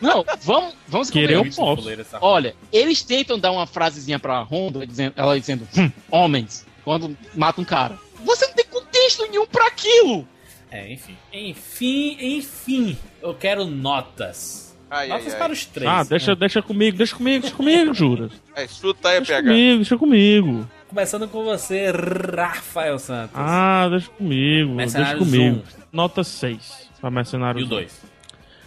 Não, 0.00 0.24
vamos, 0.42 0.74
vamos 0.88 1.10
Querer 1.10 1.36
combinar. 1.38 1.56
posso. 1.56 1.88
Olha, 2.20 2.54
eles 2.72 3.02
tentam 3.02 3.38
dar 3.38 3.52
uma 3.52 3.66
frasezinha 3.66 4.18
pra 4.18 4.40
Honda, 4.42 4.86
dizendo, 4.86 5.14
ela 5.16 5.38
dizendo, 5.38 5.66
"Hum, 5.76 5.90
homens, 6.10 6.66
quando 6.84 7.16
mata 7.34 7.60
um 7.60 7.64
cara. 7.64 7.98
Você 8.24 8.46
não 8.46 8.54
tem 8.54 8.64
contexto 8.66 9.26
nenhum 9.30 9.46
pra 9.46 9.66
aquilo! 9.66 10.26
É, 10.70 10.92
enfim. 10.92 11.16
Enfim, 11.32 12.16
enfim. 12.20 12.98
Eu 13.22 13.34
quero 13.34 13.64
notas. 13.64 14.76
Ai, 14.90 15.08
notas 15.08 15.26
ai, 15.28 15.32
ai. 15.32 15.38
para 15.38 15.52
os 15.52 15.64
três. 15.64 15.90
Ah, 15.90 16.02
deixa, 16.02 16.32
né? 16.32 16.36
deixa 16.40 16.60
comigo, 16.62 16.96
deixa 16.96 17.16
comigo, 17.16 17.42
deixa 17.42 17.56
comigo, 17.56 17.94
Juras. 17.94 18.32
É, 18.56 18.68
chuta 18.68 19.08
aí, 19.08 19.16
Deixa 19.16 19.32
PH. 19.34 19.48
comigo, 19.48 19.76
deixa 19.76 19.98
comigo. 19.98 20.68
Começando 20.88 21.26
com 21.26 21.42
você, 21.44 21.90
Rafael 21.90 23.00
Santos. 23.00 23.34
Ah, 23.34 23.88
deixa 23.90 24.08
comigo, 24.10 24.76
deixa 24.76 25.16
comigo. 25.16 25.56
um. 25.56 25.62
Nota 25.92 26.22
6 26.22 26.83
pra 27.04 27.10
Mercenários 27.10 27.62
E 27.62 27.64
o 27.64 27.66
um. 27.66 27.70
2? 27.70 28.02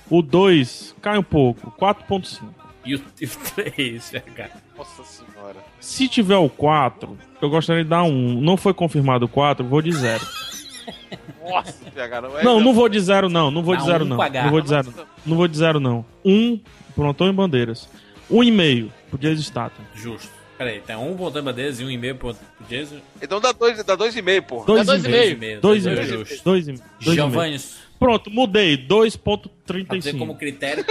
O 0.10 0.22
2 0.22 0.96
cai 1.02 1.18
um 1.18 1.24
pouco, 1.24 1.72
4.5. 1.80 2.44
E 2.86 2.94
o 2.94 3.00
3, 3.56 4.12
PH? 4.12 4.50
Nossa 4.78 5.04
senhora. 5.04 5.56
Se 5.80 6.08
tiver 6.08 6.38
o 6.38 6.48
4, 6.48 7.18
eu 7.42 7.50
gostaria 7.50 7.84
de 7.84 7.90
dar 7.90 8.04
um. 8.04 8.40
Não 8.40 8.56
foi 8.56 8.76
confirmado 8.76 9.26
o 9.26 9.28
4, 9.28 9.66
vou 9.66 9.82
de 9.82 9.92
0. 9.92 10.24
Nossa, 11.44 11.74
PH, 11.92 12.22
não 12.22 12.38
é. 12.38 12.44
Não, 12.44 12.60
não 12.60 12.74
vou 12.74 12.88
de 12.88 13.00
0 13.00 13.28
não, 13.28 13.50
não 13.50 13.64
vou 13.64 13.76
de 13.76 13.82
Dá 13.84 13.92
0 13.94 14.06
um 14.06 14.08
não. 14.08 14.18
Não 14.18 14.52
vou 14.52 14.62
de 14.62 14.70
0. 14.70 14.94
Não 15.26 15.36
vou 15.36 15.48
de 15.48 15.58
0 15.58 15.80
não. 15.80 16.06
1 16.24 16.60
pro 16.94 17.10
Antônio 17.10 17.34
Bandeiras. 17.34 17.90
1,5 18.32 18.92
pro 19.10 19.18
Jason 19.18 19.42
Statham. 19.42 19.86
Justo. 19.96 20.38
Peraí, 20.58 20.82
tem 20.82 20.96
um 20.96 21.16
ponto 21.16 21.38
em 21.38 21.44
bandeiras 21.44 21.80
e 21.80 21.84
um 21.84 21.90
e-mail 21.90 22.16
pro 22.16 22.34
pro 22.34 22.68
Jason. 22.68 22.98
Então 23.22 23.40
dá 23.40 23.52
dois, 23.52 23.84
dá 23.84 23.96
dois 23.96 24.16
e 24.16 24.22
meio, 24.24 24.42
porra. 24.42 24.66
2,5. 24.66 25.62
2,5. 25.62 26.04
Justo. 26.04 26.50
2,5. 26.50 26.82
Giovanni, 27.00 27.60
Pronto, 28.00 28.30
mudei. 28.30 28.78
pra 28.78 29.06
dizer 29.06 29.20
2,35. 30.14 30.18
como 30.20 30.36
critério, 30.38 30.86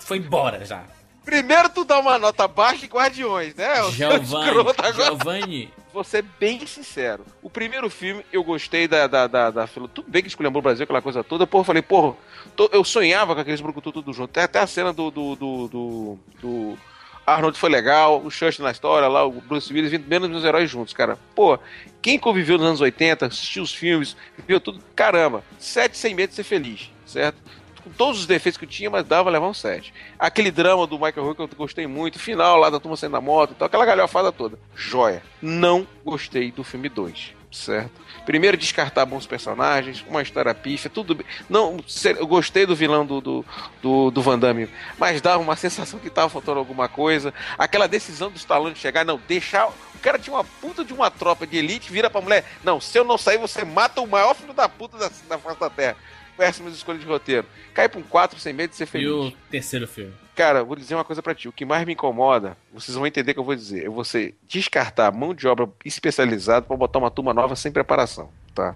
foi 0.00 0.18
embora 0.18 0.64
já. 0.64 0.84
Primeiro 1.24 1.68
tu 1.68 1.84
dá 1.84 2.00
uma 2.00 2.18
nota 2.18 2.48
baixa 2.48 2.84
em 2.84 2.88
Guardiões, 2.88 3.54
né? 3.54 3.74
Giovanni. 3.92 4.52
Giovanni, 4.94 5.70
Vou 5.92 6.02
ser 6.02 6.24
bem 6.40 6.66
sincero. 6.66 7.24
O 7.42 7.50
primeiro 7.50 7.88
filme, 7.90 8.24
eu 8.32 8.42
gostei 8.42 8.88
da. 8.88 9.06
da, 9.06 9.26
da, 9.26 9.50
da 9.50 9.66
tudo 9.66 10.04
bem 10.08 10.22
que 10.22 10.28
escolheu 10.28 10.50
o 10.50 10.62
Brasil, 10.62 10.84
aquela 10.84 11.02
coisa 11.02 11.22
toda. 11.22 11.46
Porra, 11.46 11.60
eu 11.60 11.66
falei, 11.66 11.82
porra, 11.82 12.16
tô- 12.56 12.70
eu 12.72 12.82
sonhava 12.82 13.34
com 13.34 13.40
aqueles 13.42 13.60
brucutu 13.60 13.92
tudo 13.92 14.12
junto. 14.12 14.30
Até, 14.30 14.42
até 14.44 14.58
a 14.60 14.66
cena 14.66 14.92
do. 14.92 15.10
do, 15.10 15.36
do, 15.36 15.68
do, 15.68 16.18
do 16.40 16.78
Arnold 17.26 17.58
foi 17.58 17.70
legal, 17.70 18.20
o 18.24 18.30
Churchill 18.30 18.64
na 18.64 18.70
história 18.70 19.08
lá, 19.08 19.24
o 19.24 19.32
Bruce 19.32 19.72
Willis, 19.72 19.90
vindo 19.90 20.08
menos 20.08 20.28
meus 20.28 20.44
heróis 20.44 20.70
juntos, 20.70 20.92
cara. 20.92 21.18
Pô, 21.34 21.58
quem 22.00 22.18
conviveu 22.18 22.58
nos 22.58 22.66
anos 22.66 22.80
80, 22.80 23.26
assistiu 23.26 23.62
os 23.62 23.72
filmes, 23.72 24.16
viu 24.46 24.60
tudo, 24.60 24.82
caramba, 24.94 25.44
sete 25.58 25.96
sem 25.96 26.14
medo 26.14 26.30
de 26.30 26.36
ser 26.36 26.44
feliz, 26.44 26.90
certo? 27.06 27.36
Com 27.82 27.90
todos 27.90 28.20
os 28.20 28.26
defeitos 28.26 28.56
que 28.58 28.64
eu 28.64 28.68
tinha, 28.68 28.90
mas 28.90 29.04
dava 29.04 29.28
levar 29.28 29.48
um 29.48 29.54
7. 29.54 29.92
Aquele 30.16 30.52
drama 30.52 30.86
do 30.86 30.96
Michael 30.96 31.26
Rook 31.26 31.36
que 31.36 31.42
eu 31.42 31.58
gostei 31.58 31.86
muito, 31.86 32.18
final 32.18 32.56
lá 32.56 32.70
da 32.70 32.78
turma 32.78 32.96
saindo 32.96 33.12
na 33.12 33.20
moto 33.20 33.56
e 33.58 33.64
aquela 33.64 33.84
galhofada 33.84 34.30
toda. 34.30 34.56
Joia. 34.74 35.20
Não 35.40 35.84
gostei 36.04 36.52
do 36.52 36.62
filme 36.62 36.88
2, 36.88 37.34
certo? 37.52 37.92
Primeiro, 38.24 38.56
descartar 38.56 39.04
bons 39.04 39.26
personagens, 39.26 40.04
uma 40.08 40.22
história 40.22 40.54
pífia, 40.54 40.90
tudo 40.90 41.14
bem. 41.14 41.26
Não, 41.48 41.76
eu 42.04 42.26
gostei 42.26 42.66
do 42.66 42.74
vilão 42.74 43.04
do, 43.04 43.20
do, 43.20 43.44
do, 43.82 44.10
do 44.10 44.22
Van 44.22 44.38
Damme, 44.38 44.68
mas 44.98 45.20
dava 45.20 45.42
uma 45.42 45.56
sensação 45.56 46.00
que 46.00 46.10
tava 46.10 46.28
faltando 46.28 46.58
alguma 46.58 46.88
coisa. 46.88 47.32
Aquela 47.58 47.86
decisão 47.86 48.30
do 48.30 48.36
Stallone 48.36 48.74
chegar, 48.76 49.04
não, 49.04 49.20
deixar. 49.28 49.68
O 49.68 49.98
cara 50.00 50.18
tinha 50.18 50.34
uma 50.34 50.44
puta 50.44 50.84
de 50.84 50.92
uma 50.92 51.10
tropa 51.10 51.46
de 51.46 51.56
elite, 51.56 51.92
vira 51.92 52.10
pra 52.10 52.20
mulher, 52.20 52.44
não, 52.64 52.80
se 52.80 52.98
eu 52.98 53.04
não 53.04 53.18
sair, 53.18 53.38
você 53.38 53.64
mata 53.64 54.00
o 54.00 54.06
maior 54.06 54.34
filho 54.34 54.52
da 54.52 54.68
puta 54.68 54.98
da, 54.98 55.10
da 55.28 55.38
face 55.38 55.60
da 55.60 55.70
terra. 55.70 55.96
Péssimas 56.42 56.74
escolhas 56.74 57.00
de 57.00 57.06
roteiro. 57.06 57.46
Cai 57.72 57.88
pra 57.88 58.00
um 58.00 58.02
4 58.02 58.36
sem 58.40 58.52
medo 58.52 58.70
de 58.70 58.76
ser 58.76 58.82
e 58.82 58.86
feliz. 58.88 59.08
o 59.08 59.32
terceiro 59.48 59.86
filme? 59.86 60.12
Cara, 60.34 60.64
vou 60.64 60.74
dizer 60.74 60.96
uma 60.96 61.04
coisa 61.04 61.22
pra 61.22 61.36
ti. 61.36 61.46
O 61.46 61.52
que 61.52 61.64
mais 61.64 61.86
me 61.86 61.92
incomoda, 61.92 62.56
vocês 62.72 62.96
vão 62.96 63.06
entender 63.06 63.30
o 63.30 63.34
que 63.34 63.40
eu 63.40 63.44
vou 63.44 63.54
dizer. 63.54 63.84
É 63.84 63.88
você 63.88 64.34
descartar 64.48 65.12
mão 65.12 65.32
de 65.32 65.46
obra 65.46 65.68
especializada 65.84 66.66
pra 66.66 66.76
botar 66.76 66.98
uma 66.98 67.12
turma 67.12 67.32
nova 67.32 67.54
sem 67.54 67.70
preparação, 67.70 68.28
tá? 68.54 68.74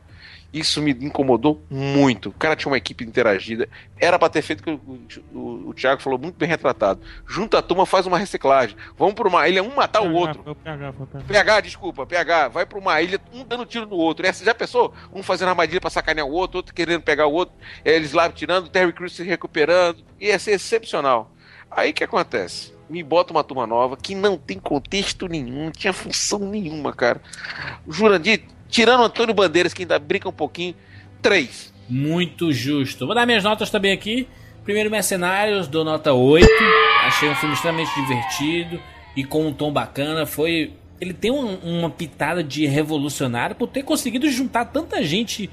Isso 0.56 0.80
me 0.80 0.92
incomodou 0.92 1.62
muito. 1.68 2.30
O 2.30 2.32
cara 2.32 2.56
tinha 2.56 2.70
uma 2.70 2.78
equipe 2.78 3.04
interagida. 3.04 3.68
Era 4.00 4.18
pra 4.18 4.30
ter 4.30 4.40
feito 4.40 4.60
o 4.60 4.62
que 4.62 4.70
o, 4.70 5.38
o, 5.38 5.68
o 5.68 5.74
Thiago 5.74 6.00
falou 6.00 6.18
muito 6.18 6.36
bem 6.36 6.48
retratado. 6.48 6.98
Junta 7.28 7.58
a 7.58 7.62
turma, 7.62 7.84
faz 7.84 8.06
uma 8.06 8.16
reciclagem. 8.16 8.74
Vamos 8.96 9.12
pra 9.12 9.28
uma 9.28 9.46
ilha, 9.46 9.62
um 9.62 9.74
matar 9.74 10.00
o 10.00 10.14
outro. 10.14 10.42
Foi 10.42 10.52
o 10.52 10.56
PH, 10.56 10.92
foi 10.94 11.04
o 11.04 11.06
PH. 11.08 11.24
PH, 11.26 11.60
desculpa, 11.60 12.06
PH, 12.06 12.48
vai 12.48 12.64
pra 12.64 12.78
uma 12.78 13.02
ilha, 13.02 13.20
um 13.34 13.44
dando 13.44 13.66
tiro 13.66 13.84
no 13.84 13.96
outro. 13.96 14.26
Essa 14.26 14.46
já 14.46 14.54
pensou? 14.54 14.94
Um 15.12 15.22
fazendo 15.22 15.50
armadilha 15.50 15.78
pra 15.78 15.90
sacanear 15.90 16.26
o 16.26 16.32
outro, 16.32 16.56
outro 16.56 16.74
querendo 16.74 17.02
pegar 17.02 17.26
o 17.26 17.34
outro, 17.34 17.54
eles 17.84 18.14
lá 18.14 18.30
tirando, 18.30 18.64
o 18.64 18.70
Terry 18.70 18.94
Crews 18.94 19.14
se 19.14 19.22
recuperando. 19.24 20.02
Ia 20.18 20.38
ser 20.38 20.52
excepcional. 20.52 21.32
Aí 21.70 21.90
o 21.90 21.94
que 21.94 22.04
acontece? 22.04 22.74
Me 22.88 23.02
bota 23.02 23.30
uma 23.30 23.44
turma 23.44 23.66
nova 23.66 23.94
que 23.94 24.14
não 24.14 24.38
tem 24.38 24.58
contexto 24.58 25.28
nenhum, 25.28 25.66
não 25.66 25.70
tinha 25.70 25.92
função 25.92 26.38
nenhuma, 26.38 26.94
cara. 26.94 27.20
O 27.86 27.92
Jurandir, 27.92 28.44
tirando 28.68 29.00
o 29.00 29.04
Antônio 29.04 29.34
Bandeiras, 29.34 29.72
que 29.74 29.82
ainda 29.82 29.98
brinca 29.98 30.28
um 30.28 30.32
pouquinho, 30.32 30.74
três. 31.22 31.72
Muito 31.88 32.52
justo. 32.52 33.06
Vou 33.06 33.14
dar 33.14 33.26
minhas 33.26 33.44
notas 33.44 33.70
também 33.70 33.92
aqui. 33.92 34.26
Primeiro 34.64 34.90
Mercenários, 34.90 35.68
dou 35.68 35.84
nota 35.84 36.12
8. 36.12 36.46
Achei 37.04 37.28
um 37.28 37.34
filme 37.36 37.54
extremamente 37.54 37.94
divertido 37.94 38.80
e 39.16 39.22
com 39.24 39.46
um 39.46 39.52
tom 39.52 39.72
bacana. 39.72 40.26
Foi. 40.26 40.72
Ele 41.00 41.12
tem 41.12 41.30
um- 41.30 41.56
uma 41.58 41.90
pitada 41.90 42.42
de 42.42 42.66
revolucionário 42.66 43.54
por 43.54 43.68
ter 43.68 43.82
conseguido 43.84 44.28
juntar 44.30 44.64
tanta 44.64 45.04
gente 45.04 45.48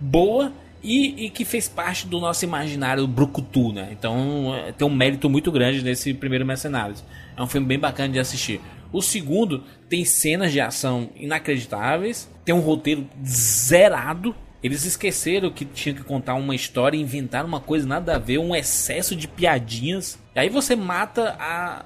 boa 0.00 0.52
e, 0.82 1.24
e 1.26 1.30
que 1.30 1.44
fez 1.44 1.68
parte 1.68 2.06
do 2.06 2.20
nosso 2.20 2.44
imaginário 2.44 3.06
brucutu, 3.06 3.72
né? 3.72 3.88
Então 3.92 4.54
é, 4.54 4.72
tem 4.72 4.86
um 4.86 4.94
mérito 4.94 5.30
muito 5.30 5.50
grande 5.50 5.82
nesse 5.82 6.12
primeiro 6.12 6.44
Mercenários. 6.44 7.02
É 7.36 7.42
um 7.42 7.46
filme 7.46 7.66
bem 7.66 7.78
bacana 7.78 8.12
de 8.12 8.18
assistir. 8.18 8.60
O 8.92 9.00
segundo 9.00 9.62
tem 9.88 10.04
cenas 10.04 10.52
de 10.52 10.60
ação 10.60 11.08
inacreditáveis, 11.16 12.28
tem 12.48 12.54
um 12.54 12.60
roteiro 12.60 13.06
zerado. 13.26 14.34
Eles 14.62 14.84
esqueceram 14.86 15.50
que 15.50 15.66
tinha 15.66 15.94
que 15.94 16.02
contar 16.02 16.32
uma 16.34 16.54
história, 16.54 16.96
inventaram 16.96 17.46
uma 17.46 17.60
coisa 17.60 17.86
nada 17.86 18.16
a 18.16 18.18
ver, 18.18 18.38
um 18.38 18.56
excesso 18.56 19.14
de 19.14 19.28
piadinhas. 19.28 20.18
E 20.34 20.40
aí 20.40 20.48
você 20.48 20.74
mata 20.74 21.36
a, 21.38 21.84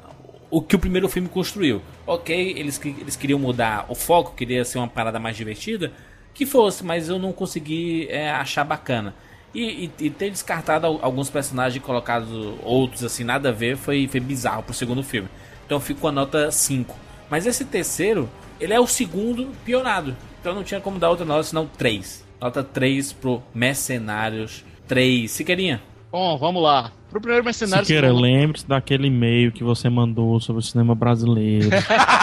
o 0.49 0.63
que 0.63 0.77
o 0.77 0.79
primeiro 0.79 1.09
filme 1.09 1.29
construiu. 1.29 1.83
Ok, 2.07 2.55
eles, 2.57 2.81
eles 2.85 3.17
queriam 3.17 3.41
mudar 3.41 3.87
o 3.89 3.95
foco, 3.97 4.37
queria 4.37 4.65
ser 4.65 4.79
uma 4.79 4.87
parada 4.87 5.19
mais 5.19 5.37
divertida, 5.37 5.93
que 6.33 6.47
fosse, 6.47 6.85
mas 6.85 7.09
eu 7.09 7.19
não 7.19 7.33
consegui 7.33 8.07
é, 8.09 8.31
achar 8.31 8.63
bacana. 8.63 9.15
E, 9.53 9.87
e- 9.99 10.07
e 10.07 10.11
ter 10.11 10.31
descartado 10.31 10.87
al- 10.87 11.01
alguns 11.03 11.29
personagens 11.29 11.77
e 11.77 11.81
colocado 11.81 12.57
outros 12.63 13.03
assim, 13.03 13.25
nada 13.25 13.49
a 13.49 13.53
ver, 13.53 13.77
foi, 13.77 14.07
foi 14.07 14.21
bizarro 14.21 14.63
pro 14.63 14.73
segundo 14.73 15.03
filme. 15.03 15.29
Então 15.67 15.77
eu 15.77 15.81
fico 15.81 16.01
com 16.01 16.09
a 16.09 16.13
nota 16.13 16.53
5. 16.53 16.97
Mas 17.29 17.47
esse 17.47 17.65
terceiro, 17.65 18.31
ele 18.61 18.73
é 18.73 18.79
o 18.81 18.87
segundo 18.87 19.51
piorado. 19.65 20.17
Então 20.43 20.57
não 20.57 20.65
tinha 20.65 20.81
como 20.81 20.99
dar 20.99 21.09
outra 21.09 21.25
nota, 21.25 21.45
senão 21.45 21.69
3. 21.69 22.27
Nota 22.41 22.65
3 22.65 23.13
pro 23.13 23.41
Mercenários 23.55 24.65
3. 24.89 25.31
Siqueirinha. 25.31 25.81
Bom, 26.11 26.37
vamos 26.37 26.61
lá. 26.61 26.91
Pro 27.09 27.21
primeiro 27.21 27.45
Mercenários... 27.45 27.87
Siqueira, 27.87 28.13
lembre-se 28.13 28.67
daquele 28.67 29.07
e-mail 29.07 29.53
que 29.53 29.63
você 29.63 29.89
mandou 29.89 30.41
sobre 30.41 30.59
o 30.59 30.63
cinema 30.65 30.97
brasileiro. 30.97 31.71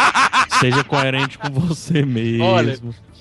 Seja 0.60 0.84
coerente 0.84 1.38
com 1.38 1.50
você 1.50 2.04
mesmo. 2.04 2.44
Olha, 2.44 2.78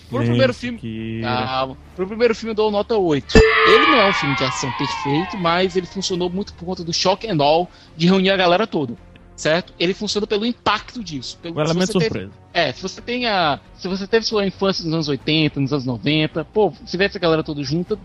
Pro 0.08 0.20
primeiro 0.20 0.54
filme. 0.54 1.22
Ah, 1.24 1.68
pro 1.94 2.06
primeiro 2.06 2.34
filme 2.34 2.50
eu 2.52 2.54
dou 2.54 2.70
nota 2.70 2.96
8. 2.96 3.38
Ele 3.38 3.86
não 3.86 3.98
é 3.98 4.08
um 4.08 4.12
filme 4.14 4.34
de 4.36 4.44
ação 4.44 4.72
perfeito, 4.72 5.36
mas 5.36 5.76
ele 5.76 5.86
funcionou 5.86 6.30
muito 6.30 6.54
por 6.54 6.64
conta 6.64 6.82
do 6.82 6.92
shock 6.92 7.28
and 7.28 7.42
all 7.42 7.70
de 7.96 8.06
reunir 8.06 8.30
a 8.30 8.36
galera 8.36 8.66
toda. 8.66 8.94
Certo? 9.38 9.72
Ele 9.78 9.94
funciona 9.94 10.26
pelo 10.26 10.44
impacto 10.44 11.02
disso. 11.02 11.38
Pelo, 11.40 11.56
O 11.56 11.60
elemento 11.60 11.92
você 11.92 11.98
teve- 12.00 12.04
surpresa. 12.06 12.32
é, 12.52 12.72
se 12.72 12.82
você 12.82 13.00
tem 13.00 13.26
a. 13.26 13.60
Se 13.76 13.86
você 13.86 14.04
teve 14.06 14.26
sua 14.26 14.44
infância 14.44 14.84
nos 14.84 14.92
anos 14.92 15.08
80, 15.08 15.60
nos 15.60 15.72
anos 15.72 15.84
90, 15.84 16.44
pô, 16.46 16.72
se 16.84 16.96
vê 16.96 17.04
essa 17.04 17.20
galera 17.20 17.44
toda 17.44 17.62
junta, 17.62 17.96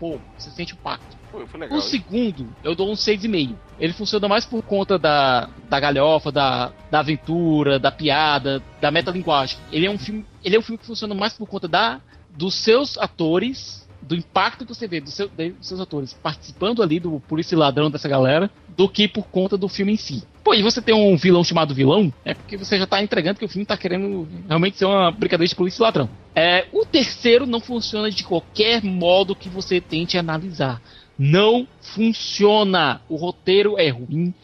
pô, 0.00 0.18
você 0.36 0.50
sente 0.50 0.74
o 0.74 0.76
pacto. 0.76 1.16
Foi, 1.30 1.46
foi 1.46 1.60
legal. 1.60 1.78
O 1.78 1.80
segundo, 1.80 2.48
eu 2.64 2.74
dou 2.74 2.90
um 2.90 2.94
6,5. 2.96 3.54
Ele 3.78 3.92
funciona 3.92 4.26
mais 4.26 4.44
por 4.44 4.62
conta 4.62 4.98
da, 4.98 5.48
da 5.70 5.78
galhofa, 5.78 6.32
da, 6.32 6.72
da 6.90 6.98
aventura, 6.98 7.78
da 7.78 7.92
piada, 7.92 8.60
da 8.80 8.90
metalinguagem. 8.90 9.56
Ele 9.70 9.86
é 9.86 9.90
um 9.90 9.98
filme, 9.98 10.26
ele 10.44 10.56
é 10.56 10.58
um 10.58 10.62
filme 10.62 10.78
que 10.78 10.86
funciona 10.86 11.14
mais 11.14 11.32
por 11.34 11.46
conta 11.46 11.68
da 11.68 12.00
dos 12.36 12.56
seus 12.56 12.98
atores, 12.98 13.88
do 14.02 14.16
impacto 14.16 14.66
que 14.66 14.74
você 14.74 14.88
vê 14.88 15.00
dos, 15.00 15.14
seu- 15.14 15.30
seus 15.60 15.80
atores 15.80 16.12
participando 16.12 16.82
ali 16.82 16.98
do 16.98 17.20
polícia 17.20 17.54
e 17.54 17.58
ladrão 17.58 17.88
dessa 17.88 18.08
galera, 18.08 18.50
do 18.76 18.88
que 18.88 19.06
por 19.06 19.24
conta 19.28 19.56
do 19.56 19.68
filme 19.68 19.92
em 19.92 19.96
si. 19.96 20.24
Pô, 20.44 20.52
e 20.52 20.62
você 20.62 20.82
tem 20.82 20.94
um 20.94 21.16
vilão 21.16 21.42
chamado 21.42 21.74
vilão, 21.74 22.12
é 22.22 22.34
porque 22.34 22.54
você 22.58 22.78
já 22.78 22.86
tá 22.86 23.02
entregando 23.02 23.38
que 23.38 23.46
o 23.46 23.48
filme 23.48 23.64
tá 23.64 23.78
querendo 23.78 24.28
realmente 24.46 24.76
ser 24.76 24.84
uma 24.84 25.10
brincadeira 25.10 25.48
de 25.48 25.56
polícia 25.56 25.80
e 25.80 25.82
ladrão. 25.82 26.10
É, 26.34 26.66
o 26.70 26.84
terceiro 26.84 27.46
não 27.46 27.60
funciona 27.60 28.10
de 28.10 28.22
qualquer 28.22 28.84
modo 28.84 29.34
que 29.34 29.48
você 29.48 29.80
tente 29.80 30.18
analisar. 30.18 30.82
Não 31.18 31.66
funciona. 31.80 33.00
O 33.08 33.16
roteiro 33.16 33.78
é 33.78 33.88
ruim. 33.88 34.34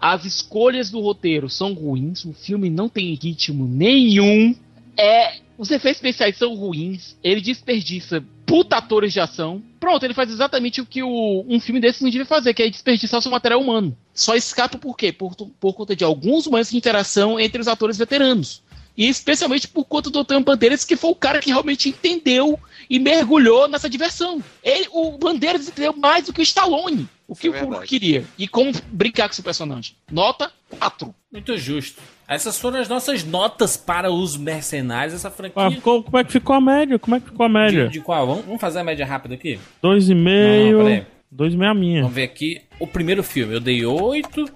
As 0.00 0.24
escolhas 0.24 0.90
do 0.90 1.00
roteiro 1.00 1.48
são 1.48 1.72
ruins. 1.72 2.24
O 2.24 2.32
filme 2.32 2.68
não 2.68 2.88
tem 2.88 3.14
ritmo 3.14 3.64
nenhum. 3.68 4.56
É, 4.96 5.36
os 5.56 5.70
efeitos 5.70 5.98
especiais 5.98 6.36
são 6.36 6.54
ruins. 6.54 7.16
Ele 7.22 7.40
desperdiça 7.40 8.24
puta 8.46 8.76
atores 8.76 9.12
de 9.12 9.20
ação. 9.20 9.62
Pronto, 9.80 10.04
ele 10.04 10.14
faz 10.14 10.30
exatamente 10.30 10.80
o 10.80 10.86
que 10.86 11.02
o- 11.02 11.44
um 11.48 11.58
filme 11.60 11.80
desse 11.80 12.02
não 12.02 12.10
devia 12.10 12.26
fazer, 12.26 12.52
que 12.54 12.62
é 12.62 12.68
desperdiçar 12.70 13.18
o 13.18 13.22
seu 13.22 13.30
material 13.30 13.60
humano. 13.60 13.96
Só 14.12 14.34
escapa 14.34 14.76
por 14.78 14.96
quê? 14.96 15.12
Por, 15.12 15.34
por 15.34 15.72
conta 15.74 15.94
de 15.96 16.04
alguns 16.04 16.46
momentos 16.46 16.70
de 16.70 16.76
interação 16.76 17.38
entre 17.40 17.60
os 17.60 17.68
atores 17.68 17.96
veteranos. 17.96 18.62
E 18.96 19.08
especialmente 19.08 19.66
por 19.66 19.84
conta 19.84 20.08
do 20.08 20.20
Antônio 20.20 20.44
Bandeiras, 20.44 20.84
que 20.84 20.94
foi 20.94 21.10
o 21.10 21.16
cara 21.16 21.40
que 21.40 21.50
realmente 21.50 21.88
entendeu 21.88 22.58
e 22.88 22.98
mergulhou 23.00 23.66
nessa 23.66 23.90
diversão. 23.90 24.40
Ele, 24.62 24.86
o 24.92 25.18
Bandeiras 25.18 25.66
entendeu 25.66 25.92
mais 25.96 26.26
do 26.26 26.32
que 26.32 26.40
o 26.40 26.42
Stallone, 26.44 27.08
o 27.26 27.34
que 27.34 27.48
é 27.48 27.50
o 27.50 27.54
público 27.54 27.82
queria. 27.84 28.24
E 28.38 28.46
como 28.46 28.70
brincar 28.92 29.28
com 29.28 29.32
esse 29.32 29.42
personagem. 29.42 29.96
Nota 30.12 30.52
4. 30.78 31.12
Muito 31.32 31.56
justo. 31.58 32.00
Essas 32.26 32.58
foram 32.58 32.80
as 32.80 32.88
nossas 32.88 33.22
notas 33.22 33.76
para 33.76 34.10
os 34.10 34.36
mercenários, 34.36 35.14
essa 35.14 35.30
franquia. 35.30 35.66
Ah, 35.66 35.70
ficou- 35.70 36.02
como 36.02 36.18
é 36.18 36.24
que 36.24 36.32
ficou 36.32 36.56
a 36.56 36.60
média? 36.60 36.98
Como 36.98 37.16
é 37.16 37.20
que 37.20 37.26
ficou 37.26 37.44
a 37.44 37.48
média? 37.48 37.86
De, 37.86 37.92
de 37.94 38.00
qual? 38.00 38.26
Vamos, 38.26 38.44
vamos 38.46 38.60
fazer 38.60 38.78
a 38.78 38.84
média 38.84 39.04
rápida 39.04 39.34
aqui? 39.34 39.58
Dois 39.82 40.08
e 40.08 40.14
Não, 40.14 40.18
não, 40.18 40.24
meio. 40.24 40.78
peraí. 40.78 41.06
Dois 41.30 41.52
e 41.52 41.56
meio 41.56 41.70
a 41.70 41.74
minha. 41.74 42.00
Vamos 42.00 42.14
ver 42.14 42.22
aqui. 42.22 42.62
O 42.80 42.86
primeiro 42.86 43.22
filme, 43.22 43.54
eu 43.54 43.60
dei 43.60 43.84
8. 43.84 44.46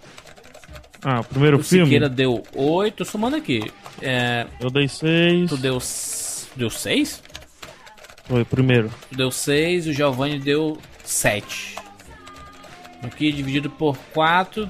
Ah, 1.04 1.20
o 1.20 1.24
primeiro 1.24 1.58
o 1.58 1.62
filme? 1.62 1.84
Siqueira 1.86 2.08
deu 2.08 2.42
8. 2.54 3.04
Somando 3.04 3.36
aqui. 3.36 3.70
É, 4.00 4.46
Eu 4.60 4.70
dei 4.70 4.88
seis. 4.88 5.48
tu 5.50 5.56
deu. 5.56 5.78
Deu 6.56 6.70
6? 6.70 7.22
Foi, 8.24 8.44
primeiro. 8.44 8.90
Tu 9.10 9.16
deu 9.16 9.30
6 9.30 9.86
e 9.86 9.90
o 9.90 9.92
Giovanni 9.92 10.38
deu 10.38 10.78
7. 11.04 11.76
Aqui 13.02 13.30
dividido 13.30 13.70
por 13.70 13.96
4. 14.12 14.68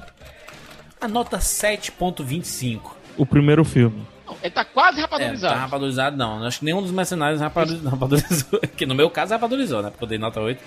A 1.01 1.07
nota 1.07 1.37
7.25. 1.37 2.81
O 3.17 3.25
primeiro 3.25 3.63
filme. 3.63 4.05
Não, 4.25 4.35
ele 4.41 4.51
tá 4.51 4.63
quase 4.65 4.99
É, 4.99 5.01
rapadorizado. 5.01 5.53
tá 5.53 5.59
rapadorizado 5.59 6.17
não. 6.17 6.43
Acho 6.45 6.59
que 6.59 6.65
nenhum 6.65 6.81
dos 6.81 6.91
mercenários 6.91 7.41
rapado- 7.41 7.79
rapadorizou. 7.87 8.59
Que 8.75 8.85
no 8.85 8.95
meu 8.95 9.09
caso 9.09 9.31
rapadorizou, 9.33 9.81
né? 9.81 9.89
Porque 9.89 10.03
eu 10.03 10.07
dei 10.07 10.17
nota 10.17 10.39
8. 10.39 10.61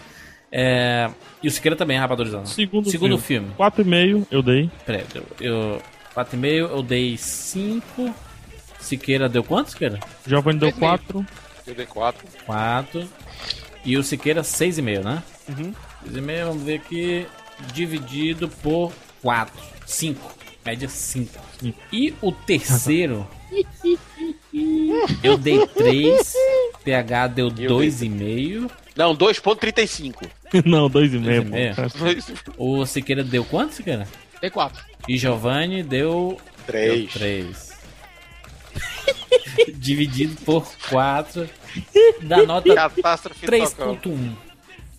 É, 0.51 1.11
E 1.43 1.49
o 1.49 1.51
Siqueira 1.51 1.77
também 1.77 1.99
rapadorizou. 1.99 2.41
né? 2.41 2.47
Segundo, 2.47 2.91
Segundo 2.91 3.19
filme. 3.19 3.47
filme. 3.47 3.55
Quatro 3.57 3.83
e 3.83 3.85
meio 3.85 4.27
eu 4.31 4.43
dei. 4.43 4.71
Peraí, 4.85 5.05
eu, 5.15 5.25
eu 5.41 5.83
4,5, 6.15 6.71
eu 6.71 6.83
dei 6.83 7.17
5. 7.17 8.15
Siqueira 8.79 9.29
deu 9.29 9.43
quanto, 9.45 9.71
Siqueira? 9.71 9.99
Giovanni 10.27 10.59
deu 10.59 10.69
Três 10.71 10.77
e 10.77 10.81
meio. 10.81 10.91
quatro. 10.99 11.27
Eu 11.67 11.75
dei 11.75 11.87
4. 11.87 12.27
4. 12.45 13.09
E 13.85 13.97
o 13.97 14.03
Siqueira 14.03 14.43
6,5, 14.43 15.03
né? 15.05 15.23
Uhum. 15.49 15.73
6,5, 16.11 16.45
vamos 16.47 16.63
ver 16.65 16.75
aqui. 16.77 17.27
Dividido 17.73 18.49
por 18.49 18.93
4. 19.23 19.72
5. 19.93 20.35
Média 20.65 20.89
5. 20.89 21.39
E 21.93 22.15
o 22.21 22.33
terceiro. 22.33 23.27
eu 25.23 25.37
dei 25.37 25.67
3. 25.67 26.35
PH 26.85 27.27
deu 27.29 27.49
2,5. 27.49 28.71
Não, 28.97 29.17
2.35. 29.17 30.29
Não, 30.67 30.89
dois 30.89 31.15
e 31.15 31.19
meio, 31.19 31.45
pô. 31.45 31.57
2,5. 31.57 32.55
O 32.59 32.85
Siqueira 32.85 33.25
deu 33.25 33.45
quanto, 33.45 33.75
Siqueira? 33.75 34.07
Dei 34.41 34.51
4. 34.51 34.85
E 35.09 35.17
Giovanni 35.17 35.83
deu 35.83 36.39
3. 36.67 37.13
3. 37.13 37.73
Dividido 39.75 40.37
por 40.45 40.67
4. 40.91 41.49
Dá 42.23 42.43
nota 42.43 42.75
Catástrofe 42.75 43.47
total. 43.47 43.97
3.1. 43.97 44.33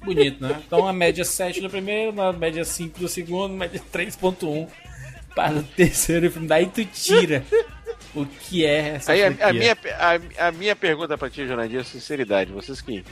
Bonito, 0.03 0.44
né? 0.44 0.61
Então 0.65 0.88
a 0.88 0.91
média 0.91 1.24
7 1.24 1.61
do 1.61 1.70
primeiro, 1.70 2.20
a 2.22 2.34
média 2.34 2.65
5 2.65 2.99
do 2.99 3.07
segundo, 3.07 3.53
média 3.53 3.82
3.1 3.94 4.68
para 5.35 5.55
o 5.60 5.64
terceiro 5.64 6.30
filme. 6.31 6.47
Daí 6.47 6.68
tu 6.68 6.84
tira 6.85 7.43
o 8.15 8.26
que 8.26 8.65
é 8.65 8.95
essa 8.95 9.11
Aí 9.11 9.23
a, 9.23 9.27
a 9.49 9.53
minha, 9.53 9.77
a, 10.38 10.47
a 10.47 10.51
minha 10.51 10.76
pergunta 10.76 11.18
pra 11.18 11.30
ti, 11.30 11.47
Jonadinho, 11.47 11.81
é 11.81 11.84
sinceridade. 11.84 12.51
Vocês 12.51 12.80
que. 12.81 13.03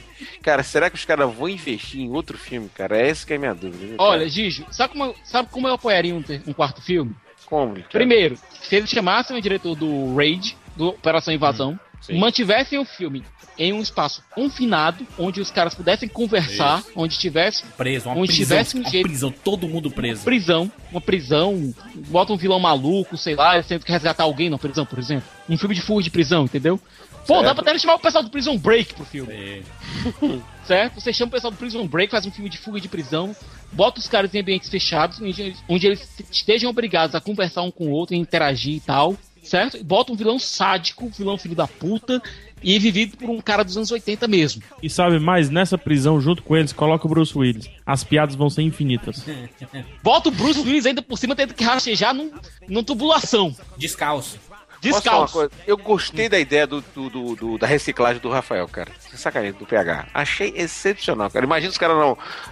Cara, 0.42 0.62
será 0.64 0.90
que 0.90 0.96
os 0.96 1.06
caras 1.06 1.34
vão 1.34 1.50
investir 1.50 2.02
em 2.02 2.12
outro 2.12 2.38
filme, 2.38 2.70
cara? 2.70 2.98
Essa 2.98 3.26
que 3.26 3.34
é 3.34 3.36
a 3.36 3.40
minha 3.40 3.54
dúvida. 3.56 3.86
viu, 3.88 3.96
Olha? 4.00 4.28
Gigi, 4.30 4.66
sabe 4.72 4.94
como, 4.94 5.06
eu- 5.06 5.16
sabe 5.24 5.50
como 5.52 5.68
eu 5.68 5.74
apoiaria 5.74 6.14
um, 6.16 6.22
ter- 6.22 6.42
um 6.46 6.54
quarto 6.54 6.82
filme? 6.82 7.16
como? 7.46 7.74
cara? 7.76 7.88
Primeiro, 7.92 8.38
se 8.62 8.76
eles 8.76 8.90
chamassem 8.90 9.36
o 9.38 9.42
diretor 9.42 9.76
do 9.76 10.16
Raid, 10.16 10.56
do 10.76 10.88
Operação 10.90 11.34
Invasão, 11.34 11.78
sim. 12.02 12.18
mantivessem 12.18 12.78
o 12.80 12.86
filme 12.86 13.24
em 13.58 13.74
um 13.74 13.82
espaço 13.82 14.24
confinado, 14.34 15.06
onde 15.20 15.40
os 15.40 15.52
caras 15.52 15.74
pudessem 15.76 16.10
conversar, 16.10 16.84
onde 16.96 17.18
tivesse 17.20 17.64
preso, 17.78 18.10
uma 18.10 18.18
onde 18.18 18.28
prisão, 18.34 18.46
tivesse 18.48 18.78
um 18.78 18.82
uma 18.82 18.90
jeito- 18.90 19.08
prisão, 19.08 19.32
todo 19.32 19.68
mundo 19.68 19.92
preso. 19.92 20.24
prisão, 20.24 20.72
uma 20.92 21.02
prisão, 21.02 21.74
bota 22.08 22.34
um 22.34 22.38
vilão 22.38 22.60
maluco, 22.60 23.18
sei 23.18 23.36
lá, 23.36 23.56
eles 23.56 23.68
tendo 23.68 23.86
que 23.86 23.92
resgatar 23.92 24.24
alguém 24.24 24.50
na 24.50 24.58
prisão, 24.58 24.86
por 24.86 24.98
exemplo. 24.98 25.24
Um 25.48 25.58
filme 25.58 25.76
de 25.76 25.82
fuga 25.82 26.02
de 26.02 26.10
prisão, 26.10 26.46
entendeu? 26.46 26.80
Pô, 27.28 27.36
Certo. 27.36 27.44
dá 27.46 27.54
pra 27.54 27.62
até 27.70 27.78
chamar 27.78 27.96
o 27.96 28.00
pessoal 28.00 28.24
do 28.24 28.32
Prison 28.32 28.58
Break 28.58 28.96
pro 28.96 29.06
filme. 29.06 29.32
É. 29.32 29.62
certo? 30.66 31.00
Você 31.00 31.14
chama 31.14 31.30
o 31.30 31.32
pessoal 31.32 31.52
do 31.52 31.58
Prison 31.58 31.86
Break, 31.88 32.10
faz 32.12 32.26
um 32.26 32.32
filme 32.32 32.50
de 32.50 32.58
fuga 32.58 32.80
de 32.82 32.88
prisão, 32.88 33.36
bota 33.72 34.00
os 34.00 34.08
caras 34.08 34.34
em 34.34 34.40
ambientes 34.40 34.70
fechados, 34.70 35.22
onde 35.22 35.40
eles, 35.42 35.64
onde 35.70 35.86
eles 35.86 36.10
estejam 36.32 36.70
obrigados 36.70 37.14
a 37.16 37.22
conversar 37.22 37.62
um 37.62 37.70
com 37.70 37.88
o 37.88 37.92
outro, 37.92 38.16
interagir 38.16 38.76
e 38.76 38.80
tal, 38.80 39.16
certo? 39.44 39.78
E 39.78 39.84
bota 39.84 40.12
um 40.12 40.16
vilão 40.16 40.40
sádico, 40.40 41.06
um 41.06 41.10
vilão 41.10 41.38
filho 41.38 41.56
da 41.56 41.68
puta, 41.68 42.22
e 42.64 42.78
vivido 42.78 43.18
por 43.18 43.30
um 43.30 43.42
cara 43.42 43.64
dos 43.64 43.76
anos 43.76 43.92
80 43.92 44.28
mesmo. 44.28 44.62
E 44.82 44.90
sabe 44.90 45.20
mais, 45.20 45.50
nessa 45.50 45.78
prisão, 45.78 46.22
junto 46.22 46.44
com 46.44 46.56
eles, 46.56 46.72
coloca 46.72 47.06
o 47.06 47.10
Bruce 47.10 47.38
Willis. 47.38 47.70
As 47.86 48.04
piadas 48.04 48.36
vão 48.36 48.50
ser 48.50 48.62
infinitas. 48.62 49.26
Bota 50.04 50.30
o 50.30 50.32
Bruce 50.32 50.60
Willis 50.60 50.86
ainda 50.86 51.02
por 51.02 51.18
cima, 51.18 51.36
tendo 51.36 51.54
que 51.54 51.64
rastejar 51.64 52.14
num, 52.14 52.32
num 52.68 52.84
tubulação. 52.84 53.56
Descalço. 53.78 54.40
Descalço. 54.82 55.34
coisa? 55.34 55.52
Eu 55.68 55.78
gostei 55.78 56.28
da 56.28 56.40
ideia 56.40 56.66
do, 56.66 56.82
do- 56.82 57.10
do- 57.10 57.36
do- 57.36 57.58
da 57.58 57.68
reciclagem 57.68 58.22
do 58.22 58.30
Rafael, 58.30 58.68
cara. 58.68 58.92
Sacanagem, 59.14 59.54
do 59.58 59.66
PH. 59.66 60.08
Achei 60.14 60.54
excepcional, 60.56 61.30
cara. 61.30 61.46
Imagina 61.46 61.70
os 61.72 61.78
caras 61.78 61.98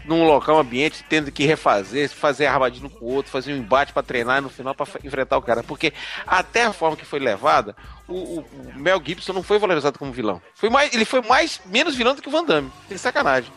num, 0.05 0.25
local, 0.25 0.57
um 0.57 0.59
ambiente, 0.59 1.03
tendo 1.09 1.31
que 1.31 1.45
refazer, 1.45 2.09
fazer 2.09 2.45
armadilha 2.45 2.85
um 2.85 2.89
com 2.89 3.05
o 3.05 3.13
outro, 3.13 3.31
fazer 3.31 3.53
um 3.53 3.57
embate 3.57 3.91
pra 3.93 4.03
treinar 4.03 4.37
e 4.37 4.41
no 4.41 4.49
final 4.49 4.75
pra 4.75 4.85
fa- 4.85 4.99
enfrentar 5.03 5.37
o 5.37 5.41
cara. 5.41 5.63
Porque 5.63 5.91
até 6.27 6.65
a 6.65 6.73
forma 6.73 6.95
que 6.95 7.05
foi 7.05 7.19
levada, 7.19 7.75
o, 8.07 8.39
o- 8.39 8.45
Mel 8.75 9.01
Gibson 9.03 9.33
não 9.33 9.41
foi 9.43 9.57
valorizado 9.57 9.97
como 9.97 10.11
vilão. 10.11 10.41
Foi 10.53 10.69
mais, 10.69 10.93
ele 10.93 11.05
foi 11.05 11.21
mais 11.21 11.59
menos 11.65 11.95
vilão 11.95 12.13
do 12.13 12.21
que 12.21 12.27
o 12.27 12.31
Van 12.31 12.43
Damme. 12.45 12.71
Sem 12.87 12.97
sacanagem. 12.97 13.51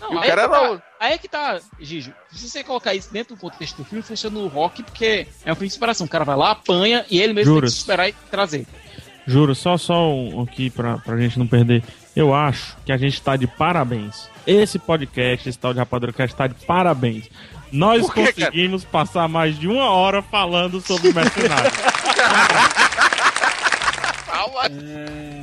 Não, 0.00 0.12
E 0.12 0.16
o 0.16 0.18
aí, 0.20 0.28
cara 0.28 0.42
é 0.42 0.48
que 0.48 0.54
era 0.54 0.68
tá, 0.78 0.82
aí 1.00 1.12
é 1.14 1.18
que 1.18 1.28
tá, 1.28 1.60
Gijo. 1.80 2.12
Se 2.30 2.48
você 2.48 2.62
colocar 2.64 2.94
isso 2.94 3.12
dentro 3.12 3.34
do 3.34 3.40
contexto 3.40 3.76
do 3.78 3.84
filme, 3.84 4.02
funciona 4.02 4.38
no 4.38 4.46
rock 4.46 4.82
porque 4.82 5.26
é 5.44 5.52
um 5.52 5.54
filme 5.54 5.68
de 5.68 5.74
inspiração. 5.74 6.06
O 6.06 6.10
cara 6.10 6.24
vai 6.24 6.36
lá, 6.36 6.52
apanha 6.52 7.04
e 7.10 7.20
ele 7.20 7.32
mesmo 7.32 7.54
Juras. 7.54 7.70
tem 7.72 7.76
que 7.76 7.80
esperar 7.80 8.08
e 8.08 8.12
trazer. 8.30 8.66
Juro, 9.26 9.54
só 9.54 9.76
só 9.76 10.10
um 10.10 10.42
aqui 10.42 10.70
pra, 10.70 10.98
pra 10.98 11.16
gente 11.18 11.38
não 11.38 11.46
perder. 11.46 11.82
Eu 12.16 12.34
acho 12.34 12.76
que 12.86 12.90
a 12.92 12.96
gente 12.96 13.20
tá 13.20 13.36
de 13.36 13.46
parabéns. 13.46 14.28
Esse 14.46 14.78
podcast, 14.78 15.48
esse 15.48 15.58
tal 15.58 15.72
de 15.74 15.78
Rapadura 15.78 16.12
Cast, 16.12 16.34
tá 16.34 16.46
de 16.46 16.54
parabéns. 16.64 17.28
Nós 17.70 18.00
Por 18.06 18.14
quê, 18.14 18.20
cara? 18.32 18.32
conseguimos 18.46 18.84
passar 18.84 19.28
mais 19.28 19.58
de 19.58 19.68
uma 19.68 19.90
hora 19.90 20.22
falando 20.22 20.80
sobre 20.80 21.12
mercenários. 21.12 21.72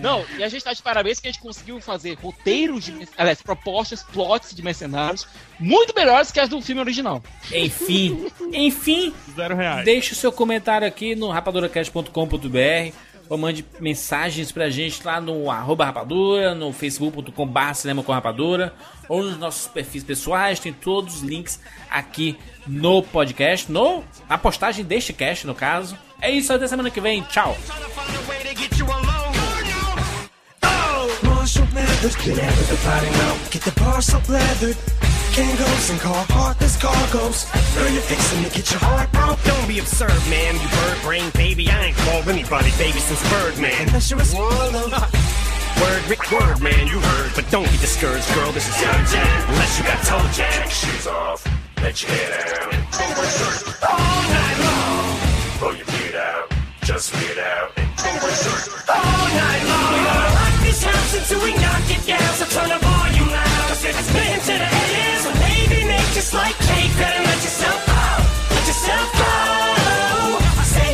Não, 0.01 0.25
e 0.37 0.43
a 0.43 0.49
gente 0.49 0.63
tá 0.63 0.73
de 0.73 0.81
parabéns 0.81 1.19
que 1.19 1.27
a 1.27 1.31
gente 1.31 1.41
conseguiu 1.41 1.79
fazer 1.79 2.15
roteiros 2.15 2.85
de. 2.85 3.07
Aliás, 3.17 3.41
propostas, 3.41 4.03
plots 4.03 4.53
de 4.53 4.61
mercenários 4.61 5.27
muito 5.59 5.93
melhores 5.95 6.31
que 6.31 6.39
as 6.39 6.49
do 6.49 6.61
filme 6.61 6.81
original. 6.81 7.23
Enfim, 7.51 8.27
enfim, 8.51 9.13
Zero 9.35 9.55
reais. 9.55 9.85
deixe 9.85 10.13
o 10.13 10.15
seu 10.15 10.31
comentário 10.31 10.87
aqui 10.87 11.15
no 11.15 11.29
rapaduracast.com.br 11.29 12.93
ou 13.29 13.37
mande 13.37 13.65
mensagens 13.79 14.51
pra 14.51 14.69
gente 14.69 15.03
lá 15.03 15.19
no 15.19 15.49
arroba 15.49 15.85
rapadura, 15.85 16.53
no 16.53 16.71
facebook.com.br 16.71 17.73
cinema 17.73 18.03
com 18.03 18.11
rapadura 18.11 18.73
ou 19.07 19.23
nos 19.23 19.37
nossos 19.37 19.67
perfis 19.67 20.03
pessoais, 20.03 20.59
tem 20.59 20.73
todos 20.73 21.15
os 21.15 21.21
links 21.21 21.59
aqui 21.89 22.37
no 22.67 23.03
podcast, 23.03 23.71
no, 23.71 24.03
na 24.27 24.37
postagem 24.37 24.83
deste 24.83 25.13
cast, 25.13 25.45
no 25.45 25.55
caso. 25.55 25.97
É 26.21 26.31
isso, 26.31 26.51
até 26.51 26.67
semana 26.67 26.89
que 26.89 27.01
vem, 27.01 27.21
tchau! 27.23 27.55
Marshall 35.35 35.55
Mathers, 35.55 35.65
get 35.65 35.65
out 35.65 35.67
of 35.67 35.67
the 35.67 35.67
party 35.67 35.67
now. 35.67 35.67
Get 35.67 35.67
the 35.67 35.67
bar 35.67 35.75
so 35.75 35.85
leathered. 35.85 35.85
Kangos 35.85 35.89
and 35.89 35.99
car 35.99 36.25
heartless 36.29 36.77
cargoes. 36.77 37.45
Girl, 37.75 37.91
you're 37.91 38.01
fixing 38.01 38.43
to 38.43 38.49
get 38.49 38.71
your 38.71 38.79
heart 38.79 39.11
broke. 39.11 39.43
Don't 39.43 39.67
be 39.67 39.79
absurd, 39.79 40.21
man. 40.29 40.55
You 40.55 40.67
bird 40.69 40.97
brain 41.03 41.31
baby. 41.35 41.69
I 41.69 41.85
ain't 41.85 41.97
called 41.97 42.27
anybody 42.29 42.71
baby 42.77 42.99
since 42.99 43.21
Birdman. 43.29 43.87
Unless 43.87 44.11
you're 44.11 44.21
a 44.21 44.25
swallow. 44.25 44.87
Word, 45.81 46.03
Rick, 46.07 46.31
word, 46.31 46.61
man. 46.61 46.87
You 46.87 46.99
heard, 46.99 47.31
but 47.35 47.43
don't 47.51 47.67
be 47.67 47.77
discouraged, 47.83 48.31
girl. 48.33 48.51
This 48.51 48.67
is 48.69 48.75
jam. 48.79 48.95
Unless 49.51 49.77
you 49.77 49.83
got 49.83 49.99
toe 50.07 50.23
jam. 50.31 50.69
Shoes 50.69 51.07
off. 51.07 51.43
Let 51.83 51.99
your 52.01 52.11
hair 52.15 52.31
down. 52.55 52.71
All 53.83 54.23
night 54.31 54.57
long. 54.63 55.19
Pull 55.59 55.75
your 55.75 55.85
feet 55.91 56.15
out. 56.15 56.47
Just 56.83 57.11
get 57.11 57.37
out. 57.43 57.75
All 58.87 59.27
night 59.35 59.63
long. 59.67 59.91
We 59.91 59.99
gonna 59.99 60.31
rock 60.31 60.55
this 60.63 60.79
house 60.83 61.11
until 61.19 61.43
we 61.43 61.51
knock 61.59 61.83
it 61.91 62.07
down. 62.07 62.31
So 62.39 62.45
turn 62.47 62.69
the 62.71 62.79
volume 62.79 63.27
loud. 63.27 63.67
Cause 63.67 63.83
it's 63.83 64.11
playing 64.15 64.39
to 64.39 64.74
just 66.25 66.33
like 66.33 66.57
cake, 66.57 66.89
better 66.97 67.21
let 67.21 67.37
yourself 67.37 67.85
out. 67.87 68.25
Let 68.49 68.65
yourself 68.65 69.07
go. 69.13 69.29
I 70.41 70.65
say, 70.65 70.89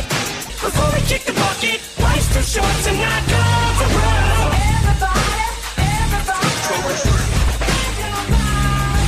before 0.60 0.92
we 0.92 1.00
kick 1.08 1.24
the 1.24 1.32
bucket, 1.32 1.80
life's 2.04 2.28
too 2.36 2.44
short 2.44 2.76
to 2.84 2.92
not 3.00 3.22
go 3.32 3.40
to 3.80 3.86
row. 3.96 4.52
Everybody, 4.76 5.40
everybody. 5.88 6.52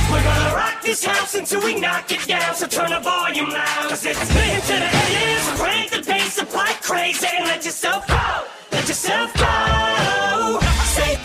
We're 0.09 0.25
gonna 0.25 0.55
rock 0.57 0.81
this 0.81 1.05
house 1.05 1.35
until 1.35 1.61
we 1.61 1.79
knock 1.79 2.11
it 2.11 2.25
down. 2.25 2.55
So 2.55 2.65
turn 2.65 2.89
the 2.89 3.01
volume 3.01 3.51
loud. 3.51 3.89
Cause 3.89 4.03
it's 4.07 4.25
been 4.33 4.61
to 4.65 4.75
the 4.81 4.89
haters. 4.97 5.61
Crank 5.61 5.91
the 5.91 6.01
bass, 6.01 6.33
supply 6.33 6.73
crazy. 6.81 7.27
And 7.37 7.45
let 7.45 7.63
yourself 7.63 8.07
go. 8.07 8.25
Let 8.71 8.87
yourself 8.87 9.29
go. 9.37 10.59
Say, 10.97 11.21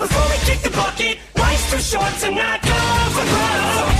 before 0.00 0.26
we 0.32 0.38
kick 0.48 0.64
the 0.64 0.72
bucket, 0.72 1.18
life's 1.36 1.70
too 1.70 1.84
short 1.84 2.14
to 2.24 2.30
not 2.30 2.62
go 2.62 2.80
for 3.12 3.26
broke. 3.28 3.97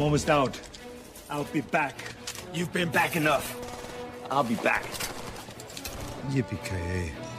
I'm 0.00 0.04
almost 0.04 0.30
out. 0.30 0.58
I'll 1.28 1.44
be 1.44 1.60
back. 1.60 1.94
You've 2.54 2.72
been 2.72 2.88
back 2.88 3.16
enough. 3.16 3.54
I'll 4.30 4.42
be 4.42 4.54
back. 4.54 4.82
Yippee-ki-yay. 6.30 7.29